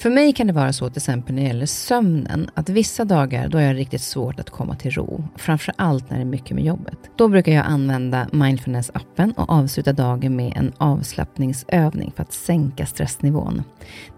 För 0.00 0.10
mig 0.10 0.32
kan 0.32 0.46
det 0.46 0.52
vara 0.52 0.72
så 0.72 0.88
till 0.88 0.98
exempel 0.98 1.34
när 1.34 1.42
det 1.42 1.48
gäller 1.48 1.66
sömnen, 1.66 2.50
att 2.54 2.68
vissa 2.68 3.04
dagar 3.04 3.48
då 3.48 3.58
har 3.58 3.62
jag 3.62 3.76
riktigt 3.76 4.02
svårt 4.02 4.40
att 4.40 4.50
komma 4.50 4.76
till 4.76 4.90
ro. 4.90 5.24
Framför 5.36 5.74
allt 5.78 6.10
när 6.10 6.16
det 6.16 6.22
är 6.22 6.26
mycket 6.26 6.50
med 6.50 6.64
jobbet. 6.64 6.98
Då 7.16 7.28
brukar 7.28 7.52
jag 7.52 7.66
använda 7.66 8.26
mindfulness-appen 8.32 9.34
och 9.36 9.50
avsluta 9.50 9.92
dagen 9.92 10.36
med 10.36 10.52
en 10.56 10.72
avslappningsövning 10.78 12.12
för 12.16 12.22
att 12.22 12.32
sänka 12.32 12.86
stressnivån. 12.86 13.62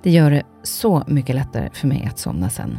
Det 0.02 0.10
gör 0.10 0.30
det 0.30 0.42
så 0.62 1.04
mycket 1.06 1.34
lättare 1.34 1.70
för 1.72 1.86
mig 1.88 2.08
att 2.10 2.18
somna 2.18 2.50
sen. 2.50 2.78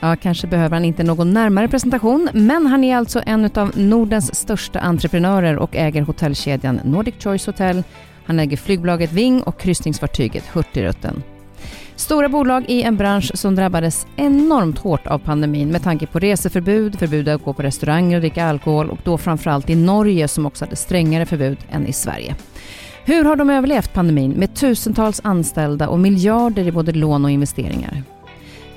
Ja, 0.00 0.16
kanske 0.16 0.46
behöver 0.46 0.76
han 0.76 0.84
inte 0.84 1.02
någon 1.02 1.32
närmare 1.32 1.68
presentation, 1.68 2.28
men 2.32 2.66
han 2.66 2.84
är 2.84 2.96
alltså 2.96 3.22
en 3.26 3.50
av 3.54 3.72
Nordens 3.74 4.34
största 4.34 4.80
entreprenörer 4.80 5.56
och 5.56 5.76
äger 5.76 6.02
hotellkedjan 6.02 6.80
Nordic 6.84 7.14
Choice 7.18 7.46
Hotel. 7.46 7.82
Han 8.26 8.38
äger 8.40 8.56
flygbolaget 8.56 9.12
Ving 9.12 9.42
och 9.42 9.60
kryssningsfartyget 9.60 10.44
Hurtigruten. 10.46 11.22
Stora 11.96 12.28
bolag 12.28 12.64
i 12.68 12.82
en 12.82 12.96
bransch 12.96 13.30
som 13.34 13.54
drabbades 13.54 14.06
enormt 14.16 14.78
hårt 14.78 15.06
av 15.06 15.18
pandemin 15.18 15.68
med 15.68 15.82
tanke 15.82 16.06
på 16.06 16.18
reseförbud, 16.18 16.98
förbud 16.98 17.28
att 17.28 17.44
gå 17.44 17.52
på 17.52 17.62
restauranger 17.62 18.16
och 18.16 18.20
dricka 18.20 18.44
alkohol 18.44 18.90
och 18.90 18.98
då 19.04 19.18
framförallt 19.18 19.70
i 19.70 19.74
Norge 19.74 20.28
som 20.28 20.46
också 20.46 20.64
hade 20.64 20.76
strängare 20.76 21.26
förbud 21.26 21.58
än 21.70 21.86
i 21.86 21.92
Sverige. 21.92 22.34
Hur 23.04 23.24
har 23.24 23.36
de 23.36 23.50
överlevt 23.50 23.92
pandemin 23.92 24.30
med 24.30 24.54
tusentals 24.54 25.20
anställda 25.24 25.88
och 25.88 25.98
miljarder 25.98 26.66
i 26.66 26.72
både 26.72 26.92
lån 26.92 27.24
och 27.24 27.30
investeringar? 27.30 28.02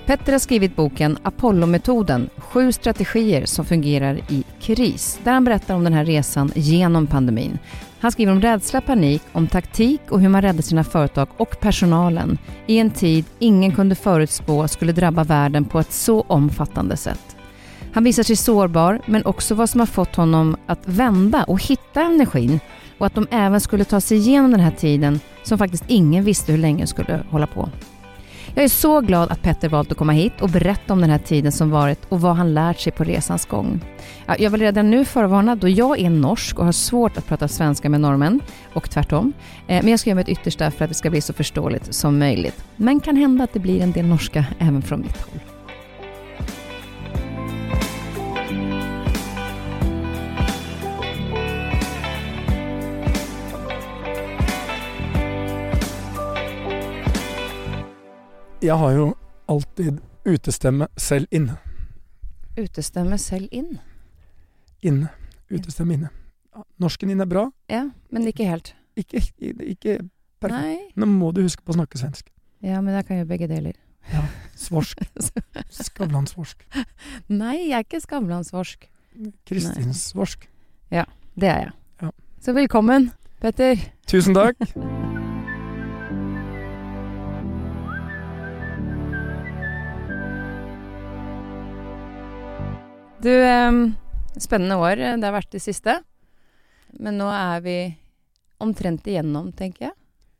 Petter 0.09 0.31
har 0.31 0.39
skrivit 0.39 0.75
boken 0.75 1.17
Apollo-metoden, 1.23 2.29
sju 2.37 2.71
strategier 2.71 3.45
som 3.45 3.65
fungerar 3.65 4.19
i 4.29 4.43
kris, 4.61 5.19
där 5.23 5.31
han 5.31 5.43
berättar 5.43 5.75
om 5.75 5.83
den 5.83 5.93
här 5.93 6.05
resan 6.05 6.51
genom 6.55 7.07
pandemin. 7.07 7.59
Han 7.99 8.11
skriver 8.11 8.31
om 8.31 8.41
rädsla, 8.41 8.81
panik, 8.81 9.21
om 9.31 9.47
taktik 9.47 10.01
och 10.09 10.21
hur 10.21 10.29
man 10.29 10.41
räddar 10.41 10.61
sina 10.61 10.83
företag 10.83 11.27
och 11.37 11.59
personalen 11.59 12.37
i 12.67 12.77
en 12.77 12.91
tid 12.91 13.25
ingen 13.39 13.71
kunde 13.75 13.95
förutspå 13.95 14.67
skulle 14.67 14.91
drabba 14.91 15.23
världen 15.23 15.65
på 15.65 15.79
ett 15.79 15.91
så 15.91 16.21
omfattande 16.21 16.97
sätt. 16.97 17.37
Han 17.93 18.03
visar 18.03 18.23
sig 18.23 18.35
sårbar, 18.35 19.01
men 19.05 19.25
också 19.25 19.55
vad 19.55 19.69
som 19.69 19.79
har 19.79 19.87
fått 19.87 20.15
honom 20.15 20.57
att 20.65 20.87
vända 20.87 21.43
och 21.43 21.63
hitta 21.63 22.01
energin 22.01 22.59
och 22.97 23.05
att 23.05 23.15
de 23.15 23.27
även 23.31 23.61
skulle 23.61 23.85
ta 23.85 24.01
sig 24.01 24.17
igenom 24.17 24.51
den 24.51 24.59
här 24.59 24.71
tiden 24.71 25.19
som 25.43 25.57
faktiskt 25.57 25.83
ingen 25.87 26.23
visste 26.23 26.51
hur 26.51 26.59
länge 26.59 26.87
skulle 26.87 27.23
hålla 27.29 27.47
på. 27.47 27.69
Jag 28.55 28.63
är 28.63 28.69
så 28.69 29.01
glad 29.01 29.31
att 29.31 29.41
Petter 29.41 29.69
valt 29.69 29.91
att 29.91 29.97
komma 29.97 30.11
hit 30.11 30.41
och 30.41 30.49
berätta 30.49 30.93
om 30.93 31.01
den 31.01 31.09
här 31.09 31.17
tiden 31.17 31.51
som 31.51 31.69
varit 31.69 31.99
och 32.09 32.21
vad 32.21 32.35
han 32.35 32.53
lärt 32.53 32.79
sig 32.79 32.91
på 32.91 33.03
resans 33.03 33.45
gång. 33.45 33.81
Jag 34.39 34.49
vill 34.49 34.61
redan 34.61 34.91
nu 34.91 35.05
förvarna 35.05 35.55
då 35.55 35.69
jag 35.69 35.99
är 35.99 36.09
norsk 36.09 36.59
och 36.59 36.65
har 36.65 36.71
svårt 36.71 37.17
att 37.17 37.27
prata 37.27 37.47
svenska 37.47 37.89
med 37.89 38.01
norrmän 38.01 38.41
och 38.73 38.89
tvärtom. 38.89 39.33
Eh, 39.67 39.83
men 39.83 39.87
jag 39.87 39.99
ska 39.99 40.09
göra 40.09 40.17
mitt 40.17 40.29
yttersta 40.29 40.71
för 40.71 40.85
att 40.85 40.89
det 40.89 40.95
ska 40.95 41.09
bli 41.09 41.21
så 41.21 41.33
förståeligt 41.33 41.93
som 41.93 42.19
möjligt. 42.19 42.63
Men 42.75 42.99
kan 42.99 43.15
hända 43.15 43.43
att 43.43 43.53
det 43.53 43.59
blir 43.59 43.81
en 43.81 43.91
del 43.91 44.05
norska 44.05 44.45
även 44.59 44.81
från 44.81 45.01
mitt 45.01 45.21
håll. 45.21 45.58
Jeg 58.61 58.75
har 58.75 58.91
jo 58.91 59.13
alltid 59.47 60.01
utestemme 60.27 60.87
selv 60.97 61.27
inne. 61.31 61.55
Utestemme 62.59 63.17
selv 63.17 63.47
inn? 63.55 63.77
Inne. 64.83 65.07
Utestemme 65.51 65.95
inne. 65.95 66.09
Norsken 66.77 67.07
din 67.07 67.23
er 67.23 67.29
bra. 67.29 67.45
Ja, 67.71 67.85
men 68.11 68.27
ikke 68.27 68.49
helt. 68.49 68.73
Ikke, 68.99 69.21
ikke 69.39 69.99
perfekt. 70.43 70.59
Nei. 70.59 70.77
Nå 70.99 71.07
må 71.07 71.31
du 71.31 71.39
huske 71.45 71.63
på 71.63 71.71
å 71.71 71.77
snakke 71.79 72.01
svensk. 72.01 72.27
Ja, 72.59 72.81
men 72.83 72.97
jeg 72.97 73.07
kan 73.07 73.21
gjøre 73.21 73.29
begge 73.29 73.47
deler. 73.47 73.77
Ja. 74.11 74.25
Svorsk. 74.59 75.05
Skavlan-svorsk. 75.79 76.65
Nei, 77.31 77.55
jeg 77.69 77.77
er 77.79 77.87
ikke 77.87 78.03
Skavlan-svorsk. 78.03 78.89
Kristins-svorsk. 79.47 80.49
Ja, 80.91 81.07
det 81.39 81.53
er 81.53 81.63
jeg. 81.69 81.77
Ja. 82.03 82.11
Så 82.43 82.57
velkommen, 82.59 83.13
Petter. 83.39 83.87
Tusen 84.11 84.35
takk. 84.35 84.59
Du, 93.19 93.31
spennende 94.39 94.77
år 94.79 95.01
det 95.19 95.25
har 95.25 95.35
vært 95.35 95.51
det 95.51 95.63
siste. 95.63 95.99
Men 96.97 97.19
nå 97.19 97.27
er 97.33 97.61
vi 97.65 97.77
omtrent 98.63 99.07
igjennom, 99.07 99.51
tenker 99.55 99.89
jeg. 99.89 99.95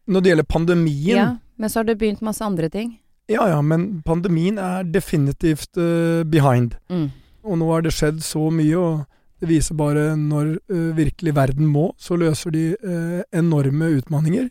Når 0.09 0.23
det 0.23 0.31
gjelder 0.31 0.49
pandemien 0.49 1.17
Ja, 1.17 1.29
Men 1.59 1.69
så 1.69 1.79
har 1.79 1.89
det 1.89 1.99
begynt 1.99 2.21
masse 2.25 2.43
andre 2.43 2.69
ting. 2.69 2.97
Ja 3.29 3.45
ja, 3.51 3.61
men 3.61 4.01
pandemien 4.01 4.57
er 4.57 4.87
definitivt 4.87 5.77
uh, 5.77 6.23
behind. 6.25 6.75
Mm. 6.89 7.11
Og 7.45 7.59
nå 7.61 7.67
har 7.69 7.83
det 7.85 7.93
skjedd 7.93 8.23
så 8.25 8.47
mye, 8.49 8.77
og 8.79 9.03
det 9.39 9.51
viser 9.51 9.77
bare 9.77 10.15
når 10.17 10.55
uh, 10.71 10.95
virkelig 10.97 11.35
verden 11.37 11.67
må, 11.69 11.91
så 11.97 12.17
løser 12.17 12.55
de 12.55 12.63
uh, 12.81 13.19
enorme 13.29 13.91
utfordringer. 13.99 14.49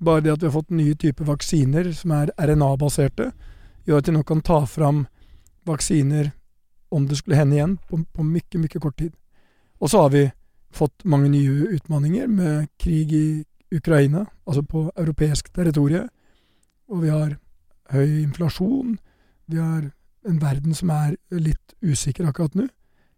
Bare 0.00 0.24
det 0.24 0.32
at 0.32 0.40
vi 0.40 0.48
har 0.48 0.56
fått 0.56 0.72
nye 0.72 0.96
typer 0.96 1.28
vaksiner 1.28 1.90
som 1.96 2.14
er 2.16 2.32
RNA-baserte, 2.40 3.30
gjør 3.86 4.00
at 4.00 4.08
de 4.08 4.16
nå 4.16 4.24
kan 4.28 4.40
ta 4.44 4.62
fram 4.70 5.04
vaksiner 5.68 6.32
om 6.90 7.06
det 7.08 7.18
skulle 7.18 7.38
hende 7.38 7.56
igjen, 7.56 7.76
på, 7.88 8.00
på 8.12 8.24
mye, 8.24 8.60
mye 8.62 8.80
kort 8.82 8.98
tid. 8.98 9.12
Og 9.80 9.90
så 9.90 10.06
har 10.06 10.12
vi 10.14 10.24
fått 10.76 11.04
mange 11.04 11.30
nye 11.32 11.70
utfordringer 11.76 12.28
med 12.28 12.68
krig 12.80 13.12
i 13.12 13.44
Ukraina, 13.74 14.26
altså 14.46 14.62
på 14.62 14.86
europeisk 14.96 15.52
territorium. 15.54 16.08
Og 16.88 17.02
vi 17.02 17.10
har 17.10 17.36
høy 17.92 18.22
inflasjon. 18.22 18.96
Vi 19.50 19.58
har 19.58 19.90
en 20.26 20.40
verden 20.42 20.74
som 20.74 20.90
er 20.94 21.16
litt 21.30 21.74
usikker 21.82 22.28
akkurat 22.28 22.54
nå. 22.58 22.68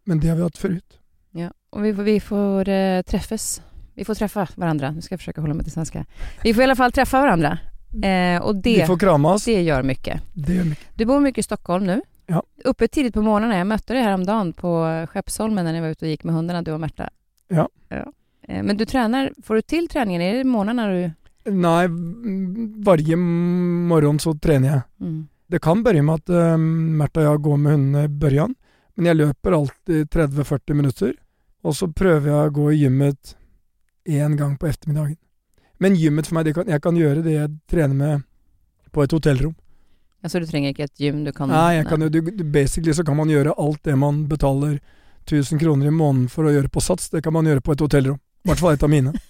Men 0.08 0.20
det 0.22 0.30
har 0.30 0.38
vi 0.38 0.46
hatt 0.46 0.60
forut. 0.60 1.00
Ja, 1.36 1.50
og 1.72 1.84
vi, 1.84 1.92
vi 1.92 2.18
får 2.24 2.70
uh, 2.72 3.00
treffes. 3.08 3.58
Vi 3.98 4.06
får 4.08 4.22
treffe 4.22 4.46
hverandre. 4.56 4.94
Nå 4.94 5.04
skal 5.04 5.16
jeg 5.16 5.24
forsøke 5.24 5.42
å 5.42 5.44
holde 5.44 5.58
meg 5.58 5.68
til 5.68 5.74
svenska. 5.74 6.04
Vi 6.44 6.54
får 6.54 6.64
i 6.64 6.68
alle 6.68 6.78
fall 6.78 6.94
treffe 6.96 7.20
hverandre. 7.20 7.58
Eh, 7.88 8.36
og 8.44 8.60
det, 8.62 8.76
Vi 8.82 8.86
får 8.86 8.98
kramas. 9.00 9.44
det 9.48 9.62
gjør 9.64 9.86
mye. 9.88 10.20
Det 10.34 10.56
gjør 10.58 10.66
mye. 10.70 10.88
Du 10.96 11.04
bor 11.08 11.20
mye 11.24 11.40
i 11.40 11.44
Stockholm 11.44 11.88
nu. 11.88 11.96
Ja. 12.28 12.42
Uppe 12.64 12.88
tidigt 12.88 13.14
på 13.14 13.22
morgonen. 13.22 13.58
Jag 13.58 13.66
mötte 13.66 13.92
dig 13.92 14.02
häromdagen 14.02 14.52
på 14.52 15.06
Skeppsholmen 15.10 15.64
när 15.64 15.72
ni 15.72 15.80
var 15.80 15.88
ute 15.88 16.04
och 16.04 16.08
gick 16.08 16.24
med 16.24 16.34
hundarna, 16.34 16.62
du 16.62 16.72
och 16.72 16.80
Märta. 16.80 17.10
Ja. 17.48 17.68
ja. 17.88 18.12
Men 18.48 18.76
du 18.76 18.84
tränar, 18.84 19.32
får 19.42 19.54
du 19.54 19.62
till 19.62 19.88
träningen? 19.88 20.22
Är 20.22 20.34
det 20.34 20.44
morgnarna 20.44 20.86
du... 20.88 21.10
Nei, 21.50 21.88
varje 22.84 23.16
morgen 23.16 24.18
så 24.18 24.34
trener 24.34 24.68
jeg. 24.68 24.80
Mm. 25.00 25.28
Det 25.46 25.58
kan 25.58 25.82
begynne 25.82 26.04
med 26.04 26.20
at 26.20 26.32
uh, 26.34 26.58
Märtha 27.00 27.22
og 27.22 27.26
jeg 27.26 27.42
går 27.46 27.56
med 27.56 27.72
hundene 27.72 28.02
i 28.04 28.10
børjan, 28.20 28.52
men 28.96 29.08
jeg 29.08 29.16
løper 29.16 29.56
alltid 29.56 30.10
30-40 30.12 30.76
minutter. 30.76 31.14
Og 31.64 31.76
så 31.76 31.88
prøver 31.88 32.28
jeg 32.28 32.50
å 32.50 32.56
gå 32.58 32.66
i 32.72 32.82
gymmet 32.82 33.32
én 34.08 34.36
gang 34.36 34.58
på 34.60 34.68
ettermiddagen. 34.68 35.16
Men 35.80 35.96
gymmet 35.96 36.28
for 36.28 36.36
meg, 36.36 36.48
det 36.48 36.54
kan, 36.58 36.68
jeg 36.68 36.84
kan 36.84 37.00
gjøre 37.00 37.24
det 37.24 37.36
jeg 37.38 37.54
trener 37.70 37.96
med 37.96 38.26
på 38.92 39.04
et 39.04 39.14
hotellrom. 39.16 39.56
Alltså 40.22 40.40
du 40.42 40.46
trenger 40.46 40.72
ikke 40.74 40.88
et 40.88 40.98
gym 40.98 41.22
du 41.24 41.32
kan... 41.32 41.50
Nei, 41.52 41.82
kan 41.86 42.02
jo, 42.02 42.08
du, 42.10 42.20
basically 42.44 42.94
så 42.94 43.04
kan 43.06 43.16
man 43.16 43.30
gjøre 43.30 43.54
alt 43.58 43.82
det 43.86 43.94
man 43.98 44.24
betaler 44.30 44.80
1000 45.28 45.60
kroner 45.60 45.86
i 45.86 45.94
måneden 45.94 46.26
for 46.32 46.48
å 46.48 46.54
gjøre 46.54 46.70
på 46.72 46.82
Sats, 46.82 47.10
det 47.12 47.22
kan 47.22 47.36
man 47.36 47.46
gjøre 47.46 47.62
på 47.62 47.76
et 47.76 47.84
hotellrom. 47.84 48.18
I 48.46 48.50
hvert 48.50 48.62
fall 48.62 48.74
et 48.74 48.82
av 48.86 48.90
mine. 48.90 49.12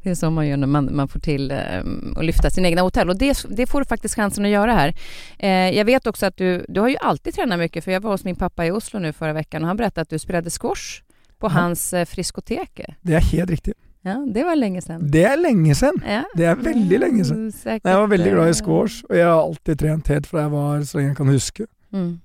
Det 0.00 0.12
er 0.12 0.16
så 0.16 0.30
man 0.32 0.46
gjør 0.46 0.60
når 0.62 0.68
man, 0.72 0.86
man 0.96 1.08
får 1.10 1.20
til 1.26 1.50
um, 1.52 2.14
å 2.16 2.24
lyfta 2.24 2.48
sin 2.52 2.64
egen 2.64 2.78
hotell 2.80 3.10
Og 3.12 3.18
det, 3.18 3.34
det 3.52 3.66
får 3.68 3.82
du 3.84 3.88
faktisk 3.90 4.16
sjansen 4.16 4.46
å 4.46 4.52
gjøre 4.52 4.76
her. 4.76 4.92
Eh, 5.36 5.68
jeg 5.74 5.84
vet 5.90 6.06
også 6.08 6.30
at 6.30 6.38
du, 6.40 6.62
du 6.70 6.80
har 6.80 6.92
jo 6.94 7.02
alltid 7.10 7.36
trent 7.36 7.58
mye, 7.60 7.82
for 7.82 7.92
jeg 7.92 8.00
var 8.04 8.14
hos 8.14 8.24
min 8.24 8.38
pappa 8.40 8.64
i 8.64 8.72
Oslo 8.72 9.02
nå 9.02 9.10
forrige 9.16 9.42
veckan 9.42 9.66
og 9.66 9.72
han 9.72 9.80
fortalte 9.80 10.06
at 10.06 10.14
du 10.14 10.22
spilte 10.22 10.54
squash 10.54 11.02
på 11.40 11.50
Ja. 11.50 11.56
hans 11.58 11.90
eh, 11.92 12.06
friskoteke. 12.08 12.94
Det 13.04 13.18
er 13.18 13.26
helt 13.32 13.52
riktig. 13.52 13.74
Ja, 14.02 14.16
det 14.34 14.44
var 14.44 14.56
lenge 14.56 14.80
siden. 14.80 15.10
Det 15.12 15.24
er 15.28 15.36
lenge 15.36 15.74
siden! 15.76 16.00
Ja. 16.06 16.22
Det 16.36 16.46
er 16.48 16.56
veldig 16.56 16.98
lenge 17.02 17.24
siden. 17.24 17.52
Säkert, 17.52 17.84
Nei, 17.84 17.92
Jeg 17.92 18.00
var 18.00 18.08
veldig 18.08 18.32
glad 18.32 18.48
i 18.48 18.54
squash, 18.56 19.04
og 19.10 19.16
jeg 19.16 19.26
har 19.26 19.40
alltid 19.40 19.80
trent 19.82 20.08
helt 20.08 20.26
fra 20.26 20.44
jeg 20.46 20.52
var 20.54 20.84
så 20.88 20.98
lenge 20.98 21.10
jeg 21.10 21.16
kan 21.18 21.32
huske. 21.34 21.66
Mm. 21.92 22.20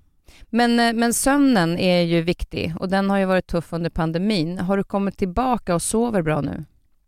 Men, 0.55 0.79
eh, 0.79 0.93
men 0.93 1.13
søvnen 1.13 1.75
er 1.79 2.05
jo 2.07 2.21
viktig 2.23 2.69
og 2.79 2.89
den 2.89 3.09
har 3.09 3.19
jo 3.19 3.27
vært 3.33 3.47
tuff 3.51 3.73
under 3.75 3.89
pandemin. 3.89 4.57
Har 4.59 4.77
du 4.77 4.83
kommet 4.83 5.17
tilbake 5.17 5.75
og 5.75 5.83
sover 5.83 6.23
bra 6.23 6.39
nå? 6.41 6.61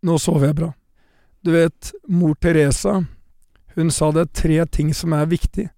Nå 0.03 0.17
sover 0.19 0.51
jeg 0.51 0.59
bra. 0.59 0.73
Du 1.43 1.51
vet, 1.51 1.93
mor 2.07 2.35
Teresa, 2.35 3.05
hun 3.77 3.91
sa 3.91 4.11
det 4.11 4.25
er 4.25 4.35
tre 4.41 4.65
ting 4.65 4.93
som 4.93 5.13
er 5.13 5.29
viktig. 5.29 5.69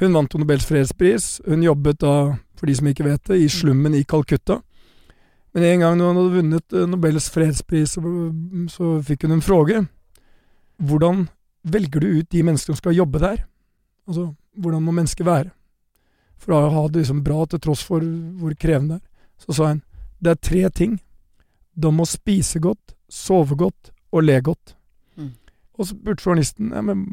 Hun 0.00 0.14
vant 0.16 0.34
Nobels 0.34 0.66
fredspris. 0.66 1.40
Hun 1.46 1.62
jobbet 1.62 2.00
da, 2.02 2.14
for 2.58 2.66
de 2.66 2.74
som 2.74 2.88
ikke 2.90 3.06
vet 3.06 3.22
det, 3.30 3.38
i 3.44 3.48
slummen 3.52 3.94
i 3.94 4.02
Calcutta. 4.02 4.58
Men 5.54 5.64
en 5.64 5.80
gang 5.80 6.00
hun 6.00 6.18
hadde 6.18 6.34
vunnet 6.34 6.74
eh, 6.74 6.86
Nobels 6.90 7.28
fredspris, 7.30 7.96
så, 8.74 8.88
fikk 9.06 9.26
hun 9.26 9.36
en 9.36 9.44
fråge. 9.44 9.84
Hvordan 10.82 11.28
velger 11.62 12.02
du 12.02 12.08
ut 12.18 12.30
de 12.30 12.42
menneskene 12.42 12.74
som 12.74 12.82
skal 12.82 12.96
jobbe 12.96 13.22
der? 13.22 13.44
Altså, 14.08 14.32
hvordan 14.58 14.82
må 14.82 14.94
mennesket 14.96 15.26
være? 15.26 15.52
For 16.42 16.56
å 16.56 16.72
ha 16.74 16.86
det 16.90 17.04
liksom 17.04 17.22
bra 17.24 17.46
til 17.46 17.62
tross 17.62 17.84
for 17.86 18.02
hvor 18.02 18.56
krevende 18.58 18.98
det 18.98 19.04
er. 19.04 19.10
Så 19.44 19.54
sa 19.56 19.70
hun, 19.70 19.82
det 20.22 20.34
er 20.34 20.42
tre 20.42 20.64
ting. 20.70 20.98
De 21.74 21.90
må 21.90 22.06
spise 22.08 22.60
godt, 22.62 22.94
sove 23.10 23.56
godt 23.58 23.92
og 24.14 24.26
le 24.26 24.40
godt. 24.42 24.74
Mm. 25.16 25.32
Og 25.78 25.86
så 25.86 25.94
spurte 25.94 26.22
journalisten 26.22 26.74
ja, 26.74 26.82
men 26.86 27.06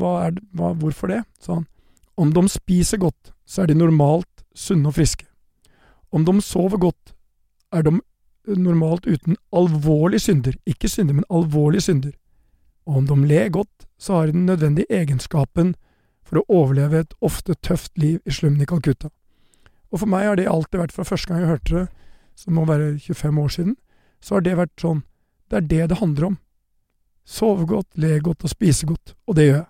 hva 0.00 0.30
det, 0.32 0.44
hva, 0.56 0.72
hvorfor 0.76 1.12
det, 1.12 1.22
sa 1.40 1.60
han. 1.60 1.66
Om 2.16 2.32
de 2.32 2.46
spiser 2.48 3.00
godt, 3.00 3.32
så 3.44 3.62
er 3.62 3.72
de 3.72 3.76
normalt 3.76 4.44
sunne 4.56 4.88
og 4.88 4.96
friske. 4.96 5.26
Om 6.12 6.24
de 6.24 6.40
sover 6.44 6.80
godt, 6.80 7.15
er 7.76 7.86
de 7.86 7.98
normalt 8.54 9.06
uten 9.06 9.36
alvorlige 9.52 10.26
synder. 10.26 10.56
Ikke 10.66 10.88
synder, 10.88 11.14
men 11.14 11.28
alvorlige 11.30 11.86
synder. 11.88 12.14
Og 12.86 13.02
om 13.02 13.06
de 13.06 13.26
ler 13.26 13.48
godt, 13.48 13.86
så 13.98 14.12
har 14.12 14.26
de 14.26 14.32
den 14.32 14.46
nødvendige 14.46 14.90
egenskapen 14.90 15.74
for 16.26 16.40
å 16.40 16.46
overleve 16.48 17.04
et 17.04 17.14
ofte 17.24 17.54
tøft 17.62 17.94
liv 17.98 18.20
i 18.26 18.34
slummen 18.34 18.62
i 18.62 18.68
Calcutta. 18.68 19.10
Og 19.90 20.02
for 20.02 20.10
meg 20.10 20.26
har 20.26 20.38
det 20.38 20.48
alltid 20.50 20.80
vært, 20.80 20.94
fra 20.94 21.06
første 21.06 21.30
gang 21.30 21.42
jeg 21.42 21.52
hørte 21.54 21.74
det, 21.76 21.86
som 22.36 22.56
må 22.58 22.66
være 22.68 22.96
25 22.98 23.38
år 23.42 23.54
siden, 23.54 23.76
så 24.20 24.36
har 24.36 24.44
det 24.44 24.58
vært 24.58 24.80
sånn 24.80 25.04
Det 25.46 25.56
er 25.56 25.66
det 25.70 25.88
det 25.90 25.98
handler 26.00 26.24
om. 26.26 26.38
Sove 27.26 27.66
godt, 27.66 27.86
le 27.94 28.18
godt 28.20 28.42
og 28.42 28.50
spise 28.50 28.86
godt. 28.86 29.14
Og 29.30 29.36
det 29.38 29.44
gjør 29.46 29.60
jeg. 29.60 29.68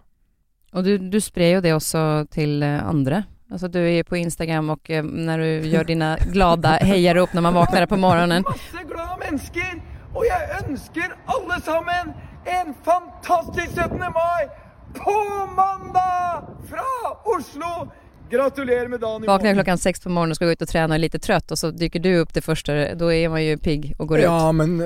Og 0.73 0.85
du, 0.85 0.93
du 1.13 1.19
sprer 1.21 1.51
jo 1.57 1.61
det 1.65 1.75
også 1.77 2.01
til 2.33 2.63
eh, 2.65 2.81
andra. 2.81 3.23
Alltså 3.51 3.69
du 3.69 3.79
är 3.79 3.91
ju 3.91 4.05
på 4.05 4.17
Instagram 4.17 4.71
och 4.71 4.91
eh, 4.91 5.05
när 5.05 5.39
du 5.39 5.69
gör 5.69 5.85
dina 5.85 6.19
glada 6.33 6.69
hejarop 6.69 7.33
när 7.33 7.41
man 7.41 7.55
vaknar 7.55 7.87
på 7.87 7.97
morgonen. 7.97 8.43
Masse 8.43 8.85
glade 8.89 9.17
mennesker, 9.21 9.83
og 10.15 10.25
jeg 10.27 10.41
ønsker 10.63 11.13
alle 11.27 11.61
sammen 11.63 12.11
en 12.47 12.75
fantastisk 12.85 13.71
17. 13.77 13.99
mai 13.99 14.49
på 14.95 15.15
mandag 15.57 16.43
fra 16.71 16.89
Oslo! 17.25 17.91
Gratulerer 18.31 18.89
med 18.89 19.01
dagen 19.01 19.25
i 19.25 19.27
Vaknar 19.27 19.55
klockan 19.55 19.79
sex 19.79 20.01
på 20.01 20.09
morgonen 20.09 20.31
och 20.31 20.37
ska 20.37 20.45
gå 20.45 20.53
ut 20.53 20.63
och 20.63 20.69
träna 20.69 20.93
och 20.93 20.95
är 20.95 20.99
lite 20.99 21.19
trött 21.19 21.51
och 21.51 21.59
så 21.59 21.71
dyker 21.71 22.01
du 22.01 22.17
upp 22.17 22.35
det 22.35 22.41
första, 22.43 22.95
då 22.95 23.13
är 23.13 23.29
man 23.29 23.45
ju 23.45 23.59
pigg 23.59 23.95
och 23.99 24.09
går 24.09 24.19
ut. 24.19 24.25
Ja, 24.25 24.53
men 24.53 24.81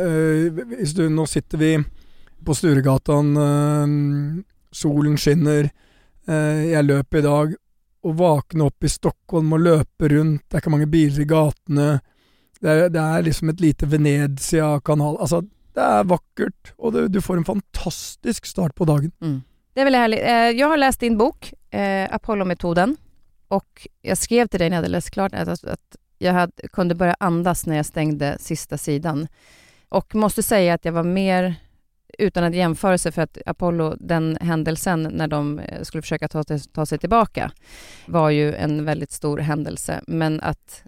hvis 0.76 0.94
du, 0.94 1.08
nå 1.08 1.26
sitter 1.26 1.58
vi 1.58 1.78
på 2.44 2.54
Sturegatan, 2.54 3.36
øh, 3.36 4.42
solen 4.72 5.16
skinner, 5.16 5.70
øh, 6.28 6.70
jeg 6.70 6.84
løper 6.84 7.18
i 7.18 7.22
dag, 7.22 7.54
å 8.02 8.12
våkne 8.16 8.66
opp 8.70 8.84
i 8.84 8.90
Stockholm 8.90 9.52
og 9.56 9.64
løpe 9.64 10.08
rundt, 10.12 10.46
det 10.48 10.56
er 10.56 10.62
ikke 10.62 10.72
mange 10.72 10.90
biler 10.90 11.22
i 11.22 11.28
gatene, 11.28 11.88
det 12.60 12.72
er, 12.72 12.90
det 12.92 13.00
er 13.00 13.24
liksom 13.24 13.52
et 13.52 13.62
lite 13.64 13.88
Venezia-kanal, 13.88 15.18
altså 15.20 15.42
det 15.76 15.84
er 15.84 16.08
vakkert, 16.10 16.72
og 16.78 16.96
det, 16.96 17.06
du 17.14 17.20
får 17.24 17.40
en 17.40 17.48
fantastisk 17.48 18.48
start 18.48 18.74
på 18.76 18.88
dagen. 18.88 19.12
Mm. 19.22 19.38
Det 19.70 19.82
er 19.82 19.86
veldig 19.86 20.02
herlig. 20.02 20.18
Jeg 20.58 20.68
har 20.72 20.80
lest 20.80 21.00
din 21.04 21.16
bok, 21.20 21.52
eh, 21.70 22.06
Apollo-metoden. 22.10 22.96
og 23.50 23.86
jeg 24.06 24.16
skrev 24.18 24.48
til 24.48 24.62
deg 24.62 24.70
når 24.70 24.76
jeg 24.76 24.82
hadde 24.82 24.92
lest 24.94 25.10
klart 25.10 25.34
at, 25.34 25.48
at 25.48 25.96
jeg 26.22 26.34
hadde, 26.36 26.68
kunne 26.74 26.94
bare 26.94 27.16
andas 27.20 27.64
når 27.66 27.80
jeg 27.80 27.88
stengte 27.88 28.36
siste 28.38 28.78
siden. 28.78 29.24
Og 29.90 30.14
måtte 30.14 30.44
si 30.44 30.68
at 30.70 30.84
jeg 30.86 30.94
var 30.94 31.06
mer, 31.06 31.56
utan 32.18 32.44
att 32.44 32.54
jämförelse, 32.54 33.12
för 33.12 33.22
att 33.22 33.38
Apollo, 33.46 33.96
den 34.00 34.38
händelsen 34.40 35.02
när 35.12 35.28
de 35.28 35.58
eh, 35.58 35.82
skulle 35.82 36.02
försöka 36.02 36.28
ta, 36.28 36.44
ta 36.72 36.86
sig 36.86 36.98
tillbaka, 36.98 37.50
var 38.06 38.30
ju 38.30 38.54
en 38.54 38.84
väldigt 38.84 39.12
stor 39.12 39.38
händelse. 39.38 40.00
Men 40.06 40.40
att 40.40 40.82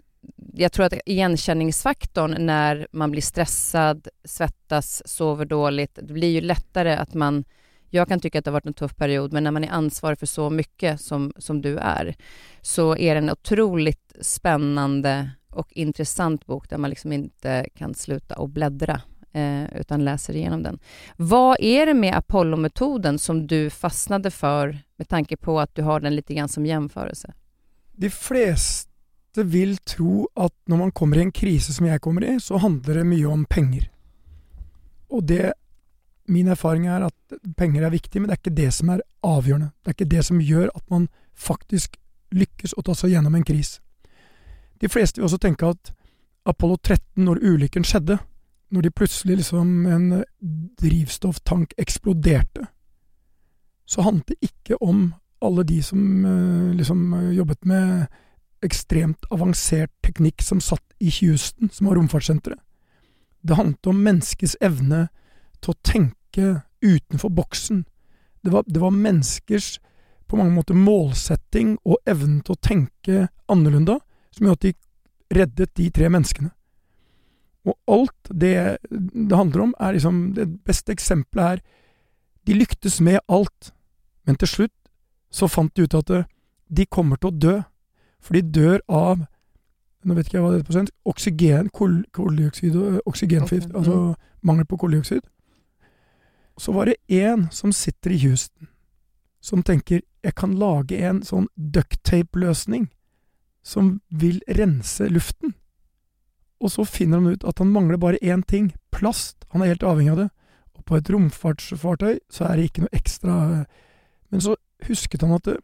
jag 0.53 0.71
tror 0.71 0.85
att 0.85 0.93
igenkänningsfaktorn 1.05 2.45
när 2.45 2.87
man 2.91 3.11
blir 3.11 3.21
stressad, 3.21 4.07
svettas, 4.23 5.01
sover 5.05 5.45
dåligt, 5.45 5.99
det 6.01 6.13
blir 6.13 6.29
ju 6.29 6.41
lättare 6.41 6.95
att 6.95 7.13
man 7.13 7.43
jag 7.89 8.07
kan 8.07 8.19
tycka 8.19 8.39
att 8.39 8.45
det 8.45 8.51
har 8.51 8.53
varit 8.53 8.65
en 8.65 8.73
tuff 8.73 8.95
period, 8.95 9.33
men 9.33 9.43
när 9.43 9.51
man 9.51 9.63
är 9.63 9.69
ansvarig 9.69 10.19
för 10.19 10.25
så 10.25 10.49
mycket 10.49 11.01
som, 11.01 11.33
som 11.37 11.61
du 11.61 11.77
är, 11.77 12.15
så 12.61 12.97
är 12.97 13.15
det 13.15 13.17
en 13.17 13.29
otroligt 13.29 14.15
spännande 14.21 15.29
och 15.49 15.73
intressant 15.73 16.45
bok 16.45 16.69
där 16.69 16.77
man 16.77 16.89
liksom 16.89 17.11
inte 17.11 17.69
kan 17.75 17.93
sluta 17.93 18.35
och 18.35 18.49
bläddra, 18.49 19.01
eh, 19.33 19.63
utan 19.75 20.05
läser 20.05 20.35
igenom 20.35 20.63
den. 20.63 20.79
Vad 21.15 21.57
är 21.59 21.85
det 21.85 21.93
med 21.93 22.15
Apollo-metoden 22.15 23.19
som 23.19 23.47
du 23.47 23.69
fastnade 23.69 24.31
för 24.31 24.79
med 24.95 25.09
tanke 25.09 25.37
på 25.37 25.59
att 25.59 25.75
du 25.75 25.81
har 25.81 25.99
den 25.99 26.15
lite 26.15 26.33
grann 26.33 26.49
som 26.49 26.65
jämförelse? 26.65 27.33
De 27.91 28.09
fleste 28.09 29.43
vil 29.43 29.77
tro 29.77 30.29
at 30.35 30.53
når 30.65 30.77
man 30.77 30.91
kommer 30.91 31.17
i 31.17 31.21
en 31.21 31.31
krise 31.31 31.73
som 31.73 31.85
jeg 31.85 32.01
kommer 32.01 32.23
i, 32.23 32.39
så 32.39 32.57
handler 32.57 32.93
det 32.93 33.03
mye 33.03 33.25
om 33.25 33.45
penger. 33.45 33.91
Og 35.09 35.23
det 35.23 35.53
Min 36.25 36.47
erfaring 36.47 36.85
er 36.87 37.03
at 37.03 37.33
penger 37.57 37.83
er 37.83 37.91
viktig, 37.91 38.21
men 38.21 38.29
det 38.29 38.33
er 38.37 38.39
ikke 38.39 38.61
det 38.61 38.69
som 38.73 38.89
er 38.89 39.01
avgjørende. 39.27 39.73
Det 39.83 39.89
er 39.89 39.95
ikke 39.97 40.15
det 40.15 40.21
som 40.25 40.39
gjør 40.39 40.69
at 40.71 40.85
man 40.89 41.09
faktisk 41.35 41.97
lykkes 42.31 42.73
å 42.77 42.81
ta 42.81 42.95
seg 42.95 43.11
gjennom 43.11 43.35
en 43.35 43.43
kris. 43.43 43.81
De 44.79 44.87
fleste 44.87 45.19
vil 45.19 45.27
også 45.27 45.41
tenke 45.43 45.67
at 45.67 45.91
Apollo 46.47 46.77
13, 46.77 47.25
når 47.25 47.43
ulykken 47.43 47.83
skjedde, 47.83 48.17
når 48.73 48.87
de 48.87 48.91
plutselig 48.91 49.37
liksom 49.37 49.85
en 49.85 50.23
drivstofftank 50.81 51.75
eksploderte, 51.77 52.65
så 53.85 54.01
handlet 54.01 54.33
det 54.33 54.49
ikke 54.49 54.79
om 54.81 55.11
alle 55.43 55.65
de 55.67 55.81
som 55.83 56.25
eh, 56.25 56.75
liksom 56.77 57.13
jobbet 57.35 57.65
med 57.69 58.05
ekstremt 58.63 59.27
avansert 59.31 59.91
teknikk 60.05 60.41
som 60.41 60.61
satt 60.63 60.83
i 61.03 61.11
Houston, 61.19 61.69
som 61.69 61.89
var 61.89 61.99
romfartssenteret. 61.99 62.59
Det 63.43 63.57
handlet 63.59 63.91
om 63.91 64.03
menneskets 64.05 64.55
evne 64.63 65.09
til 65.59 65.73
å 65.73 65.81
tenke 65.83 66.53
utenfor 66.83 67.29
boksen. 67.29 67.83
Det 68.43 68.53
var, 68.55 68.63
det 68.67 68.79
var 68.79 68.95
menneskers 68.95 69.77
på 70.31 70.39
mange 70.39 70.55
måter 70.55 70.79
målsetting 70.79 71.75
og 71.83 71.99
evnen 72.07 72.39
til 72.41 72.55
å 72.55 72.63
tenke 72.63 73.27
annerledes 73.51 73.99
som 74.33 74.47
gjorde 74.47 74.55
at 74.55 74.67
de 74.69 75.37
reddet 75.37 75.75
de 75.77 75.89
tre 75.93 76.09
menneskene. 76.09 76.53
Og 77.65 77.77
alt 77.87 78.31
det 78.41 78.77
det 78.91 79.37
handler 79.37 79.61
om, 79.61 79.75
er 79.79 79.95
liksom 79.95 80.33
Det 80.35 80.47
beste 80.65 80.91
eksempelet 80.91 81.43
er 81.45 81.61
De 82.47 82.53
lyktes 82.53 83.01
med 83.01 83.19
alt, 83.29 83.73
men 84.25 84.35
til 84.35 84.47
slutt 84.47 84.73
så 85.31 85.47
fant 85.47 85.75
de 85.75 85.83
ut 85.83 85.93
at 85.95 86.11
de 86.69 86.85
kommer 86.85 87.17
til 87.17 87.31
å 87.31 87.37
dø. 87.39 87.53
For 88.21 88.33
de 88.33 88.41
dør 88.41 88.79
av 88.87 89.25
Nå 90.03 90.17
vet 90.17 90.27
ikke 90.27 90.35
jeg 90.37 90.43
hva 90.43 90.49
det 90.51 90.57
heter 90.57 90.67
på 90.67 90.75
svensk. 90.75 90.93
Oksygen, 91.07 91.69
kol, 91.71 91.93
koldioxid 92.11 92.75
og 92.75 92.97
oksygenforgift. 93.07 93.69
okay. 93.69 93.77
Altså 93.79 94.15
mangel 94.43 94.65
på 94.65 94.77
koldioxid. 94.77 95.21
Så 96.59 96.73
var 96.75 96.85
det 96.85 96.97
én 97.07 97.47
som 97.51 97.71
sitter 97.71 98.11
i 98.11 98.19
Houston, 98.25 98.67
som 99.41 99.63
tenker 99.63 100.01
jeg 100.23 100.35
kan 100.35 100.53
lage 100.59 100.99
en 100.99 101.23
sånn 101.23 101.47
ducktape-løsning 101.55 102.89
som 103.63 104.01
vil 104.09 104.41
rense 104.47 105.07
luften. 105.07 105.55
Og 106.63 106.71
så 106.71 106.85
finner 106.87 107.19
han 107.19 107.35
ut 107.35 107.43
at 107.47 107.59
han 107.59 107.71
mangler 107.73 107.99
bare 107.99 108.21
én 108.23 108.43
ting, 108.47 108.71
plast. 108.95 109.43
Han 109.51 109.61
er 109.61 109.73
helt 109.73 109.83
avhengig 109.83 110.13
av 110.13 110.21
det. 110.23 110.29
Og 110.77 110.85
på 110.87 110.97
et 110.97 111.09
romfartsfartøy 111.11 112.21
så 112.31 112.47
er 112.47 112.57
det 112.57 112.69
ikke 112.69 112.85
noe 112.85 112.95
ekstra 112.95 113.35
Men 114.31 114.41
så 114.41 114.55
husket 114.87 115.21
han 115.21 115.35
at 115.35 115.45
kalsongerne 115.45 115.61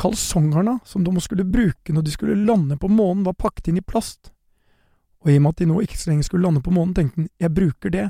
kalsongene 0.00 0.78
som 0.88 1.04
de 1.04 1.20
skulle 1.20 1.44
bruke 1.44 1.92
når 1.92 2.02
de 2.02 2.12
skulle 2.14 2.44
lande 2.46 2.78
på 2.80 2.88
månen, 2.88 3.24
var 3.24 3.36
pakket 3.36 3.68
inn 3.68 3.80
i 3.80 3.84
plast. 3.84 4.30
Og 5.20 5.30
i 5.30 5.36
og 5.36 5.42
med 5.42 5.50
at 5.52 5.60
de 5.60 5.66
nå 5.68 5.80
ikke 5.84 5.98
så 6.00 6.10
lenge 6.10 6.24
skulle 6.24 6.46
lande 6.46 6.62
på 6.64 6.72
månen, 6.72 6.94
tenkte 6.96 7.20
han 7.20 7.28
jeg 7.38 7.52
bruker 7.52 7.92
det. 7.92 8.06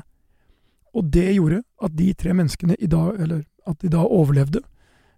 Og 0.95 1.09
det 1.11 1.33
gjorde 1.35 1.63
at 1.83 1.95
de 1.97 2.13
tre 2.13 2.33
menneskene 2.33 2.77
i 2.79 2.87
dag, 2.87 3.19
eller 3.19 3.43
at 3.67 3.81
de 3.81 3.91
da 3.91 4.05
overlevde. 4.05 4.61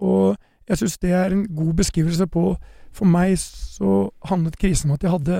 Og 0.01 0.35
jeg 0.69 0.79
syns 0.79 0.97
det 0.97 1.11
er 1.11 1.33
en 1.33 1.45
god 1.55 1.73
beskrivelse 1.73 2.27
på 2.27 2.55
For 2.93 3.09
meg 3.09 3.39
så 3.41 4.11
handlet 4.29 4.57
krisen 4.61 4.91
om 4.91 4.93
at 4.93 5.03
jeg 5.03 5.11
hadde 5.11 5.37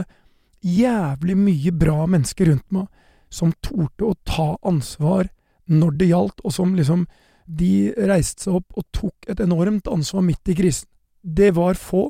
jævlig 0.63 1.35
mye 1.37 1.73
bra 1.75 2.05
mennesker 2.07 2.49
rundt 2.51 2.69
meg 2.73 2.87
som 3.33 3.53
torde 3.65 4.07
å 4.07 4.17
ta 4.27 4.53
ansvar 4.63 5.29
når 5.65 5.95
det 5.99 6.09
gjaldt, 6.11 6.43
og 6.43 6.53
som 6.53 6.75
liksom 6.75 7.07
De 7.43 7.91
reiste 8.07 8.45
seg 8.45 8.55
opp 8.55 8.77
og 8.79 8.85
tok 8.95 9.25
et 9.27 9.41
enormt 9.43 9.89
ansvar 9.91 10.21
midt 10.23 10.47
i 10.47 10.53
krisen. 10.55 10.87
Det 11.19 11.49
var 11.57 11.75
få, 11.75 12.05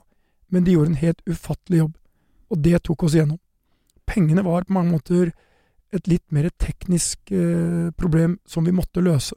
men 0.53 0.61
de 0.61 0.75
gjorde 0.75 0.91
en 0.91 0.99
helt 1.01 1.23
ufattelig 1.25 1.79
jobb. 1.79 1.95
Og 2.53 2.59
det 2.61 2.83
tok 2.85 3.07
oss 3.07 3.15
igjennom. 3.17 3.39
Pengene 4.05 4.43
var 4.45 4.67
på 4.67 4.75
mange 4.77 4.93
måter 4.93 5.31
et 5.89 6.05
litt 6.05 6.25
mer 6.29 6.51
teknisk 6.61 7.33
eh, 7.33 7.89
problem 7.97 8.37
som 8.45 8.69
vi 8.69 8.75
måtte 8.77 9.01
løse. 9.01 9.33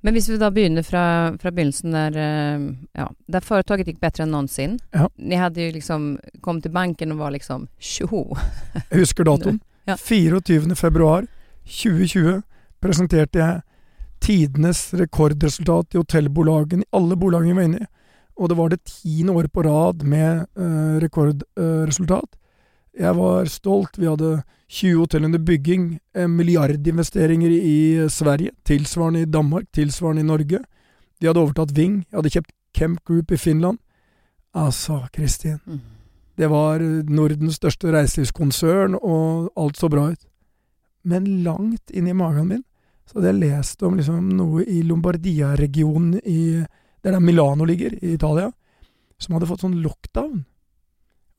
Men 0.00 0.16
hvis 0.16 0.30
vi 0.30 0.38
da 0.40 0.48
begynner 0.52 0.84
fra, 0.86 1.04
fra 1.40 1.52
begynnelsen 1.52 1.92
der, 1.92 2.16
eh, 2.16 2.62
ja, 2.96 3.08
der 3.28 3.44
foretaket 3.44 3.90
gikk 3.90 4.00
bedre 4.00 4.24
enn 4.24 4.32
noensinne. 4.32 4.80
Ja. 4.96 5.08
Ni 5.20 5.36
hadde 5.36 5.66
jo 5.66 5.74
liksom 5.74 6.06
kom 6.44 6.62
til 6.64 6.72
banken 6.72 7.12
og 7.12 7.20
var 7.20 7.34
liksom 7.34 7.68
tjoho. 7.76 8.24
Jeg 8.88 9.02
husker 9.04 9.28
datoen. 9.28 9.60
Ja. 9.88 9.94
24. 9.96 10.76
februar 10.76 11.24
2020 11.64 12.42
presenterte 12.84 13.40
jeg 13.40 13.62
tidenes 14.22 14.82
rekordresultat 14.94 15.96
i 15.96 15.98
hotellbolagene, 15.98 16.84
i 16.84 16.90
alle 16.94 17.16
bolagene 17.18 17.48
vi 17.48 17.56
var 17.56 17.66
inne 17.66 17.80
i. 17.80 17.88
Og 18.40 18.52
det 18.52 18.58
var 18.58 18.70
det 18.70 18.80
tiende 18.86 19.34
året 19.34 19.52
på 19.52 19.64
rad 19.64 20.04
med 20.06 20.44
uh, 20.60 21.00
rekordresultat. 21.02 22.28
Jeg 22.98 23.14
var 23.16 23.46
stolt. 23.46 23.98
Vi 23.98 24.08
hadde 24.08 24.42
20 24.70 24.98
hotell 25.02 25.24
under 25.24 25.38
bygging, 25.38 25.98
eh, 26.14 26.26
milliardinvesteringer 26.28 27.50
i 27.50 28.08
Sverige, 28.10 28.50
tilsvarende 28.64 29.22
i 29.22 29.30
Danmark, 29.30 29.64
tilsvarende 29.72 30.20
i 30.20 30.26
Norge. 30.26 30.58
De 31.20 31.26
hadde 31.26 31.40
overtatt 31.40 31.76
Ving. 31.76 32.04
Jeg 32.10 32.18
hadde 32.18 32.30
kjøpt 32.30 32.52
Kemp 32.74 33.04
Group 33.04 33.30
i 33.32 33.36
Finland. 33.36 33.78
Altså, 34.54 35.08
Kristin. 35.12 35.60
Mm. 35.66 35.80
Det 36.36 36.48
var 36.50 36.78
Nordens 37.10 37.58
største 37.60 37.92
reiselivskonsern, 37.92 38.94
og 38.94 39.50
alt 39.56 39.76
så 39.76 39.90
bra 39.90 40.10
ut. 40.10 40.26
Men 41.04 41.42
langt 41.44 41.90
inni 41.92 42.12
magen 42.12 42.48
min 42.48 42.64
så 43.06 43.18
hadde 43.18 43.32
jeg 43.32 43.40
lest 43.42 43.82
om 43.82 43.96
liksom 43.98 44.28
noe 44.38 44.62
i 44.64 44.82
Lombardia-regionen, 44.86 46.20
der 47.02 47.18
Milano 47.18 47.64
ligger, 47.66 47.96
i 48.04 48.14
Italia, 48.14 48.52
som 49.18 49.34
hadde 49.34 49.48
fått 49.50 49.64
sånn 49.64 49.80
lockdown. 49.82 50.44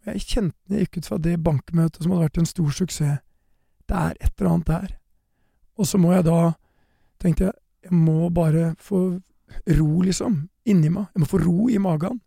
Jeg 0.05 0.23
kjente 0.25 0.57
det 0.71 0.85
ikke 0.85 1.01
ut 1.01 1.09
fra 1.11 1.19
det 1.21 1.35
bankmøtet 1.43 2.01
som 2.01 2.13
hadde 2.13 2.25
vært 2.25 2.41
en 2.41 2.49
stor 2.49 2.71
suksess. 2.73 3.21
Det 3.89 3.97
er 3.97 4.15
et 4.17 4.33
eller 4.39 4.51
annet 4.51 4.71
der. 4.71 4.95
Og 5.77 5.87
så 5.87 5.99
må 6.01 6.13
jeg 6.15 6.25
da, 6.25 6.53
tenkte 7.21 7.49
jeg, 7.49 7.57
jeg 7.85 7.97
må 7.97 8.29
bare 8.33 8.73
få 8.79 9.01
ro, 9.77 9.89
liksom, 10.05 10.37
inni 10.65 10.91
meg. 10.93 11.09
Jeg 11.13 11.23
må 11.23 11.29
få 11.29 11.41
ro 11.41 11.69
i 11.69 11.79
magen. 11.81 12.21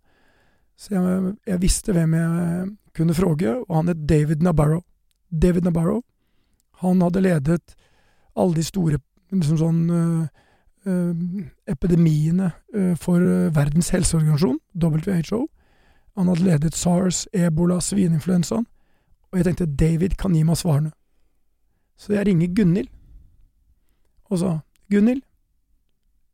Så 0.77 0.95
jeg, 0.97 1.35
jeg 1.47 1.63
visste 1.63 1.95
hvem 1.95 2.17
jeg 2.19 2.69
kunne 2.95 3.15
fråge, 3.15 3.57
og 3.63 3.77
han 3.77 3.91
het 3.93 4.07
David 4.09 4.43
Nabarro. 4.43 4.83
David 5.31 5.67
Nabarro, 5.67 6.03
han 6.83 7.03
hadde 7.03 7.23
ledet 7.23 7.75
alle 8.35 8.55
de 8.59 8.67
store 8.67 9.01
liksom 9.35 9.59
sånn 9.59 9.83
øh, 9.91 10.25
øh, 10.91 11.13
epidemiene 11.71 12.53
øh, 12.75 12.95
for 13.01 13.23
Verdens 13.55 13.91
helseorganisasjon, 13.95 14.61
WHO. 14.79 15.47
Han 16.17 16.29
hadde 16.31 16.47
ledet 16.47 16.77
SARS, 16.79 17.27
ebola, 17.33 17.81
svineinfluensaen. 17.81 18.67
Og 19.33 19.39
jeg 19.39 19.49
tenkte 19.49 19.67
David 19.67 20.15
kan 20.19 20.35
gi 20.35 20.45
meg 20.47 20.59
svarene. 20.61 20.93
Så 21.99 22.15
jeg 22.15 22.27
ringer 22.27 22.53
Gunhild 22.55 22.91
og 24.31 24.39
sa 24.41 24.53
Gunhild, 24.91 25.23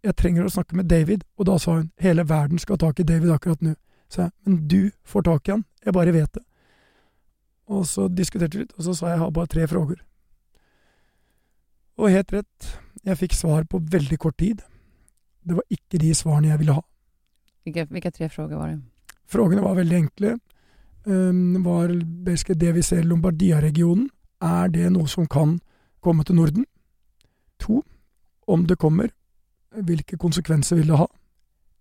jeg 0.04 0.16
trenger 0.16 0.46
å 0.46 0.52
snakke 0.52 0.76
med 0.78 0.88
David. 0.88 1.24
Og 1.36 1.48
da 1.48 1.56
sa 1.60 1.78
hun 1.78 1.90
hele 2.00 2.24
verden 2.28 2.60
skal 2.60 2.78
ha 2.78 2.84
tak 2.86 3.00
i 3.00 3.08
David 3.08 3.32
akkurat 3.34 3.64
nå. 3.64 3.74
Så 4.10 4.24
jeg, 4.24 4.32
men 4.46 4.62
du 4.68 4.90
får 5.06 5.26
tak 5.28 5.48
i 5.48 5.52
han, 5.54 5.64
jeg 5.84 5.94
bare 5.94 6.14
vet 6.14 6.32
det. 6.34 6.44
Og 7.70 7.84
så 7.86 8.08
diskuterte 8.10 8.58
vi 8.58 8.64
litt, 8.64 8.72
og 8.74 8.86
så 8.86 8.94
sa 8.96 9.10
jeg 9.10 9.18
jeg 9.18 9.22
har 9.22 9.34
bare 9.36 9.50
tre 9.52 9.66
frågor. 9.70 10.00
Og 12.00 12.10
helt 12.10 12.32
rett, 12.34 12.70
jeg 13.06 13.20
fikk 13.20 13.36
svar 13.36 13.66
på 13.70 13.78
veldig 13.92 14.18
kort 14.18 14.38
tid. 14.40 14.64
Det 15.46 15.56
var 15.56 15.66
ikke 15.70 16.00
de 16.02 16.10
svarene 16.16 16.50
jeg 16.50 16.62
ville 16.62 16.74
ha. 16.74 16.82
Hvilke, 17.62 17.84
hvilke 17.92 18.10
tre 18.10 18.28
frågor 18.32 18.56
var 18.58 18.72
det? 18.72 18.80
Frågene 19.30 19.62
var 19.62 19.78
veldig 19.78 19.96
enkle. 19.96 20.38
Um, 21.04 21.62
var 21.64 21.88
det 21.88 22.72
vi 22.74 22.82
ser 22.82 23.04
i 23.04 23.08
Lombardia-regionen, 23.08 24.10
er 24.40 24.68
det 24.68 24.90
noe 24.92 25.08
som 25.08 25.26
kan 25.26 25.58
komme 26.00 26.24
til 26.24 26.36
Norden? 26.36 26.66
To, 27.60 27.82
om 28.48 28.66
det 28.66 28.78
kommer, 28.78 29.12
hvilke 29.70 30.16
konsekvenser 30.18 30.80
vil 30.80 30.90
det 30.90 30.98
ha? 30.98 31.06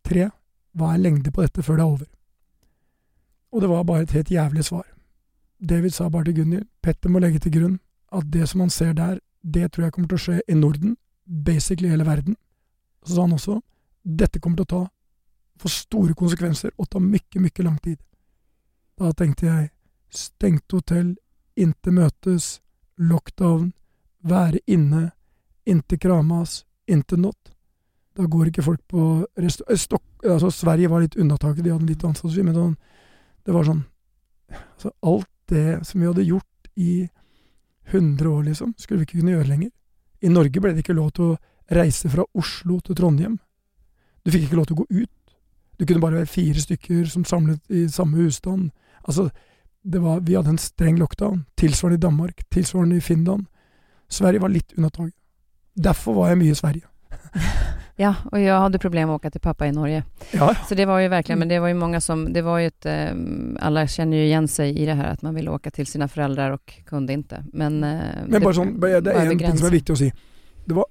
Tre, 0.05 0.29
hva 0.77 0.93
er 0.93 1.03
lengde 1.03 1.31
på 1.31 1.41
dette 1.41 1.63
før 1.63 1.79
det 1.79 1.83
er 1.83 1.93
over? 1.93 2.07
Og 3.51 3.61
det 3.61 3.69
var 3.69 3.83
bare 3.83 4.05
et 4.05 4.11
helt 4.11 4.31
jævlig 4.31 4.63
svar. 4.63 4.85
David 5.59 5.89
sa 5.89 6.09
bare 6.09 6.29
til 6.29 6.35
Gunhild, 6.35 6.67
Petter 6.81 7.09
må 7.09 7.19
legge 7.19 7.39
til 7.39 7.51
grunn 7.51 7.79
at 8.15 8.29
det 8.31 8.47
som 8.49 8.59
han 8.63 8.69
ser 8.69 8.93
der, 8.93 9.19
det 9.43 9.71
tror 9.71 9.87
jeg 9.87 9.93
kommer 9.93 10.07
til 10.11 10.19
å 10.19 10.23
skje 10.23 10.41
i 10.47 10.55
Norden, 10.55 10.95
basically 11.25 11.89
hele 11.89 12.05
verden. 12.05 12.35
Så 13.05 13.15
sa 13.15 13.25
han 13.25 13.33
også, 13.35 13.59
dette 14.03 14.39
kommer 14.39 14.61
til 14.61 14.67
å 14.67 14.73
ta 14.75 14.83
få 15.59 15.69
store 15.71 16.15
konsekvenser 16.17 16.71
og 16.77 16.89
ta 16.89 17.01
mye, 17.03 17.41
mye 17.41 17.65
lang 17.65 17.77
tid. 17.83 17.99
Da 18.99 19.11
tenkte 19.13 19.47
jeg 19.47 19.69
stengt 20.09 20.71
hotell, 20.71 21.13
inte 21.59 21.91
møtes, 21.91 22.59
lockdown, 22.97 23.71
være 24.23 24.59
inne, 24.67 25.11
inte 25.65 25.97
kramas, 25.97 26.65
inte 26.87 27.17
not. 27.17 27.53
Da 28.15 28.25
går 28.25 28.49
ikke 28.49 28.65
folk 28.65 28.81
på 28.87 29.25
resta 29.39 29.63
eh, 29.69 30.33
altså 30.33 30.51
Sverige 30.51 30.89
var 30.89 31.03
litt 31.03 31.15
unntaket, 31.15 31.63
de 31.63 31.71
hadde 31.71 31.87
litt 31.87 32.03
ansatte, 32.03 32.43
men 32.43 32.55
sånn, 32.57 32.75
det 33.45 33.55
var 33.55 33.67
sånn 33.67 33.85
altså 34.49 34.91
Alt 35.05 35.29
det 35.49 35.85
som 35.85 36.01
vi 36.01 36.07
hadde 36.07 36.25
gjort 36.25 36.69
i 36.75 37.07
100 37.91 38.29
år, 38.29 38.43
liksom, 38.49 38.73
skulle 38.77 39.01
vi 39.01 39.07
ikke 39.07 39.19
kunne 39.19 39.35
gjøre 39.37 39.49
lenger. 39.49 39.69
I 40.21 40.29
Norge 40.29 40.61
ble 40.61 40.73
det 40.73 40.83
ikke 40.83 40.97
lov 40.97 41.11
til 41.15 41.31
å 41.31 41.37
reise 41.73 42.09
fra 42.11 42.25
Oslo 42.37 42.79
til 42.85 42.97
Trondheim. 42.97 43.37
Du 44.25 44.31
fikk 44.33 44.47
ikke 44.47 44.59
lov 44.59 44.67
til 44.69 44.77
å 44.77 44.81
gå 44.81 44.87
ut. 45.01 45.18
Du 45.79 45.85
kunne 45.85 46.01
bare 46.03 46.19
være 46.19 46.25
fire 46.25 46.59
stykker 46.59 47.05
som 47.07 47.25
samlet 47.25 47.59
i 47.69 47.87
samme 47.87 48.17
husstand. 48.17 48.71
Altså, 49.07 49.29
det 49.83 50.01
var, 50.03 50.19
vi 50.19 50.35
hadde 50.35 50.49
en 50.49 50.57
streng 50.57 50.99
lockdown. 50.99 51.45
Tilsvarende 51.57 51.97
i 51.97 52.03
Danmark, 52.03 52.43
tilsvarende 52.51 52.97
i 52.97 52.99
Finland. 52.99 53.45
Sverige 54.09 54.41
var 54.41 54.51
litt 54.51 54.73
unntaket. 54.77 55.15
Derfor 55.83 56.13
var 56.13 56.27
jeg 56.33 56.37
mye 56.37 56.51
i 56.51 56.55
Sverige. 56.55 56.81
Ja, 57.99 58.15
och 58.31 58.39
jag 58.39 58.59
hade 58.59 58.79
problem 58.79 59.09
att 59.09 59.15
åka 59.15 59.31
till 59.31 59.41
pappa 59.41 59.67
i 59.67 59.71
Norge. 59.71 60.03
Ja, 60.31 60.55
Så 60.69 60.75
det 60.75 60.85
var 60.85 60.99
ju 60.99 61.07
verkligen, 61.07 61.39
men 61.39 61.47
det 61.47 61.59
var 61.59 61.67
ju 61.67 61.73
många 61.73 62.01
som, 62.01 62.33
det 62.33 62.41
var 62.41 62.59
ju 62.59 62.67
ett, 62.67 62.85
eh, 62.85 63.11
alla 63.59 63.87
känner 63.87 64.17
ju 64.17 64.23
igen 64.23 64.47
sig 64.47 64.79
i 64.79 64.85
det 64.85 64.93
här 64.93 65.13
att 65.13 65.21
man 65.21 65.35
ville 65.35 65.51
åka 65.51 65.71
till 65.71 65.87
sina 65.87 66.07
föräldrar 66.07 66.51
och 66.51 66.73
kunde 66.85 67.13
inte. 67.13 67.43
Men, 67.53 67.83
eh, 67.83 67.99
Men 68.27 68.41
bare 68.43 68.53
sånn, 68.53 68.79
det 68.79 68.91
er 68.95 69.31
en 69.31 69.37
ting 69.37 69.57
som 69.57 69.67
er 69.67 69.71
viktig 69.71 69.93
å 69.93 69.99
si. 69.99 70.11
Det, 70.65 70.73
var, 70.73 70.85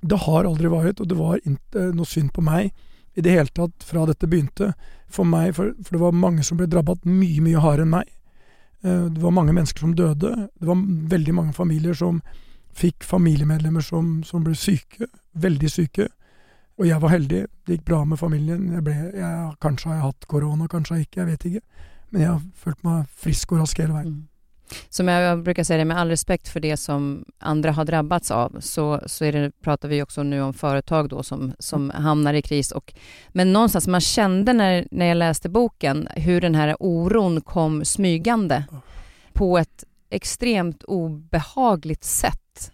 det 0.00 0.16
har 0.16 0.44
aldri 0.44 0.70
vært, 0.70 1.00
og 1.00 1.08
det 1.08 1.18
var 1.18 1.42
ikke 1.42 1.90
noe 1.98 2.06
synd 2.06 2.30
på 2.32 2.46
meg 2.46 2.70
i 3.14 3.24
det 3.24 3.34
hele 3.34 3.50
tatt 3.54 3.84
fra 3.84 4.04
dette 4.06 4.28
begynte. 4.30 4.72
For 5.10 5.26
meg, 5.26 5.54
for, 5.56 5.72
for 5.82 5.96
det 5.96 6.02
var 6.04 6.12
mange 6.16 6.44
som 6.46 6.58
ble 6.60 6.68
drabbet 6.70 7.04
mye, 7.08 7.40
mye 7.42 7.62
hardere 7.62 7.86
enn 7.88 7.94
meg. 7.96 8.12
Eh, 8.84 9.06
Det 9.10 9.22
var 9.22 9.34
mange 9.34 9.52
mennesker 9.56 9.80
som 9.80 9.94
døde. 9.98 10.30
Det 10.60 10.68
var 10.68 10.84
veldig 11.16 11.34
mange 11.34 11.52
familier 11.56 11.94
som 11.98 12.22
fikk 12.72 13.02
familiemedlemmer 13.04 13.82
som, 13.82 14.20
som 14.24 14.44
ble 14.46 14.54
syke. 14.54 15.08
Veldig 15.34 15.70
syke. 15.70 16.08
Og 16.78 16.86
jeg 16.86 17.02
var 17.02 17.12
heldig. 17.12 17.44
Det 17.66 17.76
gikk 17.76 17.84
bra 17.90 18.04
med 18.08 18.18
familien. 18.18 18.70
Jeg 18.72 18.84
ble, 18.86 18.94
jeg, 19.12 19.54
kanskje 19.60 19.90
har 19.90 19.98
jeg 19.98 20.06
hatt 20.06 20.28
korona, 20.30 20.68
kanskje 20.70 20.94
har 20.94 21.02
jeg 21.02 21.10
ikke. 21.10 21.20
Jeg 21.20 21.30
vet 21.32 21.48
ikke. 21.50 21.86
Men 22.10 22.22
jeg 22.22 22.30
har 22.30 22.40
følt 22.62 22.84
meg 22.86 23.10
frisk 23.26 23.52
og 23.52 23.60
rask 23.64 23.82
hele 23.82 23.96
veien. 23.98 24.14
Mm. 24.70 24.82
Som 24.88 25.08
jag 25.08 25.42
brukar 25.42 25.64
säga, 25.64 25.84
med 25.84 25.98
all 25.98 26.08
respekt 26.08 26.48
för 26.48 26.60
det 26.60 26.76
som 26.76 27.24
andra 27.38 27.72
har 27.72 27.84
drabbats 27.84 28.30
av, 28.30 28.56
så, 28.60 29.00
så 29.06 29.24
är 29.24 29.32
det, 29.32 29.52
pratar 29.62 29.88
vi 29.88 30.02
också 30.02 30.22
nu 30.22 30.42
om 30.42 30.54
företag 30.54 31.08
då 31.08 31.22
som, 31.22 31.52
som 31.58 31.90
hamnar 31.90 32.34
i 32.34 32.42
kris. 32.42 32.72
Och, 32.72 32.94
men 33.28 33.52
någonstans, 33.52 33.86
man 33.86 34.00
kände 34.00 34.52
när, 34.52 34.86
när 34.90 35.06
jag 35.06 35.16
läste 35.16 35.48
boken 35.48 36.08
hur 36.16 36.40
den 36.40 36.54
här 36.54 36.76
oron 36.80 37.40
kom 37.40 37.84
smygande 37.84 38.64
på 39.32 39.58
ett 39.58 39.84
extremt 40.10 40.84
obehagligt 40.84 42.04
sätt. 42.04 42.72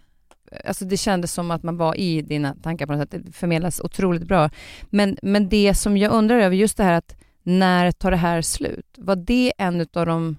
alltså 0.65 0.85
det 0.85 0.97
kändes 0.97 1.33
som 1.33 1.51
att 1.51 1.63
man 1.63 1.77
var 1.77 1.95
i 1.95 2.21
dina 2.21 2.55
tankar 2.55 2.85
på 2.85 2.93
något 2.93 3.11
sätt. 3.11 3.23
Det 3.25 3.31
förmedlas 3.31 3.79
otroligt 3.79 4.27
bra. 4.27 4.49
Men, 4.89 5.17
men 5.21 5.49
det 5.49 5.73
som 5.73 5.97
jag 5.97 6.11
undrar 6.11 6.39
över, 6.39 6.55
just 6.55 6.77
det 6.77 6.83
här 6.83 6.93
att 6.93 7.15
när 7.43 7.91
tar 7.91 8.11
det 8.11 8.17
här 8.17 8.41
slut? 8.41 8.95
Var 8.97 9.15
det 9.15 9.53
en 9.57 9.81
av 9.93 10.05
de 10.05 10.37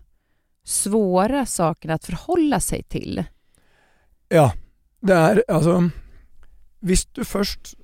svåra 0.68 1.46
sakerna 1.46 1.94
att 1.94 2.04
förhålla 2.04 2.60
sig 2.60 2.82
til? 2.82 3.24
Ja. 4.28 4.52
Det 5.00 5.14
er 5.14 5.42
altså 5.48 5.90
Hvis 6.80 7.06
du 7.06 7.24
først 7.24 7.74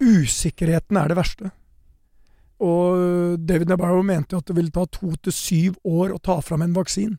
Usikkerheten 0.00 0.96
er 0.96 1.08
det 1.08 1.16
verste. 1.16 1.50
Og 2.60 3.38
David 3.48 3.68
Nabarro 3.68 4.02
mente 4.02 4.34
jo 4.34 4.38
at 4.38 4.46
det 4.46 4.56
ville 4.56 4.70
ta 4.70 4.84
to 4.84 5.14
til 5.16 5.32
syv 5.32 5.74
år 5.84 6.12
å 6.12 6.20
ta 6.20 6.40
fram 6.40 6.62
en 6.62 6.76
vaksine. 6.76 7.16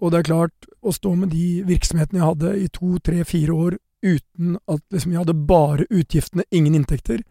Og 0.00 0.12
det 0.12 0.18
er 0.18 0.28
klart, 0.28 0.68
å 0.82 0.92
stå 0.92 1.14
med 1.16 1.32
de 1.32 1.62
virksomhetene 1.64 2.20
jeg 2.20 2.28
hadde 2.28 2.52
i 2.60 2.68
to, 2.68 2.98
tre, 3.04 3.24
fire 3.24 3.52
år 3.52 3.78
uten 4.04 4.56
at 4.68 4.82
liksom 4.92 5.12
jeg 5.12 5.22
hadde 5.22 5.46
bare 5.48 5.86
utgiftene, 5.88 6.44
ingen 6.50 6.74
inntekter, 6.74 7.22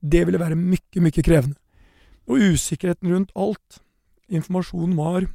det 0.00 0.24
ville 0.26 0.38
være 0.38 0.58
mye, 0.58 1.02
mye 1.02 1.24
krevende. 1.26 1.58
Og 2.30 2.54
usikkerheten 2.54 3.10
rundt 3.10 3.34
alt. 3.34 3.80
Informasjonen 4.28 4.96
var 4.98 5.26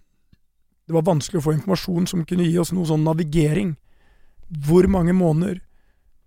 Det 0.88 0.94
var 0.94 1.06
vanskelig 1.08 1.40
å 1.40 1.46
få 1.48 1.54
informasjon 1.56 2.08
som 2.08 2.26
kunne 2.28 2.48
gi 2.48 2.58
oss 2.60 2.74
noe 2.76 2.88
sånn 2.88 3.06
navigering. 3.08 3.76
Hvor 4.68 4.88
mange 4.92 5.14
måneder? 5.16 5.62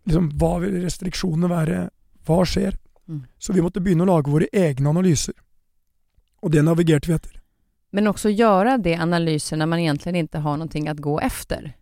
Liksom, 0.09 0.31
hva 0.41 0.57
vil 0.63 0.79
restriksjonene 0.85 1.51
være? 1.51 1.81
Hva 2.27 2.43
skjer? 2.49 2.77
Mm. 3.09 3.25
Så 3.39 3.53
vi 3.53 3.63
måtte 3.63 3.83
begynne 3.85 4.07
å 4.07 4.13
lage 4.15 4.33
våre 4.33 4.49
egne 4.53 4.91
analyser. 4.91 5.35
Og 6.43 6.53
det 6.55 6.63
navigerte 6.65 7.11
vi 7.11 7.17
etter. 7.17 7.41
Men 7.93 8.11
også 8.11 8.33
gjøre 8.33 8.79
det 8.83 8.97
analyser 9.01 9.61
når 9.61 9.69
man 9.73 9.83
egentlig 9.83 10.25
ikke 10.25 10.43
har 10.45 10.57
noe 10.61 10.93
å 10.93 10.97
gå 11.09 11.19
efter. 11.25 11.75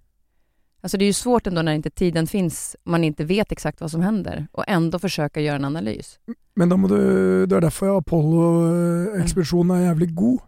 Alltså 0.84 0.98
det 1.00 1.06
er 1.06 1.14
jo 1.14 1.16
svårt 1.16 1.46
ändå 1.46 1.62
när 1.62 1.72
inte 1.72 1.90
tiden 1.90 2.26
finns, 2.26 2.76
man 2.84 3.04
ikke 3.04 3.24
vet 3.24 3.52
exakt 3.52 3.80
hva 3.80 3.88
som 3.88 4.02
händer 4.02 4.46
och 4.52 4.64
ändå 4.68 4.98
försöka 4.98 5.40
gjøre 5.40 5.56
en 5.56 5.64
analys. 5.64 6.18
Men 6.54 6.68
da 6.68 6.76
må 6.76 6.88
du, 6.88 7.46
det 7.46 7.56
er 7.56 7.64
derfor 7.64 7.96
Apollo-ekspedisjonen 7.96 9.72
er 9.78 9.86
jævlig 9.86 10.10
god. 10.14 10.42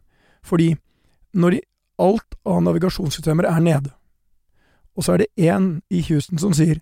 Fordi 0.44 0.76
når 1.32 1.56
alt 1.98 2.36
av 2.44 2.62
navigasjonssystemer 2.62 3.48
er 3.48 3.60
nede, 3.60 3.92
og 4.96 5.04
så 5.04 5.12
er 5.12 5.24
det 5.24 5.48
én 5.48 5.68
i 5.92 6.00
Houston 6.08 6.40
som 6.40 6.54
sier 6.56 6.80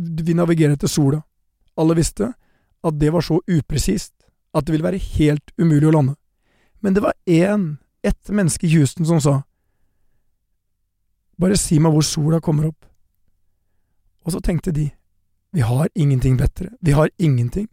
vi 0.00 0.34
navigerer 0.34 0.76
etter 0.76 0.88
sola. 0.88 1.20
Alle 1.76 1.96
visste 1.98 2.30
at 2.82 2.98
det 2.98 3.12
var 3.12 3.24
så 3.24 3.40
upresist 3.46 4.14
at 4.54 4.66
det 4.66 4.72
ville 4.72 4.86
være 4.86 5.00
helt 5.18 5.52
umulig 5.60 5.88
å 5.88 5.92
lande. 5.92 6.14
Men 6.80 6.94
det 6.96 7.02
var 7.04 7.12
én, 7.28 7.76
ett 8.02 8.28
menneske 8.28 8.66
i 8.66 8.72
Houston 8.72 9.06
som 9.06 9.20
sa 9.20 9.42
bare 11.40 11.58
si 11.58 11.78
meg 11.80 11.92
hvor 11.92 12.04
sola 12.06 12.40
kommer 12.40 12.70
opp. 12.70 12.86
Og 14.24 14.32
så 14.32 14.40
tenkte 14.40 14.72
de, 14.72 14.88
vi 15.52 15.60
har 15.60 15.88
ingenting 15.94 16.36
bedre, 16.38 16.70
vi 16.80 16.92
har 16.96 17.10
ingenting. 17.18 17.68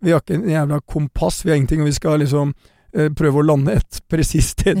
Vi 0.00 0.12
har 0.12 0.20
ikke 0.20 0.36
en 0.36 0.50
jævla 0.50 0.80
kompass, 0.80 1.44
vi 1.44 1.50
har 1.50 1.56
ingenting, 1.56 1.80
og 1.80 1.88
vi 1.88 1.96
skal 1.96 2.20
liksom 2.20 2.52
prøve 3.18 3.40
å 3.40 3.46
lande 3.46 3.76
et 3.76 4.00
presist 4.08 4.56
sted 4.56 4.80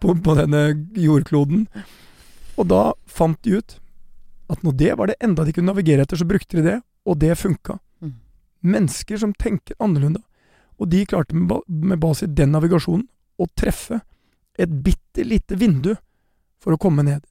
på, 0.00 0.14
på, 0.14 0.36
denne 0.38 0.66
jordkloden. 0.96 1.66
Og 2.56 2.68
da 2.70 2.84
fant 3.06 3.40
de 3.44 3.58
ut 3.58 3.76
at 4.52 4.62
når 4.64 4.76
det 4.80 4.92
var 4.98 5.10
det 5.10 5.18
enda 5.24 5.44
de 5.44 5.54
kunne 5.56 5.72
navigere 5.72 6.04
etter, 6.04 6.20
så 6.20 6.28
brukte 6.28 6.58
de 6.58 6.66
det, 6.66 6.78
og 7.08 7.18
det 7.20 7.34
funka. 7.40 7.78
Mm. 8.04 8.16
Mennesker 8.74 9.20
som 9.20 9.34
tenker 9.34 9.76
annerledes. 9.82 10.22
Og 10.82 10.90
de 10.90 11.04
klarte 11.06 11.36
med, 11.36 11.62
med 11.66 12.00
base 12.02 12.26
i 12.26 12.34
den 12.34 12.52
navigasjonen 12.54 13.06
å 13.38 13.46
treffe 13.56 14.00
et 14.58 14.70
bitte 14.70 15.24
lite 15.24 15.56
vindu 15.58 15.94
for 16.62 16.74
å 16.74 16.80
komme 16.80 17.04
ned. 17.06 17.24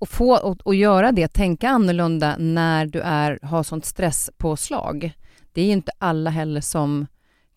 Å 0.00 0.06
få 0.08 0.30
å 0.40 0.74
gjøre 0.74 1.12
det, 1.16 1.28
tenke 1.36 1.68
annorlunda 1.68 2.36
når 2.40 2.92
du 2.94 3.00
er, 3.02 3.36
har 3.42 3.66
sånt 3.66 3.88
stresspåslag. 3.88 5.10
Det 5.52 5.60
er 5.60 5.66
jo 5.66 5.80
ikke 5.82 5.98
alle 5.98 6.32
heller 6.32 6.64
som 6.64 7.02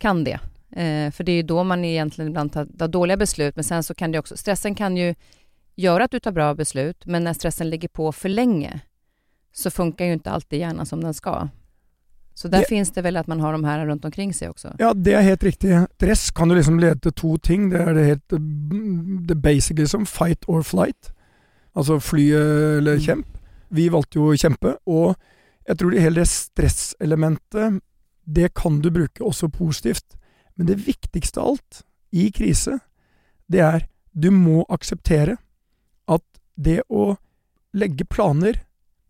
kan 0.01 0.25
det. 0.27 0.39
Eh, 0.75 1.11
för 1.11 1.23
det 1.23 1.31
er 1.31 1.41
jo 1.41 1.49
da 1.55 1.63
man 1.63 1.85
egentlig 1.85 2.27
ibland 2.27 2.53
tar, 2.53 2.65
tar 2.65 2.87
dåliga 2.87 3.17
beslut, 3.17 3.55
men 3.55 3.63
sen 3.63 3.83
så 3.83 3.93
kan 3.93 4.11
det 4.11 4.19
också, 4.19 4.37
stressen 4.37 4.75
kan 4.75 4.97
jo 4.97 5.13
gjøre 5.75 6.03
at 6.03 6.11
du 6.11 6.19
tar 6.19 6.33
bra 6.33 6.53
beslut, 6.55 7.05
men 7.05 7.23
når 7.23 7.37
stressen 7.37 7.69
ligger 7.69 7.87
på 7.93 8.11
for 8.11 8.29
lenge, 8.29 8.79
så 9.53 9.69
funker 9.69 10.09
jo 10.09 10.17
ikke 10.17 10.33
alltid 10.33 10.59
hjernen 10.59 10.85
som 10.89 11.03
den 11.03 11.13
skal. 11.13 11.51
Så 12.33 12.49
der 12.49 12.63
det, 12.63 12.69
finns 12.69 12.89
det 12.91 13.03
vel 13.05 13.17
at 13.17 13.27
man 13.29 13.39
har 13.39 13.53
de 13.53 13.65
her 13.65 13.85
rundt 13.85 14.05
omkring 14.05 14.33
seg 14.33 14.49
også? 14.55 14.71
Ja, 14.79 14.93
det 14.93 15.13
er 15.13 15.21
helt 15.21 15.43
riktig. 15.45 15.75
Stress 15.99 16.31
kan 16.33 16.49
jo 16.49 16.57
liksom 16.57 16.79
lede 16.81 16.97
til 17.05 17.13
to 17.13 17.35
ting. 17.37 17.69
Det 17.69 17.81
er 17.81 17.93
det 17.93 18.05
helt 18.07 18.33
det 19.29 19.37
basic, 19.41 19.77
liksom. 19.77 20.07
Fight 20.09 20.49
or 20.49 20.65
flight. 20.65 21.11
Altså 21.77 21.99
fly 22.01 22.25
eller 22.33 22.97
mm. 22.97 23.05
kjemp. 23.05 23.37
Vi 23.69 23.85
valgte 23.93 24.17
jo 24.17 24.31
å 24.31 24.37
kjempe, 24.37 24.75
og 24.89 25.13
jeg 25.67 25.77
tror 25.77 25.93
det 25.93 26.01
hele 26.03 26.25
stresselementet, 26.29 27.79
det 28.25 28.51
kan 28.57 28.81
du 28.81 28.89
bruke 28.93 29.23
også 29.25 29.49
positivt. 29.53 30.17
Men 30.55 30.69
det 30.69 30.81
viktigste 30.85 31.41
av 31.41 31.55
alt 31.55 31.81
i 32.13 32.29
krise, 32.31 32.79
det 33.49 33.63
er 33.63 33.87
du 34.13 34.29
må 34.31 34.61
akseptere 34.69 35.37
at 36.11 36.23
det 36.55 36.83
å 36.89 37.15
legge 37.73 38.05
planer 38.05 38.59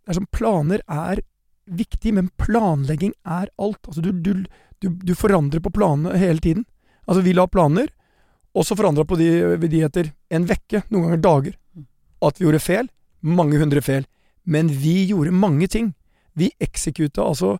er 0.07 0.15
som 0.15 0.27
Planer 0.31 0.83
er 0.87 1.21
viktig, 1.65 2.13
men 2.15 2.29
planlegging 2.39 3.13
er 3.23 3.49
alt. 3.55 3.79
Altså, 3.87 4.01
du, 4.01 4.11
du, 4.11 4.45
du, 4.79 4.89
du 4.89 5.13
forandrer 5.15 5.63
på 5.63 5.71
planene 5.71 6.17
hele 6.19 6.43
tiden. 6.43 6.65
Altså, 7.05 7.21
vi 7.23 7.35
la 7.35 7.47
planer, 7.47 7.91
og 8.53 8.67
så 8.67 8.75
forandra 8.77 9.05
på 9.07 9.17
de, 9.19 9.29
de 9.63 9.83
etter 9.85 10.11
en 10.33 10.47
vekke, 10.47 10.83
noen 10.89 11.07
ganger 11.07 11.23
dager. 11.23 11.55
At 12.23 12.39
vi 12.39 12.47
gjorde 12.47 12.63
feil. 12.63 12.89
Mange 13.23 13.59
hundre 13.59 13.83
feil. 13.83 14.07
Men 14.43 14.67
vi 14.67 15.05
gjorde 15.09 15.35
mange 15.35 15.69
ting. 15.71 15.93
Vi 16.35 16.51
eksekuta 16.63 17.23
altså 17.23 17.55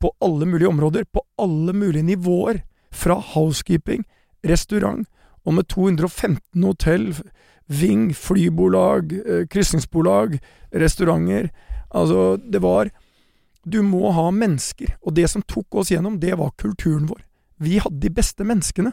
på 0.00 0.10
alle 0.24 0.48
mulige 0.48 0.68
områder, 0.68 1.04
på 1.04 1.22
alle 1.40 1.72
mulige 1.76 2.04
nivåer. 2.04 2.62
Fra 2.94 3.18
housekeeping, 3.34 4.04
restaurant, 4.46 5.08
og 5.44 5.58
med 5.58 5.68
215 5.68 6.62
hotell, 6.62 7.10
Ving, 7.66 8.10
flybolag, 8.12 9.12
eh, 9.12 9.46
krysningsbolag, 9.48 10.38
restauranter. 10.70 11.50
Altså, 11.90 12.36
det 12.36 12.60
var 12.62 12.90
Du 13.66 13.82
må 13.82 14.10
ha 14.12 14.30
mennesker, 14.30 14.90
og 15.00 15.14
det 15.14 15.30
som 15.30 15.40
tok 15.40 15.74
oss 15.74 15.88
gjennom, 15.88 16.18
det 16.20 16.34
var 16.36 16.50
kulturen 16.60 17.06
vår. 17.08 17.22
Vi 17.56 17.78
hadde 17.78 18.00
de 18.02 18.10
beste 18.10 18.44
menneskene. 18.44 18.92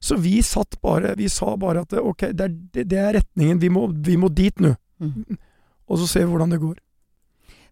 Så 0.00 0.16
vi 0.18 0.42
satt 0.42 0.80
bare 0.82 1.14
Vi 1.14 1.28
sa 1.28 1.56
bare 1.56 1.84
at 1.84 1.92
ok, 1.92 2.32
det 2.34 2.40
er, 2.40 2.84
det 2.84 2.98
er 2.98 3.12
retningen. 3.14 3.60
Vi 3.60 3.68
må, 3.68 3.86
vi 3.94 4.16
må 4.16 4.28
dit 4.28 4.58
nå. 4.58 4.74
Mm. 4.98 5.38
Og 5.86 5.98
så 5.98 6.08
ser 6.08 6.26
vi 6.26 6.32
hvordan 6.32 6.50
det 6.50 6.58
går. 6.58 6.80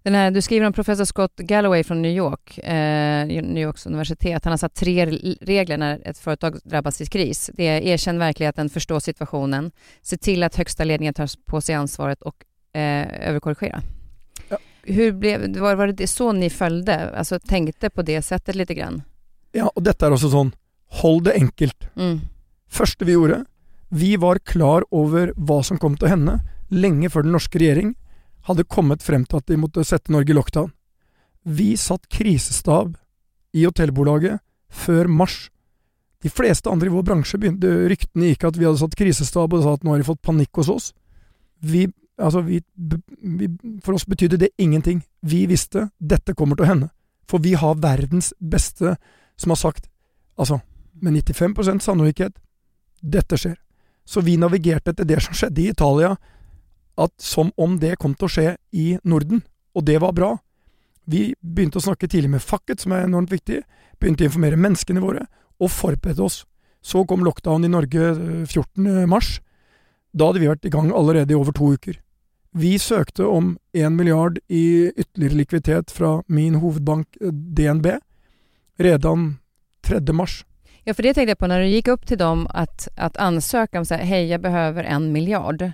Här, 0.05 0.31
du 0.31 0.43
skriver 0.43 0.67
om 0.67 0.73
professor 0.73 1.05
Scott 1.05 1.37
Galloway 1.37 1.85
fra 1.85 1.95
New 1.95 2.11
York, 2.13 2.59
eh, 2.59 3.27
New 3.27 3.63
Yorks 3.63 3.87
universitet. 3.87 4.45
Han 4.45 4.53
har 4.53 4.59
satt 4.59 4.75
tre 4.75 5.07
regler 5.41 5.77
når 5.77 6.01
et 6.05 6.19
företag 6.19 6.57
drabbas 6.65 7.01
i 7.01 7.07
kris. 7.07 7.51
Det 7.57 7.65
er 7.69 7.81
erkänn 7.81 8.19
verkligheten, 8.19 8.71
förstå 8.71 9.01
situasjonen, 9.01 9.71
se 10.03 10.17
til 10.17 10.43
at 10.43 10.57
högsta 10.57 10.85
ledningen 10.85 11.15
tar 11.15 11.29
på 11.47 11.61
seg 11.61 11.77
ansvaret 11.77 12.23
og 12.23 12.35
eh, 12.73 13.29
överkorrigera. 13.29 13.83
Ja. 14.49 14.57
Hur 14.83 15.13
blev, 15.13 15.59
var, 15.61 15.75
var 15.75 15.93
det 15.93 16.07
så 16.07 16.33
ni 16.33 16.51
följde? 16.51 17.11
Alltså 17.11 17.39
tänkte 17.39 17.91
på 17.91 18.03
det 18.03 18.23
settet 18.23 18.55
litt 18.55 18.69
grann? 18.69 19.03
Ja, 19.53 19.71
och 19.75 19.83
dette 19.83 20.07
er 20.07 20.13
også 20.15 20.31
sånn 20.31 20.55
Hold 21.03 21.25
det 21.25 21.35
enkelt. 21.35 21.87
Mm. 21.95 22.21
Første 22.71 23.05
vi 23.05 23.13
gjorde, 23.13 23.45
vi 23.89 24.17
var 24.17 24.39
klar 24.39 24.83
over 24.91 25.33
hva 25.37 25.63
som 25.63 25.79
kom 25.79 25.97
til 25.97 26.09
å 26.09 26.11
hende, 26.11 26.41
lenge 26.71 27.11
før 27.11 27.23
den 27.23 27.33
norske 27.37 27.59
regjering 27.59 27.95
hadde 28.49 28.67
kommet 28.69 29.03
frem 29.05 29.25
til 29.29 29.41
at 29.41 29.49
de 29.51 29.59
måtte 29.61 29.85
sette 29.87 30.13
Norge 30.13 30.33
i 30.33 30.37
lockdown. 30.37 30.71
Vi 31.45 31.73
satt 31.81 32.09
krisestab 32.13 32.97
i 33.57 33.65
hotellbolaget 33.65 34.41
før 34.71 35.09
mars. 35.09 35.49
De 36.23 36.31
fleste 36.31 36.71
andre 36.71 36.91
i 36.91 36.93
vår 36.93 37.07
bransje 37.09 37.41
begynte 37.41 37.71
ryktene 37.91 38.33
gikk 38.33 38.45
at 38.49 38.59
vi 38.59 38.67
hadde 38.69 38.81
satt 38.83 38.97
krisestab 38.99 39.55
og 39.57 39.65
sa 39.65 39.75
at 39.77 39.85
nå 39.85 39.95
har 39.95 40.03
de 40.03 40.09
fått 40.09 40.23
panikk 40.25 40.61
hos 40.61 40.71
oss. 40.73 40.91
Vi, 41.61 41.87
altså 42.21 42.43
vi, 42.45 42.61
vi, 42.77 43.49
for 43.85 43.97
oss 43.97 44.07
betydde 44.09 44.41
det 44.45 44.53
ingenting. 44.61 45.01
Vi 45.21 45.47
visste 45.51 45.89
dette 45.99 46.37
kommer 46.37 46.59
til 46.59 46.69
å 46.69 46.73
hende. 46.73 46.91
For 47.31 47.43
vi 47.43 47.55
har 47.57 47.81
verdens 47.81 48.35
beste 48.39 48.97
som 49.41 49.57
har 49.57 49.61
sagt 49.61 49.87
Altså, 50.41 50.57
med 51.05 51.19
95% 51.21 51.83
sannolikhet 51.85 52.39
dette 53.05 53.37
skjer. 53.37 53.59
Så 54.09 54.23
vi 54.25 54.39
navigerte 54.41 54.95
etter 54.95 55.05
det 55.05 55.19
som 55.21 55.37
skjedde 55.37 55.61
i 55.61 55.67
Italia, 55.69 56.15
at 57.01 57.13
som 57.23 57.53
om 57.57 57.79
det 57.81 57.97
kom 58.01 58.15
til 58.15 58.29
å 58.29 58.33
skje 58.35 58.47
i 58.77 58.87
Norden. 59.05 59.43
Og 59.75 59.87
det 59.87 59.99
var 60.03 60.15
bra. 60.17 60.35
Vi 61.11 61.31
begynte 61.41 61.81
å 61.81 61.85
snakke 61.85 62.09
tidlig 62.09 62.31
med 62.35 62.45
facket, 62.45 62.83
som 62.83 62.95
er 62.95 63.07
enormt 63.07 63.33
viktig, 63.33 63.63
begynte 64.01 64.27
å 64.27 64.31
informere 64.31 64.61
menneskene 64.61 65.03
våre, 65.03 65.27
og 65.61 65.73
forberede 65.73 66.23
oss. 66.25 66.45
Så 66.83 67.05
kom 67.05 67.25
lockdown 67.25 67.65
i 67.67 67.73
Norge 67.73 68.13
14. 68.47 68.87
Eh, 68.87 69.07
mars. 69.09 69.41
Da 70.13 70.31
hadde 70.31 70.43
vi 70.43 70.49
vært 70.51 70.67
i 70.67 70.73
gang 70.73 70.93
allerede 70.93 71.35
i 71.35 71.39
over 71.39 71.55
to 71.57 71.73
uker. 71.75 71.99
Vi 72.57 72.79
søkte 72.83 73.29
om 73.31 73.59
én 73.77 73.95
milliard 73.95 74.41
i 74.49 74.91
ytterligere 74.91 75.39
likviditet 75.43 75.91
fra 75.95 76.23
min 76.27 76.59
hovedbank 76.63 77.21
eh, 77.21 77.31
DNB 77.31 77.93
redan 78.81 79.37
3. 79.87 80.01
mars. 80.13 80.45
Ja, 80.85 80.95
for 80.95 81.05
det 81.05 81.15
tenkte 81.15 81.35
jeg 81.35 81.41
på 81.41 81.51
når 81.51 81.63
du 81.63 81.75
gikk 81.75 81.91
opp 81.93 82.07
til 82.09 82.19
dem 82.19 82.47
at, 82.57 82.89
at 82.97 83.19
ansøke 83.21 83.79
om 83.79 83.85
hej, 83.91 84.31
jag 84.33 84.41
behöver 84.41 84.85
en 84.85 85.13
miljard. 85.13 85.73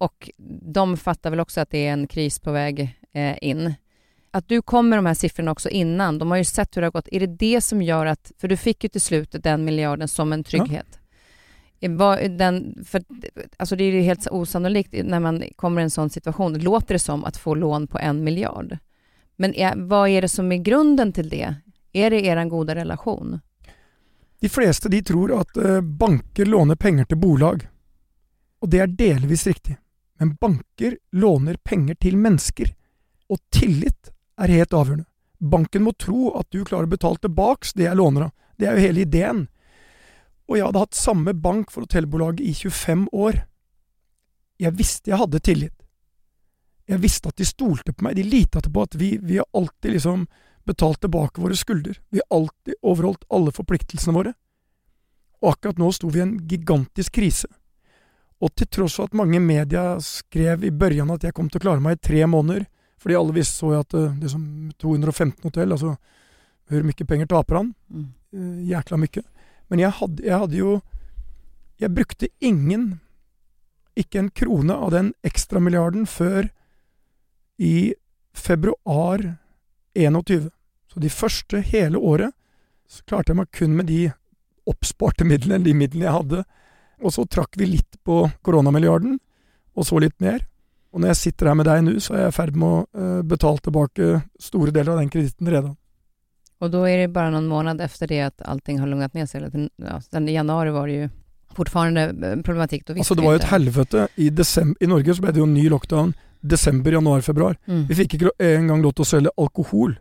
Og 0.00 0.30
de 0.74 0.96
fattar 0.96 1.30
vel 1.30 1.42
også 1.44 1.64
at 1.64 1.70
det 1.74 1.84
er 1.84 1.92
en 1.92 2.06
kris 2.08 2.38
på 2.40 2.54
vei 2.56 2.88
eh, 3.12 3.36
inn. 3.42 3.74
Att 4.32 4.48
du 4.48 4.62
kom 4.62 4.88
med 4.88 4.98
de 4.98 5.06
här 5.06 5.14
siffrorna 5.14 5.50
också 5.50 5.68
innan, 5.68 6.18
de 6.18 6.30
har 6.30 6.38
ju 6.38 6.44
sett 6.44 6.76
hur 6.76 6.82
det 6.82 6.86
har 6.86 6.92
gått. 6.92 7.08
Är 7.12 7.20
det 7.20 7.26
det 7.26 7.60
som 7.60 7.82
gör 7.82 8.06
att, 8.06 8.32
för 8.38 8.48
du 8.48 8.56
fick 8.56 8.84
ju 8.84 8.88
till 8.88 9.00
slut 9.00 9.34
den 9.42 9.64
miljarden 9.64 10.08
som 10.08 10.32
en 10.32 10.44
trygghet. 10.44 10.98
Ja. 11.78 12.28
den, 12.28 12.84
för, 12.86 13.02
alltså 13.56 13.76
det 13.76 13.84
är 13.84 13.92
ju 13.92 14.00
helt 14.00 14.26
osannolikt 14.30 14.94
när 15.04 15.20
man 15.20 15.42
kommer 15.56 15.80
i 15.80 15.84
en 15.84 15.90
sån 15.90 16.10
situation, 16.10 16.58
låter 16.58 16.94
det 16.94 16.98
som 16.98 17.24
att 17.24 17.36
få 17.36 17.54
lån 17.54 17.86
på 17.86 17.98
en 17.98 18.24
miljard. 18.24 18.78
Men 19.36 19.54
är, 19.54 19.74
vad 19.76 20.08
är 20.08 20.22
det 20.22 20.28
som 20.28 20.52
är 20.52 20.56
grunden 20.56 21.12
till 21.12 21.28
det? 21.28 21.54
Är 21.92 22.10
det 22.10 22.26
er 22.26 22.44
goda 22.44 22.74
relation? 22.74 23.40
De 24.40 24.48
fleste 24.48 24.88
de 24.88 25.02
tror 25.02 25.40
at 25.40 25.56
eh, 25.56 25.80
banker 25.80 26.46
låner 26.46 26.76
penger 26.76 27.04
til 27.04 27.16
bolag, 27.16 27.68
og 28.60 28.70
det 28.70 28.80
er 28.80 28.86
delvis 28.86 29.46
riktig. 29.46 29.76
Men 30.20 30.34
banker 30.40 30.98
låner 31.16 31.56
penger 31.64 31.96
til 32.04 32.18
mennesker, 32.20 32.74
og 33.32 33.40
tillit 33.54 34.10
er 34.40 34.52
helt 34.52 34.74
avgjørende. 34.76 35.06
Banken 35.40 35.86
må 35.86 35.94
tro 35.96 36.34
at 36.36 36.50
du 36.52 36.60
klarer 36.64 36.84
å 36.84 36.92
betale 36.92 37.22
tilbake 37.22 37.72
det 37.74 37.86
jeg 37.86 37.96
låner 37.96 38.26
av. 38.26 38.32
Det 38.60 38.68
er 38.68 38.76
jo 38.76 38.84
hele 38.84 39.04
ideen. 39.06 39.46
Og 40.50 40.58
jeg 40.58 40.66
hadde 40.66 40.82
hatt 40.82 40.98
samme 40.98 41.32
bank 41.32 41.70
for 41.72 41.86
hotellbolaget 41.86 42.42
i 42.44 42.52
25 42.52 43.06
år. 43.16 43.38
Jeg 44.60 44.76
visste 44.76 45.12
jeg 45.12 45.22
hadde 45.22 45.40
tillit. 45.40 45.76
Jeg 46.90 47.00
visste 47.00 47.30
at 47.30 47.38
de 47.38 47.46
stolte 47.46 47.94
på 47.94 48.04
meg, 48.04 48.18
de 48.18 48.26
lita 48.26 48.60
på 48.60 48.82
at 48.84 48.96
vi, 48.98 49.14
vi 49.22 49.38
har 49.38 49.48
alltid 49.56 49.94
liksom 49.94 50.26
betalt 50.68 51.00
tilbake 51.00 51.40
våre 51.40 51.56
skulder. 51.56 51.96
Vi 52.10 52.20
har 52.20 52.36
alltid 52.36 52.76
overholdt 52.82 53.24
alle 53.32 53.54
forpliktelsene 53.56 54.16
våre. 54.16 54.34
Og 55.40 55.54
akkurat 55.54 55.80
nå 55.80 55.88
sto 55.96 56.10
vi 56.12 56.20
i 56.20 56.26
en 56.26 56.36
gigantisk 56.50 57.14
krise. 57.16 57.48
Og 58.40 58.52
til 58.56 58.68
tross 58.72 58.96
for 58.96 59.10
at 59.10 59.16
mange 59.16 59.40
media 59.44 59.98
skrev 60.04 60.64
i 60.64 60.72
børjan 60.72 61.12
at 61.12 61.26
jeg 61.26 61.36
kom 61.36 61.50
til 61.50 61.60
å 61.60 61.64
klare 61.66 61.84
meg 61.84 61.98
i 61.98 62.04
tre 62.08 62.22
måneder, 62.30 62.64
fordi 63.00 63.16
alle 63.16 63.36
visste 63.36 63.60
så 63.60 63.74
at 63.80 63.96
uh, 63.96 64.14
liksom 64.20 64.72
215 64.80 65.44
hotell, 65.44 65.74
altså 65.76 65.94
hvor 66.70 66.86
mye 66.86 67.06
penger 67.08 67.28
taper 67.28 67.60
han? 67.60 67.72
Mm. 67.90 68.08
Uh, 68.36 68.56
jækla 68.70 69.00
mye. 69.00 69.22
Men 69.70 69.82
jeg 69.82 69.96
hadde, 69.98 70.24
jeg 70.26 70.38
hadde 70.44 70.58
jo 70.58 70.80
Jeg 71.80 71.94
brukte 71.96 72.28
ingen, 72.44 73.00
ikke 73.96 74.18
en 74.20 74.28
krone 74.36 74.74
av 74.74 74.90
den 74.92 75.14
ekstramilliarden 75.24 76.04
før 76.04 76.50
i 77.56 77.94
februar 78.36 79.22
21. 79.96 80.50
Så 80.92 81.00
de 81.00 81.08
første 81.08 81.62
hele 81.64 81.96
året 81.96 82.36
så 82.84 83.00
klarte 83.08 83.32
jeg 83.32 83.38
meg 83.40 83.48
kun 83.56 83.78
med 83.78 83.88
de 83.88 84.10
oppsparte 84.68 85.24
midlene, 85.24 85.64
de 85.64 85.72
midlene 85.72 86.04
jeg 86.04 86.18
hadde. 86.18 86.44
Og 87.00 87.14
så 87.14 87.24
trakk 87.28 87.56
vi 87.58 87.68
litt 87.76 87.98
på 88.04 88.22
koronamilliarden, 88.46 89.18
og 89.76 89.86
så 89.86 90.00
litt 90.02 90.16
mer. 90.22 90.42
Og 90.90 91.02
når 91.02 91.12
jeg 91.12 91.20
sitter 91.20 91.50
her 91.50 91.58
med 91.58 91.68
deg 91.70 91.84
nå, 91.86 91.94
så 92.02 92.16
er 92.16 92.24
jeg 92.26 92.32
i 92.32 92.36
ferd 92.36 92.56
med 92.58 92.68
å 92.68 92.80
uh, 92.98 93.20
betale 93.26 93.62
tilbake 93.62 94.08
store 94.42 94.74
deler 94.74 94.96
av 94.96 95.02
den 95.02 95.12
kreditten 95.12 95.50
redan. 95.50 95.76
Og 96.60 96.72
da 96.72 96.82
er 96.90 97.04
det 97.04 97.12
bare 97.14 97.32
noen 97.32 97.48
måneder 97.48 97.86
efter 97.86 98.10
det 98.10 98.20
at 98.26 98.42
allting 98.44 98.82
har 98.82 98.90
lugnat 98.90 99.14
ned 99.16 99.30
seg? 99.30 99.46
Ja, 99.80 99.96
I 99.96 100.34
januar 100.34 100.68
var 100.74 100.90
det 100.90 100.96
jo 100.98 101.06
fortfarande 101.56 102.02
eh, 102.10 102.34
problematikk. 102.44 102.90
Altså 102.92 103.16
det 103.16 103.24
var 103.24 103.32
jo 103.34 103.40
et 103.40 103.48
helvete. 103.48 104.02
I, 104.20 104.28
I 104.28 104.90
Norge 104.90 105.16
så 105.16 105.24
ble 105.24 105.32
det 105.32 105.40
jo 105.40 105.46
en 105.48 105.56
ny 105.56 105.64
lockdown 105.72 106.12
desember, 106.40 106.92
januar, 106.92 107.20
februar. 107.20 107.56
Mm. 107.66 107.86
Vi 107.88 107.96
fikk 108.02 108.16
ikke 108.16 108.32
engang 108.40 108.82
lov 108.82 108.94
til 108.96 109.04
å 109.04 109.08
selge 109.08 109.32
alkohol 109.40 109.96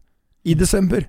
i 0.48 0.56
desember. 0.56 1.08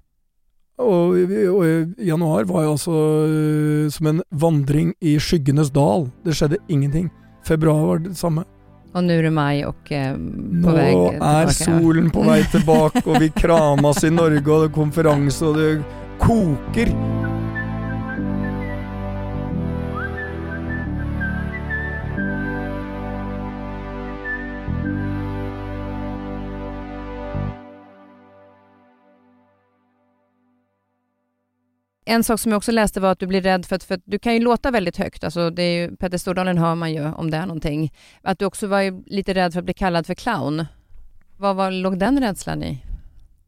Og, 0.81 1.16
og, 1.53 1.64
januar 2.01 2.47
var 2.49 2.64
jo 2.64 2.77
altså 2.77 3.01
uh, 3.29 3.90
som 3.93 4.07
en 4.11 4.23
vandring 4.31 4.95
i 5.01 5.19
skyggenes 5.21 5.73
dal. 5.75 6.09
Det 6.25 6.37
skjedde 6.37 6.62
ingenting. 6.69 7.11
Februar 7.47 7.85
var 7.87 8.03
det 8.05 8.16
samme. 8.16 8.45
Og 8.90 9.05
nå 9.07 9.14
er 9.14 9.29
det 9.29 9.31
meg 9.31 9.61
og 9.69 9.93
eh, 9.95 10.16
på 10.64 10.73
vei 10.75 10.88
tilbake. 10.90 11.19
Nå 11.21 11.31
er 11.31 11.53
solen 11.55 12.11
på 12.11 12.25
vei 12.27 12.40
tilbake, 12.57 13.05
og 13.07 13.23
vi 13.23 13.31
kramas 13.37 14.03
i 14.03 14.11
Norge, 14.11 14.43
og 14.49 14.64
det 14.64 14.71
er 14.73 14.75
konferanse, 14.81 15.47
og 15.47 15.61
det 15.61 15.71
koker. 16.19 16.90
En 32.11 32.25
sak 32.25 32.40
som 32.40 32.53
jag 32.53 32.57
också 32.57 32.73
läste 32.73 33.01
var 33.01 33.12
att 33.12 33.18
du 33.18 33.27
blir 33.27 33.40
rädd 33.40 33.66
för 33.66 33.77
att, 33.77 33.85
för 33.85 33.94
att 33.94 34.03
du 34.05 34.18
kan 34.18 34.35
ju 34.35 34.40
låta 34.40 34.70
väldigt 34.70 34.96
högt, 34.96 35.25
alltså 35.25 35.51
det 35.51 35.62
är 35.62 35.81
ju, 35.81 35.96
Petter 35.96 36.18
Stordalen 36.18 36.59
hör 36.59 36.75
man 36.75 36.92
ju 36.92 37.12
om 37.12 37.31
det 37.31 37.37
är 37.37 37.46
någonting. 37.46 37.92
Att 38.23 38.38
du 38.38 38.44
också 38.44 38.66
var 38.66 39.11
lite 39.11 39.35
rädd 39.35 39.53
för 39.53 39.59
att 39.59 39.64
bli 39.64 39.75
kallad 39.75 40.07
för 40.07 40.14
clown. 40.14 40.64
Vad 41.37 41.57
var, 41.57 41.70
låg 41.70 41.99
den 41.99 42.20
rädslan 42.20 42.62
i? 42.62 42.85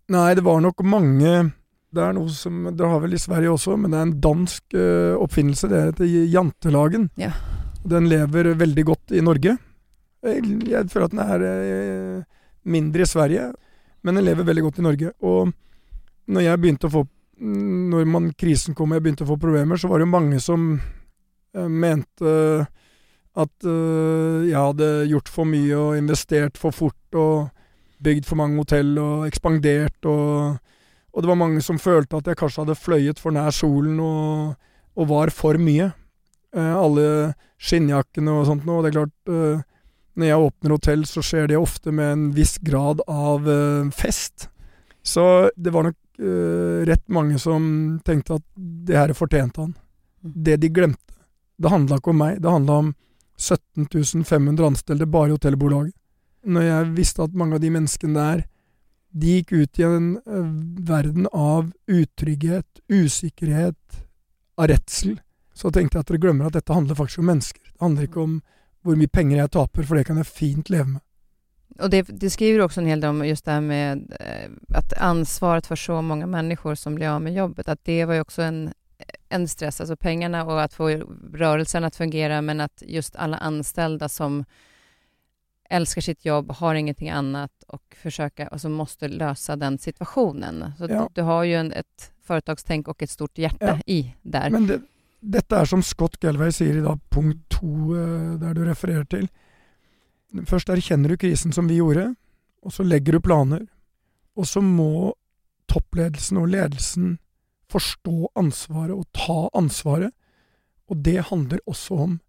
Nei, 0.09 0.35
det 0.35 0.41
var 0.41 0.61
nok 0.61 0.81
mange 0.85 1.51
Det 1.93 2.01
er 2.01 2.15
noe 2.15 2.31
som 2.33 2.61
Dere 2.71 2.89
har 2.89 3.03
vel 3.03 3.17
i 3.17 3.21
Sverige 3.21 3.51
også, 3.53 3.75
men 3.77 3.93
det 3.93 3.99
er 3.99 4.07
en 4.07 4.21
dansk 4.25 4.77
uh, 4.79 5.15
oppfinnelse. 5.21 5.69
Det 5.69 5.81
heter 5.83 6.13
Jantelagen. 6.33 7.09
Ja. 7.21 7.33
Den 7.85 8.07
lever 8.09 8.55
veldig 8.57 8.85
godt 8.89 9.13
i 9.13 9.21
Norge. 9.21 9.57
Jeg, 10.23 10.47
jeg 10.71 10.89
føler 10.89 11.09
at 11.11 11.17
den 11.17 11.25
er 11.25 11.45
uh, 11.45 12.23
mindre 12.63 13.05
i 13.05 13.11
Sverige, 13.11 13.51
men 14.01 14.17
den 14.17 14.25
lever 14.25 14.49
veldig 14.49 14.65
godt 14.71 14.81
i 14.81 14.87
Norge. 14.87 15.13
Og 15.21 15.53
når 16.33 16.47
jeg 16.47 16.63
begynte 16.63 16.89
å 16.89 16.95
få 16.95 17.05
når 17.43 18.07
man, 18.07 18.31
krisen 18.39 18.77
kom 18.79 18.93
og 18.93 18.99
jeg 18.99 19.05
begynte 19.07 19.27
å 19.27 19.33
få 19.33 19.39
problemer, 19.41 19.79
så 19.79 19.91
var 19.91 19.99
det 19.99 20.07
jo 20.07 20.15
mange 20.15 20.39
som 20.43 20.67
uh, 20.79 21.69
mente 21.69 22.35
at 23.33 23.67
uh, 23.67 24.45
jeg 24.45 24.59
hadde 24.59 24.91
gjort 25.11 25.31
for 25.33 25.49
mye 25.49 25.79
og 25.79 25.97
investert 25.99 26.61
for 26.61 26.77
fort 26.77 27.19
og 27.19 27.49
bygd 28.03 28.29
for 28.29 28.39
mange 28.39 28.61
hotell 28.61 28.95
og 29.01 29.27
ekspandert 29.29 30.11
og 30.11 30.61
Og 31.13 31.21
det 31.21 31.29
var 31.29 31.37
mange 31.37 31.61
som 31.61 31.77
følte 31.77 32.17
at 32.17 32.27
jeg 32.27 32.39
kanskje 32.41 32.63
hadde 32.63 32.75
fløyet 32.81 33.19
for 33.21 33.37
nær 33.37 33.51
solen 33.53 33.99
og, 34.01 34.55
og 34.97 35.09
var 35.11 35.29
for 35.29 35.59
mye. 35.61 35.91
Uh, 36.57 36.73
alle 36.73 37.05
skinnjakkene 37.61 38.33
og 38.33 38.47
sånt 38.49 38.65
noe. 38.65 38.81
Det 38.81 38.89
er 38.89 38.97
klart, 38.97 39.67
når 40.17 40.27
jeg 40.27 40.47
åpner 40.47 40.73
hotell, 40.73 41.05
så 41.05 41.21
skjer 41.21 41.51
det 41.53 41.59
ofte 41.61 41.93
med 41.93 42.15
en 42.15 42.25
viss 42.33 42.57
grad 42.65 43.05
av 43.05 43.45
fest. 43.93 44.49
Så 45.05 45.51
det 45.53 45.75
var 45.77 45.85
nok 45.85 45.99
uh, 46.21 46.83
rett 46.89 47.05
mange 47.09 47.39
som 47.41 47.65
tenkte 48.05 48.39
at 48.41 48.45
det 48.57 48.99
her 48.99 49.15
fortjente 49.17 49.65
han. 49.65 49.75
Mm. 50.23 50.33
Det 50.49 50.57
de 50.63 50.69
glemte. 50.69 51.17
Det 51.63 51.71
handla 51.71 51.99
ikke 52.01 52.13
om 52.13 52.23
meg, 52.23 52.41
det 52.43 52.51
handla 52.51 52.79
om 52.85 52.95
17 53.39 54.25
500 54.25 54.67
anstelte 54.67 55.07
bare 55.07 55.33
i 55.33 55.37
hotellbolaget. 55.37 55.95
Når 56.43 56.63
jeg 56.67 56.95
visste 56.97 57.23
at 57.23 57.37
mange 57.39 57.57
av 57.57 57.63
de 57.63 57.71
menneskene 57.71 58.19
der, 58.19 58.47
de 59.13 59.37
gikk 59.37 59.53
ut 59.53 59.79
i 59.79 59.85
en 59.87 60.09
uh, 60.27 60.49
verden 60.89 61.29
av 61.33 61.71
utrygghet, 61.87 62.83
usikkerhet, 62.91 64.03
av 64.59 64.69
redsel, 64.69 65.19
så 65.55 65.71
tenkte 65.71 65.99
jeg 65.99 66.05
at 66.05 66.11
dere 66.11 66.23
glemmer 66.23 66.49
at 66.49 66.57
dette 66.57 66.75
handler 66.75 66.97
faktisk 66.99 67.23
om 67.23 67.31
mennesker. 67.31 67.63
Det 67.73 67.85
handler 67.85 68.09
ikke 68.09 68.25
om 68.25 68.41
hvor 68.83 68.99
mye 68.99 69.13
penger 69.13 69.39
jeg 69.39 69.53
taper, 69.55 69.87
for 69.87 69.99
det 69.99 70.07
kan 70.09 70.19
jeg 70.19 70.29
fint 70.29 70.71
leve 70.73 70.97
med. 70.97 71.03
Och 71.79 71.91
det, 71.91 72.03
det, 72.03 72.31
skriver 72.31 72.61
också 72.61 72.81
en 72.81 72.87
hel 72.87 73.01
del 73.01 73.11
om 73.11 73.27
just 73.27 73.45
det 73.45 73.53
här 73.53 73.61
med 73.61 74.17
eh, 74.21 74.77
att 74.79 74.93
ansvaret 74.93 75.67
för 75.67 75.77
så 75.77 76.03
många 76.03 76.27
människor 76.27 76.75
som 76.75 76.95
blir 76.95 77.09
av 77.09 77.23
med 77.23 77.35
jobbet, 77.35 77.69
att 77.69 77.85
det 77.85 78.05
var 78.05 78.15
ju 78.15 78.21
också 78.21 78.43
en, 78.43 78.73
en 79.29 79.49
stress, 79.49 79.81
alltså 79.81 79.97
pengarna 79.97 80.45
och 80.45 80.63
att 80.63 80.75
få 80.75 80.89
rörelsen 81.35 81.85
att 81.85 81.97
fungera, 81.97 82.43
men 82.43 82.61
att 82.61 82.83
just 82.87 83.17
alla 83.17 83.37
anställda 83.37 84.09
som 84.09 84.45
älskar 85.71 86.01
sitt 86.01 86.25
jobb, 86.25 86.51
har 86.51 86.75
ingenting 86.75 87.11
annat 87.11 87.53
och 87.69 87.97
försöka, 88.03 88.47
alltså 88.47 88.69
måste 88.69 89.09
lösa 89.09 89.57
den 89.57 89.79
situationen. 89.79 90.73
Så 90.79 90.87
ja. 90.91 91.09
du, 91.13 91.23
har 91.23 91.45
ju 91.45 91.55
en, 91.55 91.73
ett 91.73 92.13
företagstänk 92.23 92.89
och 92.89 93.03
ett 93.03 93.11
stort 93.11 93.39
hjärta 93.39 93.67
ja. 93.67 93.79
i 93.87 94.15
där. 94.23 94.51
Men 94.51 94.67
det, 94.67 94.81
dette 95.21 95.57
er 95.57 95.65
som 95.65 95.83
Scott 95.83 96.21
Galway 96.21 96.53
sier 96.53 96.77
i 96.77 96.81
dag, 96.81 97.01
punkt 97.09 97.49
to, 97.49 97.95
där 97.95 98.39
der 98.39 98.55
du 98.55 98.65
refererer 98.65 99.05
til. 99.05 99.29
Først 100.49 100.71
erkjenner 100.73 101.13
du 101.13 101.21
krisen 101.21 101.53
som 101.53 101.69
vi 101.69 101.81
gjorde, 101.81 102.15
og 102.63 102.73
så 102.73 102.85
legger 102.87 103.17
du 103.17 103.25
planer. 103.25 103.67
Og 104.37 104.49
så 104.49 104.63
må 104.65 105.13
toppledelsen 105.69 106.41
og 106.41 106.51
ledelsen 106.53 107.17
forstå 107.73 108.33
ansvaret 108.37 108.95
og 108.97 109.09
ta 109.17 109.49
ansvaret. 109.57 110.13
Og 110.89 111.01
det 111.05 111.29
handler 111.29 111.63
også 111.67 111.99
om 112.07 112.21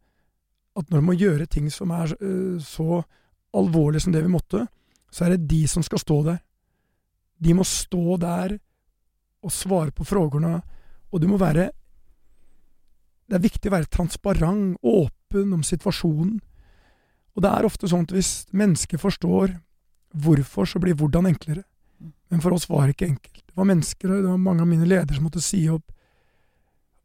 at 0.79 0.89
når 0.89 1.01
man 1.01 1.11
må 1.11 1.19
gjøre 1.19 1.45
ting 1.45 1.69
som 1.71 1.91
er 1.93 2.15
uh, 2.19 2.59
så 2.59 3.03
alvorlige 3.53 4.05
som 4.05 4.13
det 4.15 4.23
vi 4.25 4.33
måtte, 4.33 4.65
så 5.13 5.25
er 5.25 5.35
det 5.35 5.49
de 5.51 5.67
som 5.69 5.83
skal 5.85 6.01
stå 6.01 6.21
der. 6.25 6.39
De 7.37 7.53
må 7.53 7.65
stå 7.67 8.17
der 8.17 8.57
og 9.43 9.51
svare 9.51 9.91
på 9.91 10.05
spørsmålene, 10.07 10.61
og 11.11 11.21
du 11.21 11.27
må 11.27 11.37
være 11.37 11.71
Det 13.23 13.37
er 13.37 13.43
viktig 13.43 13.69
å 13.69 13.73
være 13.73 13.89
transparent, 13.89 14.77
åpen 14.83 15.53
om 15.55 15.61
situasjonen. 15.63 16.41
Og 17.33 17.43
det 17.43 17.49
er 17.49 17.65
ofte 17.65 17.89
sånn 17.89 18.05
at 18.05 18.13
hvis 18.13 18.31
mennesker 18.53 19.01
forstår 19.01 19.55
hvorfor, 20.13 20.69
så 20.69 20.81
blir 20.81 20.97
hvordan 20.97 21.31
enklere. 21.31 21.63
Men 22.29 22.41
for 22.43 22.53
oss 22.53 22.67
var 22.69 22.85
det 22.85 22.95
ikke 22.95 23.09
enkelt. 23.09 23.41
Det 23.41 23.57
var 23.57 23.69
mennesker, 23.69 24.09
det 24.09 24.29
var 24.29 24.41
mange 24.41 24.61
av 24.61 24.69
mine 24.69 24.87
ledere 24.87 25.17
som 25.17 25.25
måtte 25.27 25.41
si 25.43 25.63
opp 25.69 25.89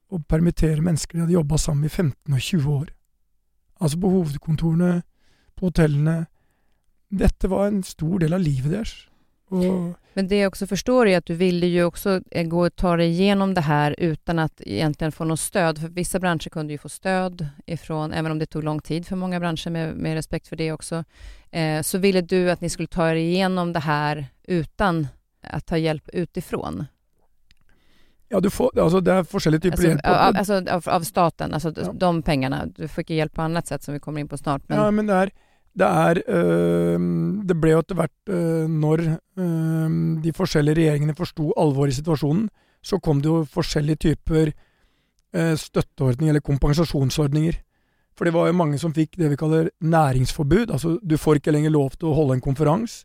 og 0.09 0.25
permittere 0.29 0.81
mennesker 0.85 1.19
de 1.19 1.25
hadde 1.27 1.37
jobba 1.37 1.59
sammen 1.61 1.85
i 1.85 1.93
15 1.93 2.33
og 2.33 2.41
20 2.41 2.69
år. 2.73 2.89
Altså 3.79 4.01
på 4.01 4.11
hovedkontorene, 4.13 5.03
på 5.57 5.69
hotellene. 5.69 6.27
Dette 7.09 7.51
var 7.51 7.69
en 7.69 7.83
stor 7.85 8.19
del 8.23 8.37
av 8.37 8.43
livet 8.43 8.73
deres. 8.73 8.95
Og 9.51 9.95
Men 10.15 10.29
det 10.29 10.39
jag 10.39 10.49
också 10.49 10.67
förstår 10.67 11.07
är 11.09 11.19
att 11.19 11.27
du 11.27 11.35
ville 11.35 11.67
ju 11.67 11.85
också 11.85 12.21
eh, 12.31 12.47
gå 12.47 12.67
och 12.67 12.77
ta 12.77 12.97
dig 12.97 13.09
igenom 13.09 13.55
det 13.55 13.61
här 13.61 13.95
utan 13.99 14.39
att 14.39 14.61
egentligen 14.61 15.13
få 15.13 15.25
något 15.25 15.41
stöd. 15.41 15.79
För 15.79 15.89
vissa 15.89 16.19
branscher 16.19 16.49
kunde 16.51 16.73
ju 16.73 16.79
få 16.79 16.89
stöd 16.89 17.47
ifrån, 17.67 18.13
även 18.13 18.33
om 18.33 18.39
det 18.39 18.47
tog 18.47 18.65
lång 18.65 18.81
tid 18.81 19.07
för 19.07 19.17
många 19.17 19.41
branscher 19.41 19.71
med, 19.71 19.95
med 19.97 20.15
respekt 20.15 20.49
för 20.49 20.57
det 20.57 20.73
också. 20.73 21.05
Eh, 21.51 21.83
så 21.83 21.99
ville 21.99 22.21
du 22.21 22.51
att 22.51 22.61
ni 22.61 22.69
skulle 22.71 22.89
ta 22.89 23.11
er 23.11 23.15
igenom 23.15 23.73
det 23.73 23.81
här 23.81 24.27
utan 24.49 25.07
att 25.43 25.67
ta 25.67 25.77
hjälp 25.77 26.09
utifrån. 26.13 26.85
ja, 28.31 28.41
du 28.41 28.51
får, 28.51 28.79
alltså 28.81 29.01
det 29.01 29.13
er 29.13 29.23
forskjellige 29.25 29.61
typer 29.63 29.77
Alltså, 29.77 29.89
hjelp. 29.89 30.07
av, 30.07 30.37
alltså 30.37 30.55
av, 30.75 30.89
av 30.89 31.03
staten, 31.03 31.55
alltså 31.55 31.73
Ja. 31.77 31.93
de 31.93 32.23
pengarna. 32.23 32.67
Du 32.67 32.89
fick 32.89 33.11
ju 33.11 33.17
hjälp 33.17 33.35
på 33.35 33.43
annat 33.43 33.67
sätt 33.67 33.83
som 33.83 33.95
vi 33.95 34.01
kommer 34.01 34.21
in 34.21 34.29
på 34.29 34.37
snart. 34.39 34.63
Men, 34.69 34.79
Ja, 34.79 34.91
men 34.91 35.07
det 35.07 35.15
er, 35.15 35.31
det 35.79 35.87
er 35.87 36.23
øh, 36.27 37.01
Det 37.49 37.57
ble 37.61 37.71
jo 37.71 37.83
etter 37.83 37.99
hvert, 37.99 38.17
øh, 38.29 38.69
når 38.69 39.05
øh, 39.39 39.91
de 40.25 40.33
forskjellige 40.35 40.75
regjeringene 40.81 41.15
forsto 41.15 41.53
alvoret 41.57 41.95
i 41.95 41.99
situasjonen, 42.01 42.49
så 42.83 42.99
kom 42.99 43.23
det 43.23 43.31
jo 43.31 43.45
forskjellige 43.45 43.97
typer 43.97 44.51
øh, 45.35 45.57
støtteordninger, 45.57 46.33
eller 46.33 46.41
kompensasjonsordninger. 46.41 47.61
For 48.17 48.25
det 48.25 48.35
var 48.35 48.47
jo 48.47 48.53
mange 48.59 48.79
som 48.79 48.95
fikk 48.95 49.15
det 49.19 49.31
vi 49.31 49.37
kaller 49.39 49.69
næringsforbud. 49.81 50.71
Altså, 50.71 50.99
du 51.11 51.17
får 51.17 51.39
ikke 51.39 51.55
lenger 51.55 51.71
lov 51.71 51.91
til 51.95 52.11
å 52.11 52.15
holde 52.15 52.35
en 52.35 52.43
konferanse. 52.43 53.05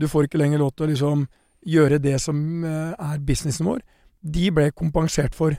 Du 0.00 0.08
får 0.08 0.26
ikke 0.26 0.40
lenger 0.40 0.58
lov 0.58 0.72
til 0.74 0.86
å 0.86 0.90
liksom 0.90 1.26
gjøre 1.66 1.98
det 2.02 2.16
som 2.20 2.64
øh, 2.64 2.94
er 2.98 3.20
businessen 3.26 3.68
vår. 3.68 3.84
De 4.22 4.50
ble 4.50 4.70
kompensert 4.74 5.34
for. 5.34 5.54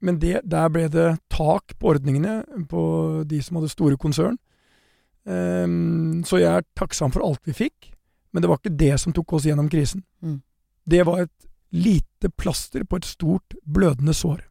Men 0.00 0.16
det, 0.20 0.40
der 0.48 0.68
ble 0.72 0.86
det 0.88 1.18
tak 1.28 1.76
på 1.78 1.92
ordningene 1.92 2.40
på 2.70 2.82
de 3.28 3.42
som 3.42 3.58
hadde 3.58 3.68
store 3.68 4.00
konsern. 4.00 4.38
Ehm, 5.28 6.22
så 6.24 6.40
jeg 6.40 6.50
er 6.60 6.66
takksam 6.78 7.12
for 7.12 7.24
alt 7.26 7.42
vi 7.44 7.56
fikk, 7.56 7.92
men 8.30 8.42
det 8.42 8.50
var 8.50 8.60
ikke 8.60 8.78
det 8.78 8.94
som 9.02 9.12
tok 9.12 9.32
oss 9.36 9.48
gjennom 9.48 9.68
krisen. 9.72 10.04
Mm. 10.22 10.40
Det 10.84 11.02
var 11.06 11.26
et 11.26 11.50
lite 11.70 12.30
plaster 12.30 12.84
på 12.84 12.96
et 12.96 13.04
stort, 13.04 13.54
blødende 13.64 14.14
sår. 14.14 14.46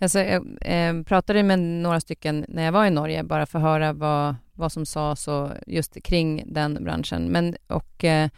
Jeg, 0.00 0.10
jeg, 0.14 0.42
eh, 0.60 1.02
pratade 1.02 1.42
med 1.42 1.58
några 1.58 2.00
stycken 2.00 2.44
när 2.48 2.64
jag 2.64 2.72
var 2.72 2.86
i 2.86 2.90
Norge 2.90 3.22
bara 3.22 3.46
för 3.46 3.58
att 3.58 3.64
höra 3.64 3.92
vad, 3.92 4.34
vad 4.52 4.72
som 4.72 4.86
sades 4.86 5.28
just 5.66 6.02
kring 6.02 6.44
den 6.46 6.84
branschen. 6.84 7.28
Men, 7.28 7.56
och, 7.66 8.04
eh, 8.04 8.28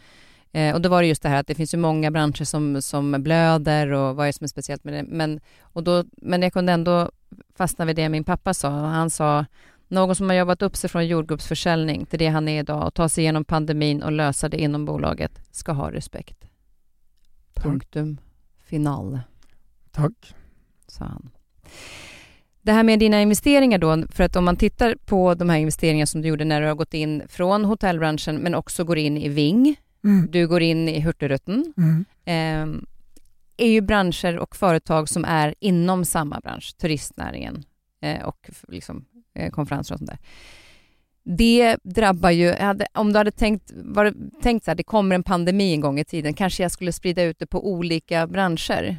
eh, 0.51 0.75
och 0.75 0.81
då 0.81 0.89
var 0.89 1.01
det 1.01 1.07
just 1.07 1.23
det 1.23 1.29
här 1.29 1.39
att 1.39 1.47
det 1.47 1.55
finns 1.55 1.73
ju 1.73 1.77
många 1.77 2.11
branscher 2.11 2.43
som, 2.43 2.81
som 2.81 3.23
blöder 3.23 3.91
och 3.91 4.15
vad 4.15 4.25
är 4.25 4.27
det 4.27 4.33
som 4.33 4.43
är 4.43 4.47
speciellt 4.47 4.83
med 4.83 4.93
det. 4.93 5.03
Men, 5.03 5.39
och 5.61 5.83
då, 5.83 6.03
men 6.11 6.41
jag 6.41 6.53
kunde 6.53 6.73
ändå 6.73 7.11
fastna 7.55 7.85
vid 7.85 7.95
det 7.95 8.09
min 8.09 8.23
pappa 8.23 8.53
sa. 8.53 8.69
Han 8.69 9.09
sa 9.09 9.45
någon 9.93 10.15
som 10.15 10.29
har 10.29 10.35
jobbat 10.35 10.61
upp 10.61 10.75
sig 10.75 10.89
från 10.89 11.07
jordgubbsförsäljning 11.07 12.05
till 12.05 12.19
det 12.19 12.27
han 12.27 12.47
är 12.47 12.59
idag 12.59 12.87
och 12.87 12.93
ta 12.93 13.09
sig 13.09 13.23
igenom 13.23 13.45
pandemin 13.45 14.03
och 14.03 14.11
lösa 14.11 14.49
det 14.49 14.61
inom 14.61 14.85
bolaget 14.85 15.31
ska 15.51 15.71
ha 15.71 15.91
respekt. 15.91 16.37
Punktum 17.53 18.17
final 18.65 19.19
Takk. 19.91 20.33
sa 20.87 21.05
han. 21.05 21.29
Det 22.61 22.71
här 22.71 22.83
med 22.83 22.99
dina 22.99 23.21
investeringar 23.21 23.77
då, 23.77 24.03
för 24.09 24.23
att 24.23 24.35
om 24.35 24.45
man 24.45 24.55
tittar 24.55 24.95
på 25.05 25.33
de 25.35 25.49
här 25.49 25.57
investeringarna 25.57 26.05
som 26.05 26.21
du 26.21 26.27
gjorde 26.27 26.45
när 26.45 26.61
du 26.61 26.67
har 26.67 26.75
gått 26.75 26.93
in 26.93 27.23
från 27.29 27.65
hotellbranschen 27.65 28.35
men 28.35 28.55
också 28.55 28.83
går 28.83 28.97
in 28.97 29.17
i 29.17 29.29
Ving, 29.29 29.75
Mm. 30.05 30.27
du 30.31 30.47
går 30.47 30.61
in 30.61 30.89
i 30.89 30.99
Hurtigruten, 30.99 31.73
Mm. 31.77 32.05
eh, 32.25 32.81
är 33.57 33.67
ju 33.71 33.81
branscher 33.81 34.37
och 34.37 34.55
företag 34.55 35.09
som 35.09 35.25
är 35.25 35.55
inom 35.59 36.05
samma 36.05 36.39
bransch, 36.39 36.75
turistnäringen 36.77 37.63
eh, 38.01 38.23
och 38.23 38.49
liksom, 38.67 39.05
konferenser 39.51 39.95
och 39.95 39.99
sånt 39.99 40.09
där. 40.09 40.19
Det 41.25 41.77
drabbar 41.83 42.29
ju, 42.29 42.53
hade, 42.53 42.87
om 42.93 43.13
du 43.13 43.17
hade 43.17 43.31
tänkt, 43.31 43.71
var, 43.75 44.13
tänkt 44.41 44.65
så 44.65 44.71
här, 44.71 44.75
det 44.75 44.83
kommer 44.83 45.15
en 45.15 45.23
pandemi 45.23 45.73
en 45.73 45.81
gång 45.81 45.99
i 45.99 46.05
tiden, 46.05 46.33
kanske 46.33 46.63
jag 46.63 46.71
skulle 46.71 46.91
sprida 46.91 47.23
ut 47.23 47.39
det 47.39 47.47
på 47.47 47.67
olika 47.67 48.27
branscher. 48.27 48.97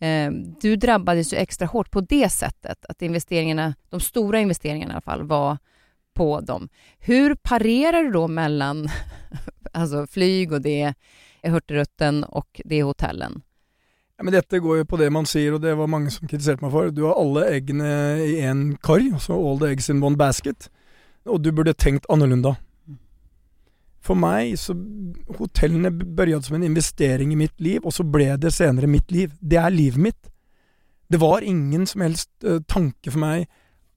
Eh, 0.00 0.30
du 0.60 0.76
drabbades 0.76 1.32
ju 1.32 1.36
extra 1.36 1.66
hårt 1.66 1.90
på 1.90 2.00
det 2.00 2.28
sättet, 2.28 2.84
att 2.88 3.02
investeringarna, 3.02 3.74
de 3.88 4.00
stora 4.00 4.40
investeringarna 4.40 4.92
i 4.92 4.94
alla 4.94 5.00
fall, 5.00 5.22
var 5.22 5.58
på 6.14 6.40
dem. 6.40 6.68
Hur 6.98 7.34
parerar 7.34 8.02
du 8.02 8.10
då 8.10 8.28
mellan 8.28 8.88
alltså 9.72 10.06
flyg 10.06 10.52
och 10.52 10.60
det 10.60 10.94
hurtigrutten 11.42 12.24
och 12.24 12.60
det 12.64 12.82
hotellen? 12.82 13.42
Ja, 14.14 14.22
men 14.22 14.34
dette 14.36 14.60
går 14.62 14.78
jo 14.78 14.86
på 14.86 14.98
det 15.00 15.08
man 15.10 15.26
sier, 15.26 15.56
og 15.56 15.62
det 15.64 15.72
var 15.74 15.90
mange 15.90 16.12
som 16.14 16.28
kritiserte 16.30 16.62
meg 16.62 16.70
for. 16.74 16.92
Du 16.94 17.02
har 17.08 17.18
alle 17.18 17.48
eggene 17.50 17.88
i 18.22 18.36
én 18.46 18.76
kar, 18.84 19.02
altså 19.02 19.34
all 19.34 19.58
the 19.58 19.72
eggs 19.74 19.90
in 19.90 20.02
one 20.04 20.18
basket. 20.18 20.68
Og 21.26 21.42
du 21.42 21.50
burde 21.50 21.74
tenkt 21.74 22.06
annerledes. 22.12 22.60
For 24.04 24.18
meg 24.20 24.58
så 24.60 24.76
Hotellene 25.38 25.90
begynte 25.90 26.46
som 26.46 26.58
en 26.58 26.66
investering 26.66 27.32
i 27.32 27.40
mitt 27.40 27.56
liv, 27.64 27.80
og 27.82 27.94
så 27.96 28.04
ble 28.06 28.28
det 28.38 28.52
senere 28.54 28.90
mitt 28.90 29.10
liv. 29.10 29.32
Det 29.40 29.58
er 29.58 29.74
livet 29.74 30.06
mitt. 30.10 30.30
Det 31.10 31.18
var 31.20 31.42
ingen 31.42 31.86
som 31.88 32.04
helst 32.04 32.30
uh, 32.46 32.60
tanke 32.68 33.10
for 33.10 33.20
meg 33.22 33.48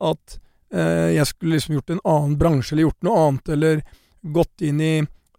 at 0.03 0.37
uh, 0.73 1.13
jeg 1.13 1.27
skulle 1.29 1.57
liksom 1.57 1.77
gjort 1.77 1.93
en 1.93 2.03
annen 2.07 2.37
bransje, 2.39 2.73
eller 2.73 2.87
gjort 2.87 3.05
noe 3.05 3.23
annet, 3.27 3.53
eller 3.53 3.83
gått 4.33 4.65
inn 4.65 4.81
i 4.81 4.93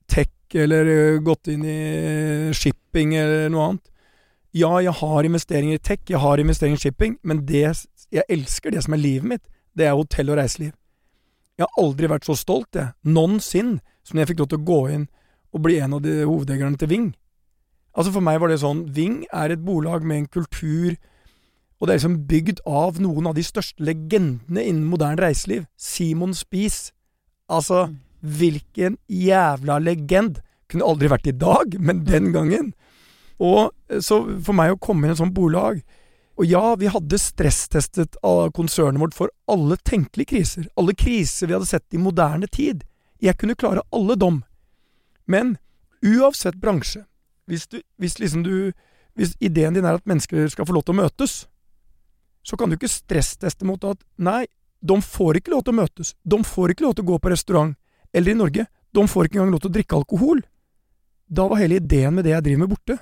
tech, 0.07 0.35
eller 0.55 0.93
uh, 0.93 1.21
gått 1.25 1.51
inn 1.51 1.65
i 1.67 1.79
shipping, 2.57 3.17
eller 3.19 3.49
noe 3.53 3.73
annet. 3.73 3.87
Ja, 4.57 4.79
jeg 4.81 4.95
har 4.97 5.27
investeringer 5.29 5.77
i 5.77 5.83
tech, 5.83 6.01
jeg 6.09 6.21
har 6.23 6.41
investeringer 6.41 6.79
i 6.79 6.81
shipping, 6.81 7.19
men 7.23 7.45
det 7.47 7.67
jeg 8.13 8.25
elsker, 8.33 8.73
det 8.73 8.85
som 8.85 8.95
er 8.97 9.03
livet 9.03 9.29
mitt, 9.29 9.45
det 9.77 9.87
er 9.87 9.97
hotell 9.97 10.33
og 10.33 10.39
reiseliv. 10.41 10.73
Jeg 11.59 11.67
har 11.67 11.83
aldri 11.83 12.09
vært 12.09 12.25
så 12.25 12.37
stolt, 12.39 12.71
jeg, 12.75 12.95
noensinne, 13.05 13.83
som 14.07 14.17
når 14.17 14.25
jeg 14.25 14.31
fikk 14.31 14.43
lov 14.45 14.51
til 14.53 14.61
å 14.61 14.69
gå 14.69 14.81
inn 14.95 15.07
og 15.53 15.65
bli 15.65 15.79
en 15.83 15.97
av 15.99 16.03
de 16.05 16.15
hovedeierne 16.23 16.81
til 16.81 16.89
Ving. 16.89 17.09
Altså 17.99 18.13
For 18.15 18.25
meg 18.25 18.39
var 18.41 18.53
det 18.53 18.61
sånn 18.63 18.85
Ving 18.95 19.25
er 19.35 19.53
et 19.53 19.65
bolag 19.65 20.05
med 20.07 20.23
en 20.23 20.29
kultur, 20.39 20.97
og 21.79 21.87
det 21.87 21.93
er 21.93 22.01
liksom 22.01 22.19
bygd 22.31 22.63
av 22.67 22.99
noen 23.03 23.29
av 23.31 23.37
de 23.37 23.45
største 23.47 23.85
legendene 23.85 24.65
innen 24.65 24.89
moderne 24.89 25.23
reiseliv. 25.23 25.67
Simon 25.79 26.33
Spies. 26.35 26.89
Altså, 27.49 27.89
hvilken 28.21 28.99
jævla 29.07 29.79
legend! 29.83 30.41
Kunne 30.69 30.85
aldri 30.85 31.09
vært 31.09 31.29
i 31.31 31.37
dag, 31.39 31.79
men 31.81 32.03
den 32.05 32.33
gangen. 32.35 32.73
Og 33.39 33.71
eh, 33.91 34.03
så 34.05 34.21
for 34.45 34.57
meg 34.57 34.75
å 34.75 34.81
komme 34.83 35.07
inn 35.07 35.13
i 35.13 35.17
et 35.17 35.21
sånt 35.21 35.37
bolag 35.37 35.81
Og 36.39 36.47
ja, 36.47 36.75
vi 36.79 36.91
hadde 36.91 37.19
stresstestet 37.19 38.19
konsernet 38.55 39.03
vårt 39.03 39.17
for 39.17 39.33
alle 39.51 39.75
tenkelige 39.83 40.37
kriser. 40.37 40.69
Alle 40.79 40.95
kriser 40.95 41.51
vi 41.51 41.57
hadde 41.57 41.67
sett 41.67 41.95
i 41.95 41.99
moderne 41.99 42.47
tid. 42.47 42.85
Jeg 43.19 43.35
kunne 43.41 43.59
klare 43.59 43.83
alle 43.91 44.15
dem. 44.15 44.45
Men 45.27 45.57
uansett 45.99 46.61
bransje, 46.63 47.03
hvis, 47.51 47.67
du, 47.67 47.81
hvis 47.99 48.21
liksom 48.21 48.45
du 48.47 48.73
Hvis 49.19 49.33
ideen 49.43 49.75
din 49.75 49.83
er 49.83 49.97
at 49.99 50.07
mennesker 50.07 50.47
skal 50.47 50.63
få 50.69 50.77
lov 50.77 50.85
til 50.87 50.95
å 50.95 51.01
møtes, 51.01 51.49
så 52.47 52.55
kan 52.55 52.71
du 52.71 52.77
ikke 52.77 52.87
stressteste 52.87 53.67
mot 53.67 53.83
at 53.83 53.99
nei, 54.15 54.45
de 54.79 54.95
får 55.03 55.41
ikke 55.41 55.51
lov 55.51 55.65
til 55.67 55.75
å 55.75 55.79
møtes. 55.81 56.13
De 56.23 56.39
får 56.47 56.71
ikke 56.71 56.85
lov 56.87 56.95
til 56.95 57.03
å 57.03 57.09
gå 57.09 57.19
på 57.19 57.33
restaurant. 57.33 57.75
Eller 58.15 58.37
i 58.37 58.39
Norge, 58.39 58.69
de 58.95 59.05
får 59.11 59.27
ikke 59.27 59.41
engang 59.41 59.57
lov 59.57 59.65
til 59.65 59.73
å 59.73 59.75
drikke 59.75 59.99
alkohol. 59.99 60.45
Da 61.27 61.49
var 61.51 61.59
hele 61.59 61.81
ideen 61.83 62.15
med 62.15 62.29
det 62.29 62.37
jeg 62.37 62.47
driver 62.47 62.63
med, 62.63 62.71
borte. 62.77 62.99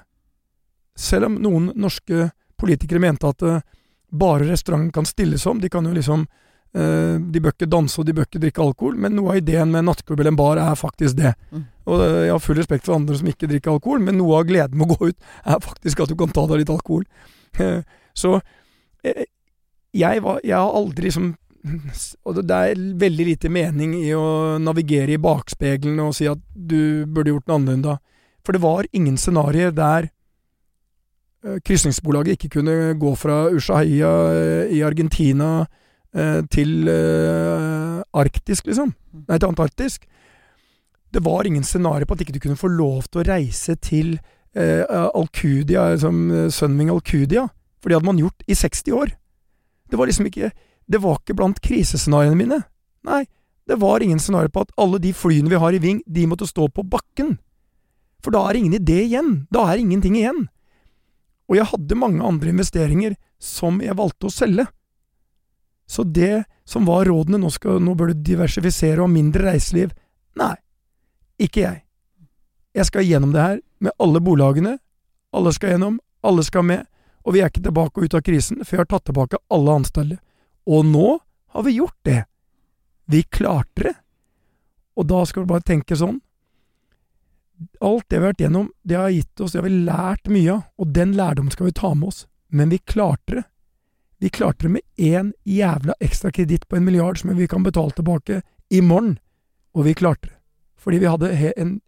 Selv 0.96 1.28
om 1.28 1.38
noen 1.44 1.70
norske 1.76 2.30
politikere 2.56 3.02
mente 3.02 3.28
at 3.28 3.44
eh, 3.44 3.62
bare 4.16 4.48
restauranten 4.48 4.92
kan 4.94 5.06
stilles 5.08 5.46
om, 5.46 5.60
de 5.60 5.68
kan 5.68 5.84
jo 5.84 5.92
liksom 5.92 6.24
eh, 6.24 7.16
De 7.20 7.42
bør 7.42 7.52
ikke 7.52 7.68
danse 7.68 8.00
og 8.00 8.06
de 8.08 8.14
bør 8.16 8.28
ikke 8.28 8.42
drikke 8.42 8.64
alkohol, 8.64 8.96
men 9.00 9.16
noe 9.16 9.34
av 9.34 9.40
ideen 9.42 9.70
med 9.72 9.82
en 9.82 9.90
nattklubb 9.92 10.22
eller 10.22 10.32
en 10.32 10.40
bar 10.40 10.60
er 10.62 10.78
faktisk 10.78 11.18
det. 11.20 11.34
Mm. 11.52 11.64
Og 11.86 12.04
eh, 12.04 12.20
jeg 12.26 12.34
har 12.34 12.44
full 12.44 12.60
respekt 12.60 12.88
for 12.88 12.96
andre 12.96 13.18
som 13.20 13.30
ikke 13.32 13.50
drikker 13.50 13.76
alkohol, 13.76 14.04
men 14.08 14.18
noe 14.20 14.40
av 14.40 14.48
gleden 14.48 14.78
med 14.78 14.88
å 14.88 14.96
gå 14.96 15.10
ut 15.12 15.32
er 15.44 15.64
faktisk 15.68 16.04
at 16.04 16.12
du 16.12 16.18
kan 16.18 16.32
ta 16.32 16.46
deg 16.48 16.62
litt 16.62 16.72
alkohol. 16.72 17.04
Så 18.16 18.38
jeg, 19.96 20.22
var, 20.24 20.40
jeg 20.44 20.56
har 20.56 20.76
aldri 20.76 21.08
liksom 21.08 21.34
Og 22.26 22.38
det 22.40 22.56
er 22.56 22.80
veldig 23.00 23.24
lite 23.26 23.50
mening 23.52 23.94
i 23.98 24.12
å 24.16 24.56
navigere 24.62 25.16
i 25.16 25.20
bakspeilen 25.20 25.98
og 26.04 26.14
si 26.16 26.28
at 26.30 26.40
du 26.54 27.04
burde 27.10 27.32
gjort 27.32 27.48
noe 27.48 27.58
annerledes. 27.58 28.02
For 28.46 28.54
det 28.54 28.62
var 28.62 28.86
ingen 28.94 29.16
scenarioer 29.18 29.74
der 29.74 30.06
krysningsbolaget 31.64 32.36
ikke 32.36 32.58
kunne 32.58 32.94
gå 32.98 33.14
fra 33.18 33.46
Ushuaia 33.54 34.12
eh, 34.32 34.76
i 34.76 34.82
Argentina 34.86 35.66
eh, 36.14 36.42
til 36.50 36.88
eh, 36.90 38.02
Arktisk, 38.16 38.66
liksom. 38.66 38.94
Nei, 39.26 39.38
til 39.38 39.48
Antarktisk. 39.50 40.06
Det 41.12 41.22
var 41.24 41.46
ingen 41.46 41.64
scenario 41.64 42.06
på 42.06 42.16
at 42.16 42.24
ikke 42.24 42.34
du 42.36 42.42
kunne 42.42 42.60
få 42.60 42.70
lov 42.72 43.06
til 43.08 43.22
å 43.22 43.28
reise 43.28 43.76
til 43.80 44.16
eh, 44.56 44.82
Alcudia, 44.90 45.92
som 46.00 46.26
eh, 46.30 46.48
Sunwing 46.52 46.90
Alcudia. 46.92 47.46
For 47.80 47.90
det 47.90 47.98
hadde 47.98 48.10
man 48.10 48.20
gjort 48.20 48.46
i 48.48 48.56
60 48.56 48.96
år. 48.96 49.14
Det 49.86 49.98
var 49.98 50.08
liksom 50.10 50.26
ikke 50.26 50.50
Det 50.86 51.00
var 51.02 51.18
ikke 51.18 51.34
blant 51.34 51.58
krisescenarioene 51.62 52.38
mine. 52.38 52.60
Nei, 53.06 53.24
det 53.66 53.80
var 53.82 54.02
ingen 54.02 54.20
scenario 54.22 54.52
på 54.54 54.62
at 54.62 54.70
alle 54.78 55.00
de 55.02 55.10
flyene 55.10 55.50
vi 55.50 55.58
har 55.58 55.74
i 55.74 55.80
Ving, 55.82 55.98
de 56.06 56.26
måtte 56.30 56.46
stå 56.46 56.68
på 56.70 56.84
bakken. 56.86 57.38
For 58.22 58.30
da 58.30 58.44
er 58.46 58.54
det 58.54 58.60
ingen 58.60 58.76
idé 58.78 59.00
igjen. 59.02 59.32
Da 59.50 59.64
er 59.66 59.82
ingenting 59.82 60.14
igjen. 60.14 60.46
Og 61.46 61.58
jeg 61.58 61.68
hadde 61.70 61.98
mange 61.98 62.24
andre 62.26 62.50
investeringer 62.50 63.14
som 63.42 63.78
jeg 63.84 63.96
valgte 63.98 64.28
å 64.28 64.34
selge. 64.34 64.66
Så 65.86 66.02
det 66.02 66.44
som 66.66 66.86
var 66.88 67.06
rådene, 67.06 67.38
nå, 67.38 67.50
skal, 67.54 67.78
nå 67.82 67.94
bør 67.94 68.10
du 68.10 68.24
diversifisere 68.26 68.98
og 68.98 69.06
ha 69.06 69.12
mindre 69.12 69.46
reiseliv, 69.52 69.92
nei, 70.38 70.54
ikke 71.38 71.62
jeg. 71.62 71.82
Jeg 72.76 72.88
skal 72.88 73.06
gjennom 73.06 73.32
det 73.32 73.44
her 73.44 73.60
med 73.80 73.94
alle 74.02 74.20
bolagene. 74.20 74.74
Alle 75.36 75.52
skal 75.54 75.76
gjennom, 75.76 76.00
alle 76.26 76.42
skal 76.44 76.66
med. 76.66 76.82
Og 77.26 77.36
vi 77.36 77.42
er 77.42 77.50
ikke 77.50 77.64
tilbake 77.64 78.00
og 78.00 78.08
ut 78.08 78.16
av 78.18 78.24
krisen, 78.26 78.60
for 78.64 78.76
vi 78.76 78.82
har 78.82 78.90
tatt 78.90 79.06
tilbake 79.08 79.40
alle 79.52 79.78
ansatte. 79.80 80.18
Og 80.66 80.84
nå 80.86 81.06
har 81.54 81.64
vi 81.66 81.78
gjort 81.78 81.98
det. 82.04 82.24
Vi 83.06 83.22
klarte 83.22 83.86
det. 83.88 83.94
Og 84.96 85.06
da 85.06 85.22
skal 85.28 85.44
vi 85.44 85.52
bare 85.52 85.66
tenke 85.66 85.96
sånn 85.98 86.18
Alt 87.80 88.04
det 88.08 88.18
vi 88.18 88.24
har 88.24 88.32
vært 88.32 88.42
gjennom, 88.44 88.70
det 88.84 88.96
har 88.98 89.12
gitt 89.12 89.40
oss, 89.40 89.52
det 89.52 89.60
har 89.60 89.68
vi 89.68 89.84
lært 89.86 90.28
mye 90.28 90.52
av, 90.52 90.64
og 90.76 90.92
den 90.92 91.14
lærdommen 91.16 91.52
skal 91.54 91.70
vi 91.70 91.76
ta 91.76 91.94
med 91.94 92.10
oss. 92.10 92.26
Men 92.48 92.72
vi 92.72 92.78
klarte 92.78 93.38
det. 93.38 93.44
Vi 94.18 94.30
klarte 94.32 94.66
det 94.66 94.72
med 94.76 94.82
én 94.96 95.32
jævla 95.44 95.96
ekstra 96.00 96.32
kreditt 96.32 96.68
på 96.68 96.76
en 96.76 96.84
milliard 96.84 97.18
som 97.20 97.34
vi 97.36 97.48
kan 97.48 97.64
betale 97.64 97.92
tilbake 97.96 98.40
i 98.70 98.80
morgen. 98.80 99.18
Og 99.76 99.84
vi 99.84 99.94
klarte 99.94 100.28
det. 100.28 100.36
Fordi 100.76 100.98
vi 100.98 101.10
hadde 101.10 101.52
en 101.56 101.80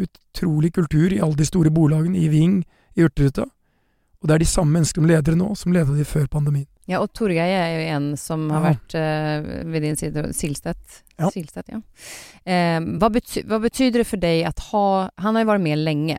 utrolig 0.00 0.74
kultur 0.74 1.12
i 1.12 1.20
alle 1.20 1.36
de 1.36 1.46
store 1.46 1.70
bolagene, 1.70 2.18
i 2.18 2.28
Ving, 2.28 2.64
i 2.96 3.02
Hurtigruta. 3.02 3.46
Og 4.20 4.28
det 4.28 4.34
er 4.34 4.42
de 4.42 4.48
samme 4.48 4.72
menneskene 4.72 5.04
som 5.04 5.10
leder 5.10 5.36
nå, 5.36 5.54
som 5.54 5.72
leda 5.72 5.94
de 5.94 6.04
før 6.04 6.26
pandemien. 6.26 6.69
Ja, 6.90 6.98
og 7.04 7.12
Torgeir 7.14 7.46
er 7.54 7.68
jo 7.76 7.82
en 7.94 8.08
som 8.18 8.48
har 8.50 8.64
Ja. 8.64 8.72
vært 8.72 8.94
uh, 8.98 9.50
ved 9.70 9.84
din 9.86 9.96
side, 10.00 10.24
Silstedt. 10.34 11.02
Ja. 11.20 11.28
Silstedt, 11.30 11.68
ja. 11.70 11.78
Uh, 12.42 12.88
hva, 12.98 13.10
bety 13.14 13.44
hva 13.46 13.60
betyder 13.62 14.02
det 14.02 14.08
for 14.08 14.18
deg 14.22 14.42
at 14.48 14.58
ha 14.72 14.82
Han 15.22 15.36
har 15.38 15.44
jo 15.44 15.50
vært 15.52 15.62
med 15.68 15.78
lenge. 15.84 16.16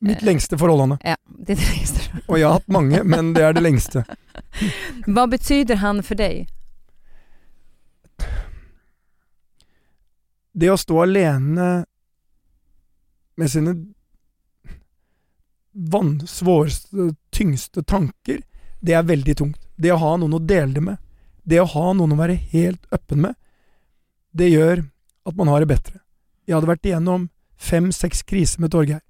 Mitt 0.00 0.22
lengste 0.22 0.54
forhold, 0.60 0.84
Anne. 0.84 0.98
Ja, 1.02 1.16
ditt 1.26 1.58
det 1.58 1.66
lengste. 1.72 2.20
Og 2.28 2.36
jeg 2.38 2.46
har 2.46 2.60
hatt 2.60 2.68
mange, 2.70 3.00
men 3.02 3.32
det 3.34 3.42
er 3.42 3.56
det 3.56 3.64
lengste. 3.64 4.04
Hva 5.12 5.24
betyder 5.26 5.80
han 5.82 6.04
for 6.06 6.14
deg? 6.20 6.46
Det 10.58 10.70
å 10.70 10.78
stå 10.78 11.02
alene 11.02 11.68
med 13.38 13.50
sine 13.50 13.74
van, 15.72 16.16
svåreste, 16.26 17.12
tyngste 17.34 17.82
tanker, 17.86 18.40
det 18.82 18.94
er 18.98 19.06
veldig 19.06 19.34
tungt. 19.38 19.67
Det 19.78 19.92
å 19.94 20.00
ha 20.02 20.14
noen 20.18 20.36
å 20.36 20.42
dele 20.42 20.74
det 20.74 20.84
med, 20.84 20.98
det 21.48 21.60
å 21.62 21.68
ha 21.70 21.92
noen 21.96 22.12
å 22.12 22.18
være 22.18 22.38
helt 22.52 22.84
øppen 22.92 23.22
med, 23.24 23.36
det 24.36 24.50
gjør 24.50 24.82
at 25.28 25.36
man 25.38 25.50
har 25.52 25.62
det 25.62 25.70
bedre. 25.70 26.00
Jeg 26.48 26.56
hadde 26.56 26.70
vært 26.70 26.88
igjennom 26.88 27.28
fem-seks 27.58 28.24
kriser 28.28 28.62
med 28.62 28.72
Torgeir. 28.72 29.02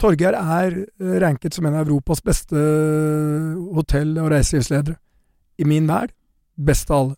Torgeir 0.00 0.36
er 0.38 0.76
eh, 0.80 1.16
ranket 1.20 1.54
som 1.56 1.66
en 1.68 1.76
av 1.76 1.84
Europas 1.84 2.22
beste 2.24 2.56
eh, 2.56 3.58
hotell- 3.76 4.16
og 4.22 4.30
reiselivsledere. 4.32 4.96
I 5.60 5.66
min 5.68 5.88
verd 5.90 6.14
best 6.56 6.90
av 6.90 7.02
alle. 7.02 7.16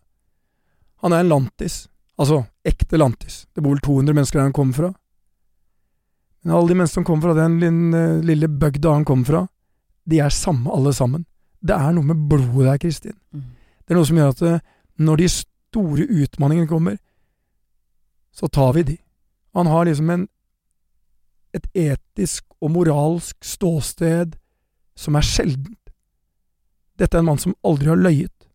Han 1.03 1.15
er 1.15 1.23
en 1.23 1.31
lantis. 1.31 1.85
Altså, 2.19 2.43
ekte 2.67 2.99
lantis. 2.99 3.45
Det 3.55 3.63
bor 3.63 3.75
vel 3.75 3.83
200 3.83 4.15
mennesker 4.15 4.39
der 4.39 4.49
han 4.49 4.55
kommer 4.55 4.77
fra. 4.77 4.91
Men 6.43 6.55
alle 6.57 6.71
de 6.71 6.77
menneskene 6.77 7.01
som 7.01 7.07
kommer 7.07 7.29
fra 7.29 7.37
den 7.37 8.23
lille, 8.27 8.47
bygda 8.47 8.97
han 8.97 9.05
kommer 9.07 9.29
fra, 9.29 9.41
de 10.03 10.19
er 10.19 10.35
samme 10.35 10.71
alle 10.71 10.91
sammen. 10.95 11.23
Det 11.63 11.75
er 11.75 11.93
noe 11.95 12.03
med 12.03 12.27
blodet 12.29 12.67
der, 12.67 12.77
Kristin. 12.81 13.17
Det 13.31 13.93
er 13.93 13.99
noe 13.99 14.07
som 14.07 14.19
gjør 14.19 14.33
at 14.33 14.41
eh, 14.47 14.63
når 14.99 15.21
de 15.21 15.29
store 15.31 16.07
utfordringene 16.07 16.67
kommer, 16.67 16.97
så 18.33 18.49
tar 18.51 18.73
vi 18.75 18.83
de. 18.83 18.97
Han 19.53 19.69
har 19.69 19.85
liksom 19.85 20.09
en, 20.09 20.27
et 21.53 21.67
etisk 21.77 22.45
og 22.59 22.73
moralsk 22.73 23.45
ståsted 23.45 24.35
som 24.97 25.15
er 25.15 25.27
sjeldent. 25.27 25.79
Dette 26.99 27.17
er 27.17 27.23
en 27.23 27.31
mann 27.31 27.41
som 27.41 27.55
aldri 27.65 27.89
har 27.89 27.99
løyet. 27.99 28.49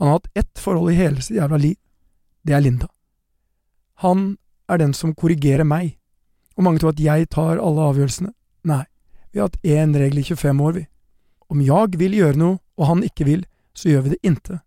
Han 0.00 0.08
har 0.08 0.20
hatt 0.20 0.30
ett 0.34 0.58
forhold 0.60 0.92
i 0.92 0.98
hele 1.00 1.22
sitt 1.22 1.36
jævla 1.36 1.58
liv. 1.60 1.76
Det 2.42 2.54
er 2.56 2.62
Linda. 2.64 2.88
Han 4.00 4.36
er 4.68 4.80
den 4.80 4.94
som 4.96 5.14
korrigerer 5.14 5.64
meg. 5.64 5.98
Og 6.56 6.64
mange 6.64 6.80
tror 6.80 6.94
at 6.94 7.02
jeg 7.02 7.28
tar 7.32 7.60
alle 7.60 7.88
avgjørelsene. 7.90 8.32
Nei, 8.68 8.84
vi 9.32 9.40
har 9.40 9.50
hatt 9.50 9.60
én 9.64 9.92
regel 9.96 10.22
i 10.22 10.24
25 10.24 10.64
år, 10.64 10.72
vi. 10.78 10.86
Om 11.50 11.62
jeg 11.66 11.98
vil 11.98 12.14
gjøre 12.14 12.38
noe, 12.38 12.58
og 12.78 12.86
han 12.86 13.04
ikke 13.06 13.26
vil, 13.26 13.44
så 13.74 13.90
gjør 13.90 14.06
vi 14.06 14.12
det 14.14 14.20
inte. 14.26 14.60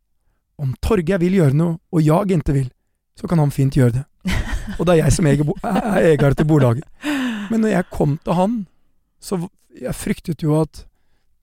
Om 0.60 0.74
Torgeir 0.84 1.22
vil 1.22 1.38
gjøre 1.40 1.58
noe, 1.58 1.78
og 1.92 2.04
jeg 2.04 2.38
ikke 2.38 2.56
vil, 2.56 2.70
så 3.20 3.30
kan 3.30 3.40
han 3.40 3.54
fint 3.54 3.76
gjøre 3.78 4.00
det. 4.00 4.04
Og 4.80 4.86
det 4.88 4.94
er 4.94 5.00
jeg 5.04 5.14
som 5.14 5.28
eier, 5.28 5.50
er 5.68 6.06
eier 6.14 6.36
til 6.40 6.48
bolaget. 6.48 6.86
Men 7.52 7.62
når 7.62 7.74
jeg 7.74 7.90
kom 7.92 8.16
til 8.24 8.38
han, 8.38 8.54
så 9.20 9.38
jeg 9.76 9.96
fryktet 9.96 10.44
jo 10.44 10.56
at 10.62 10.86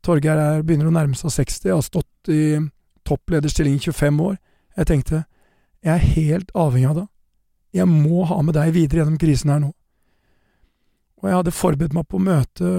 Torgeir 0.03 0.39
er, 0.41 0.63
begynner 0.65 0.89
å 0.89 0.95
nærme 0.95 1.19
seg 1.19 1.35
60, 1.35 1.67
jeg 1.69 1.77
har 1.77 1.85
stått 1.85 2.31
i 2.33 2.57
topplederstilling 3.07 3.77
i 3.77 3.83
25 3.85 4.23
år. 4.25 4.39
Jeg 4.81 4.89
tenkte, 4.89 5.23
jeg 5.85 5.93
er 5.93 6.09
helt 6.17 6.55
avhengig 6.57 6.89
av 6.89 7.03
deg. 7.03 7.11
Jeg 7.77 7.87
må 7.91 8.25
ha 8.27 8.41
med 8.43 8.57
deg 8.57 8.73
videre 8.75 9.03
gjennom 9.03 9.21
krisen 9.21 9.53
her 9.53 9.61
nå. 9.63 9.71
Og 11.21 11.29
jeg 11.29 11.37
hadde 11.37 11.55
forberedt 11.55 11.95
meg 11.95 12.09
på 12.09 12.21
møte, 12.23 12.71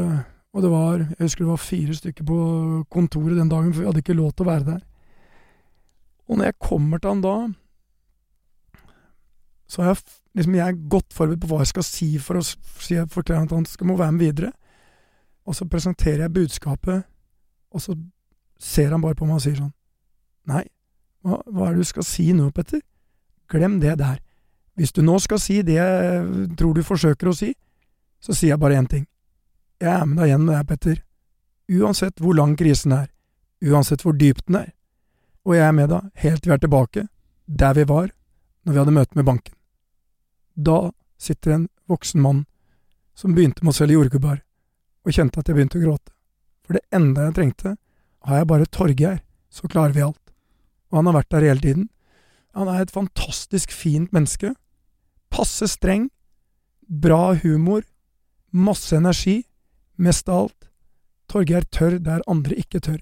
og 0.51 0.63
det 0.65 0.71
var, 0.71 1.03
jeg 1.07 1.23
husker 1.23 1.45
det 1.45 1.51
var 1.53 1.63
fire 1.63 1.95
stykker 1.95 2.27
på 2.27 2.37
kontoret 2.91 3.37
den 3.39 3.51
dagen, 3.51 3.71
for 3.73 3.81
vi 3.81 3.87
hadde 3.87 4.03
ikke 4.03 4.17
lov 4.17 4.33
til 4.33 4.45
å 4.45 4.51
være 4.51 4.67
der. 4.67 4.81
Og 6.27 6.37
når 6.37 6.49
jeg 6.49 6.59
kommer 6.59 6.99
til 6.99 7.13
han 7.13 7.21
da, 7.23 7.35
så 9.71 9.81
har 9.81 9.93
jeg, 9.93 10.03
liksom, 10.35 10.55
jeg 10.55 10.67
er 10.67 10.89
godt 10.91 11.15
forberedt 11.15 11.43
på 11.43 11.51
hva 11.51 11.61
jeg 11.63 11.71
skal 11.71 11.87
si 11.87 12.09
for 12.19 12.39
å 12.39 12.43
si, 12.43 12.97
forklare 13.13 13.47
at 13.47 13.53
han 13.55 13.67
skal 13.69 13.87
må 13.87 13.95
være 13.99 14.15
med 14.15 14.25
videre. 14.25 14.51
Og 15.47 15.55
så 15.55 15.67
presenterer 15.71 16.25
jeg 16.25 16.35
budskapet, 16.35 17.07
og 17.71 17.81
så 17.81 17.95
ser 18.59 18.91
han 18.91 19.01
bare 19.01 19.15
på 19.15 19.25
meg 19.25 19.39
og 19.39 19.45
sier 19.45 19.57
sånn 19.57 19.71
Nei, 20.51 20.65
hva, 21.23 21.37
hva 21.47 21.69
er 21.69 21.77
det 21.77 21.85
du 21.85 21.87
skal 21.87 22.05
si 22.05 22.27
nå, 22.33 22.49
Petter? 22.51 22.81
Glem 23.51 23.79
det 23.79 23.93
der. 24.01 24.19
Hvis 24.75 24.91
du 24.91 25.03
nå 25.05 25.19
skal 25.21 25.39
si 25.39 25.59
det 25.63 25.77
jeg 25.77 26.47
tror 26.57 26.73
du 26.75 26.81
forsøker 26.83 27.29
å 27.29 27.35
si, 27.37 27.51
så 28.21 28.33
sier 28.33 28.55
jeg 28.55 28.61
bare 28.61 28.79
én 28.81 28.89
ting. 28.89 29.05
Jeg 29.81 29.89
er 29.89 30.05
med 30.05 30.19
deg 30.21 30.29
igjen 30.29 30.45
med 30.45 30.55
deg, 30.55 30.67
Petter. 30.69 31.01
Uansett 31.71 32.21
hvor 32.21 32.35
lang 32.37 32.53
krisen 32.59 32.93
er, 32.93 33.07
uansett 33.65 34.03
hvor 34.05 34.13
dyp 34.13 34.43
den 34.45 34.59
er. 34.59 34.69
Og 35.47 35.55
jeg 35.57 35.65
er 35.65 35.73
med 35.73 35.89
deg 35.89 36.09
helt 36.21 36.43
til 36.43 36.51
vi 36.51 36.55
er 36.55 36.61
tilbake, 36.61 37.03
der 37.47 37.73
vi 37.77 37.87
var 37.89 38.11
når 38.61 38.73
vi 38.73 38.81
hadde 38.81 38.93
møte 38.93 39.17
med 39.17 39.25
banken. 39.25 39.55
Da 40.53 40.91
sitter 41.17 41.55
en 41.55 41.67
voksen 41.89 42.21
mann 42.21 42.43
som 43.17 43.33
begynte 43.33 43.65
med 43.65 43.73
å 43.73 43.79
selge 43.79 43.97
jordgubbar, 43.97 44.41
og 45.01 45.15
kjente 45.15 45.41
at 45.41 45.49
jeg 45.49 45.57
begynte 45.57 45.79
å 45.79 45.83
gråte. 45.83 46.13
For 46.61 46.77
det 46.77 46.85
enda 46.93 47.25
jeg 47.27 47.37
trengte, 47.39 47.75
har 48.27 48.37
jeg 48.37 48.49
bare 48.51 48.69
Torgeir, 48.69 49.21
så 49.49 49.67
klarer 49.67 49.95
vi 49.97 50.05
alt. 50.05 50.21
Og 50.91 50.99
han 50.99 51.09
har 51.09 51.17
vært 51.17 51.33
der 51.33 51.47
hele 51.49 51.63
tiden. 51.63 51.87
Han 52.53 52.69
er 52.69 52.83
et 52.83 52.93
fantastisk 52.93 53.73
fint 53.73 54.13
menneske. 54.13 54.53
Passe 55.33 55.67
streng. 55.71 56.09
Bra 56.85 57.33
humor. 57.41 57.81
Masse 58.51 58.95
energi. 58.95 59.41
Mest 60.01 60.29
av 60.29 60.45
alt, 60.45 60.69
Torgeir 61.29 61.65
tør 61.69 61.99
der 62.01 62.23
andre 62.27 62.57
ikke 62.57 62.81
tør. 62.81 62.99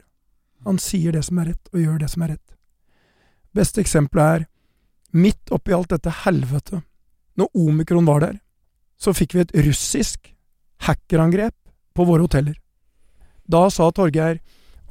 Han 0.67 0.77
sier 0.81 1.15
det 1.15 1.23
som 1.25 1.39
er 1.39 1.53
rett, 1.53 1.69
og 1.71 1.79
gjør 1.79 1.99
det 2.01 2.09
som 2.11 2.25
er 2.25 2.33
rett. 2.35 2.55
Beste 3.55 3.81
eksempelet 3.81 4.39
er, 4.39 4.47
midt 5.15 5.53
oppi 5.55 5.73
alt 5.73 5.93
dette 5.93 6.11
helvete, 6.25 6.81
når 7.39 7.55
omikron 7.57 8.05
var 8.09 8.21
der, 8.25 8.35
så 8.99 9.15
fikk 9.15 9.33
vi 9.33 9.45
et 9.45 9.55
russisk 9.65 10.27
hackerangrep 10.85 11.55
på 11.95 12.05
våre 12.05 12.27
hoteller. 12.27 12.57
Da 13.49 13.69
sa 13.73 13.87
Torgeir, 13.95 14.41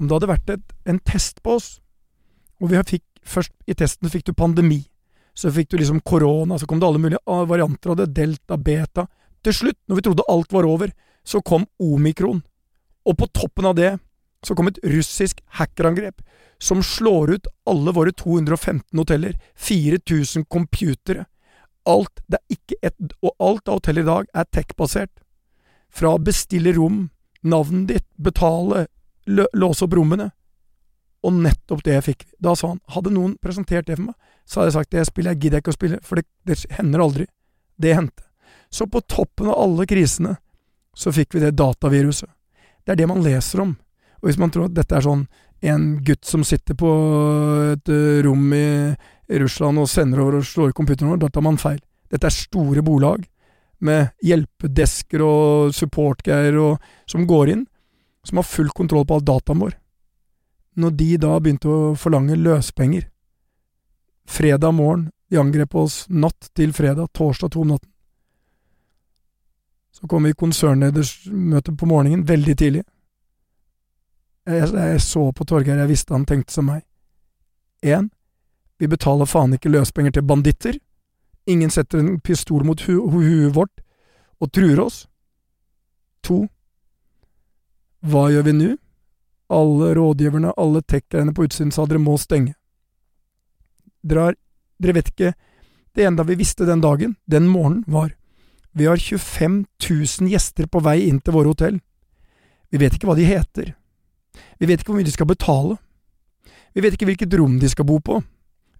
om 0.01 0.09
det 0.09 0.17
hadde 0.17 0.31
vært 0.33 0.55
et, 0.55 0.73
en 0.89 0.99
test 1.05 1.43
på 1.45 1.59
oss, 1.59 1.77
og 2.59 2.73
vi 2.73 2.81
fikk 2.89 3.05
først 3.29 3.53
i 3.69 3.77
testen 3.77 4.11
fikk 4.11 4.31
du 4.31 4.33
pandemi, 4.33 4.81
så 5.37 5.53
fikk 5.55 5.71
du 5.71 5.77
liksom 5.79 6.01
korona, 6.01 6.57
så 6.59 6.67
kom 6.67 6.81
det 6.81 6.89
alle 6.89 7.03
mulige 7.03 7.21
ah, 7.31 7.45
varianter 7.47 7.93
av 7.93 8.01
det, 8.01 8.09
delta, 8.17 8.57
beta. 8.57 9.05
Til 9.45 9.55
slutt, 9.55 9.79
når 9.87 10.01
vi 10.01 10.05
trodde 10.09 10.27
alt 10.33 10.57
var 10.57 10.67
over, 10.67 10.91
så 11.29 11.43
kom 11.45 11.67
omikron. 11.83 12.41
Og 13.05 13.19
på 13.19 13.29
toppen 13.37 13.69
av 13.69 13.77
det 13.77 13.99
så 14.47 14.55
kom 14.57 14.71
et 14.71 14.81
russisk 14.87 15.43
hackerangrep 15.59 16.23
som 16.63 16.83
slår 16.83 17.35
ut 17.37 17.51
alle 17.69 17.93
våre 17.93 18.13
215 18.13 18.99
hoteller, 18.99 19.37
4000 19.55 20.45
computere. 20.45 21.27
Alt, 21.89 22.23
det 22.27 22.41
er 22.41 22.57
ikke 22.57 22.79
et, 22.83 23.13
og 23.23 23.35
alt 23.39 23.69
av 23.69 23.79
hoteller 23.79 24.05
i 24.05 24.09
dag 24.09 24.31
er 24.35 24.49
tech-basert. 24.53 25.13
Fra 25.89 26.17
bestille 26.19 26.75
rom, 26.77 27.09
navnet 27.43 27.89
ditt, 27.93 28.09
betale, 28.17 28.87
lø, 29.27 29.47
låse 29.55 29.87
opp 29.87 29.95
rommene. 29.97 30.31
Og 31.25 31.35
nettopp 31.35 31.85
det 31.87 32.01
fikk 32.07 32.27
vi. 32.27 32.33
Da 32.45 32.55
sa 32.59 32.75
han, 32.75 32.83
hadde 32.95 33.15
noen 33.15 33.37
presentert 33.43 33.89
det 33.89 33.97
for 33.99 34.11
meg, 34.11 34.19
så 34.45 34.61
hadde 34.61 34.73
jeg 34.73 34.79
sagt 34.79 34.97
det 34.97 35.07
spillet 35.09 35.37
jeg 35.37 35.43
gidder 35.45 35.59
jeg 35.59 35.67
ikke 35.67 35.75
å 35.75 35.79
spille, 35.79 36.03
for 36.05 36.21
det, 36.21 36.27
det 36.49 36.59
hender 36.79 37.05
aldri. 37.05 37.29
Det 37.79 37.95
hendte. 37.95 38.27
Så 38.71 38.89
på 38.91 39.01
toppen 39.09 39.49
av 39.49 39.59
alle 39.63 39.87
krisene, 39.89 40.37
så 40.99 41.13
fikk 41.15 41.37
vi 41.37 41.45
det 41.45 41.55
dataviruset. 41.59 42.29
Det 42.83 42.95
er 42.95 42.99
det 43.03 43.09
man 43.11 43.23
leser 43.23 43.63
om. 43.63 43.77
Og 44.19 44.29
hvis 44.29 44.41
man 44.41 44.51
tror 44.51 44.67
at 44.67 44.75
dette 44.75 44.97
er 44.97 45.05
sånn 45.05 45.27
en 45.69 45.87
gutt 46.07 46.27
som 46.27 46.45
sitter 46.47 46.75
på 46.79 46.91
et 47.75 47.91
rom 48.27 48.53
i, 48.55 48.67
Russland 49.29 49.77
og 49.77 49.91
sender 49.93 50.23
over 50.23 50.39
og 50.39 50.47
slår 50.49 50.71
computeren 50.73 51.11
vår, 51.13 51.19
da 51.21 51.29
tar 51.29 51.45
man 51.45 51.59
feil. 51.61 51.83
Dette 52.09 52.31
er 52.31 52.33
store 52.33 52.81
bolag 52.81 53.27
med 53.85 54.15
hjelpedesker 54.25 55.21
og 55.21 55.75
supportgreier 55.77 56.57
som 57.05 57.27
går 57.29 57.53
inn, 57.53 57.67
som 58.25 58.41
har 58.41 58.49
full 58.49 58.73
kontroll 58.73 59.05
på 59.05 59.19
all 59.19 59.27
dataen 59.29 59.61
vår. 59.61 59.77
Når 60.81 60.97
de 60.97 61.11
da 61.21 61.35
begynte 61.37 61.69
å 61.69 61.93
forlange 61.99 62.41
løspenger 62.41 63.11
Fredag 64.29 64.75
morgen, 64.77 65.07
de 65.29 65.39
angrep 65.41 65.75
oss 65.77 66.03
natt 66.09 66.51
til 66.57 66.75
fredag, 66.77 67.09
torsdag 67.17 67.53
to 67.53 67.63
om 67.65 67.71
natten. 67.73 67.89
Så 70.01 70.07
kom 70.07 70.23
vi 70.23 70.31
i 70.31 70.35
konsernledersmøte 70.35 71.73
på 71.77 71.87
morgenen, 71.87 72.27
veldig 72.27 72.55
tidlig. 72.57 72.85
Jeg, 74.47 74.69
jeg 74.71 75.01
så 75.03 75.25
på 75.35 75.45
Torgeir, 75.45 75.81
jeg 75.83 75.91
visste 75.91 76.15
han 76.15 76.27
tenkte 76.27 76.55
som 76.55 76.69
meg. 76.71 76.85
Én, 77.83 78.07
vi 78.79 78.87
betaler 78.87 79.27
faen 79.27 79.57
ikke 79.57 79.73
løspenger 79.73 80.15
til 80.15 80.27
banditter. 80.29 80.79
Ingen 81.51 81.73
setter 81.75 81.99
en 81.99 82.21
pistol 82.21 82.63
mot 82.65 82.81
hu 82.87 82.95
huet 83.11 83.55
vårt 83.57 83.83
og 84.39 84.53
truer 84.55 84.85
oss. 84.85 85.01
To, 86.23 86.45
hva 88.07 88.29
gjør 88.31 88.47
vi 88.47 88.55
nå? 88.55 88.71
Alle 89.51 89.95
rådgiverne, 89.99 90.53
alle 90.61 90.85
tech-greiene 90.87 91.35
på 91.35 91.49
utsiden 91.49 91.75
sa 91.75 91.89
dere 91.89 92.03
må 92.05 92.15
stenge. 92.21 92.55
Dere, 94.07 94.29
har, 94.29 94.39
dere 94.79 94.95
vet 94.95 95.09
ikke 95.11 95.33
Det 95.97 96.05
enda 96.07 96.23
vi 96.23 96.37
visste 96.39 96.63
den 96.69 96.81
dagen, 96.85 97.17
den 97.27 97.49
morgenen, 97.51 97.83
var 97.89 98.13
vi 98.79 98.87
har 98.87 98.97
25 98.97 99.65
000 99.91 100.31
gjester 100.33 100.67
på 100.71 100.83
vei 100.85 101.01
inn 101.09 101.21
til 101.21 101.35
våre 101.35 101.53
hotell. 101.53 101.79
Vi 102.71 102.81
vet 102.81 102.95
ikke 102.95 103.09
hva 103.09 103.17
de 103.19 103.27
heter. 103.29 103.75
Vi 104.59 104.67
vet 104.69 104.81
ikke 104.81 104.93
hvor 104.93 105.01
mye 105.01 105.09
de 105.09 105.15
skal 105.15 105.31
betale. 105.31 105.79
Vi 106.75 106.85
vet 106.85 106.95
ikke 106.95 107.09
hvilket 107.09 107.39
rom 107.41 107.59
de 107.59 107.71
skal 107.71 107.89
bo 107.89 107.99
på. 108.05 108.21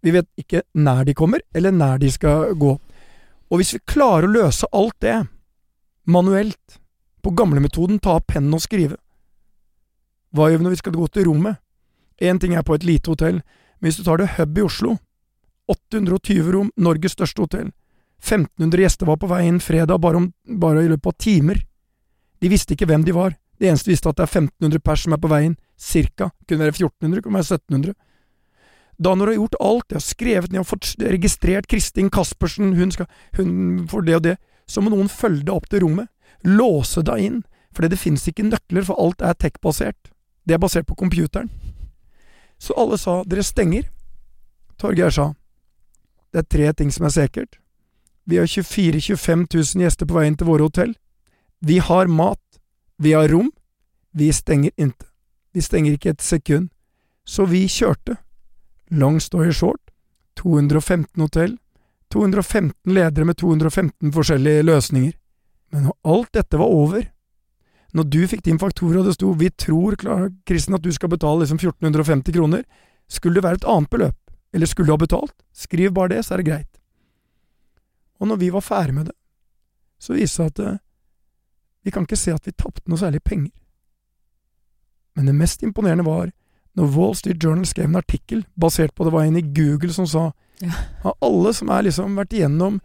Vi 0.05 0.13
vet 0.15 0.29
ikke 0.39 0.63
nær 0.79 1.07
de 1.09 1.17
kommer, 1.19 1.43
eller 1.55 1.75
nær 1.75 1.99
de 1.99 2.11
skal 2.13 2.55
gå. 2.55 2.77
Og 3.49 3.61
hvis 3.61 3.75
vi 3.75 3.87
klarer 3.89 4.29
å 4.29 4.35
løse 4.35 4.69
alt 4.77 4.95
det 5.03 5.17
manuelt, 6.07 6.79
på 7.23 7.33
gamlemetoden, 7.35 7.99
ta 7.99 8.15
av 8.17 8.27
pennen 8.31 8.55
og 8.55 8.63
skrive 8.63 8.97
Hva 10.33 10.47
gjør 10.49 10.61
vi 10.61 10.65
når 10.65 10.75
vi 10.77 10.81
skal 10.81 10.95
gå 10.95 11.09
til 11.13 11.27
rommet? 11.27 11.59
Én 12.23 12.39
ting 12.41 12.55
er 12.55 12.63
på 12.67 12.77
et 12.79 12.87
lite 12.87 13.11
hotell, 13.11 13.41
men 13.43 13.89
hvis 13.89 13.99
du 13.99 14.05
tar 14.07 14.19
det 14.19 14.31
Hub 14.37 14.59
i 14.59 14.65
Oslo, 14.65 14.95
820 15.69 16.53
rom, 16.55 16.71
Norges 16.77 17.15
største 17.15 17.45
hotell, 17.45 17.69
1500 18.23 18.83
gjester 18.83 19.07
var 19.07 19.19
på 19.21 19.29
vei 19.31 19.45
inn 19.47 19.61
fredag 19.63 20.01
bare, 20.03 20.17
om, 20.17 20.33
bare 20.61 20.85
i 20.85 20.91
løpet 20.91 21.07
av 21.07 21.17
timer. 21.23 21.63
De 22.43 22.51
visste 22.51 22.75
ikke 22.75 22.89
hvem 22.91 23.05
de 23.07 23.15
var. 23.15 23.37
Det 23.59 23.71
eneste 23.71 23.91
visste 23.91 24.11
at 24.11 24.19
det 24.19 24.27
er 24.27 24.35
1500 24.45 24.83
pers 24.85 25.05
som 25.07 25.15
er 25.15 25.23
på 25.23 25.31
vei 25.31 25.41
inn, 25.49 25.57
cirka. 25.79 26.31
Kunne 26.47 26.67
være 26.67 26.75
1400, 26.77 27.23
kunne 27.23 27.39
være 27.39 27.59
1700. 27.59 27.97
Da 28.99 29.15
når 29.15 29.27
du 29.27 29.31
har 29.31 29.39
gjort 29.39 29.59
alt, 29.63 29.87
jeg 29.91 29.99
har 29.99 30.07
skrevet 30.07 30.53
ned 30.53 30.63
og 30.63 30.71
fått 30.73 30.93
registrert 30.99 31.69
Kristin 31.71 32.11
Kaspersen, 32.11 32.75
hun, 32.79 32.91
skal, 32.95 33.07
hun 33.39 33.87
får 33.91 34.07
det 34.07 34.17
og 34.19 34.25
det, 34.27 34.37
så 34.67 34.83
må 34.83 34.91
noen 34.91 35.11
følge 35.11 35.47
deg 35.47 35.55
opp 35.55 35.69
til 35.71 35.85
rommet. 35.87 36.11
Låse 36.47 37.03
deg 37.07 37.23
inn, 37.23 37.39
fordi 37.75 37.93
det 37.95 38.01
finnes 38.03 38.27
ikke 38.31 38.47
nøkler, 38.47 38.87
for 38.87 38.99
alt 38.99 39.23
er 39.23 39.39
tech-basert. 39.39 40.11
Det 40.47 40.57
er 40.57 40.63
basert 40.63 40.89
på 40.89 40.99
computeren. 40.99 41.51
Så 42.59 42.75
alle 42.75 42.99
sa 42.99 43.21
dere 43.27 43.47
stenger. 43.47 43.87
Torgeir 44.79 45.15
sa 45.15 45.33
det 46.35 46.43
er 46.43 46.49
tre 46.53 46.73
ting 46.77 46.91
som 46.93 47.07
er 47.09 47.15
sikkert. 47.15 47.57
Vi 48.29 48.39
har 48.39 48.47
24 48.47 48.99
000-25 48.99 49.47
000 49.77 49.85
gjester 49.85 50.07
på 50.07 50.19
vei 50.19 50.27
inn 50.29 50.37
til 50.37 50.51
våre 50.51 50.67
hotell. 50.69 50.93
Vi 51.65 51.79
har 51.81 52.11
mat. 52.13 52.61
Vi 52.99 53.15
har 53.17 53.29
rom. 53.33 53.49
Vi 54.13 54.33
stenger 54.33 54.71
ikke. 54.77 55.09
Vi 55.57 55.63
stenger 55.65 55.97
ikke 55.97 56.13
et 56.13 56.23
sekund. 56.23 56.69
Så 57.25 57.47
vi 57.49 57.65
kjørte. 57.69 58.19
Long 58.91 59.21
story 59.21 59.53
short, 59.53 59.91
215 60.41 61.21
hotell, 61.21 61.59
215 62.13 62.95
ledere 62.95 63.25
med 63.25 63.37
215 63.37 64.13
forskjellige 64.13 64.63
løsninger. 64.65 65.13
Men 65.73 65.89
når 65.89 65.97
alt 66.05 66.33
dette 66.33 66.61
var 66.61 66.73
over, 66.73 67.03
når 67.93 68.09
du 68.09 68.23
fikk 68.29 68.45
din 68.45 68.61
faktura 68.61 69.01
og 69.01 69.07
det 69.07 69.15
sto 69.15 69.33
'Vi 69.33 69.51
tror, 69.51 69.97
Kristen, 70.47 70.75
at 70.75 70.83
du 70.83 70.93
skal 70.93 71.09
betale 71.09 71.41
liksom 71.41 71.59
1450 71.59 72.33
kroner', 72.33 72.65
skulle 73.09 73.35
det 73.35 73.43
være 73.43 73.55
et 73.55 73.65
annet 73.65 73.91
beløp, 73.91 74.17
eller 74.53 74.67
skulle 74.67 74.87
du 74.87 74.93
ha 74.93 74.97
betalt? 74.97 75.35
Skriv 75.53 75.93
bare 75.93 76.09
det, 76.09 76.25
så 76.25 76.35
er 76.35 76.37
det 76.37 76.47
greit. 76.47 76.78
Og 78.19 78.31
når 78.31 78.41
vi 78.41 78.51
var 78.55 78.65
ferdig 78.65 78.95
med 78.97 79.09
det, 79.11 79.17
så 79.99 80.15
viste 80.15 80.47
det 80.47 80.53
seg 80.53 80.75
at 80.75 80.83
vi 81.87 81.95
kan 81.95 82.05
ikke 82.07 82.19
se 82.19 82.35
at 82.35 82.47
vi 82.47 82.55
tapte 82.55 82.87
noe 82.91 83.01
særlig 83.01 83.23
penger. 83.25 83.53
Men 85.17 85.31
det 85.31 85.35
mest 85.39 85.63
imponerende 85.67 86.07
var 86.07 86.31
når 86.79 86.93
Wall 86.95 87.17
Street 87.19 87.43
Journal 87.43 87.67
skrev 87.67 87.89
en 87.89 87.99
artikkel 87.99 88.45
basert 88.55 88.95
på 88.95 89.07
det 89.07 89.15
var 89.15 89.27
en 89.27 89.39
i 89.39 89.43
Google 89.43 89.95
som 89.95 90.07
sa 90.07 90.29
ja. 90.63 90.75
av 91.07 91.17
alle 91.25 91.55
som 91.57 91.71
har 91.73 91.83
liksom 91.87 92.19
vært 92.19 92.37
igjennom 92.37 92.79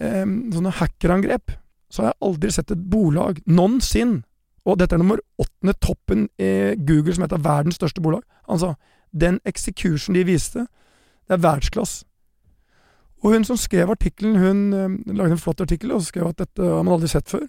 eh, 0.00 0.26
sånne 0.26 0.72
hackerangrep, 0.80 1.54
så 1.90 2.02
har 2.02 2.12
jeg 2.12 2.20
aldri 2.26 2.52
sett 2.54 2.74
et 2.74 2.88
bolag 2.90 3.38
noensinne 3.46 4.24
og 4.68 4.76
dette 4.78 4.94
er 4.94 5.00
nummer 5.00 5.20
åttende 5.40 5.74
toppen 5.80 6.26
i 6.38 6.76
Google, 6.76 7.14
som 7.14 7.24
heter 7.24 7.40
verdens 7.42 7.78
største 7.80 8.02
bolag. 8.04 8.22
Han 8.48 8.60
sa 8.60 8.74
den 9.10 9.40
execution 9.48 10.14
de 10.14 10.24
viste, 10.28 10.66
det 11.26 11.36
er 11.36 11.42
verdensklasse. 11.42 12.04
Og 13.20 13.34
hun 13.34 13.44
som 13.44 13.58
skrev 13.60 13.90
artikkelen, 13.92 14.36
hun 14.40 14.60
eh, 14.72 15.16
lagde 15.16 15.36
en 15.36 15.42
flott 15.42 15.60
artikkel 15.60 15.92
og 15.96 16.04
skrev 16.06 16.30
at 16.30 16.40
dette 16.40 16.64
har 16.64 16.84
man 16.84 16.96
aldri 16.96 17.10
sett 17.12 17.28
før. 17.30 17.46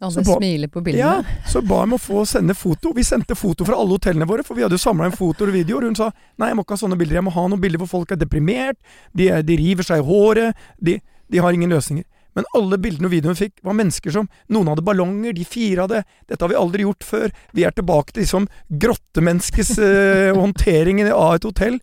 Alle 0.00 0.22
smiler 0.22 0.70
på 0.70 0.80
bildene. 0.80 1.06
Ja, 1.06 1.46
så 1.50 1.58
ba 1.66 1.80
jeg 1.80 1.88
om 1.88 1.96
å 1.96 1.98
få 1.98 2.22
sende 2.28 2.54
foto. 2.54 2.92
Vi 2.94 3.02
sendte 3.06 3.34
foto 3.34 3.66
fra 3.66 3.74
alle 3.80 3.96
hotellene 3.96 4.28
våre, 4.30 4.44
for 4.46 4.54
vi 4.54 4.62
hadde 4.62 4.78
jo 4.78 4.82
samla 4.84 5.08
inn 5.08 5.16
fotoer 5.16 5.50
og 5.50 5.56
videoer. 5.58 5.88
Hun 5.88 5.98
sa 5.98 6.12
nei, 6.38 6.52
jeg 6.52 6.58
må 6.58 6.62
ikke 6.62 6.76
ha 6.76 6.82
sånne 6.84 6.98
bilder, 7.00 7.18
jeg 7.18 7.26
må 7.26 7.34
ha 7.34 7.46
noen 7.50 7.62
bilder 7.64 7.82
hvor 7.82 7.90
folk 7.96 8.14
er 8.14 8.20
deprimert, 8.20 8.78
de, 9.18 9.26
de 9.42 9.58
river 9.58 9.88
seg 9.88 10.04
i 10.04 10.06
håret, 10.06 10.62
de, 10.78 11.00
de, 11.26 11.42
har 11.42 11.56
ingen 11.56 11.74
løsninger. 11.74 12.06
Men 12.38 12.46
alle 12.54 12.78
bildene 12.78 13.10
og 13.10 13.14
videoene 13.16 13.34
vi 13.34 13.48
fikk, 13.48 13.56
var 13.66 13.74
mennesker 13.74 14.14
som 14.14 14.28
Noen 14.54 14.70
hadde 14.70 14.86
ballonger, 14.86 15.34
de 15.34 15.42
fira 15.48 15.88
det. 15.90 16.04
Dette 16.30 16.44
har 16.44 16.52
vi 16.52 16.60
aldri 16.60 16.86
gjort 16.86 17.02
før. 17.02 17.34
Vi 17.58 17.66
er 17.66 17.74
tilbake 17.74 18.14
til 18.14 18.22
liksom 18.22 18.46
grottemenneskes 18.70 19.74
uh, 19.82 20.36
håndtering 20.38 21.02
av 21.08 21.40
et 21.40 21.48
hotell. 21.48 21.80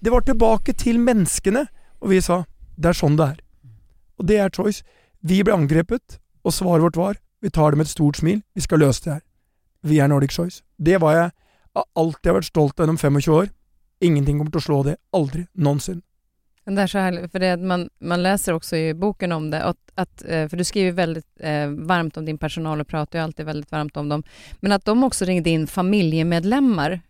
Det 0.00 0.10
var 0.10 0.24
tilbake 0.24 0.72
til 0.72 0.98
menneskene, 0.98 1.66
og 2.00 2.12
vi 2.12 2.20
sa 2.24 2.44
det 2.80 2.92
er 2.92 2.96
sånn 2.96 3.18
det 3.20 3.26
er. 3.34 3.40
Og 4.20 4.28
det 4.28 4.38
er 4.40 4.52
choice. 4.54 4.84
Vi 5.20 5.42
ble 5.44 5.52
angrepet, 5.52 6.16
og 6.44 6.56
svaret 6.56 6.86
vårt 6.86 6.96
var 6.96 7.18
vi 7.40 7.50
tar 7.50 7.72
det 7.72 7.80
med 7.80 7.88
et 7.88 7.92
stort 7.92 8.16
smil, 8.20 8.42
vi 8.54 8.60
skal 8.60 8.82
løse 8.84 9.04
det 9.04 9.12
her. 9.12 9.22
Vi 9.82 9.98
er 10.00 10.08
Nordic 10.08 10.32
Choice. 10.32 10.60
Det 10.76 10.98
var 11.00 11.16
jeg 11.16 11.30
av 11.76 11.84
alt 11.96 12.18
jeg 12.20 12.32
har 12.32 12.36
vært 12.36 12.50
stolt 12.50 12.76
av 12.76 12.84
gjennom 12.84 13.00
25 13.00 13.32
år. 13.32 13.50
Ingenting 14.04 14.40
kommer 14.40 14.52
til 14.52 14.60
å 14.60 14.66
slå 14.66 14.80
det. 14.84 14.96
Aldri. 15.16 15.46
Noensinne. 15.56 16.04
Det 16.70 16.82
er 16.84 16.90
så 16.92 17.00
herlig, 17.02 17.24
for 17.32 17.42
det, 17.42 17.54
man, 17.66 17.86
man 17.98 18.20
leser 18.22 18.54
også 18.54 18.76
i 18.76 18.90
boken 18.94 19.32
om 19.32 19.46
det, 19.50 19.62
at, 19.64 19.78
at, 19.98 20.22
eh, 20.22 20.44
for 20.46 20.60
du 20.60 20.62
skriver 20.68 20.92
veldig 20.94 21.22
eh, 21.40 21.72
varmt 21.88 22.18
om 22.20 22.26
din 22.28 22.38
personal 22.38 22.82
og 22.82 22.86
prater 22.86 23.18
jo 23.18 23.24
alltid 23.24 23.48
veldig 23.48 23.66
varmt 23.72 23.96
om 23.98 24.12
dem, 24.12 24.22
men 24.60 24.76
at 24.76 24.84
de 24.86 24.94
også 24.94 25.26
ringde 25.26 25.50
inn 25.50 25.64
familiemedlemmer 25.66 27.00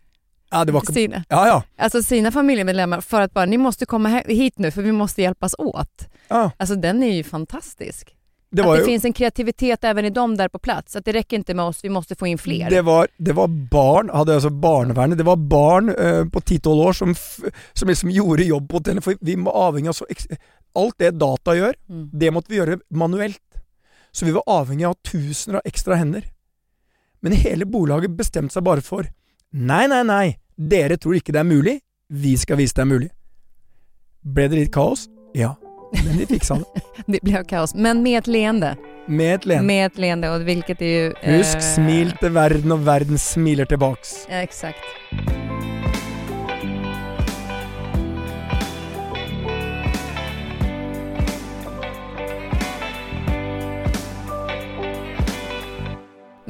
ja, 0.51 0.65
det 0.65 0.71
var. 0.71 0.93
Sina, 0.93 1.23
ja, 1.29 1.47
ja. 1.47 1.63
Alltså 1.77 2.03
sina 2.03 2.31
familjemedlemmar 2.31 3.01
för 3.01 3.21
att 3.21 3.33
bara, 3.33 3.45
ni 3.45 3.57
måste 3.57 3.85
komma 3.85 4.09
hit 4.09 4.57
nu 4.57 4.71
för 4.71 4.81
vi 4.81 4.91
måste 4.91 5.21
hjälpas 5.21 5.55
åt. 5.57 6.07
Ja. 6.27 6.51
Alltså 6.57 6.75
den 6.75 7.03
är 7.03 7.13
ju 7.13 7.23
fantastisk. 7.23 8.15
Det 8.51 8.61
att 8.61 8.73
det 8.73 8.79
ju... 8.79 8.85
finns 8.85 9.05
en 9.05 9.13
kreativitet 9.13 9.83
även 9.83 10.05
i 10.05 10.09
dem 10.09 10.37
där 10.37 10.47
på 10.47 10.59
plats. 10.59 10.95
Att 10.95 11.05
det 11.05 11.11
räcker 11.11 11.37
inte 11.37 11.53
med 11.53 11.65
oss, 11.65 11.79
vi 11.83 11.89
måste 11.89 12.15
få 12.15 12.27
in 12.27 12.37
fler. 12.37 12.69
Det 12.69 12.81
var, 12.81 13.07
det 13.17 13.33
var 13.33 13.47
barn, 13.47 14.09
hadde 14.09 14.33
altså 14.33 14.49
barnevernet, 14.49 15.17
det 15.17 15.23
var 15.23 15.35
barn 15.35 15.89
eh, 15.89 16.25
på 16.25 16.39
10-12 16.39 16.67
år 16.67 16.93
som, 16.93 17.15
som 17.73 17.87
liksom 17.87 18.11
gjorde 18.11 18.43
jobb 18.43 18.69
på 18.69 18.77
hotellet. 18.77 19.03
For 19.03 19.15
vi 19.21 19.35
var 19.35 19.51
avhengig 19.51 19.89
av 19.89 19.93
så 19.93 20.05
Alt 20.75 20.95
det 20.97 21.11
data 21.11 21.55
gjør, 21.55 21.73
mm. 21.89 22.09
det 22.13 22.31
måtte 22.31 22.51
vi 22.51 22.59
gjøre 22.59 22.77
manuelt. 22.89 23.41
Så 24.11 24.25
vi 24.25 24.31
var 24.31 24.43
avhengig 24.47 24.85
av 24.85 24.93
tusener 24.93 25.57
av 25.59 25.65
ekstra 25.65 25.95
hender. 25.95 26.25
Men 27.19 27.31
hele 27.31 27.65
bolaget 27.65 28.15
bestemte 28.15 28.55
seg 28.55 28.63
bare 28.63 28.83
for 28.83 29.07
Nei, 29.51 29.83
nei, 29.91 30.03
nei, 30.07 30.27
dere 30.69 30.97
tror 31.01 31.17
ikke 31.17 31.33
det 31.33 31.41
er 31.41 31.47
mulig, 31.47 31.79
vi 32.11 32.35
skal 32.37 32.59
vise 32.59 32.75
det 32.77 32.85
er 32.85 32.91
mulig. 32.91 33.09
Ble 34.21 34.47
det 34.51 34.59
litt 34.59 34.73
kaos? 34.75 35.07
Ja. 35.37 35.55
Men 36.05 36.21
de 36.21 36.27
fiksa 36.29 36.59
det. 36.61 36.83
det 37.15 37.21
ble 37.25 37.43
kaos, 37.49 37.75
men 37.75 38.03
med 38.05 38.21
et 38.21 38.31
leende. 38.31 38.75
Med 39.07 39.39
et 39.39 39.49
leende. 39.49 39.67
Med 39.67 39.85
et 39.89 40.01
leende, 40.05 40.31
og 40.31 40.47
hvilket 40.47 40.83
er 40.85 40.91
jo 40.93 41.05
Husk, 41.25 41.57
eh... 41.57 41.69
smil 41.73 42.15
til 42.21 42.35
verden, 42.37 42.75
og 42.77 42.85
verden 42.85 43.19
smiler 43.19 43.69
tilbaks. 43.69 44.21
Ja, 44.29 44.43
Eksakt. 44.45 45.40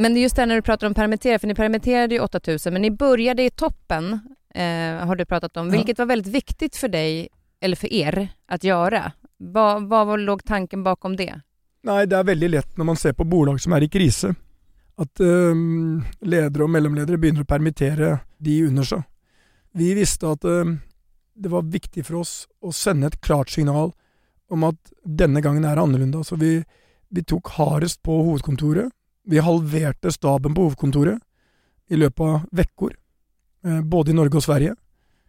Men 0.01 0.17
just 0.17 0.35
det 0.35 0.45
när 0.45 0.55
du 0.55 0.61
pratar 0.61 0.87
om 0.87 0.93
permittera, 0.93 1.39
för 1.39 1.47
ni 1.47 1.55
permitterade 1.55 2.15
ju 2.15 2.21
8000, 2.21 2.73
men 2.73 2.81
ni 2.81 2.91
började 2.91 3.43
i 3.43 3.49
toppen, 3.49 4.19
eh, 4.55 5.07
har 5.07 5.15
du 5.15 5.25
pratat 5.25 5.57
om, 5.57 5.71
vilket 5.71 5.99
var 5.99 6.05
väldigt 6.05 6.33
viktigt 6.33 6.75
för 6.75 6.87
dig, 6.87 7.27
eller 7.59 7.75
för 7.75 7.93
er, 7.93 8.29
att 8.47 8.63
göra. 8.63 9.11
Hva, 9.37 9.79
hva 9.79 10.15
låg 10.15 10.43
tanken 10.43 10.83
bakom 10.83 11.15
det? 11.15 11.41
Nei, 11.83 12.05
det 12.05 12.17
er 12.17 12.25
veldig 12.25 12.49
lett 12.49 12.77
når 12.77 12.85
man 12.85 12.97
ser 12.97 13.13
på 13.13 13.25
bolag 13.25 13.61
som 13.61 13.73
er 13.73 13.85
i 13.85 13.89
krise, 13.89 14.33
at 14.97 15.21
um, 15.21 16.01
ledere 16.21 16.65
og 16.65 16.73
mellomledere 16.73 17.17
begynner 17.21 17.45
å 17.45 17.49
permittere 17.49 18.09
de 18.37 18.55
under 18.67 18.85
seg. 18.85 19.03
Vi 19.77 19.91
visste 19.97 20.31
at 20.33 20.45
um, 20.45 20.79
det 21.33 21.49
var 21.53 21.69
viktig 21.69 22.07
for 22.07 22.23
oss 22.23 22.47
å 22.61 22.73
sende 22.73 23.09
et 23.09 23.19
klart 23.21 23.53
signal 23.53 23.93
om 24.49 24.65
at 24.65 24.95
denne 25.05 25.41
gangen 25.45 25.65
er 25.65 25.77
annorlunda. 25.77 26.21
annerledes. 26.21 26.33
Så 26.33 26.41
vi, 26.41 26.63
vi 27.09 27.23
tok 27.23 27.53
hardest 27.57 28.01
på 28.01 28.17
hovedkontoret. 28.25 28.89
Vi 29.23 29.39
halverte 29.39 30.11
staben 30.11 30.55
på 30.55 30.65
hovedkontoret 30.65 31.19
i 31.91 31.99
løpet 31.99 32.21
av 32.25 32.47
uker, 32.51 32.95
eh, 33.65 33.81
både 33.81 34.11
i 34.11 34.17
Norge 34.17 34.39
og 34.39 34.43
Sverige. 34.43 34.75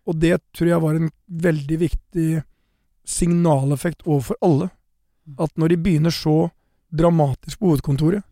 Og 0.07 0.18
det 0.18 0.38
tror 0.53 0.68
jeg 0.68 0.82
var 0.82 0.95
en 0.95 1.11
veldig 1.26 1.78
viktig 1.78 2.43
signaleffekt 3.05 4.07
overfor 4.07 4.36
alle. 4.43 4.70
At 5.38 5.55
når 5.57 5.68
de 5.68 5.76
begynner 5.76 6.11
så 6.11 6.51
dramatisk 6.90 7.59
på 7.59 7.72
hovedkontoret, 7.72 8.22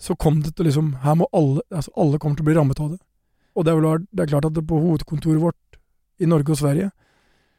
så 0.00 0.16
kom 0.16 0.40
det 0.42 0.54
til 0.56 0.64
liksom 0.64 0.94
Her 1.02 1.14
må 1.14 1.26
alle 1.32 1.60
altså 1.68 1.90
Alle 1.96 2.18
kommer 2.18 2.36
til 2.36 2.44
å 2.44 2.48
bli 2.48 2.54
rammet 2.56 2.80
av 2.80 2.90
det. 2.94 3.00
Og 3.54 3.64
det 3.64 3.72
er, 3.72 3.80
vel, 3.80 4.06
det 4.12 4.22
er 4.22 4.30
klart 4.30 4.46
at 4.48 4.54
det 4.54 4.66
på 4.66 4.78
hovedkontoret 4.80 5.40
vårt 5.42 5.78
i 6.20 6.28
Norge 6.28 6.52
og 6.52 6.58
Sverige, 6.60 6.90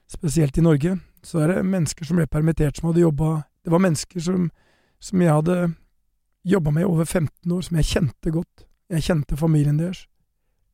spesielt 0.10 0.58
i 0.58 0.62
Norge, 0.62 0.96
så 1.24 1.42
er 1.42 1.48
det 1.52 1.66
mennesker 1.66 2.06
som 2.06 2.18
ble 2.18 2.28
permittert, 2.30 2.78
som 2.78 2.90
hadde 2.90 3.04
jobba 3.04 3.44
Det 3.62 3.72
var 3.72 3.82
mennesker 3.84 4.20
som, 4.20 4.50
som 5.00 5.22
jeg 5.22 5.30
hadde 5.30 5.74
jobba 6.44 6.72
med 6.72 6.82
i 6.82 6.86
over 6.90 7.06
15 7.06 7.52
år, 7.52 7.62
som 7.62 7.78
jeg 7.78 7.86
kjente 7.86 8.34
godt. 8.34 8.66
Jeg 8.92 9.06
kjente 9.06 9.38
familien 9.38 9.78
deres. 9.80 10.06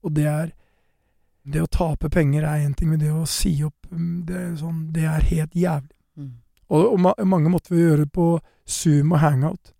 Og 0.03 0.15
det 0.15 0.25
er 0.29 0.55
Det 1.47 1.61
å 1.63 1.67
tape 1.71 2.09
penger 2.11 2.43
er 2.43 2.65
én 2.65 2.73
ting, 2.75 2.89
men 2.91 2.99
det 2.99 3.07
å 3.07 3.23
si 3.23 3.53
opp 3.63 3.87
mm, 3.89 4.25
Det 4.27 4.35
er, 4.35 4.55
sånn, 4.59 4.91
det 4.91 5.05
er 5.07 5.21
helt 5.29 5.53
jævlig. 5.55 5.95
Mm. 6.17 6.33
Og, 6.67 6.81
og 6.91 6.99
ma 6.99 7.13
mange 7.23 7.49
måtte 7.49 7.71
vi 7.71 7.85
gjøre 7.85 8.03
det 8.03 8.11
på 8.11 8.25
Zoom 8.67 9.13
og 9.15 9.21
Hangout. 9.21 9.71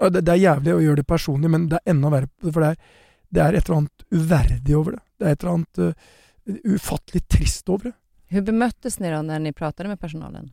Og 0.00 0.14
det, 0.14 0.22
det, 0.24 0.32
er 0.32 0.46
jævlig 0.46 0.72
å 0.72 0.80
gjøre 0.80 1.02
det 1.02 1.06
personlig, 1.12 1.50
men 1.52 1.66
det 1.68 1.76
er 1.76 1.92
enda 1.92 2.08
verre, 2.08 2.30
for 2.46 2.64
det 2.64 2.70
er, 2.70 2.78
det 3.28 3.42
er 3.44 3.58
et 3.58 3.68
eller 3.68 3.82
annet 3.82 4.06
uverdig 4.16 4.76
over 4.78 4.96
det. 4.96 5.02
Det 5.20 5.26
er 5.26 5.36
et 5.36 5.44
eller 5.44 5.58
annet 5.58 5.82
uh, 5.84 6.08
ufattelig 6.72 7.22
trist 7.28 7.68
over 7.68 7.90
det. 7.90 7.94
Hvordan 8.30 8.48
bemøttes 8.48 8.96
dere 8.96 9.20
når 9.20 9.44
dere 9.44 9.58
pratet 9.60 9.90
med 9.90 10.00
personalen? 10.00 10.48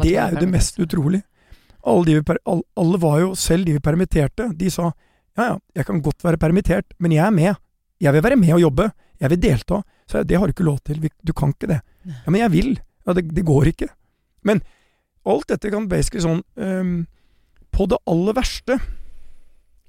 det 0.00 0.16
er 0.16 0.32
jo 0.32 0.40
det 0.40 0.48
mest 0.48 0.80
utrolige. 0.80 1.24
Alle, 1.88 2.04
de, 2.20 2.36
alle, 2.44 2.98
var 3.00 3.20
jo, 3.22 3.30
selv 3.38 3.64
de 3.64 3.76
vi 3.76 3.82
permitterte, 3.84 4.50
de 4.56 4.68
sa 4.72 4.90
ja 5.38 5.46
ja, 5.46 5.56
jeg 5.78 5.86
kan 5.88 6.00
godt 6.04 6.24
være 6.24 6.40
permittert, 6.40 6.92
men 6.98 7.14
jeg 7.14 7.22
er 7.24 7.32
med. 7.32 7.58
Jeg 8.02 8.12
vil 8.12 8.24
være 8.24 8.36
med 8.36 8.52
og 8.56 8.62
jobbe. 8.64 8.90
Jeg 9.20 9.30
vil 9.32 9.40
delta. 9.40 9.80
Så 10.08 10.20
jeg, 10.20 10.28
det 10.28 10.38
har 10.40 10.48
du 10.48 10.52
ikke 10.54 10.66
lov 10.66 10.80
til. 10.84 11.06
Du 11.22 11.32
kan 11.36 11.54
ikke 11.54 11.70
det. 11.70 11.80
Ja, 12.04 12.32
men 12.32 12.40
jeg 12.42 12.52
vil. 12.52 12.70
Ja, 13.06 13.14
det, 13.16 13.28
det 13.36 13.46
går 13.46 13.70
ikke. 13.70 13.88
Men 14.44 14.62
alt 15.28 15.48
dette 15.52 15.70
kan 15.72 15.88
basically 15.88 16.24
sånn 16.24 16.40
um, 16.56 16.92
På 17.68 17.84
det 17.84 17.98
aller 18.08 18.32
verste 18.32 18.78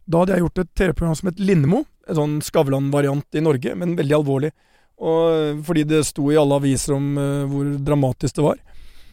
Da 0.03 0.19
hadde 0.19 0.35
jeg 0.35 0.43
gjort 0.43 0.59
et 0.59 0.71
TV-program 0.75 1.15
som 1.17 1.29
het 1.31 1.39
Lindemo. 1.39 1.85
En 2.07 2.19
sånn 2.19 2.35
Skavlan-variant 2.43 3.39
i 3.39 3.43
Norge, 3.43 3.75
men 3.79 3.95
veldig 3.99 4.17
alvorlig. 4.17 4.51
Og, 5.01 5.61
fordi 5.65 5.85
det 5.87 6.03
sto 6.05 6.27
i 6.29 6.37
alle 6.37 6.59
aviser 6.61 6.95
om 6.97 7.07
uh, 7.17 7.47
hvor 7.49 7.71
dramatisk 7.81 8.37
det 8.37 8.45
var. 8.45 8.59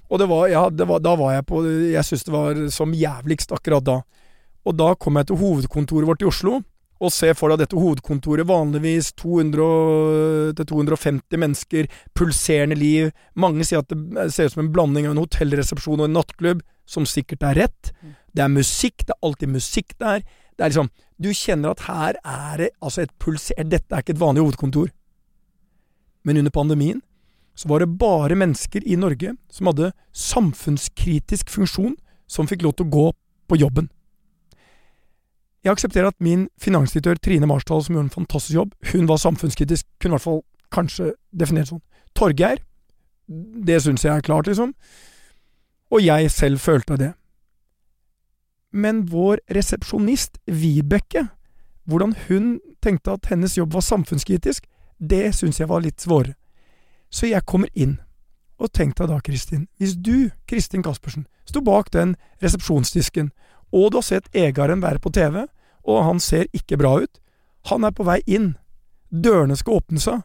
Og 0.09 0.21
det 0.21 0.29
var, 0.31 0.49
ja, 0.49 0.63
var, 0.69 1.01
da 1.05 1.15
var 1.21 1.35
jeg 1.35 1.45
på 1.49 1.59
Jeg 1.67 2.05
syntes 2.07 2.25
det 2.25 2.33
var 2.33 2.55
som 2.73 2.95
jævligst 2.97 3.53
akkurat 3.53 3.85
da. 3.85 4.01
Og 4.69 4.77
da 4.77 4.95
kom 5.01 5.17
jeg 5.21 5.27
til 5.29 5.41
hovedkontoret 5.41 6.09
vårt 6.09 6.23
i 6.25 6.29
Oslo, 6.29 6.53
og 6.99 7.13
ser 7.15 7.35
for 7.39 7.47
deg 7.53 7.61
dette 7.63 7.79
hovedkontoret, 7.79 8.49
vanligvis 8.49 9.07
200-250 9.21 11.39
mennesker, 11.39 11.85
pulserende 12.19 12.77
liv. 12.79 13.11
Mange 13.39 13.65
sier 13.65 13.79
at 13.85 13.93
det 13.93 13.99
ser 14.35 14.47
ut 14.49 14.55
som 14.57 14.65
en 14.65 14.75
blanding 14.75 15.05
av 15.07 15.13
en 15.15 15.23
hotellresepsjon 15.23 16.03
og 16.03 16.09
en 16.09 16.17
nattklubb, 16.19 16.61
som 16.89 17.05
sikkert 17.07 17.43
er 17.47 17.55
rett. 17.63 17.83
Mm. 18.03 18.13
Det 18.35 18.43
er 18.45 18.57
musikk, 18.57 18.97
det 19.07 19.13
er 19.15 19.25
alltid 19.29 19.49
musikk 19.55 19.89
der. 20.03 20.19
Det 20.57 20.63
er 20.65 20.71
liksom 20.73 20.91
Du 21.19 21.35
kjenner 21.35 21.75
at 21.75 21.81
her 21.89 22.15
er 22.23 22.59
det 22.59 22.71
altså 22.79 23.03
et 23.03 23.11
pulser... 23.19 23.55
Dette 23.67 23.95
er 23.95 23.99
ikke 24.05 24.15
et 24.15 24.21
vanlig 24.21 24.43
hovedkontor. 24.45 24.89
Men 26.23 26.39
under 26.39 26.51
pandemien 26.55 27.03
så 27.59 27.69
var 27.69 27.83
det 27.83 27.99
bare 27.99 28.39
mennesker 28.39 28.85
i 28.87 28.97
Norge 28.97 29.35
som 29.51 29.67
hadde 29.67 29.91
samfunnskritisk 30.15 31.51
funksjon, 31.51 31.97
som 32.31 32.47
fikk 32.47 32.63
lov 32.63 32.77
til 32.79 32.87
å 32.87 32.93
gå 32.93 33.07
på 33.51 33.59
jobben. 33.59 33.89
Jeg 35.67 35.75
aksepterer 35.75 36.13
at 36.13 36.21
min 36.23 36.47
finansdirektør 36.63 37.19
Trine 37.19 37.49
Marsdal, 37.51 37.83
som 37.83 37.97
gjorde 37.97 38.13
en 38.13 38.15
fantastisk 38.15 38.55
jobb, 38.55 38.75
hun 38.93 39.11
var 39.11 39.19
samfunnskritisk, 39.19 39.89
kunne 39.99 40.15
i 40.15 40.17
hvert 40.19 40.29
fall 40.29 40.43
kanskje 40.71 41.11
definert 41.35 41.73
sånn. 41.73 41.83
Torgeir, 42.15 42.63
det 43.67 43.83
syns 43.83 44.07
jeg 44.07 44.15
er 44.15 44.25
klart, 44.25 44.47
liksom. 44.47 44.77
Og 45.91 46.05
jeg 46.05 46.31
selv 46.31 46.63
følte 46.63 46.97
det. 47.01 47.13
Men 48.71 49.07
vår 49.11 49.43
resepsjonist, 49.51 50.39
Vibeke, 50.47 51.27
hvordan 51.89 52.15
hun 52.29 52.59
tenkte 52.85 53.17
at 53.17 53.33
hennes 53.33 53.57
jobb 53.59 53.75
var 53.75 53.83
samfunnskritisk, 53.83 54.69
det 55.01 55.33
syns 55.35 55.59
jeg 55.59 55.71
var 55.71 55.83
litt 55.83 55.99
svårere. 56.05 56.37
Så 57.11 57.31
jeg 57.31 57.47
kommer 57.47 57.69
inn. 57.75 57.99
Og 58.59 58.73
tenk 58.75 58.97
deg 58.99 59.09
da, 59.09 59.21
Kristin, 59.23 59.69
hvis 59.79 59.95
du, 59.95 60.31
Kristin 60.51 60.83
Caspersen, 60.83 61.29
sto 61.47 61.63
bak 61.63 61.93
den 61.95 62.17
resepsjonsdisken 62.43 63.31
og 63.73 63.93
du 63.93 63.99
har 63.99 64.07
sett 64.07 64.31
Egaren 64.37 64.83
være 64.83 65.01
på 65.03 65.13
TV, 65.13 65.45
og 65.85 66.05
han 66.05 66.21
ser 66.21 66.49
ikke 66.57 66.79
bra 66.81 66.95
ut. 67.05 67.21
Han 67.69 67.85
er 67.85 67.93
på 67.93 68.07
vei 68.09 68.21
inn. 68.27 68.55
Dørene 69.13 69.57
skal 69.57 69.81
åpne 69.81 70.01
seg. 70.01 70.25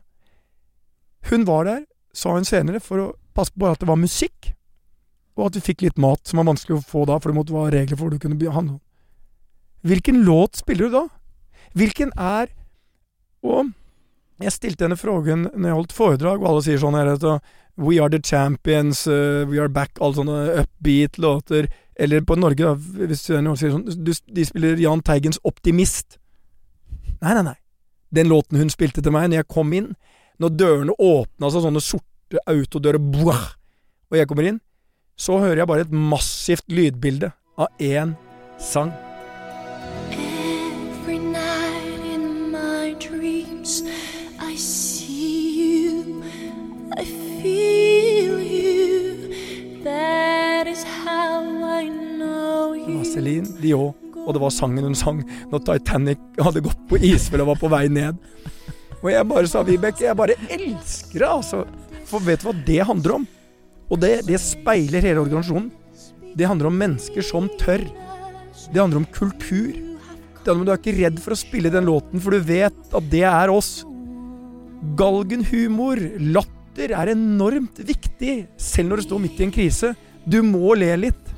Hun 1.30 1.46
var 1.48 1.68
der, 1.68 1.84
sa 2.16 2.36
hun 2.36 2.48
senere, 2.48 2.80
for 2.84 3.00
å 3.00 3.12
passe 3.36 3.56
på 3.56 3.68
at 3.68 3.82
det 3.82 3.90
var 3.90 4.00
musikk, 4.00 4.54
og 5.36 5.50
at 5.50 5.58
vi 5.58 5.66
fikk 5.66 5.84
litt 5.84 6.00
mat, 6.00 6.22
som 6.28 6.40
var 6.40 6.52
vanskelig 6.52 6.78
å 6.78 6.88
få 6.88 7.06
da, 7.10 7.18
for 7.20 7.32
det 7.32 7.40
måtte 7.40 7.56
være 7.56 7.80
regler 7.80 7.98
for 7.98 8.06
hvor 8.06 8.16
du 8.16 8.22
kunne 8.22 8.40
bli 8.40 8.52
handlet. 8.52 8.82
Hvilken 9.84 10.22
låt 10.24 10.62
spiller 10.62 10.88
du 10.88 11.00
da? 11.00 11.08
Hvilken 11.76 12.14
er 12.16 12.52
Og 13.44 13.74
jeg 14.46 14.56
stilte 14.56 14.88
henne 14.88 15.00
frågen 15.00 15.48
når 15.52 15.70
jeg 15.70 15.78
holdt 15.80 15.96
foredrag, 15.96 16.42
og 16.42 16.50
alle 16.50 16.66
sier 16.66 16.82
sånn 16.82 16.98
her 16.98 17.14
We 17.76 17.98
are 17.98 18.10
the 18.10 18.20
champions, 18.22 19.08
uh, 19.08 19.48
we 19.50 19.58
are 19.58 19.70
back, 19.70 19.98
alle 20.00 20.14
sånne 20.20 20.42
upbeat-låter. 20.62 21.72
Eller 21.96 22.22
på 22.22 22.36
Norge, 22.38 22.66
da, 22.66 22.74
hvis 22.78 23.26
noen 23.34 23.58
sier 23.58 23.74
sånn 23.74 23.86
du, 23.86 24.12
De 24.14 24.46
spiller 24.46 24.78
Jahn 24.82 25.02
Teigens 25.02 25.40
'Optimist'. 25.42 26.20
Nei, 27.22 27.34
nei, 27.34 27.44
nei. 27.50 27.58
Den 28.14 28.30
låten 28.30 28.60
hun 28.62 28.70
spilte 28.70 29.02
til 29.02 29.14
meg 29.14 29.30
når 29.30 29.42
jeg 29.42 29.50
kom 29.50 29.74
inn, 29.74 29.94
når 30.38 30.54
dørene 30.58 30.98
åpna 31.02 31.50
seg, 31.50 31.66
sånne 31.66 31.82
sorte 31.82 32.44
autodører, 32.50 33.02
boah, 33.02 33.56
og 34.12 34.20
jeg 34.20 34.30
kommer 34.30 34.50
inn, 34.50 34.60
så 35.18 35.40
hører 35.42 35.64
jeg 35.64 35.70
bare 35.70 35.88
et 35.88 35.98
massivt 36.14 36.70
lydbilde 36.70 37.32
av 37.58 37.74
én 37.82 38.14
sang. 38.62 38.94
Céline 53.14 53.62
Dion, 53.62 53.94
og 54.24 54.34
det 54.36 54.42
var 54.44 54.54
sangen 54.56 54.88
hun 54.88 54.98
sang 54.98 55.22
når 55.52 55.64
Titanic 55.68 56.22
hadde 56.42 56.64
gått 56.66 56.84
på 56.90 57.00
isfjell 57.02 57.44
og 57.44 57.54
var 57.54 57.62
på 57.62 57.72
vei 57.74 57.86
ned. 57.92 58.20
Og 59.04 59.10
jeg 59.12 59.28
bare 59.28 59.50
sa, 59.52 59.64
Vibeke, 59.68 60.06
jeg 60.08 60.16
bare 60.16 60.38
elsker 60.48 61.26
det, 61.26 61.30
altså. 61.30 61.64
For 62.08 62.24
vet 62.24 62.44
du 62.44 62.48
hva 62.48 62.54
det 62.68 62.84
handler 62.88 63.18
om? 63.18 63.26
Og 63.92 64.00
det, 64.00 64.14
det 64.30 64.40
speiler 64.42 65.04
hele 65.04 65.24
organisasjonen. 65.26 65.72
Det 66.34 66.48
handler 66.50 66.70
om 66.70 66.78
mennesker 66.80 67.26
som 67.26 67.50
tør. 67.60 67.84
Det 68.72 68.80
handler 68.80 69.02
om 69.02 69.10
kultur. 69.14 69.74
Det 69.76 70.48
handler 70.48 70.64
om 70.64 70.70
Du 70.70 70.74
er 70.74 70.80
ikke 70.80 70.96
redd 70.98 71.20
for 71.24 71.36
å 71.36 71.40
spille 71.40 71.72
den 71.74 71.88
låten, 71.88 72.22
for 72.24 72.34
du 72.34 72.48
vet 72.48 72.96
at 72.96 73.12
det 73.12 73.26
er 73.28 73.52
oss. 73.52 73.84
Galgenhumor, 75.00 76.00
latter, 76.34 76.96
er 76.96 77.14
enormt 77.14 77.84
viktig, 77.86 78.48
selv 78.58 78.90
når 78.90 79.04
du 79.04 79.08
står 79.10 79.22
midt 79.24 79.40
i 79.40 79.48
en 79.48 79.54
krise. 79.56 79.94
Du 80.26 80.40
må 80.48 80.74
le 80.80 80.90
litt. 81.00 81.33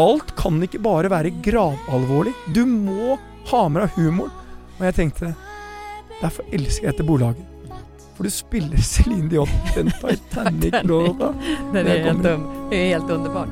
Alt 0.00 0.36
kan 0.36 0.62
ikke 0.64 0.80
bare 0.80 1.10
være 1.12 1.32
gravalvorlig. 1.44 2.32
Du 2.54 2.64
må 2.66 3.18
ha 3.50 3.62
med 3.68 3.82
deg 3.84 3.96
humoren. 3.98 4.32
Og 4.78 4.86
jeg 4.88 4.94
tenkte 4.96 5.34
Derfor 6.22 6.46
elsker 6.54 6.86
jeg 6.86 6.94
dette 6.94 7.06
bolaget. 7.06 7.48
For 8.16 8.28
du 8.28 8.30
spiller 8.30 8.78
Céline 8.78 9.28
Dion, 9.28 9.48
den 9.74 9.90
Titanic-låta. 9.90 11.32
den 11.72 11.86
er 11.86 12.04
helt, 12.06 12.26
helt 12.70 13.10
underbar. 13.10 13.48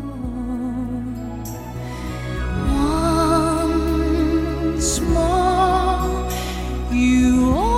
Once 4.81 5.01
more, 5.01 6.31
you 6.93 7.51
open 7.51 7.70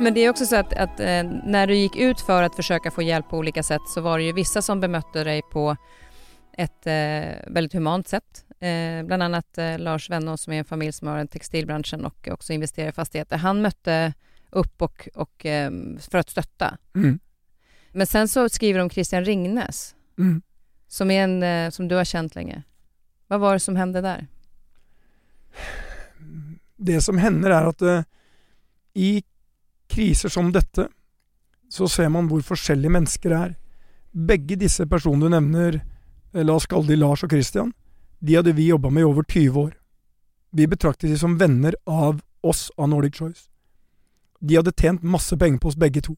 Men 0.00 0.14
det 0.14 0.20
är 0.20 0.30
också 0.30 0.46
så 0.46 0.56
att, 0.56 0.72
att 0.72 1.00
eh, 1.00 1.22
när 1.44 1.66
du 1.66 1.74
gikk 1.74 1.96
ut 1.96 2.20
for 2.20 2.42
å 2.42 2.48
forsøke 2.48 2.56
försöka 2.56 2.90
få 2.90 3.02
hjelp 3.02 3.28
på 3.28 3.38
olika 3.38 3.62
sätt 3.62 3.88
så 3.88 4.00
var 4.00 4.18
det 4.18 4.24
ju 4.24 4.32
vissa 4.32 4.62
som 4.62 4.80
bemøtte 4.80 5.24
deg 5.24 5.42
på 5.50 5.76
et 6.58 6.86
eh, 6.86 7.42
veldig 7.46 7.74
humant 7.74 8.08
sätt. 8.08 8.44
Eh, 8.60 9.02
bland 9.06 9.22
annat 9.22 9.58
eh, 9.58 9.78
Lars 9.78 10.10
Vennås 10.10 10.42
som 10.42 10.52
er 10.52 10.58
en 10.58 10.64
familj 10.64 10.92
som 10.92 11.08
har 11.08 11.18
en 11.18 11.28
textilbranschen 11.28 12.06
og 12.06 12.30
også 12.30 12.52
investerer 12.52 12.88
i 12.88 12.96
fastigheter. 12.96 13.42
Han 13.42 13.62
møtte 13.62 14.14
opp 14.50 14.82
och, 14.82 15.08
och 15.14 15.46
eh, 15.46 15.70
för 16.10 16.18
att 16.18 16.30
stötta. 16.30 16.78
Mm. 16.94 17.18
Men 17.92 18.06
sen 18.06 18.28
så 18.28 18.48
skriver 18.48 18.78
de 18.78 18.82
om 18.82 18.90
Christian 18.90 19.24
Ringnes 19.24 19.94
mm. 20.18 20.42
som, 20.88 21.10
är 21.10 21.24
en, 21.24 21.42
eh, 21.42 21.70
som 21.70 21.88
du 21.88 21.94
har 21.94 22.04
kjent 22.04 22.34
lenge. 22.34 22.62
Hva 23.28 23.38
var 23.38 23.52
det 23.52 23.60
som 23.60 23.76
hendte 23.76 24.00
der? 24.00 24.26
Det 26.76 27.00
som 27.02 27.18
hender 27.18 27.50
er 27.50 27.66
at 27.68 27.82
uh, 27.82 28.02
i 28.94 29.22
kriser 29.88 30.32
som 30.32 30.52
dette, 30.52 30.88
så 31.68 31.88
ser 31.88 32.08
man 32.12 32.28
hvor 32.28 32.44
forskjellige 32.44 32.92
mennesker 32.92 33.34
er. 33.34 33.56
Begge 34.12 34.56
disse 34.60 34.86
personene 34.88 35.26
du 35.26 35.34
nevner, 35.34 35.80
eh, 36.34 36.44
la 36.44 36.56
oss 36.56 36.66
kalle 36.66 36.88
de 36.88 36.96
Lars 36.96 37.24
og 37.24 37.32
Christian, 37.32 37.72
de 38.20 38.34
hadde 38.34 38.54
vi 38.56 38.68
jobba 38.68 38.90
med 38.90 39.02
i 39.02 39.08
over 39.08 39.22
20 39.22 39.60
år. 39.60 39.74
Vi 40.50 40.66
betraktet 40.66 41.10
de 41.10 41.18
som 41.18 41.36
venner 41.38 41.74
av 41.86 42.22
oss 42.42 42.70
av 42.76 42.88
Nordic 42.88 43.18
Choice. 43.18 43.48
De 44.40 44.56
hadde 44.56 44.72
tjent 44.72 45.02
masse 45.02 45.36
penger 45.36 45.58
på 45.58 45.68
oss 45.68 45.76
begge 45.76 46.02
to, 46.02 46.16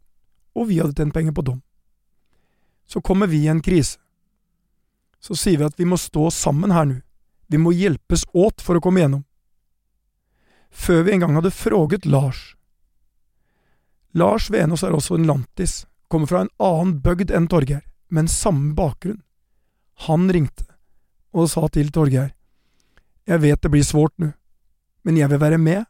og 0.54 0.68
vi 0.68 0.78
hadde 0.78 0.94
tjent 0.96 1.14
penger 1.14 1.32
på 1.32 1.44
dem. 1.44 1.62
Så 2.86 3.00
kommer 3.00 3.26
vi 3.26 3.44
i 3.44 3.48
en 3.48 3.62
krise. 3.62 3.98
Så 5.20 5.36
sier 5.36 5.58
vi 5.58 5.66
at 5.66 5.78
vi 5.78 5.84
må 5.84 5.98
stå 6.00 6.30
sammen 6.32 6.72
her 6.72 6.86
nå. 6.88 7.00
Vi 7.50 7.58
må 7.58 7.72
hjelpes 7.74 8.24
åt 8.32 8.62
for 8.62 8.78
å 8.78 8.80
komme 8.80 9.02
igjennom. 9.02 9.24
Før 10.70 11.02
vi 11.02 11.12
en 11.12 11.24
gang 11.24 11.34
hadde 11.34 11.50
fråget 11.50 12.06
Lars. 12.06 12.54
Lars 14.12 14.50
Venås 14.50 14.82
er 14.82 14.94
også 14.94 15.18
en 15.18 15.28
lantis, 15.28 15.84
kommer 16.10 16.26
fra 16.26 16.42
en 16.44 16.52
annen 16.58 16.96
bygd 17.04 17.30
enn 17.30 17.46
Torgeir, 17.50 17.84
men 18.10 18.28
samme 18.28 18.74
bakgrunn. 18.74 19.22
Han 20.06 20.30
ringte 20.32 20.66
og 21.30 21.50
sa 21.52 21.68
til 21.70 21.92
Torgeir, 21.94 22.32
jeg 23.28 23.42
vet 23.44 23.60
det 23.62 23.70
blir 23.70 23.86
svårt 23.86 24.16
nå, 24.18 24.32
men 25.06 25.18
jeg 25.20 25.30
vil 25.30 25.40
være 25.42 25.58
med, 25.62 25.84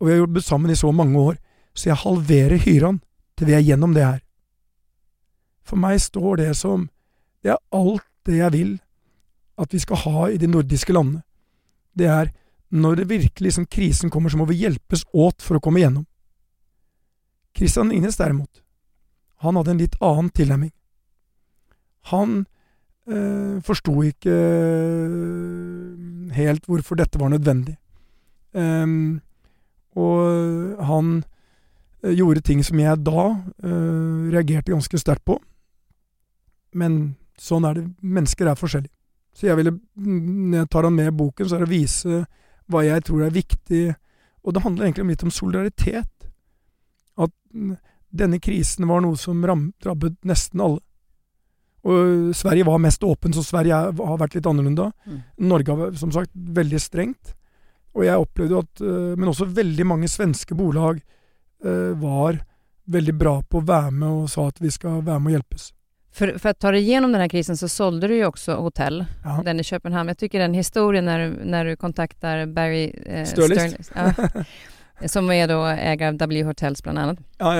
og 0.00 0.06
vi 0.06 0.14
har 0.14 0.22
jobbet 0.22 0.46
sammen 0.46 0.72
i 0.72 0.78
så 0.78 0.92
mange 0.92 1.18
år, 1.20 1.36
så 1.74 1.90
jeg 1.90 2.00
halverer 2.02 2.62
hyran 2.64 3.02
til 3.36 3.50
vi 3.50 3.56
er 3.56 3.64
gjennom 3.66 3.92
det 3.94 4.06
her. 4.06 4.22
For 5.62 5.78
meg 5.80 6.00
står 6.00 6.40
det 6.40 6.54
som 6.58 6.88
det 7.44 7.52
er 7.52 7.60
alt 7.74 8.08
det 8.26 8.38
jeg 8.38 8.54
vil 8.54 8.72
at 9.60 9.74
vi 9.74 9.80
skal 9.82 10.00
ha 10.06 10.28
i 10.30 10.40
de 10.40 10.48
nordiske 10.50 10.94
landene. 10.94 11.22
Det 11.92 12.08
er 12.08 12.32
når 12.72 13.02
det 13.02 13.10
virkelig 13.10 13.52
som 13.58 13.68
krisen 13.68 14.10
kommer, 14.10 14.32
så 14.32 14.40
må 14.40 14.46
vi 14.48 14.62
hjelpes 14.62 15.04
åt 15.12 15.44
for 15.44 15.58
å 15.58 15.62
komme 15.62 15.82
igjennom. 15.82 16.06
Kristian 17.56 17.92
Ingnes 17.92 18.16
derimot, 18.16 18.62
han 19.42 19.58
hadde 19.58 19.74
en 19.74 19.82
litt 19.82 19.96
annen 20.00 20.30
tilnærming. 20.34 20.72
Han 22.12 22.44
eh, 23.10 23.58
forsto 23.66 23.94
ikke 24.06 24.36
eh, 24.38 26.32
helt 26.38 26.66
hvorfor 26.70 26.98
dette 26.98 27.20
var 27.20 27.32
nødvendig. 27.34 27.76
Eh, 28.54 28.86
og 29.98 30.84
han 30.88 31.14
eh, 32.02 32.14
gjorde 32.16 32.44
ting 32.46 32.62
som 32.64 32.80
jeg 32.80 33.02
da 33.06 33.26
eh, 33.64 34.30
reagerte 34.32 34.72
ganske 34.72 35.00
sterkt 35.00 35.26
på. 35.28 35.38
Men 36.72 37.16
sånn 37.38 37.66
er 37.68 37.78
det. 37.78 37.86
Mennesker 38.00 38.48
er 38.48 38.58
forskjellige. 38.58 38.94
Så 39.32 39.48
jeg 39.48 39.56
ville, 39.56 39.74
når 39.96 40.62
jeg 40.62 40.70
tar 40.72 40.86
han 40.86 40.96
med 40.96 41.08
i 41.08 41.16
boken, 41.16 41.48
så 41.48 41.56
er 41.56 41.64
det 41.64 41.70
å 41.70 41.72
vise 41.72 42.22
hva 42.70 42.82
jeg 42.84 43.04
tror 43.08 43.24
er 43.26 43.34
viktig. 43.34 43.84
Og 44.44 44.54
det 44.54 44.64
handler 44.64 44.88
egentlig 44.88 45.14
litt 45.14 45.24
om 45.24 45.32
solidaritet. 45.32 46.21
At 47.20 47.32
denne 48.12 48.40
krisen 48.40 48.88
var 48.88 49.02
noe 49.04 49.16
som 49.16 49.44
rammet 49.46 49.88
nesten 50.28 50.60
alle. 50.60 50.80
Og 51.82 52.30
Sverige 52.36 52.66
var 52.68 52.78
mest 52.78 53.02
åpen, 53.02 53.32
så 53.34 53.42
Sverige 53.42 53.74
har 53.74 54.18
vært 54.20 54.36
litt 54.36 54.46
annerledes. 54.46 54.92
Mm. 55.04 55.22
Norge 55.50 55.74
har 55.74 55.96
som 55.98 56.12
sagt 56.14 56.30
veldig 56.32 56.80
strengt. 56.80 57.34
Og 57.92 58.06
jeg 58.06 58.22
opplevde 58.22 58.62
at 58.62 58.80
eh, 58.80 59.12
Men 59.20 59.28
også 59.28 59.44
veldig 59.52 59.84
mange 59.84 60.08
svenske 60.08 60.56
bolag 60.56 61.02
eh, 61.64 61.92
var 62.00 62.38
veldig 62.88 63.14
bra 63.14 63.34
på 63.42 63.60
å 63.60 63.66
være 63.66 63.92
med 63.92 64.22
og 64.22 64.30
sa 64.32 64.46
at 64.48 64.60
vi 64.62 64.70
skal 64.72 65.02
være 65.04 65.20
med 65.20 65.32
og 65.32 65.36
hjelpes. 65.36 65.70
For, 66.12 66.38
for, 66.38 66.48
att 66.48 66.58
ta 66.58 66.70
dig 66.70 66.80
igenom 66.80 67.12
den 67.12 67.20
här 67.20 67.28
krisen 67.28 67.56
så 67.56 67.68
sålde 67.68 68.08
du 68.08 68.14
ju 68.14 68.26
också 68.26 68.54
hotell, 68.54 69.04
ja. 69.24 69.42
den 69.44 69.60
i 69.60 69.64
Köpenhamn. 69.64 70.08
Jag 70.08 70.18
tycker 70.18 70.38
den 70.38 70.54
historien 70.54 71.04
när, 71.04 71.28
när 71.44 71.64
du 71.64 71.76
kontaktar 71.76 72.46
Barry 72.46 72.92
eh, 73.06 73.24
Sturlist, 73.24 73.92
ja, 73.94 74.12
som 75.10 75.30
er 75.34 75.50
da 75.50 75.58
eier 75.74 76.08
av 76.08 76.18
W 76.20 76.44
Hotels 76.46 76.82
blant 76.84 77.02
annet. 77.02 77.22
Ja, 77.38 77.54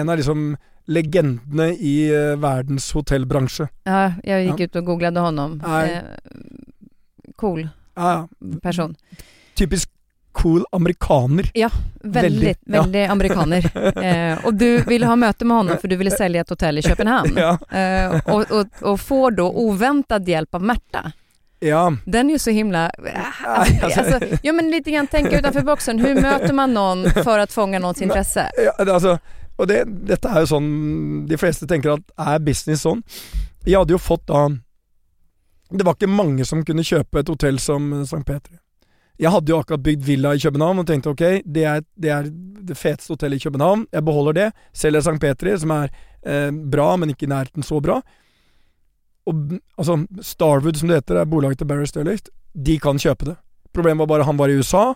en 0.00 0.08
av 0.08 0.18
liksom 0.18 0.56
legendene 0.86 1.72
i 1.74 1.96
verdens 2.38 2.92
hotellbransje. 2.94 3.66
Ja, 3.88 4.12
jeg 4.22 4.50
gikk 4.50 4.60
ja. 4.62 4.68
ut 4.68 4.78
og 4.80 4.92
googlade 4.92 5.24
honom. 5.24 5.58
Eh, 5.66 5.98
cool 7.40 7.66
person. 8.62 8.94
Typisk 9.58 9.90
cool 10.36 10.64
amerikaner. 10.72 11.50
Ja, 11.54 11.70
veldig, 12.02 12.54
veldig 12.66 13.00
ja. 13.00 13.12
amerikaner. 13.12 13.70
Eh, 13.96 14.44
og 14.46 14.54
du 14.54 14.82
ville 14.84 15.08
ha 15.08 15.16
møte 15.16 15.46
med 15.48 15.56
honom 15.56 15.78
for 15.80 15.88
du 15.88 15.96
ville 15.96 16.12
selge 16.12 16.42
et 16.44 16.52
hotell 16.52 16.78
i 16.78 16.84
København. 16.84 17.38
Ja. 17.46 17.52
Eh, 17.70 18.14
og, 18.32 18.50
og, 18.50 18.82
og, 18.82 18.98
får 19.00 19.36
da 19.38 19.46
uventet 19.46 20.28
hjelp 20.28 20.58
av 20.58 20.64
Märta. 20.64 21.02
Ja. 21.66 21.96
Den 22.04 22.28
är 22.28 22.32
ju 22.32 22.38
så 22.38 22.50
himla... 22.50 22.90
Alltså, 23.46 24.00
alltså, 24.00 24.38
ja 24.42 24.52
men 24.52 24.70
lite 24.70 24.90
grann 24.90 25.06
tänka 25.06 25.38
utanför 25.38 25.62
boxen. 25.62 25.98
Hur 25.98 26.14
möter 26.14 26.52
man 26.52 26.74
någon 26.74 27.10
för 27.10 27.38
att 27.38 27.52
fånga 27.52 27.78
någons 27.78 28.02
intresse? 28.02 28.50
Ja, 28.64 28.92
altså, 28.92 29.18
og 29.56 29.68
det, 29.68 29.84
dette 30.08 30.28
er 30.28 30.44
jo 30.44 30.50
sånn 30.50 30.68
de 31.28 31.38
fleste 31.40 31.68
tenker 31.68 31.96
at 31.96 32.12
er 32.20 32.42
business 32.44 32.84
sånn. 32.84 33.02
Jeg 33.64 33.80
hadde 33.80 33.96
jo 33.96 34.00
fått 34.00 34.26
da 34.28 34.46
Det 35.72 35.82
var 35.82 35.96
ikke 35.96 36.10
mange 36.12 36.44
som 36.46 36.62
kunne 36.64 36.84
kjøpe 36.86 37.24
et 37.24 37.30
hotell 37.32 37.58
som 37.58 37.88
St. 38.04 38.22
Petri. 38.26 38.54
Jeg 39.18 39.32
hadde 39.32 39.50
jo 39.50 39.58
akkurat 39.58 39.82
bygd 39.82 40.04
villa 40.04 40.34
i 40.36 40.40
København 40.40 40.82
og 40.82 40.86
tenkte 40.86 41.10
ok, 41.10 41.24
det 41.42 41.64
er 41.64 41.80
det, 41.96 42.10
er 42.12 42.28
det 42.68 42.76
feteste 42.76 43.16
hotellet 43.16 43.40
i 43.40 43.48
København. 43.48 43.86
Jeg 43.92 44.04
beholder 44.04 44.36
det. 44.36 44.46
Selger 44.76 45.02
St. 45.02 45.16
Petri, 45.20 45.56
som 45.58 45.72
er 45.74 45.88
eh, 46.22 46.52
bra, 46.52 46.92
men 47.00 47.10
ikke 47.10 47.26
i 47.26 47.32
nærheten 47.32 47.64
så 47.66 47.80
bra. 47.82 48.02
Og 49.26 49.56
altså, 49.78 49.98
Starwood, 50.22 50.78
som 50.78 50.90
det 50.90 51.00
heter, 51.00 51.20
er 51.20 51.30
bolaget 51.30 51.58
til 51.58 51.68
Barry 51.70 51.86
Sturlicht. 51.88 52.30
De 52.54 52.78
kan 52.82 53.00
kjøpe 53.02 53.32
det. 53.32 53.36
Problemet 53.74 54.04
var 54.04 54.12
bare 54.14 54.28
han 54.28 54.38
var 54.38 54.52
i 54.52 54.58
USA. 54.58 54.92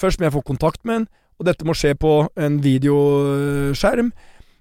Først 0.00 0.20
må 0.20 0.26
jeg 0.26 0.36
få 0.36 0.44
kontakt 0.44 0.84
med 0.84 0.94
han, 0.94 1.06
og 1.38 1.46
dette 1.48 1.66
må 1.68 1.76
skje 1.76 1.94
på 2.00 2.14
en 2.40 2.58
videoskjerm. 2.64 4.10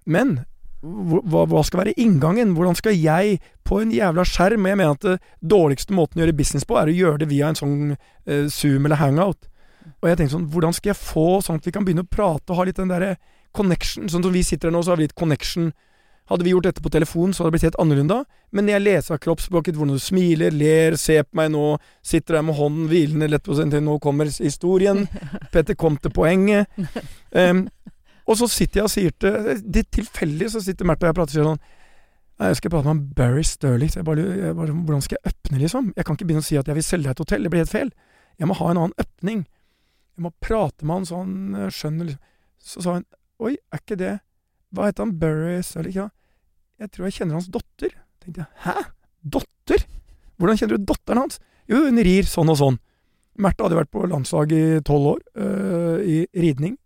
Men 0.06 0.38
hva, 0.86 1.46
hva, 1.50 1.64
skal 1.66 1.82
være 1.82 1.96
inngangen? 2.02 2.54
Hvordan 2.56 2.78
skal 2.78 2.98
jeg 3.00 3.40
på 3.66 3.80
en 3.82 3.94
jævla 3.94 4.26
skjerm 4.28 4.68
Jeg 4.70 4.78
mener 4.78 4.94
at 4.94 5.06
det 5.06 5.16
dårligste 5.42 5.96
måten 5.98 6.20
å 6.20 6.26
gjøre 6.26 6.38
business 6.38 6.68
på, 6.68 6.78
er 6.78 6.92
å 6.92 6.96
gjøre 6.96 7.24
det 7.24 7.30
via 7.32 7.50
en 7.50 7.58
sånn 7.58 7.96
eh, 7.96 8.46
Zoom 8.52 8.86
eller 8.86 9.02
Hangout. 9.02 9.50
Og 10.02 10.10
jeg 10.10 10.20
tenkte 10.20 10.36
sånn, 10.36 10.50
hvordan 10.54 10.76
skal 10.76 10.92
jeg 10.92 11.02
få 11.02 11.42
sånn 11.46 11.58
at 11.62 11.66
vi 11.66 11.74
kan 11.74 11.86
begynne 11.88 12.06
å 12.06 12.12
prate 12.12 12.52
og 12.52 12.60
ha 12.60 12.68
litt 12.68 12.78
den 12.78 12.92
derre 12.92 13.16
connection? 13.56 14.10
Sånn 14.12 14.26
som 14.26 14.34
vi 14.34 14.44
sitter 14.46 14.70
her 14.70 14.76
nå, 14.76 14.84
så 14.86 14.94
har 14.94 15.02
vi 15.02 15.08
litt 15.08 15.18
connection. 15.18 15.72
Hadde 16.26 16.46
vi 16.46 16.56
gjort 16.56 16.66
dette 16.66 16.82
på 16.82 16.90
telefon, 16.90 17.34
så 17.34 17.44
hadde 17.44 17.52
det 17.52 17.56
blitt 17.60 17.68
helt 17.68 17.80
annerledes. 17.84 18.26
Men 18.50 18.66
når 18.66 18.74
jeg 18.74 18.84
leser 18.86 19.16
av 19.16 19.22
kroppsspråket, 19.22 19.78
hvordan 19.78 19.94
du 19.94 20.02
smiler, 20.02 20.56
ler, 20.56 20.98
ser 20.98 21.22
på 21.28 21.38
meg 21.38 21.52
nå, 21.54 21.66
sitter 22.02 22.40
der 22.40 22.46
med 22.48 22.58
hånden 22.58 22.88
hvilende 22.90 23.30
lett 23.30 23.46
på 23.46 23.58
til 23.60 23.84
Nå 23.86 24.00
kommer 24.02 24.32
historien. 24.32 25.06
Petter 25.54 25.78
kom 25.78 26.00
til 26.02 26.14
poenget. 26.16 26.66
Um, 27.30 27.68
Og 28.26 28.40
så 28.40 28.48
sitter 28.50 28.80
jeg 28.80 28.88
og 28.88 28.90
sier 28.90 29.14
til 29.22 29.62
Det 29.62 29.84
tilfeldig 29.94 30.48
så 30.50 30.62
sitter 30.66 30.88
Märtha 30.90 31.06
og 31.06 31.12
jeg 31.12 31.18
prater 31.20 31.30
og 31.30 31.36
sier 31.36 31.50
sånn 31.52 31.66
jeg 32.36 32.58
skal 32.60 32.72
prate 32.74 32.84
med 32.84 32.92
han 32.92 33.14
Barry 33.16 33.44
Sterling, 33.48 33.92
Jeg 33.96 34.04
bare, 34.04 34.20
jeg 34.20 34.56
bare, 34.56 34.74
hvordan 34.74 35.02
skal 35.02 35.16
jeg 35.16 35.32
åpne, 35.32 35.60
liksom? 35.62 35.94
Jeg 35.96 36.06
kan 36.06 36.18
ikke 36.18 36.26
begynne 36.28 36.44
å 36.44 36.48
si 36.50 36.58
at 36.60 36.68
jeg 36.68 36.76
vil 36.76 36.84
selge 36.84 37.08
deg 37.08 37.14
et 37.14 37.22
hotell. 37.24 37.44
Det 37.44 37.52
blir 37.54 37.62
helt 37.64 37.72
feil. 37.72 37.92
Jeg 38.36 38.50
må 38.50 38.58
ha 38.60 38.72
en 38.72 38.80
annen 38.82 38.96
åpning. 39.00 39.46
Jeg 40.18 40.26
må 40.26 40.32
prate 40.44 40.84
med 40.84 40.98
han 40.98 41.08
så 41.08 41.22
han 41.22 41.56
eh, 41.56 41.70
skjønner 41.72 42.10
liksom. 42.10 42.34
Så 42.60 42.84
sa 42.84 42.98
han 42.98 43.06
Oi, 43.40 43.54
er 43.56 43.80
ikke 43.80 43.98
det 44.00 44.12
Hva 44.74 44.90
heter 44.90 45.06
han? 45.06 45.18
Burrys, 45.20 45.76
eller 45.76 45.92
ikke. 45.92 46.10
Jeg 46.82 46.92
tror 46.92 47.08
jeg 47.08 47.18
kjenner 47.20 47.40
hans 47.40 47.52
datter. 47.52 47.94
tenkte 48.24 48.44
jeg. 48.44 48.50
Hæ? 48.66 48.90
Dotter? 49.22 49.86
Hvordan 50.38 50.58
kjenner 50.60 50.78
du 50.80 50.88
datteren 50.90 51.24
hans? 51.24 51.40
Jo, 51.70 51.86
hun 51.88 52.02
rir 52.04 52.28
sånn 52.30 52.52
og 52.52 52.60
sånn. 52.60 52.80
Märtha 53.42 53.66
hadde 53.66 53.78
vært 53.80 53.92
på 53.92 54.06
landslaget 54.08 54.56
i 54.56 54.82
tolv 54.88 55.16
år, 55.16 55.22
øh, 55.36 56.00
i 56.04 56.18
ridning. 56.40 56.78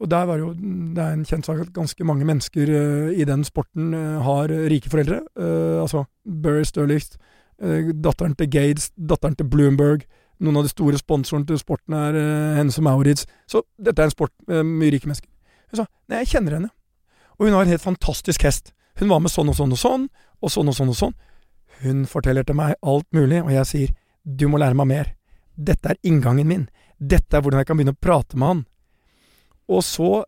Og 0.00 0.10
der 0.10 0.26
var 0.26 0.38
jo, 0.38 0.52
Det 0.52 0.98
er 0.98 1.12
en 1.12 1.24
kjent 1.24 1.46
sak 1.46 1.60
at 1.60 1.72
ganske 1.72 2.04
mange 2.04 2.24
mennesker 2.24 2.68
øh, 2.68 3.12
i 3.12 3.24
den 3.24 3.44
sporten 3.44 3.94
øh, 3.94 4.20
har 4.20 4.48
rike 4.48 4.90
foreldre. 4.90 5.22
Altså 5.80 6.04
Burry 6.24 6.64
Sturlicht, 6.64 7.16
datteren 7.58 8.34
til 8.36 8.50
Gades, 8.50 8.90
datteren 8.96 9.36
til 9.36 9.48
Bloomberg. 9.48 10.04
Noen 10.40 10.56
av 10.56 10.62
de 10.64 10.68
store 10.68 10.98
sponsorene 10.98 11.46
til 11.46 11.58
sporten 11.58 11.94
er 11.94 12.12
Hennes 12.58 12.76
og 12.78 12.84
Maurits. 12.84 13.26
Så 13.48 13.62
dette 13.80 14.02
er 14.02 14.10
en 14.10 14.10
sport 14.10 14.32
med 14.46 14.64
mye 14.64 14.92
rike 14.92 15.08
mennesker. 15.08 15.28
Hun 15.70 15.80
sa 15.80 15.86
nei, 16.08 16.18
jeg 16.18 16.34
kjenner 16.34 16.58
henne. 16.58 16.75
Og 17.36 17.46
hun 17.46 17.56
har 17.56 17.66
en 17.66 17.74
helt 17.74 17.84
fantastisk 17.84 18.46
hest. 18.46 18.72
Hun 18.96 19.10
var 19.12 19.20
med 19.20 19.32
sånn 19.32 19.50
og 19.52 19.58
sånn 19.58 19.74
og 19.74 19.80
sånn, 19.80 20.08
og 20.40 20.52
sånn 20.52 20.70
og 20.72 20.76
sånn 20.76 20.92
og 20.92 20.98
sånn. 20.98 21.16
Hun 21.82 22.06
forteller 22.08 22.46
til 22.46 22.56
meg 22.56 22.78
alt 22.80 23.08
mulig, 23.12 23.42
og 23.42 23.52
jeg 23.52 23.68
sier 23.68 23.92
du 24.24 24.48
må 24.50 24.58
lære 24.58 24.78
meg 24.78 24.88
mer. 24.90 25.12
Dette 25.56 25.92
er 25.92 26.00
inngangen 26.06 26.48
min. 26.48 26.64
Dette 26.98 27.36
er 27.36 27.44
hvordan 27.44 27.62
jeg 27.62 27.68
kan 27.68 27.78
begynne 27.78 27.94
å 27.96 28.00
prate 28.02 28.38
med 28.40 28.48
han. 28.48 28.64
Og 29.68 29.84
så 29.84 30.24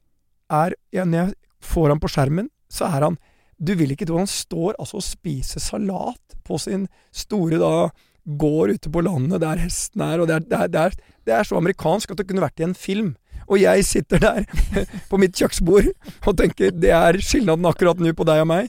er 0.48 0.74
ja, 0.92 1.04
Når 1.04 1.18
jeg 1.18 1.34
får 1.61 1.92
han 1.92 2.00
på 2.00 2.11
skjermen, 2.12 2.48
så 2.68 2.88
er 2.88 3.04
han 3.04 3.18
Du 3.59 3.74
vil 3.74 3.90
ikke 3.92 4.06
tro 4.06 4.20
han 4.20 4.30
står 4.30 4.76
altså 4.78 5.00
og 5.00 5.04
spiser 5.04 5.61
salat 5.61 6.36
på 6.46 6.59
sin 6.62 6.86
store 7.12 7.59
da 7.59 7.90
gård 8.38 8.76
ute 8.76 8.90
på 8.92 9.02
landet 9.02 9.40
der 9.42 9.61
hesten 9.62 10.02
er, 10.04 10.20
og 10.20 10.28
det 10.28 10.36
er, 10.36 10.44
det, 10.44 10.59
er, 10.59 10.68
det, 10.68 10.80
er, 10.80 11.14
det 11.26 11.34
er, 11.34 11.46
så 11.48 11.56
amerikansk 11.59 12.12
at 12.12 12.20
det 12.20 12.26
kunne 12.28 12.44
vært 12.44 12.61
i 12.61 12.66
en 12.66 12.76
film. 12.76 13.14
Og 13.49 13.61
jeg 13.62 13.84
sitter 13.88 14.20
der 14.22 14.44
på 15.11 15.20
mitt 15.20 15.36
kjøkkenbord 15.38 15.90
og 16.28 16.36
tenker 16.38 16.72
det 16.74 16.92
er 16.94 17.18
skilnaden 17.24 17.66
akkurat 17.68 18.01
nå 18.03 18.12
på 18.16 18.26
deg 18.28 18.44
og 18.44 18.51
meg. 18.51 18.68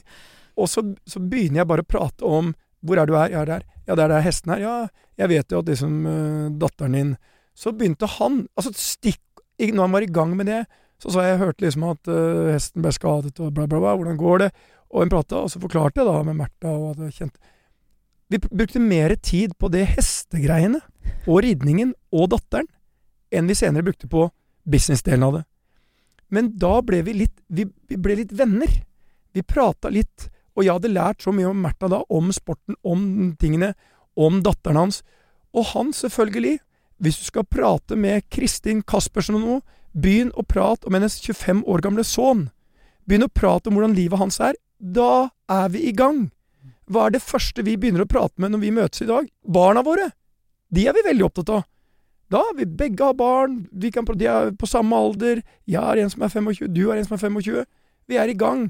Og 0.60 0.68
så, 0.68 0.84
så, 1.08 1.20
begynner 1.20 1.62
jeg 1.62 1.70
bare 1.70 1.84
å 1.84 1.88
prate 1.88 2.26
om 2.26 2.54
hvor 2.84 3.00
er 3.00 3.08
du 3.08 3.14
her? 3.16 3.32
Ja, 3.32 3.44
der. 3.44 3.66
Ja, 3.84 3.96
det 3.96 4.06
er 4.06 4.12
der 4.14 4.24
hesten 4.24 4.54
er. 4.54 4.62
Ja, 4.64 4.76
jeg 5.20 5.32
vet 5.32 5.52
jo 5.52 5.60
at 5.60 5.68
liksom 5.68 5.96
uh, 6.08 6.46
datteren 6.60 6.96
din 6.96 7.10
Så 7.58 7.74
begynte 7.76 8.08
han 8.08 8.46
Altså, 8.56 8.72
stikk 8.76 9.20
når 9.60 9.82
han 9.84 9.92
var 9.92 10.04
i 10.06 10.08
gang 10.08 10.30
med 10.32 10.48
det, 10.48 10.62
så 10.96 11.10
sa 11.12 11.24
jeg 11.26 11.34
jeg 11.34 11.40
hørte 11.42 11.64
liksom 11.66 11.82
at 11.90 12.08
uh, 12.08 12.48
hesten 12.48 12.80
ble 12.80 12.92
skadet 12.96 13.34
og 13.44 13.50
bla, 13.52 13.66
bla, 13.68 13.76
bla. 13.76 13.92
Hvordan 13.92 14.16
går 14.16 14.38
det? 14.46 14.50
Og 14.88 15.04
hun 15.04 15.12
prata, 15.12 15.42
og 15.44 15.50
så 15.52 15.60
forklarte 15.60 16.00
jeg 16.00 16.08
da 16.08 16.22
med 16.24 16.38
Märtha 16.38 16.72
og 16.72 16.94
at 16.94 17.02
jeg 17.04 17.16
kjente 17.18 17.52
Vi 18.32 18.40
brukte 18.40 18.80
mer 18.80 19.12
tid 19.20 19.52
på 19.60 19.68
det 19.68 19.84
hestegreiene. 19.92 20.80
og 21.26 21.42
ridningen 21.44 21.92
og 22.16 22.30
datteren 22.32 22.68
enn 23.30 23.48
vi 23.50 23.58
senere 23.58 23.84
brukte 23.84 24.08
på 24.08 24.30
businessdelen 24.64 25.26
av 25.26 25.38
det. 25.38 25.44
Men 26.30 26.52
da 26.58 26.78
ble 26.82 27.02
vi 27.02 27.16
litt 27.24 27.36
Vi, 27.48 27.66
vi 27.88 27.96
ble 27.98 28.20
litt 28.20 28.32
venner. 28.32 28.70
Vi 29.34 29.42
prata 29.42 29.90
litt, 29.90 30.28
og 30.54 30.64
jeg 30.64 30.74
hadde 30.76 30.92
lært 30.92 31.22
så 31.22 31.32
mye 31.34 31.50
om 31.50 31.58
Märtha 31.62 31.88
da, 31.90 32.00
om 32.10 32.30
sporten, 32.34 32.76
om 32.82 33.32
tingene, 33.38 33.74
om 34.14 34.40
datteren 34.42 34.78
hans. 34.78 35.02
Og 35.54 35.70
han, 35.72 35.92
selvfølgelig. 35.94 36.58
Hvis 37.00 37.18
du 37.18 37.24
skal 37.26 37.46
prate 37.48 37.96
med 37.96 38.26
Kristin 38.30 38.82
Kaspersen 38.82 39.38
om 39.38 39.44
noe, 39.46 39.60
begynn 39.92 40.30
å 40.38 40.44
prate 40.46 40.86
om 40.86 40.94
hennes 40.94 41.16
25 41.22 41.64
år 41.66 41.82
gamle 41.82 42.04
sønn. 42.06 42.48
Begynn 43.08 43.26
å 43.26 43.32
prate 43.32 43.70
om 43.70 43.78
hvordan 43.78 43.96
livet 43.96 44.20
hans 44.20 44.38
er. 44.42 44.58
Da 44.78 45.30
er 45.50 45.70
vi 45.72 45.86
i 45.88 45.94
gang. 45.96 46.28
Hva 46.90 47.06
er 47.06 47.16
det 47.16 47.24
første 47.24 47.64
vi 47.66 47.78
begynner 47.78 48.04
å 48.04 48.10
prate 48.10 48.42
med 48.42 48.52
når 48.52 48.64
vi 48.64 48.74
møtes 48.74 49.04
i 49.04 49.08
dag? 49.08 49.26
Barna 49.46 49.82
våre. 49.86 50.10
De 50.70 50.86
er 50.86 50.94
vi 50.94 51.06
veldig 51.06 51.26
opptatt 51.26 51.54
av. 51.54 51.66
Da 52.30 52.42
vi 52.56 52.66
begge 52.66 53.04
har 53.04 53.16
barn, 53.18 53.64
vi 53.72 53.90
kan, 53.90 54.06
de 54.06 54.26
er 54.30 54.52
på 54.58 54.68
samme 54.70 54.96
alder, 54.96 55.40
jeg 55.66 55.80
har 55.82 55.98
en 55.98 56.12
som 56.12 56.22
er 56.22 56.30
25, 56.30 56.68
du 56.70 56.84
har 56.88 57.00
en 57.00 57.08
som 57.08 57.16
er 57.16 57.24
25. 57.24 57.64
Vi 58.10 58.18
er 58.20 58.30
i 58.30 58.36
gang. 58.38 58.68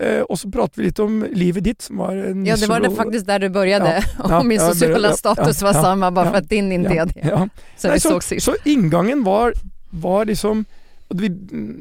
Eh, 0.00 0.22
og 0.22 0.38
så 0.38 0.48
prater 0.50 0.80
vi 0.80 0.88
litt 0.88 1.00
om 1.02 1.20
livet 1.36 1.66
ditt, 1.66 1.82
som 1.84 2.00
var 2.00 2.16
en 2.16 2.44
Ja, 2.46 2.56
det 2.56 2.68
var 2.70 2.80
det 2.82 2.92
faktisk 2.96 3.26
der 3.28 3.42
du 3.44 3.48
begynte. 3.52 3.96
Ja, 4.00 4.28
ja, 4.32 4.42
min 4.46 4.62
sosiale 4.62 5.12
status 5.16 5.62
var 5.62 5.78
samme, 5.78 6.10
bare 6.14 6.32
for 6.32 6.40
at 6.40 6.50
din 6.50 6.70
ikke 6.72 6.96
er 7.02 7.10
det. 7.10 7.34
Så 7.76 7.90
Nei, 7.92 7.98
så, 8.02 8.16
så 8.24 8.38
så 8.40 8.56
inngangen 8.64 9.24
var, 9.26 9.54
var 9.90 10.26
liksom 10.30 10.64
og, 11.10 11.18
vi, 11.18 11.30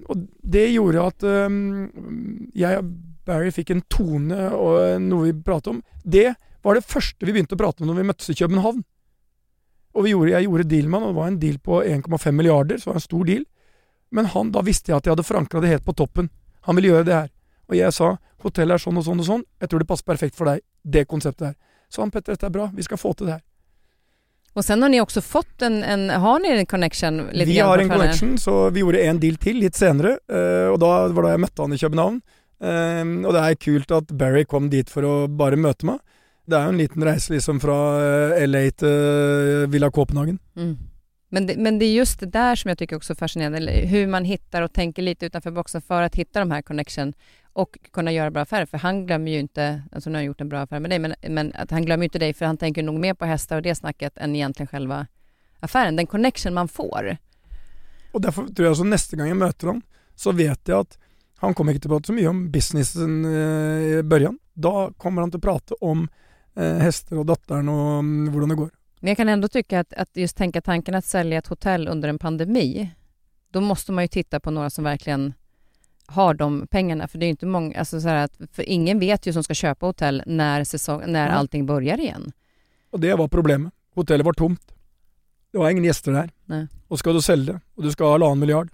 og 0.09 0.25
det 0.41 0.65
gjorde 0.73 1.05
at 1.05 1.25
um, 1.45 2.49
jeg 2.57 2.81
og 2.81 2.93
Barry 3.29 3.51
fikk 3.53 3.75
en 3.75 3.83
tone 3.93 4.47
og 4.57 5.03
noe 5.05 5.27
vi 5.27 5.35
pratet 5.45 5.75
om. 5.75 5.83
Det 6.01 6.31
var 6.65 6.79
det 6.79 6.87
første 6.89 7.27
vi 7.27 7.35
begynte 7.35 7.53
å 7.53 7.61
prate 7.61 7.83
om 7.83 7.91
når 7.91 7.99
vi 8.01 8.07
møttes 8.09 8.31
i 8.33 8.37
København. 8.39 8.81
Og 9.99 10.05
vi 10.07 10.13
gjorde, 10.13 10.31
jeg 10.31 10.47
gjorde 10.47 10.69
deal 10.71 10.87
med 10.87 11.01
han, 11.01 11.09
og 11.09 11.11
det 11.11 11.19
var 11.19 11.31
en 11.33 11.39
deal 11.41 11.57
på 11.59 11.81
1,5 11.83 12.31
milliarder, 12.39 12.79
så 12.79 12.87
det 12.87 12.93
var 12.93 12.99
en 13.01 13.07
stor 13.09 13.25
deal. 13.27 13.43
Men 14.15 14.29
han, 14.31 14.51
da 14.55 14.63
visste 14.65 14.93
jeg 14.93 15.01
at 15.01 15.09
jeg 15.09 15.13
hadde 15.17 15.27
forankra 15.27 15.61
det 15.61 15.73
helt 15.73 15.85
på 15.85 15.95
toppen. 15.99 16.29
Han 16.69 16.79
ville 16.79 16.93
gjøre 16.93 17.07
det 17.09 17.17
her. 17.17 17.27
Og 17.69 17.75
jeg 17.77 17.93
sa 17.93 18.13
hotellet 18.45 18.77
er 18.77 18.81
sånn 18.85 18.97
og 18.97 19.05
sånn 19.05 19.19
og 19.19 19.27
sånn, 19.27 19.43
jeg 19.59 19.69
tror 19.69 19.83
det 19.83 19.89
passer 19.89 20.07
perfekt 20.07 20.39
for 20.39 20.47
deg, 20.49 20.63
det 20.87 21.03
konseptet 21.11 21.51
her. 21.51 21.55
Så 21.91 22.01
han 22.01 22.13
Petter, 22.13 22.37
dette 22.37 22.47
er 22.47 22.53
bra, 22.55 22.69
vi 22.73 22.85
skal 22.85 23.01
få 23.01 23.11
til 23.17 23.27
det 23.27 23.35
her. 23.35 23.45
Og 24.57 24.65
sen 24.65 24.81
har 24.81 24.89
ni 24.89 24.99
også 25.01 25.21
fått 25.21 25.61
en, 25.67 25.81
en 25.85 26.07
har 26.09 26.39
ni 26.41 26.49
en 26.55 26.65
connection? 26.65 27.19
Vi 27.35 27.59
har 27.59 27.83
en 27.83 27.91
connection, 27.91 28.37
så 28.41 28.69
vi 28.73 28.81
gjorde 28.81 29.03
en 29.05 29.19
deal 29.21 29.37
til 29.41 29.59
litt 29.61 29.77
senere. 29.77 30.17
eh, 30.31 30.67
og 30.71 30.79
da 30.81 30.93
var 31.13 31.27
da 31.27 31.35
jeg 31.35 31.43
møtte 31.45 31.65
han 31.65 31.75
i 31.75 31.81
København. 31.83 32.21
Eh, 32.59 33.03
og 33.27 33.35
det 33.35 33.43
er 33.43 33.59
kult 33.67 33.93
at 33.99 34.15
Barry 34.17 34.45
kom 34.49 34.71
dit 34.71 34.89
for 34.89 35.05
å 35.05 35.13
bare 35.27 35.59
møte 35.59 35.85
meg. 35.91 35.99
Det 36.49 36.57
er 36.57 36.65
jo 36.65 36.73
en 36.73 36.79
liten 36.81 37.03
reise 37.05 37.33
liksom 37.33 37.59
fra 37.61 37.77
eh, 38.01 38.45
LA 38.47 38.63
til 38.81 38.89
eh, 38.89 39.67
Villa 39.69 39.91
Copenhagen. 39.93 40.39
Mm. 40.57 40.77
Men, 41.31 41.45
det, 41.47 41.57
men 41.57 41.79
det 41.79 41.85
är 41.85 41.93
just 41.93 42.19
det 42.19 42.25
där 42.25 42.55
som 42.55 42.69
jag 42.69 42.77
tycker 42.77 42.95
också 42.95 43.13
är 43.13 43.17
fascinerande, 43.17 43.71
hur 43.71 44.07
man 44.07 44.25
hittar 44.25 44.61
och 44.61 44.73
tänker 44.73 45.01
lite 45.01 45.25
utanför 45.25 45.51
boxen 45.51 45.81
för 45.81 46.01
att 46.01 46.15
hitta 46.15 46.39
de 46.39 46.51
här 46.51 46.61
connection 46.61 47.13
och 47.53 47.77
kunna 47.93 48.11
göra 48.11 48.31
bra 48.31 48.41
affärer. 48.41 48.65
För 48.65 48.77
han 48.77 49.05
glömmer 49.05 49.31
ju 49.31 49.39
inte, 49.39 49.83
alltså 49.91 50.09
nu 50.09 50.15
har 50.15 50.19
han 50.19 50.25
gjort 50.25 50.41
en 50.41 50.49
bra 50.49 50.59
affär 50.59 50.79
med 50.79 50.91
dig, 50.91 50.99
men, 50.99 51.13
men 51.29 51.53
att 51.55 51.71
han 51.71 51.85
glömmer 51.85 52.03
inte 52.03 52.19
dig 52.19 52.33
för 52.33 52.45
han 52.45 52.57
tänker 52.57 52.83
nog 52.83 52.99
mer 52.99 53.13
på 53.13 53.25
hästar 53.25 53.55
och 53.55 53.61
det 53.61 53.75
snacket 53.75 54.17
än 54.17 54.35
egentligen 54.35 54.67
själva 54.67 55.07
affären. 55.59 55.95
Den 55.95 56.07
connection 56.07 56.53
man 56.53 56.67
får. 56.67 57.17
Og 58.11 58.21
derfor 58.21 58.47
tror 58.47 58.65
jeg 58.65 58.71
også 58.71 58.87
neste 58.89 59.17
gang 59.17 59.29
jeg 59.29 59.37
møter 59.37 59.67
ham 59.67 59.81
så 60.15 60.31
vet 60.31 60.67
jeg 60.67 60.79
at 60.79 60.97
han 61.39 61.53
kommer 61.53 61.75
ikke 61.75 61.85
til 61.85 61.91
å 61.91 61.97
prate 61.97 62.09
så 62.09 62.15
mye 62.15 62.29
om 62.31 62.39
businessen 62.51 63.19
eh, 63.25 63.99
i 63.99 64.01
børjan. 64.03 64.39
Da 64.53 64.89
kommer 64.97 65.23
han 65.23 65.31
til 65.31 65.39
å 65.39 65.45
prate 65.45 65.77
om 65.85 66.07
eh, 66.55 66.77
hester 66.83 67.17
og 67.19 67.25
datteren 67.27 67.69
og 67.69 67.99
mm, 67.99 68.29
hvordan 68.31 68.49
det 68.49 68.55
går. 68.55 68.69
Men 69.01 69.07
jag 69.07 69.17
kan 69.17 69.29
ändå 69.29 69.47
tycka 69.47 69.79
att, 69.79 69.93
att 69.93 70.09
just 70.17 70.37
tänka 70.37 70.61
tanken 70.61 70.95
att 70.95 71.05
sälja 71.05 71.37
ett 71.37 71.47
hotell 71.47 71.87
under 71.87 72.09
en 72.09 72.19
pandemi, 72.19 72.89
då 73.51 73.61
måste 73.61 73.91
man 73.91 74.03
ju 74.03 74.07
titta 74.07 74.39
på 74.39 74.51
några 74.51 74.69
som 74.69 74.83
verkligen 74.83 75.33
har 76.05 76.33
de 76.33 76.67
pengarna. 76.67 77.07
För 77.07 77.17
det 77.17 77.25
är 77.25 77.27
jo 77.27 77.31
inte 77.31 77.45
många, 77.45 77.79
alltså 77.79 78.01
så 78.01 78.09
att, 78.09 78.37
för 78.51 78.69
ingen 78.69 78.99
vet 78.99 79.25
ju 79.25 79.33
som 79.33 79.43
ska 79.43 79.53
köpa 79.53 79.85
hotell 79.85 80.23
när, 80.25 80.63
säsong, 80.63 81.03
när 81.07 81.27
Ja. 81.27 81.33
allting 81.33 81.65
börjar 81.65 81.99
igen. 81.99 82.31
Og 82.91 82.99
det 82.99 83.15
var 83.15 83.27
problemet. 83.27 83.73
Hotellet 83.95 84.25
var 84.25 84.33
tomt. 84.33 84.71
Det 85.51 85.57
var 85.57 85.69
ingen 85.69 85.83
gjester 85.83 86.11
der. 86.11 86.29
Nei. 86.45 86.67
Og 86.89 86.99
skal 86.99 87.13
du 87.13 87.21
selge, 87.21 87.59
og 87.77 87.83
du 87.83 87.91
skal 87.91 88.05
ha 88.05 88.11
halvannen 88.11 88.39
milliard. 88.39 88.69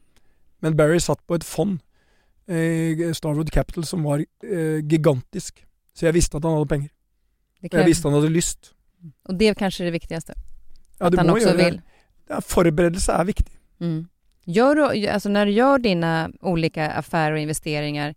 Men 0.62 0.76
Barry 0.78 1.00
satt 1.00 1.20
på 1.28 1.36
et 1.36 1.44
fond, 1.44 1.80
eh, 2.48 3.12
Starwood 3.14 3.52
Capital, 3.52 3.84
som 3.86 4.04
var 4.04 4.20
eh, 4.44 4.80
gigantisk. 4.88 5.66
Så 5.94 6.06
jeg 6.06 6.14
visste 6.14 6.38
at 6.38 6.44
han 6.44 6.54
hadde 6.54 6.68
penger. 6.70 6.90
Det 7.72 7.82
jeg 7.82 7.90
visste 7.90 8.10
han 8.10 8.18
hadde 8.18 8.34
lyst. 8.34 8.74
Og 9.30 9.38
det 9.40 9.50
er 9.50 9.58
kanskje 9.60 9.88
det 9.88 9.94
viktigste? 9.96 10.36
Ja, 11.00 11.08
at 11.08 11.18
han 11.20 11.30
også 11.30 11.52
gjøre 11.52 11.64
vil? 11.64 11.80
Ja, 12.30 12.40
forberedelse 12.42 13.14
er 13.14 13.28
viktig. 13.28 13.54
Mm. 13.80 14.08
Gör 14.48 14.76
du, 14.76 15.08
alltså 15.08 15.30
när 15.30 15.46
du 15.46 15.52
gjør 15.52 15.78
dine 15.78 16.32
olika 16.42 16.92
affärer 16.92 17.34
og 17.34 17.40
investeringer, 17.40 18.14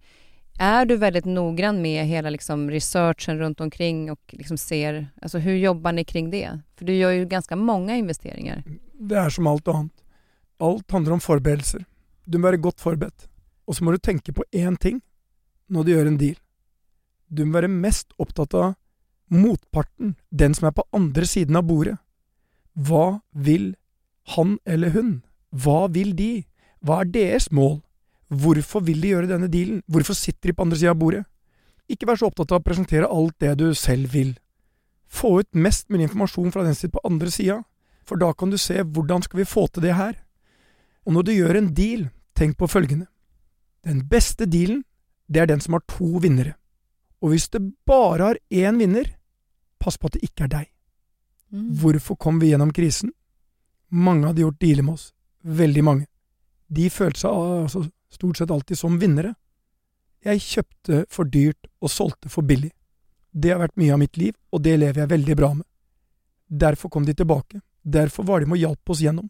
er 0.58 0.84
du 0.84 0.96
veldig 0.96 1.22
noggrann 1.26 1.82
med 1.82 2.06
hele 2.06 2.30
liksom 2.30 2.70
researchen 2.70 3.38
rundt 3.38 3.60
omkring 3.60 4.10
och 4.10 4.20
liksom 4.28 4.58
ser, 4.58 5.06
alltså 5.22 5.38
hur 5.38 5.54
jobbar 5.54 5.92
ni 5.92 6.04
kring 6.04 6.30
det? 6.30 6.60
For 6.76 6.84
du 6.84 6.92
gjør 6.92 7.10
jo 7.10 7.28
ganske 7.28 7.56
mange 7.56 7.96
investeringer. 7.96 8.62
Det 9.00 9.16
er 9.16 9.30
som 9.30 9.46
alt 9.46 9.68
annet. 9.68 9.94
Alt 10.60 10.90
handler 10.90 11.12
om 11.12 11.20
forberedelser. 11.20 11.84
Du 12.24 12.38
må 12.38 12.50
være 12.50 12.60
godt 12.60 12.80
forberedt. 12.80 13.28
Og 13.66 13.76
så 13.76 13.84
må 13.84 13.92
du 13.92 13.98
tenke 13.98 14.32
på 14.32 14.44
én 14.52 14.76
ting 14.76 15.00
når 15.68 15.84
du 15.84 15.90
gjør 15.92 16.06
en 16.06 16.18
deal. 16.18 16.36
Du 17.28 17.44
må 17.44 17.60
være 17.60 17.68
mest 17.68 18.12
opptatt 18.18 18.54
av 18.54 18.74
motparten, 19.30 20.16
den 20.30 20.54
som 20.54 20.68
er 20.68 20.76
på 20.76 20.86
andre 20.94 21.26
siden 21.26 21.56
av 21.58 21.66
bordet. 21.68 21.96
Hva 22.74 23.20
vil 23.32 23.72
han 24.34 24.58
eller 24.64 24.94
hun? 24.94 25.12
Hva 25.50 25.86
vil 25.92 26.14
de? 26.16 26.44
Hva 26.84 27.02
er 27.02 27.12
deres 27.12 27.50
mål? 27.50 27.80
Hvorfor 28.28 28.84
vil 28.84 29.00
de 29.00 29.14
gjøre 29.14 29.30
denne 29.30 29.48
dealen? 29.48 29.82
Hvorfor 29.88 30.16
sitter 30.16 30.50
de 30.50 30.56
på 30.56 30.66
andre 30.66 30.78
sida 30.78 30.92
av 30.92 31.00
bordet? 31.00 31.24
Ikke 31.88 32.06
vær 32.08 32.20
så 32.20 32.28
opptatt 32.28 32.52
av 32.52 32.60
å 32.60 32.66
presentere 32.66 33.08
alt 33.08 33.38
det 33.40 33.54
du 33.60 33.72
selv 33.74 34.12
vil. 34.12 34.34
Få 35.08 35.38
ut 35.40 35.56
mest 35.56 35.88
mulig 35.88 36.10
informasjon 36.10 36.52
fra 36.52 36.66
den 36.66 36.76
som 36.76 36.92
på 36.92 37.04
andre 37.08 37.32
sida, 37.32 37.62
for 38.04 38.20
da 38.20 38.34
kan 38.36 38.52
du 38.52 38.58
se 38.60 38.82
hvordan 38.82 39.24
skal 39.24 39.40
vi 39.40 39.48
få 39.48 39.66
til 39.72 39.86
det 39.88 39.96
her. 39.96 40.18
Og 41.08 41.16
når 41.16 41.24
du 41.24 41.32
gjør 41.32 41.56
en 41.56 41.72
deal, 41.74 42.08
tenk 42.36 42.58
på 42.60 42.68
følgende. 42.68 43.08
Den 43.84 44.04
beste 44.08 44.44
dealen, 44.44 44.84
det 45.28 45.40
er 45.40 45.48
den 45.48 45.60
som 45.64 45.76
har 45.76 45.84
to 45.88 46.20
vinnere. 46.20 46.54
Og 47.24 47.32
hvis 47.32 47.48
det 47.48 47.62
bare 47.88 48.30
har 48.30 48.40
én 48.52 48.78
vinner, 48.78 49.08
pass 49.78 49.98
på 49.98 50.06
at 50.06 50.12
det 50.12 50.22
ikke 50.22 50.44
er 50.44 50.48
deg. 50.48 50.70
Mm. 51.52 51.68
Hvorfor 51.80 52.16
kom 52.20 52.40
vi 52.40 52.50
gjennom 52.52 52.72
krisen? 52.72 53.12
Mange 53.88 54.26
hadde 54.28 54.44
gjort 54.44 54.60
dealer 54.60 54.82
med 54.84 54.98
oss. 54.98 55.12
Veldig 55.42 55.84
mange. 55.84 56.06
De 56.68 56.90
følte 56.92 57.20
seg 57.24 57.30
altså, 57.30 57.84
stort 58.12 58.36
sett 58.40 58.50
alltid 58.52 58.78
som 58.78 58.98
vinnere. 59.00 59.34
Jeg 60.24 60.42
kjøpte 60.44 61.04
for 61.12 61.24
dyrt 61.30 61.68
og 61.80 61.90
solgte 61.90 62.28
for 62.32 62.44
billig. 62.44 62.72
Det 63.32 63.52
har 63.52 63.62
vært 63.62 63.76
mye 63.78 63.94
av 63.94 64.00
mitt 64.02 64.16
liv, 64.18 64.34
og 64.52 64.62
det 64.64 64.76
lever 64.80 65.04
jeg 65.04 65.12
veldig 65.12 65.36
bra 65.38 65.52
med. 65.54 65.66
Derfor 66.48 66.90
kom 66.90 67.04
de 67.06 67.14
tilbake. 67.14 67.60
Derfor 67.84 68.26
var 68.28 68.40
de 68.40 68.48
med 68.48 68.58
og 68.58 68.64
hjalp 68.64 68.90
oss 68.90 69.02
gjennom. 69.04 69.28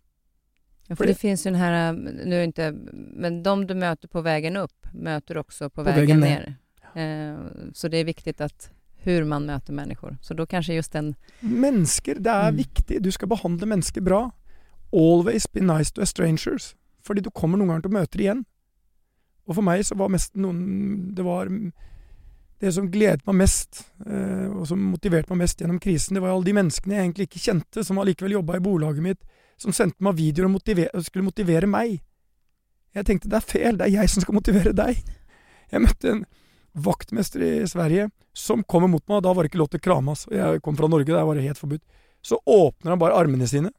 Ja, 0.89 0.97
För 0.97 0.97
för 0.97 1.05
det- 1.05 1.13
det 1.13 1.19
finns 1.19 1.47
ju 1.47 1.51
den 1.51 1.61
här, 1.61 1.93
nu 2.27 2.37
är 2.37 2.45
inte, 2.45 2.73
men 2.93 3.43
de 3.43 3.67
du 3.67 3.75
møter 3.75 4.09
på 4.09 4.23
veien 4.23 4.57
opp, 4.57 4.87
møter 4.93 5.35
også 5.37 5.41
också 5.41 5.71
på, 5.71 5.85
På 5.85 5.91
vägen, 5.91 6.21
ned. 6.21 6.55
Ja. 6.95 7.01
Eh, 7.01 7.37
så 7.75 7.89
det 7.89 7.99
er 7.99 8.05
viktig 8.05 8.43
att 8.43 8.71
hur 9.09 9.25
man 9.29 9.47
møter 9.49 9.73
mennesker. 9.75 10.19
Så 10.23 10.37
da 10.37 10.45
kanskje 10.47 10.77
just 10.79 10.93
den, 10.93 11.15
Mennesker, 11.43 12.15
det 12.21 12.27
er 12.33 12.51
Mm. 12.53 12.57
viktig. 12.65 13.03
Du 13.03 13.11
skal 13.11 13.29
behandle 13.29 13.67
mennesker 13.67 14.01
bra. 14.05 14.31
Always 14.93 15.47
be 15.47 15.61
nice 15.61 15.91
to 15.93 16.05
strangers. 16.05 16.75
Fordi 17.05 17.21
du 17.23 17.31
kommer 17.31 17.59
noen 17.59 17.69
ganger 17.69 17.83
til 17.83 17.91
å 17.91 17.99
møte 18.01 18.19
dem 18.19 18.25
igjen. 18.27 18.45
Og 19.49 19.55
for 19.55 19.63
meg 19.63 19.81
så 19.85 19.97
var 19.97 20.09
mest 20.09 20.35
noen 20.37 21.15
Det 21.15 21.25
var 21.25 21.49
det 22.61 22.73
som 22.75 22.91
gledet 22.91 23.25
meg 23.27 23.37
mest, 23.37 23.85
eh, 24.05 24.49
og 24.51 24.67
som 24.67 24.79
motiverte 24.93 25.31
meg 25.31 25.39
mest 25.45 25.59
gjennom 25.61 25.79
krisen, 25.81 26.15
det 26.15 26.23
var 26.23 26.31
alle 26.35 26.45
de 26.45 26.53
menneskene 26.53 26.91
jeg 26.97 27.05
egentlig 27.07 27.27
ikke 27.29 27.45
kjente, 27.47 27.85
som 27.85 27.97
allikevel 27.99 28.33
jobba 28.33 28.57
i 28.57 28.59
bolaget 28.65 29.01
mitt, 29.01 29.21
som 29.57 29.71
sendte 29.73 30.01
meg 30.03 30.17
videoer 30.17 30.47
og 30.47 30.51
motiver 30.57 30.89
og 30.93 31.05
skulle 31.05 31.25
motivere 31.25 31.69
meg. 31.71 32.01
Jeg 32.97 33.05
tenkte 33.05 33.29
det 33.29 33.37
er 33.37 33.47
feil, 33.47 33.77
det 33.79 33.87
er 33.87 34.01
jeg 34.01 34.09
som 34.11 34.23
skal 34.23 34.35
motivere 34.35 34.73
deg. 34.75 34.97
Jeg 35.71 35.81
møtte 35.85 36.11
en 36.11 36.25
vaktmester 36.85 37.43
i 37.45 37.53
Sverige 37.69 38.09
som 38.37 38.63
kommer 38.65 38.91
mot 38.91 39.03
meg, 39.07 39.19
og 39.19 39.25
da 39.27 39.33
var 39.35 39.45
det 39.45 39.53
ikke 39.53 39.63
lov 39.63 39.71
til 39.73 39.81
å 39.83 39.87
krames. 39.89 40.27
Og 40.31 40.37
jeg 40.39 40.63
kom 40.65 40.79
fra 40.79 40.91
Norge, 40.91 41.11
der 41.11 41.27
var 41.27 41.39
det 41.39 41.47
helt 41.47 41.61
forbudt. 41.61 41.85
Så 42.23 42.39
åpner 42.47 42.95
han 42.95 43.01
bare 43.01 43.17
armene 43.19 43.47
sine, 43.51 43.73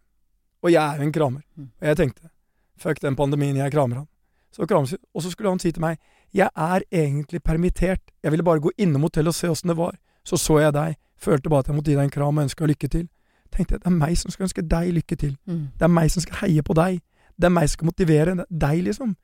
og 0.64 0.72
jeg 0.72 0.82
er 0.84 1.00
jo 1.00 1.08
en 1.08 1.16
kramer. 1.16 1.44
Mm. 1.56 1.72
Og 1.80 1.90
jeg 1.92 2.00
tenkte 2.00 2.32
fuck 2.80 3.02
den 3.04 3.18
pandemien, 3.20 3.58
jeg 3.60 3.72
kramer 3.74 4.04
han. 4.04 4.08
Så 4.56 4.66
krames 4.68 4.94
vi, 4.96 4.98
og 5.14 5.24
så 5.24 5.32
skulle 5.32 5.52
han 5.52 5.60
si 5.62 5.72
til 5.76 5.84
meg 5.84 6.00
jeg 6.34 6.50
er 6.56 6.84
egentlig 6.94 7.42
permittert, 7.42 8.02
jeg 8.24 8.32
ville 8.32 8.44
bare 8.46 8.62
gå 8.62 8.72
innom 8.78 9.02
hotellet 9.08 9.34
og 9.34 9.36
se 9.36 9.50
åssen 9.50 9.72
det 9.72 9.78
var. 9.78 9.96
Så 10.24 10.38
så 10.38 10.60
jeg 10.62 10.74
deg, 10.76 10.98
følte 11.18 11.50
bare 11.50 11.66
at 11.66 11.72
jeg 11.72 11.76
måtte 11.76 11.92
gi 11.92 11.98
deg 11.98 12.06
en 12.06 12.14
kram 12.14 12.38
og 12.38 12.44
ønske 12.46 12.64
deg 12.64 12.74
lykke 12.74 12.90
til. 12.94 13.08
Tenkte 13.50 13.76
jeg, 13.76 13.82
det 13.82 13.90
er 13.90 13.96
meg 13.98 14.18
som 14.18 14.34
skal 14.34 14.46
ønske 14.46 14.62
deg 14.62 14.92
lykke 14.94 15.16
til. 15.18 15.38
mm. 15.50 15.64
Det 15.80 15.88
er 15.88 15.94
meg 15.94 16.12
som 16.14 16.22
skal 16.22 16.44
heie 16.44 16.62
på 16.66 16.76
deg. 16.78 17.00
Det 17.40 17.50
er 17.50 17.56
meg 17.56 17.70
som 17.70 17.80
skal 17.80 17.90
motivere 17.90 18.36
er 18.36 18.46
deg, 18.50 18.84
liksom. 18.86 19.16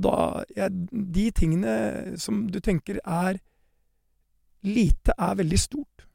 Og 0.00 0.06
da 0.06 0.44
ja, 0.56 0.68
De 0.70 1.30
tingene 1.36 2.16
som 2.20 2.46
du 2.48 2.60
tenker 2.64 3.00
er 3.04 3.40
lite, 4.64 5.14
er 5.16 5.36
veldig 5.36 5.58
stort. 5.60 6.06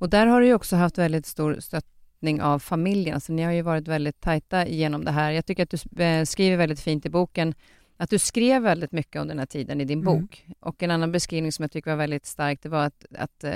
Og 0.00 0.10
der 0.12 0.28
har 0.28 0.40
du 0.40 0.48
jo 0.48 0.58
også 0.58 0.80
hatt 0.80 0.98
veldig 1.00 1.20
stor 1.28 1.58
støtning 1.60 2.40
av 2.44 2.60
familien, 2.64 3.20
så 3.20 3.32
ni 3.36 3.44
har 3.44 3.52
jo 3.52 3.66
vært 3.68 3.88
veldig 3.88 4.12
tajta 4.20 4.64
gjennom 4.68 5.04
det 5.04 5.14
her. 5.16 5.34
Jeg 5.36 5.44
syns 5.48 5.60
at 5.64 5.76
du 5.76 6.04
eh, 6.04 6.22
skriver 6.28 6.60
veldig 6.60 6.78
fint 6.80 7.06
i 7.08 7.12
boken 7.12 7.54
att 8.02 8.10
du 8.10 8.18
skrev 8.18 8.62
väldigt 8.62 8.92
mycket 8.92 9.20
under 9.20 9.34
den 9.34 9.38
här 9.38 9.46
tiden 9.46 9.80
i 9.80 9.84
din 9.84 10.00
Mm. 10.00 10.04
bok. 10.20 10.46
Och 10.60 10.82
en 10.82 10.90
annan 10.90 11.12
beskrivning 11.12 11.52
som 11.52 11.62
jag 11.62 11.70
tycker 11.72 11.90
var 11.90 11.96
väldigt 11.96 12.26
stark, 12.26 12.58
det 12.62 12.68
var 12.68 12.84
att, 12.84 13.04
att 13.18 13.44
uh, 13.44 13.52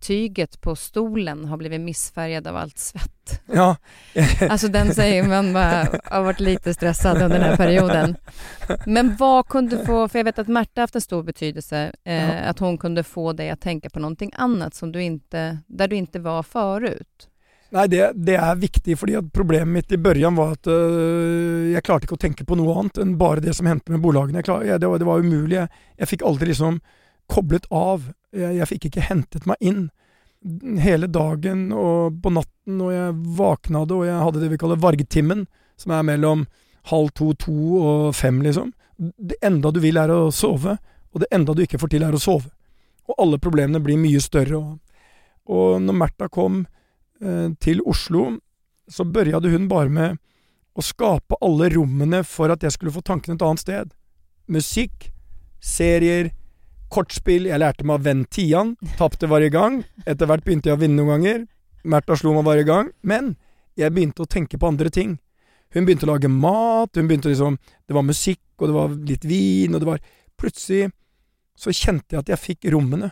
tyget 0.00 0.60
på 0.60 0.76
stolen 0.76 1.44
har 1.44 1.56
blivit 1.56 1.80
missfärgad 1.80 2.46
av 2.46 2.56
allt 2.56 2.78
svett. 2.78 3.42
Ja, 3.46 3.76
Alltså 4.50 4.68
den 4.68 4.94
säger 4.94 5.24
man 5.24 5.52
bara 5.52 5.86
har 6.04 6.22
varit 6.22 6.40
lite 6.40 6.74
stressad 6.74 7.22
under 7.22 7.38
den 7.38 7.42
här 7.48 7.56
perioden. 7.56 8.16
Men 8.86 9.16
vad 9.16 9.48
kunde 9.48 9.86
få, 9.86 10.08
för 10.08 10.18
jag 10.18 10.24
vet 10.24 10.38
att 10.38 10.48
Märta 10.48 10.80
haft 10.80 10.94
en 10.94 11.00
stor 11.00 11.22
betydelse, 11.22 11.92
uh, 12.08 12.12
Ja. 12.14 12.32
att 12.32 12.58
hon 12.58 12.78
kunde 12.78 13.02
få 13.02 13.32
dig 13.32 13.50
att 13.50 13.60
tänka 13.60 13.90
på 13.90 13.98
någonting 13.98 14.30
annat 14.34 14.74
som 14.74 14.92
du 14.92 15.02
inte, 15.02 15.58
där 15.66 15.88
du 15.88 15.96
inte 15.96 16.18
var 16.18 16.42
förut. 16.42 17.28
Nei, 17.76 17.84
det, 17.92 18.00
det 18.16 18.36
er 18.40 18.56
viktig, 18.56 18.94
fordi 18.96 19.18
problemet 19.34 19.68
mitt 19.68 19.92
i 19.92 20.00
børjan 20.00 20.36
var 20.38 20.54
at 20.56 20.68
øh, 20.72 21.68
jeg 21.74 21.84
klarte 21.84 22.08
ikke 22.08 22.16
å 22.16 22.22
tenke 22.22 22.46
på 22.48 22.56
noe 22.56 22.78
annet 22.80 23.00
enn 23.02 23.18
bare 23.20 23.44
det 23.44 23.52
som 23.58 23.68
hendte 23.68 23.92
med 23.92 24.00
bolagene. 24.00 24.40
Klar, 24.44 24.64
jeg, 24.64 24.80
det, 24.80 24.88
var, 24.88 25.02
det 25.02 25.08
var 25.08 25.20
umulig. 25.20 25.58
Jeg, 25.58 25.84
jeg 26.00 26.10
fikk 26.14 26.24
aldri 26.30 26.48
liksom 26.48 26.78
koblet 27.28 27.68
av. 27.68 28.06
Jeg, 28.32 28.54
jeg 28.56 28.70
fikk 28.70 28.88
ikke 28.88 29.04
hentet 29.10 29.48
meg 29.50 29.60
inn. 29.60 29.82
Hele 30.80 31.10
dagen 31.12 31.66
og 31.76 32.16
på 32.24 32.32
natten, 32.32 32.80
og 32.80 32.94
jeg 32.94 33.18
våknade, 33.36 34.00
og 34.00 34.08
jeg 34.08 34.24
hadde 34.24 34.42
det 34.44 34.50
vi 34.54 34.60
kaller 34.64 34.80
vargtimmen, 34.80 35.44
som 35.76 35.92
er 35.92 36.08
mellom 36.08 36.46
halv 36.88 37.12
to, 37.20 37.34
to 37.36 37.58
og 37.82 38.16
fem, 38.16 38.40
liksom. 38.46 38.72
Det 38.96 39.36
enda 39.44 39.74
du 39.74 39.82
vil 39.84 40.00
er 40.00 40.08
å 40.08 40.30
sove, 40.32 40.78
og 41.12 41.20
det 41.20 41.28
enda 41.36 41.52
du 41.52 41.66
ikke 41.66 41.82
får 41.82 41.92
til 41.92 42.08
er 42.08 42.16
å 42.16 42.22
sove. 42.22 42.48
Og 43.12 43.20
alle 43.20 43.36
problemene 43.40 43.84
blir 43.84 44.00
mye 44.00 44.24
større. 44.24 44.56
Og, 44.56 45.04
og 45.52 45.84
når 45.84 46.00
Märtha 46.00 46.32
kom 46.32 46.62
til 47.58 47.80
Oslo, 47.88 48.38
så 48.88 49.04
børjade 49.04 49.50
hun 49.50 49.68
bare 49.68 49.90
med 49.90 50.18
å 50.78 50.84
skape 50.84 51.38
alle 51.42 51.68
rommene 51.74 52.22
for 52.26 52.52
at 52.54 52.62
jeg 52.62 52.76
skulle 52.76 52.94
få 52.94 53.02
tankene 53.02 53.34
et 53.34 53.44
annet 53.44 53.62
sted. 53.64 53.94
Musikk, 54.48 55.10
serier, 55.58 56.30
kortspill. 56.92 57.48
Jeg 57.50 57.60
lærte 57.60 57.86
meg 57.88 58.04
venn 58.06 58.24
Tian. 58.30 58.76
Tapte 59.00 59.28
hver 59.28 59.48
gang. 59.52 59.82
Etter 60.06 60.28
hvert 60.30 60.44
begynte 60.46 60.70
jeg 60.70 60.78
å 60.78 60.82
vinne 60.82 61.00
noen 61.00 61.16
ganger. 61.16 61.46
Märtha 61.88 62.16
slo 62.18 62.34
meg 62.36 62.46
hver 62.46 62.62
gang. 62.68 62.92
Men 63.02 63.34
jeg 63.78 63.94
begynte 63.94 64.24
å 64.24 64.30
tenke 64.30 64.60
på 64.60 64.70
andre 64.70 64.92
ting. 64.94 65.16
Hun 65.74 65.84
begynte 65.84 66.06
å 66.08 66.14
lage 66.14 66.30
mat, 66.32 66.96
hun 66.96 67.10
begynte 67.10 67.28
liksom 67.28 67.58
Det 67.60 67.92
var 67.92 68.06
musikk, 68.06 68.40
og 68.56 68.70
det 68.70 68.74
var 68.74 68.94
litt 69.10 69.24
vin, 69.28 69.74
og 69.74 69.82
det 69.82 69.88
var 69.90 69.98
Plutselig 70.38 70.92
så 71.58 71.72
kjente 71.74 72.14
jeg 72.14 72.22
at 72.22 72.28
jeg 72.30 72.38
fikk 72.38 72.68
rommene. 72.70 73.10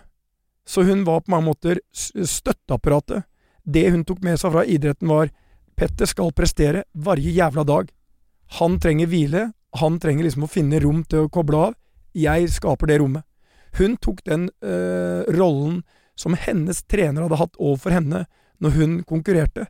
Så 0.62 0.84
hun 0.86 1.00
var 1.02 1.24
på 1.24 1.32
mange 1.32 1.48
måter 1.48 1.80
støtteapparatet. 1.90 3.26
Det 3.66 3.88
hun 3.90 4.04
tok 4.06 4.22
med 4.24 4.38
seg 4.40 4.54
fra 4.54 4.64
idretten 4.64 5.10
var 5.10 5.32
Petter 5.76 6.08
skal 6.08 6.32
prestere 6.32 6.86
hver 6.96 7.20
jævla 7.20 7.66
dag. 7.68 7.90
Han 8.60 8.78
trenger 8.80 9.10
hvile, 9.10 9.42
han 9.76 9.98
trenger 10.00 10.24
liksom 10.24 10.46
å 10.46 10.50
finne 10.50 10.80
rom 10.80 11.02
til 11.04 11.26
å 11.26 11.32
koble 11.32 11.64
av. 11.68 11.74
Jeg 12.16 12.48
skaper 12.54 12.88
det 12.88 13.00
rommet. 13.02 13.26
Hun 13.76 13.98
tok 14.00 14.22
den 14.24 14.48
øh, 14.64 15.26
rollen 15.36 15.82
som 16.16 16.36
hennes 16.38 16.80
trener 16.88 17.26
hadde 17.26 17.40
hatt 17.42 17.58
overfor 17.60 17.92
henne 17.92 18.22
når 18.64 18.78
hun 18.78 18.94
konkurrerte. 19.04 19.66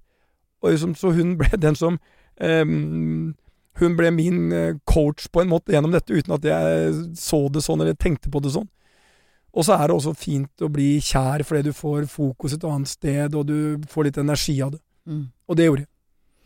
Liksom, 0.63 0.95
så 0.95 1.11
hun 1.17 1.35
ble 1.41 1.51
den 1.67 1.77
som 1.79 1.99
øh, 2.41 3.35
Hun 3.77 3.93
ble 3.93 4.09
min 4.11 4.53
eh, 4.57 4.79
coach 4.89 5.27
på 5.29 5.43
en 5.43 5.51
måte 5.51 5.75
gjennom 5.75 5.93
dette, 5.93 6.15
uten 6.15 6.33
at 6.33 6.47
jeg 6.49 6.95
så 7.21 7.43
det 7.53 7.61
sånn 7.61 7.83
eller 7.85 7.93
tenkte 7.93 8.31
på 8.33 8.41
det 8.41 8.55
sånn. 8.55 8.71
Og 9.57 9.65
så 9.65 9.73
er 9.79 9.89
det 9.89 9.97
også 9.97 10.13
fint 10.21 10.63
å 10.63 10.69
bli 10.69 10.99
kjær 11.01 11.43
fordi 11.49 11.71
du 11.71 11.73
får 11.77 12.05
fokus 12.13 12.53
et 12.57 12.65
annet 12.69 12.91
sted, 12.91 13.35
og 13.35 13.47
du 13.49 13.81
får 13.89 14.11
litt 14.11 14.19
energi 14.21 14.59
av 14.63 14.75
det. 14.75 14.83
Og 15.49 15.57
det 15.57 15.69
gjorde 15.69 15.85
jeg. 15.87 15.91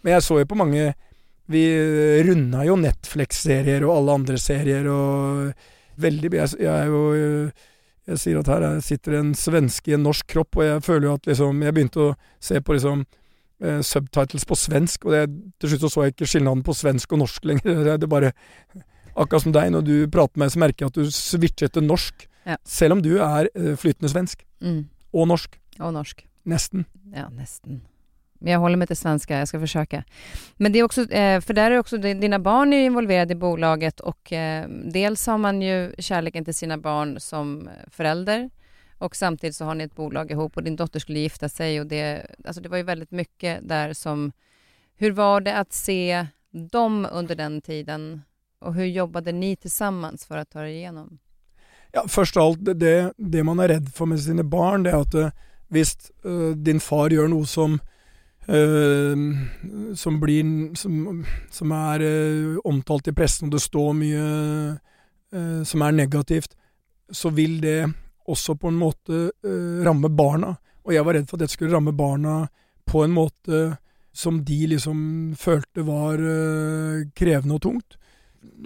Men 0.04 0.12
jeg 0.14 0.22
så 0.26 0.38
jo 0.40 0.48
på 0.48 0.56
mange 0.56 0.90
Vi 1.50 1.62
runda 2.24 2.62
jo 2.64 2.76
Netflix-serier 2.76 3.82
og 3.84 3.94
alle 3.96 4.14
andre 4.20 4.36
serier 4.38 4.86
og 4.88 5.52
veldig 6.00 6.30
Jeg, 6.32 6.52
jeg 6.61 6.70
er 6.70 6.86
jo 6.86 7.00
Jeg 8.06 8.18
sier 8.22 8.38
at 8.40 8.46
her 8.52 8.62
er- 8.68 8.80
sitter 8.80 9.18
en 9.18 9.32
svenske 9.34 9.90
i 9.90 9.94
en 9.96 10.04
norsk 10.04 10.26
kropp, 10.26 10.56
og 10.56 10.62
jeg 10.64 10.82
føler 10.82 11.08
jo 11.08 11.14
at 11.14 11.26
liksom 11.26 11.62
Jeg 11.64 11.74
begynte 11.74 12.00
å 12.04 12.14
se 12.40 12.61
på 12.61 12.76
liksom 12.76 13.04
eh, 13.62 13.80
subtitles 13.80 14.44
på 14.44 14.56
svensk, 14.56 15.04
og 15.04 15.12
det, 15.12 15.24
til 15.61 15.68
slutt 15.72 15.80
så 15.84 15.90
så 15.90 16.04
jeg 16.06 16.14
ikke 16.14 16.30
skillnaden 16.32 16.62
på 16.64 16.76
svensk 16.76 17.12
og 17.12 17.18
norsk 17.24 17.44
lenger. 17.44 17.84
Det, 17.84 17.98
det 18.04 18.08
bare 18.08 18.32
Akkurat 19.16 19.42
som 19.42 19.52
deg, 19.52 19.70
når 19.72 19.84
du 19.86 19.94
prater 20.08 20.38
med 20.38 20.46
meg, 20.46 20.52
så 20.54 20.62
merker 20.62 20.86
jeg 20.86 20.92
at 20.92 20.98
du 21.00 21.11
switcher 21.11 21.68
til 21.72 21.86
norsk. 21.86 22.26
Ja. 22.46 22.56
Selv 22.64 22.96
om 22.96 23.02
du 23.02 23.16
er 23.18 23.50
eh, 23.54 23.74
flytende 23.76 24.11
svensk. 24.12 24.44
Mm. 24.61 24.88
Og 25.12 25.28
norsk. 25.28 25.58
Og 25.80 25.92
norsk. 25.94 26.26
Nesten. 26.48 26.86
Ja, 27.14 27.28
nesten. 27.28 27.82
Men 28.40 28.54
jeg 28.54 28.61
holder 28.62 28.80
mig 28.80 28.88
til 28.88 28.96
svenska, 28.96 29.36
jeg 29.42 29.50
skal 29.50 29.61
forsøke. 29.61 29.98
Men 30.58 30.72
det 30.72 30.80
er 30.80 30.86
også, 30.86 31.02
eh, 31.11 31.40
der 31.40 31.62
er 31.62 31.70
är 31.76 31.82
også 31.82 32.00
di- 32.00 32.14
dina 32.14 32.38
barn 32.38 32.72
er 32.72 32.86
involvert 32.86 33.30
involverade 33.30 33.30
i 33.30 33.34
bolaget 33.34 34.00
og 34.00 34.32
eh, 34.32 34.66
dels 34.66 35.26
har 35.26 35.38
man 35.38 35.61
jo 35.61 35.92
kjærligheten 35.98 36.44
til 36.44 36.54
sine 36.54 36.80
barn 36.80 37.20
som 37.20 37.68
forelder, 37.90 38.48
og 39.00 39.14
samtidig 39.14 39.54
så 39.54 39.64
har 39.66 39.74
ni 39.74 39.84
et 39.84 39.94
bolag 39.94 40.30
ihop 40.30 40.56
og 40.56 40.64
din 40.64 40.76
dotter 40.76 41.00
skulle 41.00 41.20
gifte 41.20 41.48
seg, 41.48 41.80
og 41.80 41.88
det, 41.88 42.26
altså 42.44 42.61
det 42.62 42.70
var 42.70 42.78
jo 42.78 42.84
veldig 42.84 43.06
mye 43.11 43.61
der 43.62 43.92
som, 43.92 44.32
hur 45.00 45.12
var 45.12 45.40
det 45.40 45.54
å 45.54 45.64
se 45.70 46.28
dem 46.52 47.06
under 47.12 47.34
den 47.34 47.61
tiden 47.61 48.24
och 48.61 48.74
hur 48.74 48.84
jobbade 48.84 49.32
ni 49.32 49.56
tillsammans 49.56 50.26
för 50.26 50.36
att 50.36 50.50
ta 50.50 50.61
er 50.61 50.64
igenom? 50.64 51.18
Ja, 51.92 52.08
først 52.08 52.36
av 52.36 52.42
alt, 52.42 52.64
det, 52.64 52.74
det, 52.74 53.12
det 53.16 53.44
man 53.44 53.61
er 53.61 53.68
redd 53.68 53.88
for 53.94 54.06
med 54.06 54.20
sine 54.22 54.44
barn, 54.46 54.84
det 54.86 54.92
er 54.92 55.02
at 55.02 55.14
eh, 55.18 55.32
hvis 55.70 55.94
eh, 56.24 56.52
din 56.58 56.82
far 56.82 57.12
gjør 57.14 57.30
noe 57.30 57.46
som 57.48 57.78
eh, 58.50 59.14
som 59.98 60.18
blir 60.22 60.74
som, 60.78 61.22
som 61.50 61.74
er 61.74 62.04
eh, 62.06 62.56
omtalt 62.66 63.11
i 63.11 63.14
pressen, 63.14 63.48
og 63.48 63.56
det 63.56 63.64
står 63.64 63.92
mye 63.98 64.30
som 65.30 65.82
er 65.86 65.92
negativt, 65.94 66.56
så 67.06 67.30
vil 67.30 67.61
det 67.62 67.84
også 68.26 68.56
på 68.58 68.66
en 68.66 68.80
måte 68.80 69.18
ramme 69.86 70.08
barna. 70.11 70.56
Og 70.82 70.90
jeg 70.90 71.06
var 71.06 71.14
redd 71.14 71.28
for 71.30 71.38
at 71.38 71.44
dette 71.44 71.54
skulle 71.54 71.70
ramme 71.70 71.92
barna 71.94 72.48
på 72.82 73.04
en 73.04 73.14
måte 73.14 73.61
som 74.11 74.40
de 74.42 74.58
liksom 74.72 74.98
følte 75.38 75.84
var 75.86 76.18
krevende 77.14 77.61
og 77.61 77.62
tungt. 77.62 77.94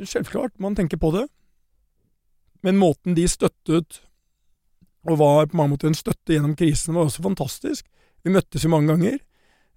Selvklart, 0.05 0.55
man 0.62 0.77
tenker 0.77 1.01
på 1.01 1.11
det. 1.14 1.27
Men 2.64 2.79
måten 2.81 3.16
de 3.16 3.27
støttet, 3.29 4.01
og 5.05 5.18
var 5.20 5.51
på 5.51 5.59
mange 5.59 5.75
måter 5.75 5.91
en 5.91 5.99
støtte 5.99 6.33
gjennom 6.33 6.55
krisen, 6.57 6.95
var 6.97 7.09
også 7.09 7.25
fantastisk. 7.25 7.87
Vi 8.25 8.33
møttes 8.33 8.64
jo 8.64 8.72
mange 8.72 8.95
ganger. 8.95 9.18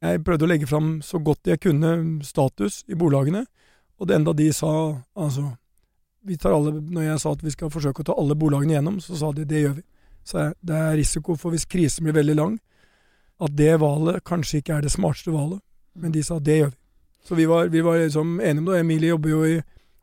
Jeg 0.02 0.24
prøvde 0.24 0.46
å 0.46 0.52
legge 0.52 0.70
fram 0.70 1.00
så 1.04 1.20
godt 1.20 1.50
jeg 1.50 1.60
kunne 1.66 2.22
status 2.24 2.84
i 2.88 2.96
bolagene, 2.96 3.44
og 3.98 4.08
det 4.08 4.20
enda 4.20 4.34
de 4.38 4.52
sa 4.54 4.70
altså 5.18 5.50
vi 6.28 6.36
tar 6.38 6.52
alle, 6.52 6.72
Når 6.82 7.04
jeg 7.04 7.20
sa 7.20 7.32
at 7.32 7.44
vi 7.44 7.52
skal 7.54 7.72
forsøke 7.72 8.04
å 8.04 8.08
ta 8.10 8.16
alle 8.20 8.36
bolagene 8.36 8.74
gjennom, 8.76 8.98
så 9.00 9.16
sa 9.16 9.32
de 9.32 9.46
det 9.48 9.62
gjør 9.62 9.78
vi. 9.78 9.84
Så 10.28 10.50
det 10.60 10.76
er 10.76 10.98
risiko 11.00 11.38
for 11.40 11.56
hvis 11.56 11.66
krisen 11.66 12.04
blir 12.04 12.18
veldig 12.18 12.36
lang, 12.36 12.58
at 13.40 13.54
det 13.56 13.78
valget 13.80 14.26
kanskje 14.28 14.60
ikke 14.60 14.76
er 14.76 14.84
det 14.84 14.92
smarteste 14.92 15.32
valget, 15.32 15.62
men 15.96 16.12
de 16.12 16.24
sa 16.26 16.40
det 16.40 16.58
gjør 16.60 16.74
vi. 16.74 16.78
Så 17.28 17.36
vi 17.36 17.46
var, 17.48 17.72
vi 17.72 17.84
var 17.84 18.00
liksom 18.00 18.42
enige 18.42 18.60
om 18.60 18.68
det. 18.68 18.80
Emilie 18.80 19.14
jobber 19.14 19.30
jo 19.30 19.40
i 19.46 19.56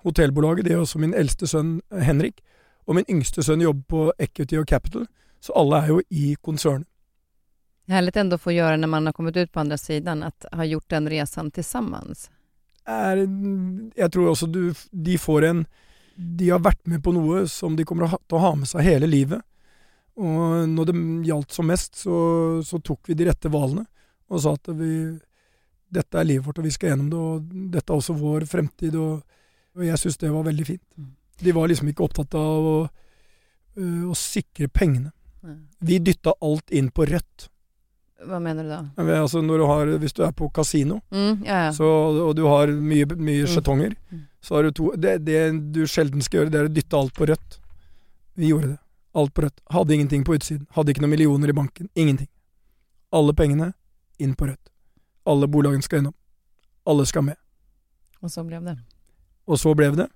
hotellbolaget, 0.05 0.65
det 0.67 0.75
er 0.75 0.83
også 0.83 1.01
min 1.03 1.15
eldste 1.17 1.49
sønn 1.51 1.79
Henrik. 1.93 2.43
Og 2.85 2.99
min 2.99 3.07
yngste 3.11 3.43
sønn 3.45 3.65
jobber 3.65 3.85
på 3.89 4.01
Equity 4.21 4.59
og 4.61 4.67
Capital, 4.69 5.07
så 5.41 5.55
alle 5.57 5.81
er 5.81 5.95
jo 5.95 6.01
i 6.11 6.35
konsernet. 6.43 6.89
Härligt 7.89 8.17
ändå 8.17 8.35
att 8.35 8.41
få 8.41 8.53
gjøre 8.53 8.77
når 8.77 8.89
man 8.89 9.07
har 9.07 9.13
kommet 9.13 9.37
ut 9.37 9.53
på 9.53 9.61
andre 9.61 9.79
sidan, 9.79 10.23
att 10.23 10.45
ha 10.53 10.65
gjort 10.65 10.89
den 10.89 11.09
resan 11.09 11.51
tillsammans. 11.51 12.31
Er, 12.87 13.17
jeg 13.97 14.13
tror 14.13 14.31
også 14.31 14.47
du, 14.47 14.75
de 14.91 15.19
får 15.19 15.45
en 15.45 15.67
De 16.17 16.51
har 16.51 16.61
vært 16.61 16.87
med 16.87 17.03
på 17.03 17.13
noe 17.13 17.47
som 17.49 17.77
de 17.77 17.85
kommer 17.85 18.07
til 18.07 18.37
å 18.37 18.43
ha 18.43 18.55
med 18.55 18.69
seg 18.71 18.85
hele 18.87 19.07
livet. 19.07 19.41
Og 20.15 20.69
når 20.71 20.87
det 20.87 21.01
gjaldt 21.27 21.57
som 21.57 21.67
mest, 21.67 21.97
så, 21.99 22.17
så 22.63 22.79
tok 22.79 23.09
vi 23.11 23.17
de 23.19 23.27
rette 23.27 23.51
valene 23.51 23.83
og 24.31 24.41
sa 24.41 24.53
at 24.55 24.71
vi 24.79 25.19
dette 25.95 26.19
er 26.19 26.29
livet 26.29 26.47
vårt, 26.47 26.61
og 26.63 26.69
vi 26.69 26.73
skal 26.75 26.93
gjennom 26.93 27.11
det, 27.11 27.19
og 27.19 27.67
dette 27.75 27.93
er 27.93 27.99
også 27.99 28.17
vår 28.19 28.47
fremtid. 28.51 28.95
Og, 28.95 29.25
og 29.77 29.85
jeg 29.85 29.99
syns 29.99 30.17
det 30.21 30.31
var 30.33 30.45
veldig 30.47 30.67
fint. 30.67 30.83
De 31.43 31.53
var 31.53 31.69
liksom 31.69 31.89
ikke 31.91 32.05
opptatt 32.07 32.35
av 32.39 32.69
å, 32.71 32.77
øh, 33.79 34.05
å 34.11 34.15
sikre 34.15 34.69
pengene. 34.69 35.13
Vi 35.85 35.99
dytta 36.01 36.33
alt 36.43 36.71
inn 36.73 36.91
på 36.91 37.05
rødt. 37.07 37.49
Hva 38.25 38.39
mener 38.41 38.63
du 38.65 38.71
da? 38.71 38.79
Altså 39.21 39.43
du 39.45 39.65
har, 39.67 39.87
hvis 40.01 40.15
du 40.17 40.23
er 40.25 40.31
på 40.33 40.49
kasino, 40.55 41.03
Mm, 41.13 41.43
ja, 41.45 41.65
ja. 41.67 41.71
så, 41.73 41.85
og 42.29 42.37
du 42.37 42.45
har 42.47 42.69
mye, 42.69 43.05
mye 43.05 43.45
Mm. 43.45 43.51
skjetonger, 43.53 43.97
Mm. 44.13 44.23
så 44.41 44.55
har 44.55 44.63
du 44.63 44.71
to 44.71 44.93
det, 44.97 45.25
det 45.27 45.73
du 45.73 45.83
sjelden 45.87 46.23
skal 46.23 46.41
gjøre, 46.41 46.51
det 46.51 46.61
er 46.61 46.69
å 46.69 46.73
dytte 46.75 46.97
alt 46.97 47.13
på 47.15 47.27
rødt. 47.29 47.59
Vi 48.37 48.49
gjorde 48.49 48.69
det. 48.69 48.79
Alt 49.15 49.35
på 49.35 49.43
rødt. 49.43 49.61
Hadde 49.71 49.91
ingenting 49.95 50.25
på 50.25 50.35
utsiden. 50.35 50.67
Hadde 50.73 50.89
ikke 50.95 51.03
noen 51.03 51.11
millioner 51.11 51.49
i 51.49 51.53
banken. 51.53 51.89
Ingenting. 51.95 52.29
Alle 53.13 53.33
pengene 53.35 53.75
inn 54.19 54.35
på 54.35 54.47
rødt. 54.49 54.71
Alle 55.27 55.47
bolagene 55.47 55.83
skal 55.83 55.99
innom. 56.01 56.15
Alle 56.87 57.05
skal 57.07 57.23
med. 57.23 57.37
Og 58.23 58.31
så 58.31 58.43
ble 58.47 58.59
det. 58.65 58.79
Og 59.47 59.61
så 59.61 59.75
ble 59.77 59.91
det. 59.99 60.09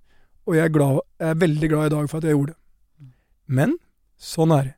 Og 0.48 0.56
jeg 0.56 0.64
er, 0.64 0.72
glad, 0.72 1.00
jeg 1.20 1.28
er 1.28 1.40
veldig 1.42 1.68
glad 1.68 1.86
i 1.86 1.94
dag 1.94 2.08
for 2.08 2.18
at 2.18 2.24
jeg 2.28 2.36
gjorde 2.36 2.54
det. 2.54 2.60
Men 3.48 3.74
sånn 4.16 4.52
er 4.56 4.70
det. 4.70 4.74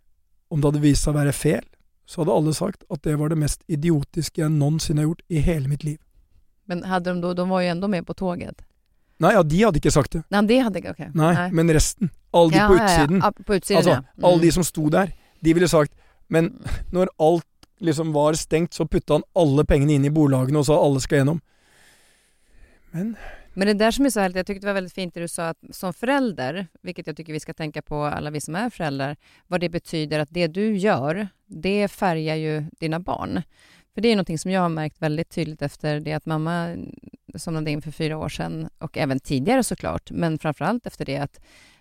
Om 0.51 0.61
det 0.62 0.70
hadde 0.72 0.82
vist 0.82 1.07
seg 1.07 1.14
å 1.14 1.18
være 1.20 1.34
feil, 1.36 1.66
så 2.11 2.22
hadde 2.22 2.34
alle 2.34 2.55
sagt 2.57 2.82
at 2.90 3.05
det 3.07 3.14
var 3.20 3.30
det 3.30 3.38
mest 3.38 3.61
idiotiske 3.70 4.42
jeg 4.42 4.51
noensinne 4.51 5.05
har 5.05 5.12
gjort 5.12 5.22
i 5.30 5.42
hele 5.46 5.70
mitt 5.70 5.84
liv. 5.86 6.01
Men 6.66 6.82
hadde 6.90 7.14
de 7.14 7.22
da 7.22 7.30
de 7.38 7.46
var 7.51 7.62
jo 7.62 7.70
enda 7.70 7.90
med 7.90 8.07
på 8.07 8.16
toget? 8.18 8.64
Nei, 9.20 9.34
ja, 9.36 9.42
de 9.44 9.62
hadde 9.62 9.78
ikke 9.78 9.92
sagt 9.94 10.16
det. 10.16 10.22
Nei, 10.32 10.40
de 10.48 10.59
hadde 10.64 10.80
ikke, 10.80 10.94
ok. 10.96 11.14
Nei, 11.18 11.32
men 11.55 11.70
resten. 11.76 12.11
Alle 12.34 12.55
de 12.55 12.66
på 12.66 12.76
utsiden. 12.78 13.20
Ja, 13.20 13.30
ja. 13.30 13.44
På 13.46 13.57
utsiden, 13.59 13.78
Altså, 13.78 13.90
ja. 13.90 14.03
Mm. 14.16 14.24
alle 14.30 14.42
de 14.42 14.53
som 14.57 14.66
sto 14.66 14.88
der, 14.90 15.12
de 15.40 15.55
ville 15.55 15.68
sagt 15.68 15.92
Men 16.30 16.53
når 16.94 17.09
alt 17.18 17.46
liksom 17.82 18.12
var 18.14 18.36
stengt, 18.38 18.74
så 18.74 18.86
putta 18.86 19.16
han 19.18 19.24
alle 19.34 19.64
pengene 19.66 19.96
inn 19.96 20.05
i 20.07 20.12
bolagene 20.14 20.61
og 20.61 20.66
sa 20.68 20.76
alle 20.78 21.01
skal 21.03 21.18
gjennom. 21.20 21.40
Men 22.94 23.16
Men 23.61 23.66
det 23.66 23.74
där 23.74 23.90
som 23.90 24.04
är 24.04 24.11
så 24.11 24.20
härligt, 24.20 24.36
jag 24.36 24.46
tyckte 24.46 24.66
det 24.66 24.66
var 24.66 24.74
väldigt 24.74 24.92
fint 24.92 25.14
det 25.14 25.20
du 25.20 25.28
sa 25.28 25.48
att 25.48 25.58
som 25.70 25.94
förälder, 25.94 26.66
vilket 26.82 27.06
jag 27.06 27.16
tycker 27.16 27.32
vi 27.32 27.40
ska 27.40 27.54
tänka 27.54 27.82
på 27.82 28.04
alla 28.04 28.30
vi 28.30 28.40
som 28.40 28.54
är 28.54 28.70
föräldrar, 28.70 29.16
vad 29.46 29.61
det 29.61 29.68
betyder 29.68 30.18
att 30.18 30.28
det 30.30 30.46
du 30.46 30.76
gör, 30.76 31.28
det 31.46 31.88
färgar 31.88 32.34
ju 32.34 32.64
dina 32.78 33.00
barn. 33.00 33.42
För 33.94 34.00
det 34.00 34.08
är 34.08 34.16
någonting 34.16 34.38
som 34.38 34.50
jag 34.50 34.61
har 34.61 34.68
märkt 34.68 35.02
väldigt 35.02 35.30
tydligt 35.30 35.62
efter 35.62 36.00
det 36.00 36.12
att 36.12 36.26
mamma 36.26 36.76
somnade 37.34 37.70
in 37.70 37.82
för 37.82 37.90
fyra 37.90 38.18
år 38.18 38.28
sedan 38.28 38.68
och 38.78 38.98
även 38.98 39.20
tidigare 39.20 39.62
såklart, 39.62 40.11
men 40.11 40.38
framförallt 40.38 40.86
efter 40.86 41.04
det 41.04 41.16
att, 41.16 41.40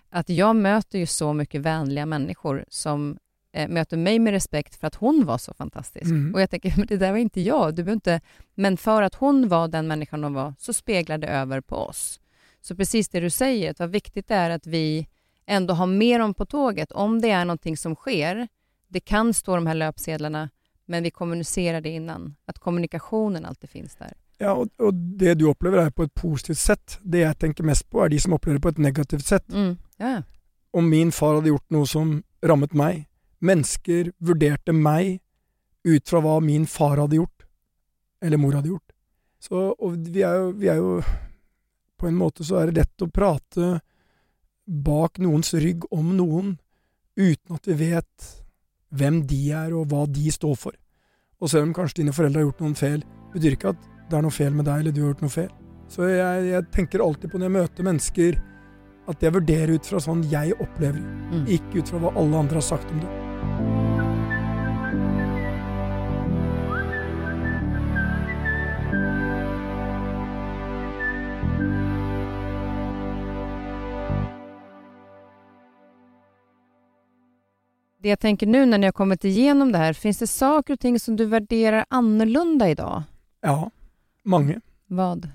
att 0.10 0.30
jag 0.30 0.56
möter 0.56 1.00
ju 1.00 1.06
så 1.06 1.34
mycket 1.34 1.62
vänliga 1.62 2.06
människor 2.06 2.66
som 2.70 3.18
eh, 3.54 3.70
möter 3.70 3.98
mig 3.98 4.20
med 4.20 4.32
respekt 4.32 4.76
för 4.76 4.88
att 4.88 4.96
hon 4.96 5.26
var 5.26 5.38
så 5.38 5.54
fantastisk. 5.54 6.06
Mm. 6.06 6.34
Och 6.34 6.42
jag 6.42 6.50
tänker, 6.50 6.74
men 6.78 6.88
det 6.88 6.98
där 6.98 7.12
var 7.12 7.18
inte 7.18 7.42
jag, 7.42 7.76
du 7.76 7.92
inte... 7.92 8.22
Men 8.56 8.78
för 8.78 9.02
att 9.02 9.16
hon 9.16 9.48
var 9.48 9.68
den 9.68 9.88
människan 9.88 10.24
hon 10.24 10.34
var, 10.34 10.54
så 10.60 10.74
speglade 10.74 11.28
det 11.28 11.34
över 11.34 11.62
på 11.62 11.76
oss. 11.76 12.20
Så 12.62 12.76
precis 12.76 13.10
det 13.10 13.20
du 13.20 13.30
säger, 13.30 13.76
vad 13.80 13.90
viktigt 13.90 14.28
det 14.28 14.36
är 14.36 14.50
att 14.50 14.68
vi 14.68 15.08
ändå 15.46 15.74
har 15.74 15.88
med 15.88 16.20
dem 16.20 16.34
på 16.34 16.46
tåget. 16.46 16.92
Om 16.92 17.22
det 17.22 17.30
är 17.30 17.46
någonting 17.46 17.78
som 17.78 17.96
sker, 17.96 18.48
det 18.88 19.00
kan 19.00 19.34
stå 19.34 19.56
de 19.56 19.68
här 19.68 19.76
löpsedlarna, 19.76 20.50
men 20.86 21.04
vi 21.04 21.12
kommunicerar 21.12 21.82
det 21.82 21.90
innan. 21.90 22.36
Att 22.46 22.60
kommunikationen 22.60 23.46
alltid 23.46 23.70
finns 23.70 23.96
där. 23.96 24.14
Ja, 24.40 24.54
og, 24.56 24.70
og 24.80 24.96
det 25.20 25.34
du 25.36 25.50
opplever 25.50 25.82
er 25.84 25.92
på 25.92 26.06
et 26.08 26.14
positivt 26.16 26.62
sett. 26.62 26.96
Det 27.04 27.26
jeg 27.26 27.38
tenker 27.42 27.68
mest 27.68 27.90
på, 27.92 28.00
er 28.06 28.12
de 28.14 28.20
som 28.24 28.34
opplever 28.38 28.60
det 28.60 28.64
på 28.64 28.72
et 28.72 28.84
negativt 28.86 29.26
sett. 29.28 29.50
Mm. 29.52 29.76
Ja. 30.00 30.22
Om 30.72 30.90
min 30.90 31.12
far 31.12 31.36
hadde 31.36 31.52
gjort 31.52 31.76
noe 31.76 31.88
som 31.90 32.14
rammet 32.46 32.74
meg, 32.74 33.09
mennesker 33.46 34.12
vurderte 34.20 34.74
meg 34.76 35.20
ut 35.88 36.10
fra 36.10 36.22
hva 36.24 36.40
min 36.44 36.66
far 36.68 37.00
hadde 37.00 37.20
gjort, 37.20 37.46
eller 38.22 38.42
mor 38.42 38.58
hadde 38.58 38.74
gjort. 38.74 38.96
Så, 39.40 39.56
og 39.80 39.96
vi 40.12 40.24
er, 40.28 40.36
jo, 40.36 40.50
vi 40.60 40.68
er 40.68 40.82
jo 40.82 40.98
På 42.00 42.08
en 42.08 42.16
måte 42.20 42.44
så 42.44 42.58
er 42.60 42.70
det 42.70 42.82
lett 42.82 43.04
å 43.04 43.08
prate 43.12 43.80
bak 44.68 45.20
noens 45.20 45.54
rygg 45.56 45.84
om 45.92 46.14
noen, 46.16 46.54
uten 47.20 47.56
at 47.56 47.68
vi 47.68 47.76
vet 47.80 48.28
hvem 48.96 49.22
de 49.28 49.40
er 49.52 49.74
og 49.76 49.90
hva 49.92 50.06
de 50.08 50.32
står 50.32 50.56
for. 50.56 50.76
Og 51.40 51.52
selv 51.52 51.68
om 51.68 51.74
kanskje 51.76 52.00
dine 52.02 52.14
foreldre 52.16 52.40
har 52.40 52.48
gjort 52.48 52.64
noen 52.64 52.78
feil, 52.80 53.04
betyr 53.34 53.58
ikke 53.58 53.74
at 53.74 53.90
det 54.10 54.18
er 54.18 54.24
noe 54.24 54.36
feil 54.36 54.56
med 54.56 54.68
deg, 54.68 54.80
eller 54.80 54.96
du 54.96 55.02
har 55.02 55.12
gjort 55.12 55.26
noe 55.26 55.34
feil. 55.34 55.52
Så 55.92 56.08
jeg, 56.08 56.46
jeg 56.54 56.70
tenker 56.72 57.04
alltid 57.04 57.32
på 57.32 57.40
når 57.42 57.50
jeg 57.50 57.58
møter 57.58 57.90
mennesker, 57.90 58.40
at 59.10 59.26
jeg 59.26 59.36
vurderer 59.36 59.76
ut 59.76 59.90
fra 59.92 60.04
sånn 60.04 60.24
jeg 60.32 60.56
opplever 60.60 61.02
Mm. 61.30 61.44
ikke 61.46 61.84
ut 61.84 61.90
fra 61.92 62.00
hva 62.02 62.16
alle 62.18 62.40
andre 62.40 62.58
har 62.58 62.66
sagt 62.66 62.90
om 62.90 63.04
det. 63.04 63.29
Det 78.02 78.10
jag 78.10 78.20
tänker 78.20 78.48
nu 78.48 78.66
när 78.66 78.78
ni 78.78 78.88
har 78.88 78.92
kommit 78.92 79.26
igenom 79.26 79.72
det 79.72 79.78
här, 79.78 79.94
finns 79.94 80.18
det 80.18 80.28
saker 80.28 80.74
och 80.74 80.80
ting 80.80 81.00
som 81.00 81.16
du 81.16 81.26
värderar 81.26 81.86
annorlunda 81.90 82.70
idag? 82.70 83.04
Ja, 83.42 83.72
mange. 84.24 84.62
Vad? 84.88 85.28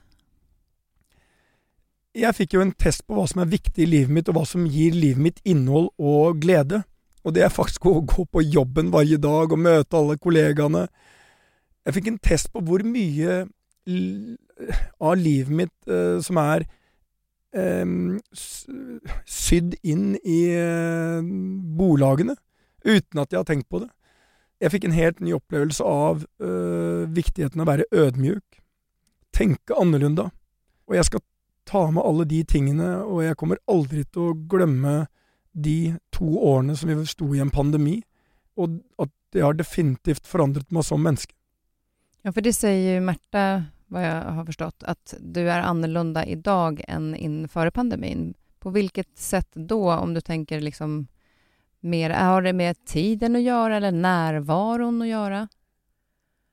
Jeg 2.15 2.33
fikk 2.39 2.55
jo 2.55 2.63
en 2.63 2.73
test 2.73 3.03
på 3.07 3.17
hva 3.19 3.27
som 3.29 3.43
er 3.43 3.51
viktig 3.51 3.83
i 3.85 3.89
livet 3.91 4.15
mitt, 4.17 4.29
og 4.31 4.39
hva 4.39 4.45
som 4.49 4.69
gir 4.71 4.95
livet 4.95 5.21
mitt 5.21 5.41
innhold 5.45 5.91
og 5.99 6.39
glede. 6.41 6.85
Og 7.27 7.35
det 7.35 7.43
er 7.45 7.53
faktisk 7.53 7.85
å 7.91 7.99
gå 8.01 8.25
på 8.31 8.45
jobben 8.47 8.93
hver 8.95 9.19
dag 9.19 9.53
og 9.53 9.61
møte 9.61 9.99
alle 9.99 10.17
kollegaene. 10.17 10.87
Jeg 11.85 11.97
fikk 11.99 12.09
en 12.13 12.23
test 12.23 12.53
på 12.55 12.63
hvor 12.65 12.87
mye 12.87 13.43
av 15.05 15.19
livet 15.21 15.53
mitt 15.53 15.91
eh, 15.91 16.17
som 16.25 16.41
er 16.41 16.65
eh, 17.53 17.85
sydd 18.33 19.77
inn 19.83 20.15
i 20.23 20.41
eh, 20.55 21.21
bolagene, 21.77 22.39
uten 22.85 23.21
at 23.21 23.33
jeg 23.33 23.41
har 23.41 23.49
tenkt 23.49 23.69
på 23.73 23.83
det. 23.85 23.91
Jeg 24.63 24.73
fikk 24.73 24.87
en 24.89 24.97
helt 24.97 25.21
ny 25.21 25.35
opplevelse 25.37 25.85
av 25.85 26.25
øh, 26.41 27.05
viktigheten 27.13 27.61
av 27.61 27.67
å 27.67 27.73
være 27.73 27.89
ødmjuk, 28.05 28.61
tenke 29.35 29.77
annerledes. 29.77 30.33
Og 30.89 30.97
jeg 30.99 31.09
skal 31.09 31.25
ta 31.69 31.87
med 31.91 32.05
alle 32.05 32.27
de 32.29 32.43
tingene, 32.45 32.89
og 33.03 33.25
jeg 33.25 33.39
kommer 33.41 33.61
aldri 33.71 34.05
til 34.05 34.31
å 34.31 34.39
glemme 34.51 35.07
de 35.55 35.95
to 36.15 36.27
årene 36.39 36.77
som 36.77 36.91
vi 36.91 37.07
sto 37.09 37.31
i 37.35 37.41
en 37.43 37.53
pandemi, 37.55 38.01
og 38.59 38.79
at 39.03 39.11
det 39.35 39.43
har 39.43 39.57
definitivt 39.59 40.29
forandret 40.31 40.71
meg 40.75 40.87
som 40.87 41.03
menneske. 41.03 41.35
Ja, 42.25 42.33
for 42.33 42.45
det 42.45 42.55
sier 42.57 42.97
jo 42.97 43.05
Märtha, 43.05 43.45
hva 43.93 44.03
jeg 44.03 44.37
har 44.37 44.47
forstått, 44.49 44.87
at 44.89 45.17
du 45.21 45.43
er 45.45 45.65
annorlunda 45.65 46.25
i 46.25 46.37
dag 46.41 46.81
enn 46.89 47.13
innenfor 47.15 47.71
pandemien. 47.75 48.33
På 48.63 48.73
hvilket 48.73 49.11
sett 49.19 49.51
da, 49.55 49.99
om 49.99 50.15
du 50.15 50.23
tenker 50.25 50.63
liksom 50.65 51.05
mer, 51.85 52.11
har 52.11 52.43
det 52.43 52.55
med 52.57 52.79
tiden 52.89 53.37
å 53.37 53.43
gjøre, 53.43 53.79
eller 53.79 53.95
nærværen 53.95 55.03
å 55.05 55.09
gjøre? 55.09 55.45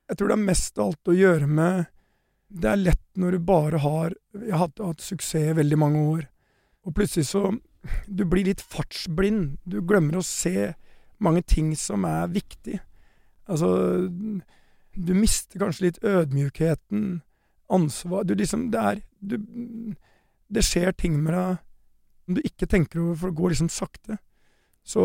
Jeg 0.08 0.18
tror 0.18 0.28
det 0.28 0.36
har 0.36 0.44
mest 0.44 0.78
av 0.78 0.90
alt 0.90 1.08
å 1.08 1.16
gjøre 1.16 1.48
med 1.48 1.84
Det 2.52 2.68
er 2.68 2.80
lett 2.82 3.04
når 3.16 3.32
du 3.32 3.44
bare 3.48 3.78
har 3.80 4.14
Jeg 4.34 4.52
har 4.52 4.66
hatt, 4.66 4.82
hatt 4.82 5.00
suksess 5.00 5.52
i 5.52 5.56
veldig 5.56 5.78
mange 5.80 6.02
år, 6.10 6.26
og 6.84 6.96
plutselig 6.98 7.30
så 7.30 7.46
Du 8.06 8.24
blir 8.28 8.44
litt 8.46 8.60
fartsblind. 8.60 9.58
Du 9.64 9.80
glemmer 9.80 10.20
å 10.20 10.26
se 10.26 10.74
mange 11.22 11.42
ting 11.42 11.72
som 11.78 12.04
er 12.04 12.28
viktig. 12.30 12.78
Altså 13.48 14.06
Du 14.92 15.14
mister 15.16 15.62
kanskje 15.62 15.88
litt 15.88 16.04
ødmjukheten, 16.04 17.22
ansvar 17.72 18.24
Du 18.28 18.34
liksom 18.34 18.70
Det 18.70 18.84
er 18.92 19.02
du, 19.20 19.38
Det 20.52 20.66
skjer 20.66 20.92
ting 20.92 21.22
med 21.22 21.34
deg 21.38 21.60
du 22.32 22.38
ikke 22.46 22.68
tenker 22.70 23.00
over, 23.02 23.16
for 23.18 23.32
det 23.32 23.38
går 23.40 23.52
liksom 23.52 23.68
sakte. 23.72 24.16
Så 24.84 25.02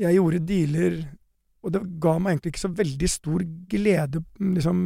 jeg 0.00 0.16
gjorde 0.16 0.46
dealer 0.48 1.02
og 1.64 1.72
det 1.72 1.80
ga 2.02 2.18
meg 2.20 2.34
egentlig 2.34 2.52
ikke 2.52 2.60
så 2.60 2.70
veldig 2.76 3.08
stor 3.08 3.44
glede, 3.72 4.20
liksom, 4.36 4.80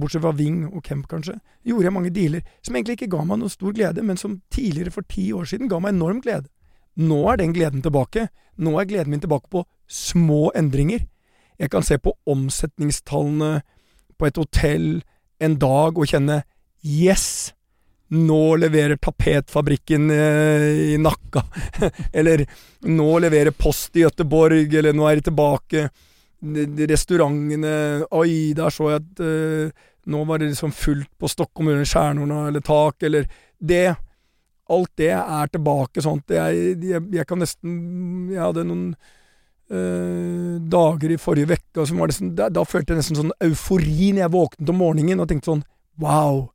bortsett 0.00 0.24
fra 0.24 0.32
Ving 0.34 0.64
og 0.66 0.82
Kemp, 0.86 1.06
kanskje. 1.10 1.36
Gjorde 1.66 1.86
jeg 1.86 1.94
mange 1.94 2.10
dealer 2.14 2.48
som 2.66 2.74
egentlig 2.74 2.96
ikke 2.98 3.10
ga 3.12 3.22
meg 3.26 3.38
noe 3.38 3.52
stor 3.52 3.76
glede, 3.76 4.02
men 4.02 4.18
som 4.18 4.40
tidligere, 4.50 4.90
for 4.94 5.06
ti 5.06 5.28
år 5.36 5.46
siden, 5.46 5.70
ga 5.70 5.78
meg 5.78 5.94
enorm 5.94 6.18
glede. 6.24 6.50
Nå 6.98 7.20
er 7.30 7.38
den 7.38 7.54
gleden 7.54 7.84
tilbake. 7.86 8.26
Nå 8.58 8.74
er 8.80 8.90
gleden 8.90 9.14
min 9.14 9.22
tilbake 9.22 9.46
på 9.52 9.62
små 9.86 10.50
endringer. 10.58 11.06
Jeg 11.60 11.70
kan 11.70 11.86
se 11.86 12.00
på 12.02 12.16
omsetningstallene 12.26 13.60
på 14.18 14.26
et 14.26 14.42
hotell 14.42 14.88
en 15.40 15.56
dag 15.60 15.98
og 15.98 16.10
kjenne 16.10 16.42
Yes! 16.82 17.54
Nå 18.10 18.56
leverer 18.58 18.98
tapetfabrikken 18.98 20.10
eh, 20.10 20.94
i 20.94 20.98
Nakka. 20.98 21.44
eller 22.12 22.42
nå 22.90 23.10
leverer 23.22 23.54
Post 23.54 23.96
i 23.96 24.02
Gøteborg, 24.02 24.74
eller 24.74 24.96
nå 24.96 25.06
er 25.06 25.20
de 25.20 25.28
tilbake. 25.28 25.84
De, 26.40 26.86
restaurantene 26.88 27.72
Oi, 28.16 28.52
der 28.56 28.72
så 28.72 28.88
jeg 28.90 29.02
at 29.02 29.22
eh, 29.22 29.86
nå 30.10 30.24
var 30.26 30.40
det 30.40 30.50
liksom 30.50 30.72
fullt 30.72 31.10
på 31.20 31.28
Stockholm 31.28 31.74
under 31.74 31.86
stjernene 31.86 32.46
eller 32.48 32.64
tak, 32.64 33.02
eller 33.02 33.28
Det. 33.58 33.94
Alt 34.70 34.92
det 34.96 35.10
er 35.12 35.50
tilbake 35.50 36.02
sånt. 36.02 36.30
Jeg, 36.30 36.76
jeg, 36.82 37.02
jeg 37.12 37.26
kan 37.26 37.40
nesten 37.42 38.30
Jeg 38.30 38.42
hadde 38.42 38.66
noen 38.66 38.92
eh, 39.70 40.58
dager 40.72 41.14
i 41.14 41.18
forrige 41.20 41.58
uke 41.58 41.86
som 41.86 41.98
var 42.02 42.10
nesten 42.10 42.34
da, 42.38 42.48
da 42.50 42.64
følte 42.66 42.94
jeg 42.94 43.02
nesten 43.02 43.18
sånn 43.18 43.34
eufori 43.46 44.12
når 44.12 44.24
jeg 44.24 44.34
våknet 44.34 44.72
om 44.72 44.80
morgenen 44.82 45.22
og 45.22 45.30
tenkte 45.30 45.52
sånn 45.52 45.66
Wow! 46.00 46.48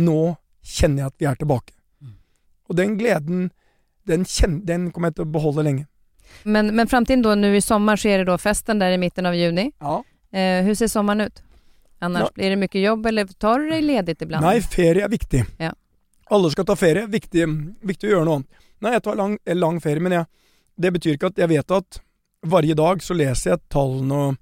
Nå 0.00 0.20
kjenner 0.62 1.04
jeg 1.04 1.12
at 1.12 1.18
vi 1.18 1.28
er 1.30 1.38
tilbake. 1.40 1.74
Og 2.70 2.76
den 2.78 2.96
gleden, 2.98 3.48
den, 4.06 4.24
kjen, 4.24 4.60
den 4.66 4.90
kommer 4.94 5.10
jeg 5.10 5.18
til 5.18 5.26
å 5.26 5.32
beholde 5.34 5.64
lenge. 5.66 5.86
Men, 6.46 6.70
men 6.76 6.86
framtiden 6.86 7.24
nå, 7.24 7.34
nå 7.34 7.50
i 7.58 7.62
sommer, 7.64 7.98
så 7.98 8.12
er 8.12 8.22
det 8.22 8.28
da 8.30 8.36
festen 8.38 8.78
der 8.78 8.94
i 8.94 9.00
mitten 9.02 9.26
av 9.26 9.34
juni. 9.34 9.72
Ja. 9.82 9.96
Eh, 10.30 10.60
hur 10.66 10.76
ser 10.78 10.90
sommeren 10.92 11.26
ut? 11.26 11.42
Annars, 12.00 12.28
Ja. 12.30 12.34
blir 12.34 12.54
det 12.54 12.58
mye 12.62 12.82
jobb 12.84 13.06
eller 13.06 13.24
tar 13.42 13.60
du 13.60 13.68
deg 13.68 13.82
ledig 13.84 14.14
iblant? 14.22 14.44
Nei, 14.46 14.60
ferie 14.60 15.04
er 15.04 15.10
viktig. 15.12 15.42
Ja. 15.58 15.72
Alle 16.30 16.50
skal 16.54 16.64
ta 16.64 16.76
ferie. 16.78 17.08
Viktig, 17.10 17.44
viktig 17.82 18.08
å 18.08 18.12
gjøre 18.14 18.28
noe 18.28 18.38
annet. 18.38 18.62
Nei, 18.80 18.92
jeg 18.94 19.02
tar 19.02 19.18
lang, 19.18 19.34
lang 19.58 19.80
ferie, 19.82 20.00
men 20.00 20.12
jeg, 20.12 20.26
det 20.80 20.92
betyr 20.94 21.18
ikke 21.18 21.32
at 21.34 21.42
jeg 21.42 21.50
vet 21.50 21.74
at 21.76 22.00
hver 22.46 22.70
dag 22.78 23.02
så 23.04 23.16
leser 23.18 23.56
jeg 23.56 23.66
tallene 23.68 24.22
og 24.28 24.38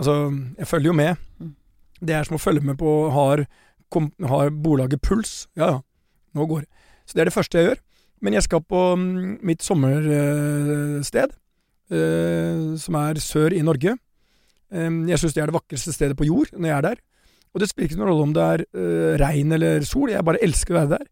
Altså, 0.00 0.30
jeg 0.56 0.64
følger 0.64 0.86
jo 0.86 0.92
med. 0.96 1.16
Mm. 1.36 1.48
Det 2.00 2.14
er 2.16 2.24
som 2.24 2.38
å 2.38 2.40
følge 2.40 2.62
med 2.64 2.78
på 2.80 3.10
Har, 3.12 3.42
kom, 3.90 4.10
har 4.24 4.50
bolaget 4.50 5.02
puls? 5.02 5.46
Ja 5.58 5.66
ja, 5.74 5.78
nå 6.34 6.46
går 6.50 6.64
det. 6.64 6.68
Så 7.06 7.14
det 7.16 7.24
er 7.24 7.30
det 7.30 7.34
første 7.36 7.58
jeg 7.58 7.68
gjør. 7.70 7.80
Men 8.20 8.36
jeg 8.36 8.44
skal 8.44 8.60
på 8.68 8.80
mm, 9.00 9.38
mitt 9.48 9.62
sommersted. 9.64 11.30
eh, 11.90 12.76
som 12.78 12.94
er 13.00 13.18
sør 13.18 13.54
i 13.56 13.62
Norge. 13.66 13.96
Eh, 14.70 14.90
jeg 15.10 15.18
syns 15.18 15.34
det 15.34 15.42
er 15.42 15.50
det 15.50 15.56
vakreste 15.56 15.92
stedet 15.94 16.16
på 16.18 16.28
jord 16.28 16.52
når 16.54 16.68
jeg 16.70 16.76
er 16.76 16.86
der. 16.90 17.00
Og 17.50 17.60
det 17.60 17.66
spiller 17.70 17.88
ikke 17.90 17.98
noen 17.98 18.12
rolle 18.12 18.26
om 18.28 18.34
det 18.36 18.42
er 18.46 18.62
eh, 18.78 19.16
regn 19.18 19.52
eller 19.56 19.82
sol, 19.88 20.10
jeg 20.12 20.22
bare 20.24 20.38
elsker 20.44 20.76
å 20.76 20.82
være 20.84 20.92
der. 21.00 21.06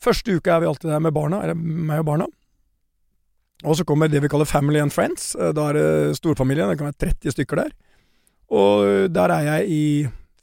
Første 0.00 0.36
uka 0.38 0.54
er 0.56 0.62
vi 0.64 0.68
alltid 0.70 0.90
der 0.92 1.02
med 1.04 1.12
barna, 1.16 1.42
eller 1.44 1.56
meg 1.56 2.00
og 2.00 2.06
barna. 2.08 2.26
Og 3.64 3.76
så 3.76 3.84
kommer 3.88 4.08
det 4.12 4.20
vi 4.24 4.28
kaller 4.28 4.48
family 4.48 4.80
and 4.80 4.92
friends. 4.92 5.34
Eh, 5.36 5.52
Da 5.56 5.68
er 5.70 5.76
det 5.80 6.16
storfamilien, 6.20 6.68
det 6.72 6.78
kan 6.80 6.88
være 6.92 7.12
30 7.12 7.36
stykker 7.36 7.60
der. 7.64 7.74
Og 8.56 9.10
der 9.12 9.32
er 9.34 9.42
jeg 9.50 9.68
i 9.74 9.84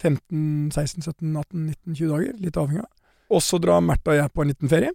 15, 0.04 0.72
16, 0.74 1.02
17, 1.02 1.38
18, 1.38 1.66
19, 1.68 1.96
20 1.96 2.12
dager, 2.12 2.34
litt 2.44 2.60
avhengig 2.60 2.84
av. 2.84 2.90
Og 3.34 3.44
så 3.44 3.58
drar 3.58 3.82
Märtha 3.82 4.14
og 4.14 4.20
jeg 4.20 4.34
på 4.34 4.44
en 4.44 4.52
liten 4.52 4.72
ferie, 4.72 4.92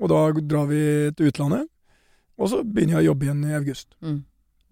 og 0.00 0.10
da 0.12 0.20
drar 0.40 0.68
vi 0.70 0.84
til 1.16 1.32
utlandet. 1.32 1.66
Og 2.40 2.50
så 2.50 2.62
begynner 2.62 2.98
jeg 2.98 3.04
å 3.04 3.10
jobbe 3.12 3.28
igjen 3.28 3.42
i 3.46 3.56
august. 3.58 3.92
Mm. 4.02 4.22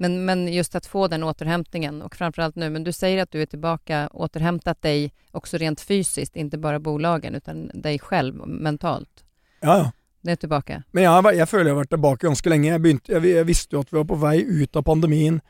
Men, 0.03 0.17
men 0.27 0.45
just 0.51 0.75
å 0.75 0.81
få 0.83 1.07
den 1.13 1.23
återhentingen, 1.23 2.01
og 2.03 2.15
framfor 2.19 2.49
alt 2.49 2.57
nå 2.59 2.71
men 2.75 2.87
du 2.87 2.91
sier 2.95 3.23
at 3.23 3.31
du 3.31 3.39
er 3.43 3.51
tilbake, 3.51 4.07
återhentet 4.11 4.81
deg 4.83 5.11
også 5.37 5.61
rent 5.63 5.83
fysisk, 5.83 6.35
ikke 6.35 6.59
bare 6.63 6.83
bolagen 6.83 7.39
utan 7.39 7.69
deg 7.75 8.03
selv 8.09 8.43
mentalt. 8.47 9.27
Ja, 9.63 9.77
ja. 9.79 9.91
Det 10.23 10.37
er 10.37 10.39
tilbake. 10.39 10.77
Men 10.95 11.03
jeg, 11.03 11.35
jeg 11.35 11.51
føler 11.51 11.67
jeg 11.67 11.75
har 11.75 11.81
vært 11.81 11.91
tilbake 11.97 12.29
ganske 12.29 12.51
lenge. 12.51 12.69
Jeg, 12.69 12.83
begynte, 12.83 13.11
jeg, 13.11 13.31
jeg 13.33 13.47
visste 13.47 13.75
jo 13.75 13.81
at 13.83 13.89
vi 13.91 13.99
var 13.99 14.05
på 14.07 14.19
vei 14.23 14.37
ut 14.47 14.79
av 14.79 14.85
pandemien 14.87 15.41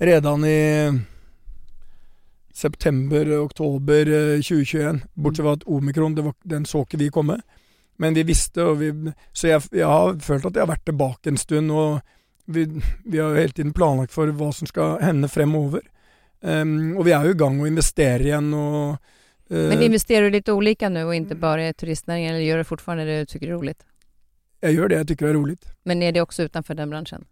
redan 0.00 0.44
i 0.48 0.60
september-oktober 2.56 4.10
2021. 4.40 5.00
Bortsett 5.14 5.44
fra 5.44 5.54
at 5.58 5.66
omikron, 5.66 6.14
det 6.16 6.24
var, 6.24 6.34
den 6.44 6.66
så 6.66 6.82
ikke 6.86 7.00
vi 7.00 7.10
komme. 7.12 7.40
Men 8.00 8.16
vi 8.16 8.22
visste, 8.28 8.64
og 8.64 8.80
vi, 8.80 8.92
så 9.32 9.50
jeg, 9.50 9.64
jeg 9.76 9.88
har 9.88 10.16
følt 10.24 10.46
at 10.48 10.56
jeg 10.56 10.64
har 10.64 10.72
vært 10.72 10.86
tilbake 10.88 11.32
en 11.32 11.40
stund. 11.40 11.72
Og 11.72 12.00
vi, 12.46 12.66
vi 13.04 13.20
har 13.20 13.32
jo 13.32 13.42
hele 13.42 13.56
tiden 13.56 13.74
planlagt 13.76 14.14
for 14.14 14.32
hva 14.32 14.50
som 14.56 14.68
skal 14.68 14.98
hende 15.04 15.28
fremover. 15.32 15.84
Um, 16.40 16.96
og 16.96 17.06
vi 17.08 17.14
er 17.16 17.24
jo 17.26 17.34
i 17.34 17.40
gang 17.40 17.60
å 17.60 17.68
investere 17.68 18.28
igjen. 18.28 18.52
og 18.54 18.98
eh, 19.50 19.70
Men 19.72 19.86
investerer 19.88 20.28
du 20.28 20.36
litt 20.36 20.52
olika 20.52 20.90
nå, 20.92 21.06
og 21.08 21.16
ikke 21.16 21.38
bare 21.40 21.70
i 21.70 21.76
turistnæringen 21.76 22.34
eller 22.34 22.44
gjør 22.44 22.62
du 22.62 22.70
fortfarande 22.72 23.08
det 23.08 23.22
du 23.24 23.32
tycker 23.32 23.50
er 23.50 23.56
roligt? 23.56 23.86
Jeg 24.64 24.76
gjør 24.76 24.92
det 24.92 25.00
jeg 25.00 25.08
syns 25.10 25.26
er 25.28 25.36
roligt. 25.36 25.72
Men 25.84 26.04
er 26.04 26.14
det 26.16 26.22
også 26.24 26.48
utenfor 26.48 26.76
den 26.78 26.92
bransjen? 26.92 27.26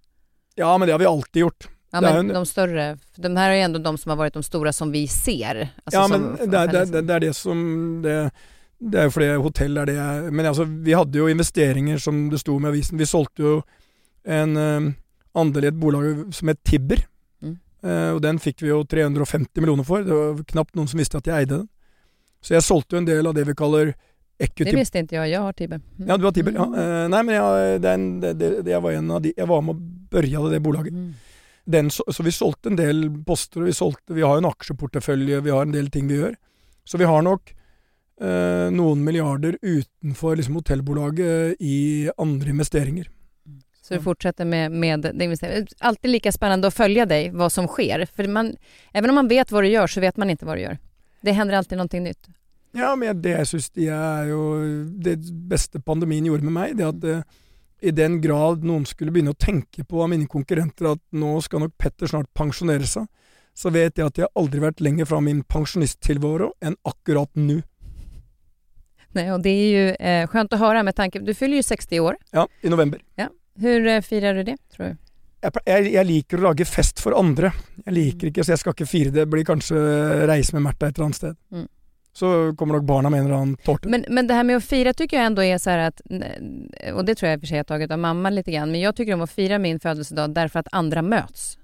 Ja, 0.56 0.72
men 0.78 0.86
det 0.86 0.94
har 0.94 1.02
vi 1.02 1.08
alltid 1.10 1.46
gjort. 1.46 1.68
Ja, 1.94 2.00
men 2.00 2.16
en- 2.30 2.34
de 2.34 2.46
större, 2.46 2.98
de 3.16 3.36
här 3.36 3.50
är 3.50 3.54
ju 3.54 3.60
ändå 3.60 3.78
de 3.78 3.98
som 3.98 4.10
har 4.10 4.16
varit 4.16 4.34
de 4.34 4.42
stora 4.42 4.72
som 4.72 4.90
vi 4.92 5.06
ser. 5.08 5.68
Alltså 5.84 6.00
ja, 6.00 6.08
som 6.08 6.22
men 6.22 6.50
det, 6.50 6.58
er- 6.58 6.86
det, 6.92 7.00
det 7.06 7.14
er 7.14 7.20
det 7.20 7.34
som 7.36 8.02
Det, 8.02 8.30
det 8.78 8.98
er 9.00 9.10
flere 9.10 9.36
hotell 9.40 9.76
er 9.78 9.86
det 9.86 10.32
Men 10.32 10.46
altså, 10.46 10.64
vi 10.64 10.92
hadde 10.92 11.18
jo 11.18 11.28
investeringer 11.28 11.98
som 11.98 12.30
det 12.30 12.38
sto 12.42 12.58
med 12.58 12.68
avisen. 12.74 12.98
Vi 12.98 13.06
solgte 13.06 13.42
jo 13.42 13.62
en 14.26 14.56
uh, 14.56 14.92
andel 15.34 15.64
i 15.64 15.68
et 15.68 15.78
bolag 15.80 16.34
som 16.34 16.48
het 16.48 16.62
Tibber. 16.64 17.04
Mm. 17.42 17.58
Uh, 17.84 18.10
og 18.14 18.22
den 18.22 18.38
fikk 18.38 18.62
vi 18.62 18.68
jo 18.68 18.84
350 18.84 19.60
millioner 19.60 19.84
for. 19.84 20.02
Det 20.02 20.12
var 20.12 20.42
knapt 20.44 20.74
noen 20.74 20.88
som 20.88 20.98
visste 20.98 21.16
at 21.20 21.26
jeg 21.26 21.44
eide 21.44 21.58
den. 21.62 21.68
Så 22.44 22.54
jeg 22.54 22.62
solgte 22.62 22.96
jo 22.96 22.98
en 22.98 23.08
del 23.08 23.26
av 23.26 23.34
det 23.34 23.46
vi 23.48 23.54
kaller 23.54 23.94
equity 24.38 24.70
Det 24.70 24.76
visste 24.76 24.98
inte 24.98 25.14
jag, 25.14 25.28
jag 25.28 25.40
har 25.40 25.52
Tibber. 25.52 25.80
Mm. 25.98 26.08
Ja, 26.08 26.16
du 26.16 26.24
har 26.24 26.32
Tibber? 26.32 26.52
Ja. 26.52 26.64
Uh, 26.66 26.80
Eh, 26.84 27.08
nei, 27.08 27.22
men 27.22 27.34
jeg, 27.34 27.44
er 27.76 27.78
det, 28.20 28.32
det, 28.40 28.70
jeg 28.72 28.82
var 28.82 28.92
en 28.92 29.10
av 29.10 29.22
de 29.22 29.32
Jeg 29.36 29.48
var 29.48 29.60
med 29.62 29.74
og 29.76 29.80
børja 30.10 30.50
det 30.50 30.60
bolaget. 30.62 30.92
Mm. 30.92 31.14
Den, 31.64 31.90
så, 31.90 32.04
så 32.12 32.22
vi 32.26 32.32
solgte 32.34 32.68
en 32.72 32.76
del 32.76 33.06
poster, 33.24 33.62
og 33.62 33.70
vi, 33.70 33.76
solgte, 33.76 34.14
vi 34.16 34.24
har 34.24 34.38
en 34.38 34.48
aksjeportefølje, 34.50 35.40
vi 35.46 35.52
har 35.54 35.64
en 35.64 35.72
del 35.74 35.90
ting 35.92 36.08
vi 36.10 36.18
gjør. 36.20 36.34
Så 36.84 37.00
vi 37.00 37.08
har 37.08 37.24
nok 37.24 37.54
eh, 38.20 38.68
noen 38.74 39.04
milliarder 39.04 39.56
utenfor 39.62 40.36
liksom, 40.36 40.58
hotellbolaget 40.60 41.62
i 41.64 42.10
andre 42.20 42.52
investeringer. 42.52 43.08
Så 43.84 43.98
du 43.98 44.04
fortsetter 44.04 44.48
med, 44.48 44.72
med 44.72 45.02
det 45.04 45.24
investeringen. 45.24 45.68
Alltid 45.84 46.10
lika 46.10 46.32
spennende 46.32 46.70
å 46.70 46.72
følge 46.72 47.04
deg, 47.08 47.34
hva 47.36 47.50
som 47.52 47.66
sker. 47.68 48.06
For 48.08 48.28
man, 48.32 48.54
även 48.96 49.12
om 49.12 49.20
man 49.20 49.28
vet 49.28 49.52
hva 49.52 49.60
du 49.60 49.68
gjør, 49.68 49.92
så 49.92 50.00
vet 50.00 50.16
man 50.20 50.32
ikke 50.32 50.48
hva 50.48 50.56
du 50.56 50.62
gjør. 50.62 50.78
Det 51.24 51.34
hender 51.36 51.58
alltid 51.58 51.80
noe 51.80 52.00
nytt. 52.04 52.30
Ja, 52.74 52.94
men 52.98 53.20
det 53.22 53.34
jeg 53.36 53.48
syns 53.52 53.68
det 53.76 53.90
er 53.92 54.30
jo 54.32 54.40
det 55.04 55.18
beste 55.52 55.82
pandemien 55.84 56.26
gjorde 56.26 56.48
med 56.48 56.56
meg, 56.56 56.72
det 56.80 56.88
at 56.88 57.04
eh, 57.06 57.42
i 57.84 57.92
den 57.94 58.18
grad 58.24 58.64
noen 58.66 58.86
skulle 58.88 59.12
begynne 59.14 59.34
å 59.34 59.38
tenke 59.38 59.84
på 59.84 60.00
av 60.02 60.10
mine 60.12 60.28
konkurrenter 60.30 60.94
at 60.94 61.02
nå 61.12 61.36
skal 61.44 61.64
nok 61.64 61.76
Petter 61.80 62.10
snart 62.10 62.30
pensjonere 62.36 62.88
seg, 62.88 63.06
så 63.54 63.70
vet 63.74 64.00
jeg 64.00 64.08
at 64.08 64.18
jeg 64.18 64.32
aldri 64.34 64.60
har 64.60 64.70
vært 64.70 64.82
lenger 64.82 65.08
fra 65.10 65.20
min 65.22 65.44
pensjonisttilvaro 65.46 66.50
enn 66.64 66.76
akkurat 66.88 67.30
nå. 67.38 67.60
Nei, 69.14 69.28
og 69.30 69.44
det 69.44 69.52
er 69.54 69.70
jo 69.70 69.86
eh, 69.94 70.24
skjønt 70.32 70.56
å 70.56 70.58
høre 70.58 70.80
med 70.82 70.96
tanke 70.98 71.20
Du 71.22 71.30
fyller 71.38 71.60
jo 71.60 71.66
60 71.68 72.00
år. 72.02 72.16
Ja, 72.34 72.48
i 72.66 72.72
november. 72.72 72.98
Hur 73.62 73.86
eh, 73.86 74.02
feirer 74.02 74.40
du 74.40 74.42
det, 74.48 74.58
tror 74.74 74.90
du? 74.90 75.04
jeg, 75.44 75.62
jeg, 75.68 75.92
jeg 75.94 76.08
liker 76.08 76.40
å 76.40 76.48
lage 76.48 76.66
fest 76.68 77.00
for 77.02 77.16
andre. 77.18 77.52
Jeg 77.84 77.96
liker 77.96 78.30
ikke, 78.30 78.44
så 78.44 78.54
jeg 78.54 78.62
skal 78.62 78.76
ikke 78.76 78.88
fire 78.88 79.14
det. 79.14 79.26
Blir 79.30 79.46
kanskje 79.46 79.78
reise 80.28 80.56
med 80.56 80.64
Märtha 80.66 80.88
et 80.88 80.98
eller 80.98 81.10
annet 81.10 81.20
sted. 81.20 81.38
Mm. 81.54 81.66
Så 82.14 82.54
kommer 82.58 82.74
nok 82.74 82.84
barna 82.86 83.10
med 83.10 83.20
en 83.20 83.26
eller 83.26 83.34
annen 83.36 83.56
tårte. 83.56 83.88
Men, 83.88 84.04
men 84.08 84.26
det 84.26 84.34
här 84.34 84.44
med 84.44 84.56
att 84.56 84.64
fira 84.64 84.92
tycker 84.92 85.16
jag 85.16 85.26
ändå 85.26 85.42
är 85.42 85.58
så 85.58 85.70
att, 85.70 86.00
och 86.94 87.04
det 87.04 87.14
tror 87.14 87.28
jag 87.30 87.36
i 87.36 87.38
och 87.38 87.40
för 87.40 87.46
sig 87.46 87.56
jag 87.56 87.66
tagit 87.66 87.90
av 87.90 87.98
mamma 87.98 88.30
lite 88.30 88.52
grann, 88.52 88.70
men 88.70 88.80
jag 88.80 88.96
tycker 88.96 89.14
om 89.14 89.20
att 89.22 89.30
fira 89.30 89.58
min 89.58 89.80
födelsedag 89.80 90.34
därför 90.34 90.60
att 90.60 90.68
andra 90.72 91.02
möts. 91.02 91.58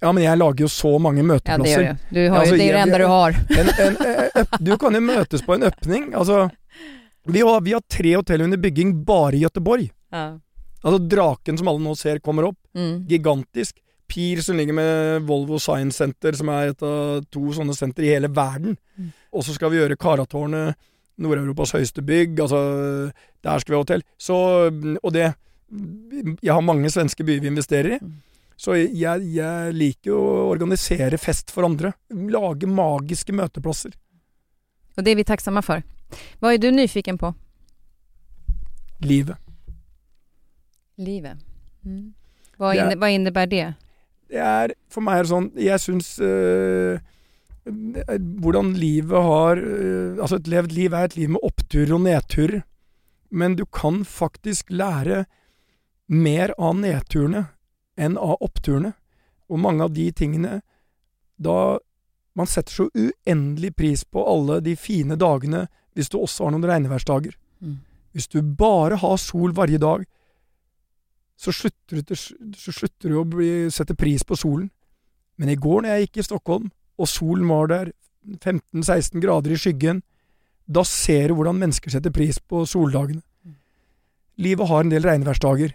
ja, 0.00 0.12
men 0.12 0.24
jeg 0.24 0.38
lager 0.38 0.62
jo 0.64 0.68
så 0.68 0.98
mange 0.98 1.20
Ja, 1.20 1.22
det 1.22 1.28
møteplasser. 1.28 1.96
du. 2.10 2.20
du 2.20 2.28
har 2.30 2.38
altså, 2.40 2.54
det 2.56 2.68
er 2.68 2.72
det 2.72 2.80
eneste 2.80 2.98
du 2.98 3.06
har. 3.06 3.30
En, 3.50 3.68
en, 3.86 3.96
en, 4.34 4.46
du 4.60 4.76
kan 4.78 4.94
jo 4.94 5.00
møtes 5.00 5.42
på 5.44 5.54
en 5.54 5.62
åpning. 5.68 6.14
Altså, 6.14 6.48
vi 7.26 7.40
har, 7.44 7.60
vi 7.60 7.72
har 7.72 7.80
tre 7.80 8.14
hotell 8.16 8.40
under 8.42 8.56
bygging 8.58 9.04
bare 9.04 9.36
i 9.36 9.40
Gøteborg. 9.44 9.90
Ja. 10.10 10.38
Altså 10.82 10.98
Draken 11.08 11.58
som 11.58 11.68
alle 11.68 11.84
nå 11.84 11.92
ser 11.94 12.18
kommer 12.24 12.48
opp. 12.48 12.56
Mm. 12.74 13.04
Gigantisk. 13.08 13.76
Pier 14.10 14.42
som 14.42 14.58
ligger 14.58 14.74
med 14.76 15.26
Volvo 15.28 15.58
Science 15.62 16.00
Center, 16.02 16.34
som 16.36 16.50
er 16.52 16.72
et 16.72 16.86
av 16.86 17.20
to 17.30 17.42
sånne 17.56 17.76
senter 17.76 18.06
i 18.06 18.14
hele 18.14 18.30
verden. 18.34 18.74
Mm. 18.98 19.12
Og 19.36 19.44
så 19.46 19.54
skal 19.54 19.70
vi 19.72 19.78
gjøre 19.78 19.98
Karatårnet, 20.00 20.78
Nord-Europas 21.20 21.76
høyeste 21.76 22.02
bygg. 22.02 22.40
Altså, 22.42 22.60
der 23.44 23.62
skal 23.62 23.72
vi 23.72 23.78
ha 23.78 23.84
hotell. 23.84 24.04
Så, 24.18 24.34
og 25.02 25.14
det 25.14 25.30
Jeg 26.42 26.50
har 26.50 26.64
mange 26.66 26.90
svenske 26.90 27.22
byer 27.22 27.44
vi 27.44 27.46
investerer 27.46 27.94
i. 27.94 27.98
Mm. 28.02 28.18
Så 28.60 28.74
jeg, 28.76 29.22
jeg 29.32 29.72
liker 29.72 30.12
å 30.12 30.48
organisere 30.50 31.16
fest 31.18 31.52
for 31.54 31.64
andre. 31.68 31.94
Lage 32.10 32.68
magiske 32.68 33.32
møteplasser. 33.32 33.94
Og 34.98 35.04
det 35.06 35.14
er 35.14 35.20
vi 35.20 35.24
takksomme 35.24 35.62
for. 35.64 35.84
Hva 36.42 36.52
er 36.52 36.60
du 36.60 36.68
nyfiken 36.74 37.16
på? 37.20 37.30
Livet. 39.06 39.38
Livet. 41.00 41.38
Mm. 41.86 42.10
Hva, 42.60 42.74
inne, 42.76 42.98
hva, 43.00 43.08
innebærer 43.14 43.52
det? 43.54 43.68
Det 44.30 44.38
er 44.38 44.74
for 44.90 45.02
meg 45.02 45.18
er 45.18 45.26
det 45.26 45.32
sånn 45.32 45.48
Jeg 45.58 45.82
syns 45.82 46.12
øh, 46.22 47.00
hvordan 47.64 48.72
livet 48.78 49.26
har 49.26 49.58
øh, 49.58 50.18
Altså, 50.20 50.38
et 50.38 50.50
levd 50.50 50.74
liv 50.76 50.94
er 50.94 51.08
et 51.08 51.16
liv 51.18 51.32
med 51.34 51.44
oppturer 51.46 51.94
og 51.96 52.04
nedturer. 52.06 52.62
Men 53.30 53.56
du 53.58 53.64
kan 53.66 54.04
faktisk 54.04 54.70
lære 54.70 55.24
mer 56.10 56.54
av 56.58 56.74
nedturene 56.78 57.44
enn 58.00 58.16
av 58.18 58.40
oppturene. 58.42 58.94
Og 59.50 59.58
mange 59.58 59.86
av 59.86 59.94
de 59.94 60.10
tingene 60.14 60.60
Da 61.38 61.78
Man 62.38 62.46
setter 62.46 62.72
så 62.72 62.86
uendelig 62.94 63.74
pris 63.76 64.04
på 64.04 64.22
alle 64.22 64.60
de 64.62 64.76
fine 64.78 65.16
dagene 65.18 65.66
hvis 65.98 66.08
du 66.08 66.20
også 66.20 66.46
har 66.46 66.52
noen 66.54 66.68
regnværsdager. 66.70 67.34
Mm. 67.58 67.80
Hvis 68.14 68.28
du 68.30 68.38
bare 68.40 68.96
har 69.02 69.16
sol 69.18 69.50
varje 69.52 69.80
dag, 69.82 70.04
så 71.40 71.54
slutter 71.56 72.02
du, 72.02 72.14
så 72.60 72.74
slutter 72.74 73.08
du 73.08 73.16
å 73.16 73.24
bli, 73.24 73.70
sette 73.72 73.96
pris 73.96 74.24
på 74.26 74.36
solen. 74.36 74.68
Men 75.40 75.48
i 75.48 75.56
går 75.56 75.82
når 75.82 75.94
jeg 75.94 76.06
gikk 76.06 76.20
i 76.20 76.26
Stockholm, 76.28 76.68
og 77.00 77.08
solen 77.08 77.48
var 77.48 77.70
der, 77.72 77.92
15-16 78.44 79.22
grader 79.22 79.54
i 79.54 79.58
skyggen, 79.58 80.02
da 80.68 80.84
ser 80.84 81.30
du 81.30 81.38
hvordan 81.38 81.56
mennesker 81.56 81.94
setter 81.94 82.12
pris 82.12 82.36
på 82.38 82.66
soldagene. 82.68 83.22
Livet 84.40 84.68
har 84.68 84.84
en 84.84 84.92
del 84.92 85.06
regnværsdager, 85.08 85.72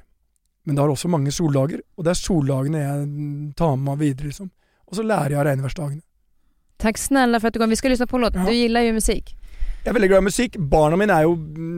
men 0.65 0.77
det 0.77 0.83
har 0.83 0.93
også 0.93 1.09
mange 1.09 1.33
soldager, 1.33 1.81
og 1.97 2.05
det 2.05 2.13
er 2.13 2.21
soldagene 2.21 2.83
jeg 2.83 3.09
tar 3.57 3.73
med 3.75 3.89
meg 3.89 4.03
videre, 4.03 4.29
liksom. 4.29 4.51
Og 4.85 4.99
så 4.99 5.05
lærer 5.05 5.33
jeg 5.33 5.41
av 5.41 5.47
regnværsdagene. 5.49 6.03
Takk 6.77 6.97
snälla 6.97 7.39
för 7.39 7.47
att 7.47 7.53
du 7.53 7.59
kom. 7.59 7.69
Vi 7.69 7.75
ska 7.75 7.89
lyssna 7.89 8.07
på 8.07 8.15
en 8.17 8.21
låt. 8.21 8.35
Ja. 8.35 8.45
Du 8.45 8.53
gillar 8.53 8.81
ju 8.81 8.93
musik. 8.93 9.35
Jeg 9.85 9.91
er 9.91 9.99
veldig 9.99 10.07
glad 10.09 10.23
i 10.23 10.25
musikk. 10.25 10.55
Barna 10.65 10.97
mine 10.97 11.13
er 11.13 11.27
jo 11.27 11.35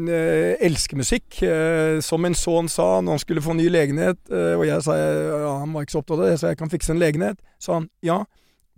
eh, 0.07 0.53
elsker 0.63 0.95
musikk. 0.95 1.41
Eh, 1.43 1.97
som 1.99 2.21
min 2.23 2.37
sønn 2.39 2.69
sa 2.71 3.01
når 3.03 3.17
han 3.17 3.19
skulle 3.19 3.41
få 3.43 3.51
ny 3.57 3.65
legenhet, 3.67 4.21
eh, 4.31 4.53
og 4.55 4.63
jeg 4.63 4.85
sa 4.85 4.93
ja, 4.95 5.49
han 5.59 5.73
var 5.75 5.83
ikke 5.83 5.91
så 5.97 5.99
opptatt 5.99 6.21
av 6.21 6.29
det, 6.29 6.37
så 6.39 6.53
jeg 6.53 6.59
kan 6.61 6.71
fikse 6.71 6.93
en 6.93 7.01
legenhet. 7.01 7.41
Sa 7.59 7.81
han 7.81 7.89
ja, 8.07 8.21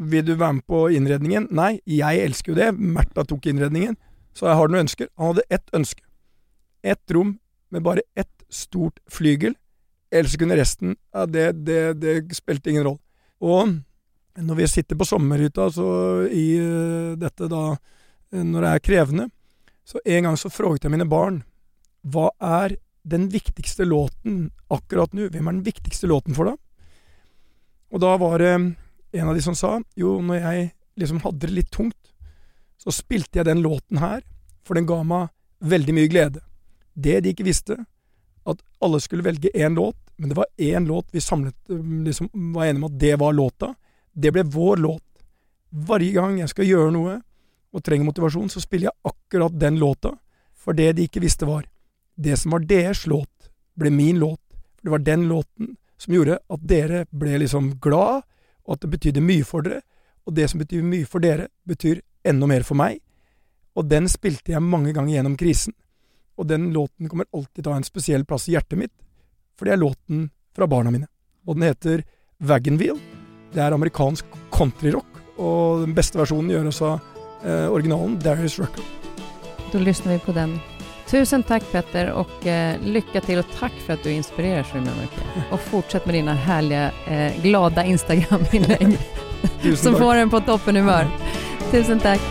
vil 0.01 0.25
du 0.25 0.31
være 0.31 0.55
med 0.57 0.65
på 0.65 0.79
innredningen? 0.97 1.45
Nei, 1.53 1.75
jeg 1.85 2.23
elsker 2.23 2.55
jo 2.55 2.57
det. 2.57 2.71
Märtha 2.73 3.27
tok 3.29 3.45
innredningen. 3.51 3.99
Så 4.33 4.49
jeg 4.49 4.57
har 4.57 4.73
noen 4.73 4.87
ønsker? 4.87 5.11
Han 5.21 5.35
hadde 5.35 5.45
ett 5.59 5.77
ønske. 5.77 6.01
Ett 6.81 7.13
rom 7.13 7.35
med 7.69 7.85
bare 7.85 8.07
ett 8.17 8.33
stort 8.49 8.97
flygel. 9.13 9.53
Ellers 10.09 10.39
kunne 10.41 10.57
resten 10.57 10.97
ja, 11.13 11.29
det, 11.29 11.51
det, 11.69 11.83
det 12.01 12.17
spilte 12.33 12.73
ingen 12.73 12.89
rolle. 12.89 13.03
Og 13.45 13.77
når 14.41 14.61
vi 14.63 14.73
sitter 14.73 14.97
på 14.97 15.05
sommerhytta 15.05 15.69
så 15.77 15.93
i 16.33 16.49
eh, 16.57 17.15
dette 17.21 17.45
da 17.53 17.63
eh, 17.75 17.97
når 18.31 18.65
det 18.65 18.71
er 18.71 18.83
krevende. 18.85 19.29
Så 19.85 20.01
en 20.05 20.27
gang 20.27 20.37
så 20.37 20.51
fråget 20.53 20.85
jeg 20.85 20.93
mine 20.93 21.07
barn 21.09 21.41
hva 22.07 22.29
er 22.39 22.77
den 23.09 23.27
viktigste 23.31 23.85
låten 23.87 24.49
akkurat 24.71 25.13
nå? 25.15 25.29
Hvem 25.33 25.47
er 25.47 25.57
den 25.57 25.65
viktigste 25.65 26.07
låten 26.07 26.35
for 26.37 26.51
deg? 26.51 26.59
Og 27.89 28.03
da 28.03 28.13
var 28.21 28.37
det 28.39 28.53
en 28.53 29.29
av 29.29 29.35
de 29.35 29.43
som 29.43 29.57
sa 29.57 29.79
jo, 29.97 30.19
når 30.21 30.43
jeg 30.43 30.69
liksom 30.99 31.21
hadde 31.23 31.47
det 31.47 31.55
litt 31.55 31.71
tungt, 31.73 31.97
så 32.79 32.93
spilte 32.93 33.39
jeg 33.39 33.49
den 33.49 33.63
låten 33.65 33.99
her, 33.99 34.21
for 34.63 34.77
den 34.77 34.87
ga 34.87 35.01
meg 35.03 35.31
veldig 35.59 35.95
mye 35.97 36.11
glede. 36.11 36.43
Det 36.93 37.17
de 37.23 37.33
ikke 37.33 37.47
visste, 37.47 37.79
at 38.47 38.61
alle 38.83 38.99
skulle 39.03 39.25
velge 39.25 39.51
én 39.55 39.75
låt, 39.75 39.97
men 40.19 40.31
det 40.31 40.37
var 40.37 40.47
én 40.57 40.87
låt 40.87 41.09
vi 41.11 41.21
samlet 41.23 41.55
liksom 42.05 42.29
var 42.53 42.67
enige 42.67 42.83
om 42.83 42.89
at 42.89 42.99
det 42.99 43.15
var 43.19 43.33
låta. 43.33 43.73
Det 44.13 44.31
ble 44.35 44.43
vår 44.43 44.77
låt. 44.83 45.05
Hver 45.69 46.03
gang 46.13 46.39
jeg 46.39 46.51
skal 46.51 46.67
gjøre 46.67 46.93
noe 46.95 47.19
og 47.73 47.83
trenger 47.85 48.07
motivasjon, 48.07 48.49
så 48.49 48.61
spiller 48.63 48.89
jeg 48.89 49.11
akkurat 49.11 49.59
den 49.59 49.77
låta, 49.79 50.15
for 50.57 50.77
det 50.77 50.93
de 50.97 51.05
ikke 51.07 51.21
visste 51.23 51.47
var 51.47 51.67
det 52.19 52.37
som 52.37 52.51
var 52.51 52.65
deres 52.67 53.05
låt, 53.07 53.51
ble 53.79 53.89
min 53.89 54.19
låt. 54.19 54.41
For 54.75 54.87
det 54.87 54.91
var 54.91 55.03
den 55.07 55.27
låten 55.27 55.75
som 55.97 56.13
gjorde 56.13 56.39
at 56.39 56.63
dere 56.67 57.05
ble 57.11 57.37
liksom 57.39 57.77
glad, 57.81 58.25
og 58.67 58.75
at 58.75 58.81
det 58.83 58.91
betydde 58.91 59.23
mye 59.23 59.45
for 59.47 59.63
dere. 59.63 59.81
Og 60.27 60.35
det 60.35 60.49
som 60.51 60.59
betyr 60.59 60.83
mye 60.83 61.07
for 61.07 61.23
dere, 61.23 61.47
betyr 61.67 62.01
enda 62.27 62.49
mer 62.49 62.65
for 62.67 62.79
meg. 62.79 62.99
Og 63.79 63.87
den 63.87 64.09
spilte 64.11 64.51
jeg 64.51 64.65
mange 64.65 64.91
ganger 64.95 65.15
gjennom 65.15 65.37
krisen. 65.39 65.73
Og 66.35 66.47
den 66.47 66.69
låten 66.75 67.07
kommer 67.07 67.27
alltid 67.31 67.63
til 67.63 67.71
å 67.71 67.77
ha 67.77 67.79
en 67.79 67.87
spesiell 67.87 68.25
plass 68.27 68.49
i 68.49 68.57
hjertet 68.57 68.79
mitt, 68.79 68.95
for 69.55 69.67
det 69.67 69.75
er 69.75 69.81
låten 69.81 70.27
fra 70.55 70.67
barna 70.67 70.91
mine. 70.91 71.07
Og 71.47 71.55
den 71.55 71.69
heter 71.69 72.03
Wagonwheel. 72.43 72.99
Det 73.55 73.63
er 73.63 73.75
amerikansk 73.75 74.27
countryrock, 74.55 75.23
og 75.39 75.85
den 75.85 75.95
beste 75.95 76.19
versjonen 76.19 76.51
gjøres 76.51 76.83
av 76.85 76.99
eh, 77.45 77.71
originalen 77.71 78.19
Darius 78.19 78.59
Rucker. 78.59 78.83
Da 79.71 79.79
lyssnar 79.79 80.13
vi 80.13 80.19
på 80.19 80.31
den. 80.31 80.59
Tusen 81.09 81.41
takk, 81.43 81.63
Petter, 81.71 82.11
og 82.13 82.45
eh, 82.45 82.77
lycka 82.85 83.21
til, 83.25 83.41
og 83.41 83.53
takk 83.57 83.73
for 83.85 83.95
at 83.95 84.03
du 84.05 84.11
inspirerer 84.13 84.67
så 84.69 84.81
mycket. 84.83 85.23
Og 85.49 85.59
fortsett 85.71 86.05
med 86.05 86.19
dine 86.19 86.35
herlige, 86.45 86.91
eh, 87.09 87.41
glada 87.41 87.83
Instagram-inlägg 87.83 88.97
som 89.75 89.93
takk. 89.93 90.03
får 90.03 90.15
en 90.15 90.29
på 90.29 90.39
toppenhumør. 90.45 91.09
Tusen 91.71 91.99
takk. 91.99 92.21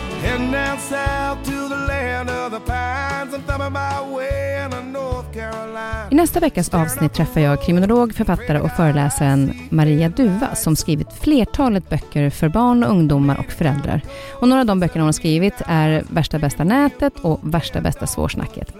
I 6.11 6.15
nästa 6.15 6.39
veckas 6.39 6.69
avsnitt 6.69 7.13
träffar 7.13 7.41
jag 7.41 7.61
kriminolog, 7.61 8.15
författare 8.15 8.59
och 8.59 8.71
föreläsaren 8.71 9.53
Maria 9.69 10.09
Duva 10.09 10.55
som 10.55 10.75
skrivit 10.75 11.13
flertalet 11.21 11.89
böcker 11.89 12.29
för 12.29 12.49
barn, 12.49 12.83
ungdomar 12.83 13.39
och 13.39 13.51
föräldrar. 13.51 14.01
Och 14.41 14.47
några 14.47 14.59
av 14.61 14.65
de 14.65 14.79
böckerna 14.79 15.01
hon 15.01 15.07
har 15.07 15.11
skrivit 15.11 15.53
är 15.65 16.03
Värsta 16.09 16.39
bästa 16.39 16.63
nätet 16.63 17.13
och 17.21 17.39
Värsta 17.41 17.81
bästa 17.81 18.07
svårsnacket. 18.07 18.73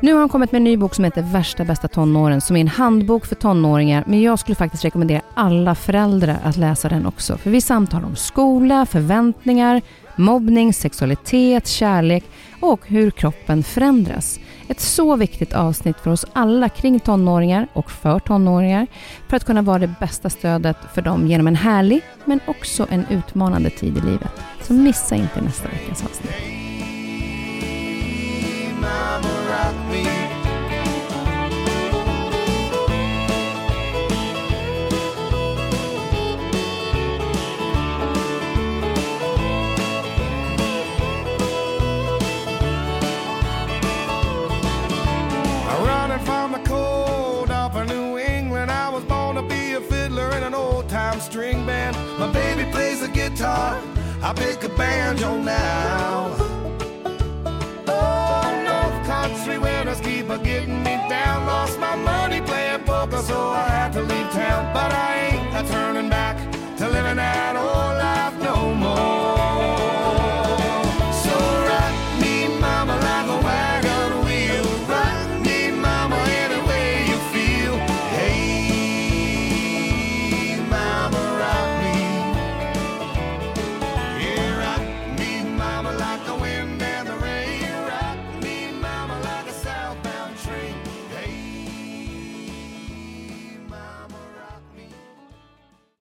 Nu 0.00 0.12
har 0.12 0.20
hon 0.20 0.28
kommit 0.28 0.52
med 0.52 0.58
en 0.58 0.64
ny 0.64 0.76
bok 0.76 0.94
som 0.94 1.04
heter 1.04 1.22
Värsta 1.22 1.64
bästa 1.64 1.88
tonåren 1.88 2.40
som 2.40 2.56
är 2.56 2.60
en 2.60 2.68
handbok 2.68 3.26
för 3.26 3.34
tonåringar 3.34 4.04
men 4.06 4.22
jag 4.22 4.38
skulle 4.38 4.56
faktiskt 4.56 4.84
rekommendera 4.84 5.22
alla 5.34 5.74
föräldrar 5.74 6.38
att 6.44 6.56
läsa 6.56 6.88
den 6.88 7.06
också. 7.06 7.36
För 7.36 7.50
vi 7.50 7.60
samtalar 7.60 8.06
om 8.06 8.16
skola, 8.16 8.86
förväntningar, 8.86 9.82
mobbning, 10.16 10.72
sexualitet, 10.72 11.66
kärlek 11.66 12.24
och 12.60 12.80
hur 12.86 13.10
kroppen 13.10 13.62
förändras. 13.62 14.40
Ett 14.68 14.80
så 14.80 15.16
viktigt 15.16 15.52
avsnitt 15.52 15.96
för 16.00 16.10
oss 16.10 16.24
alla 16.32 16.68
kring 16.68 17.00
tonåringar 17.00 17.66
och 17.72 17.90
för 17.90 18.18
tonåringar 18.18 18.86
för 19.28 19.36
att 19.36 19.44
kunna 19.44 19.62
vara 19.62 19.78
det 19.78 19.94
bästa 20.00 20.30
stödet 20.30 20.76
för 20.94 21.02
dem 21.02 21.26
genom 21.26 21.46
en 21.46 21.56
härlig 21.56 22.02
men 22.24 22.40
också 22.46 22.86
en 22.90 23.06
utmanande 23.10 23.70
tid 23.70 23.96
i 23.96 24.00
livet. 24.00 24.32
Så 24.62 24.72
missa 24.72 25.14
inte 25.14 25.40
nästa 25.40 25.68
veckas 25.68 26.04
avsnitt. 26.04 26.32
String 51.32 51.64
band. 51.64 51.96
My 52.18 52.30
baby 52.30 52.70
plays 52.70 53.00
the 53.00 53.08
guitar. 53.08 53.80
I 54.22 54.34
pick 54.34 54.62
a 54.64 54.68
banjo 54.68 55.38
now. 55.38 56.41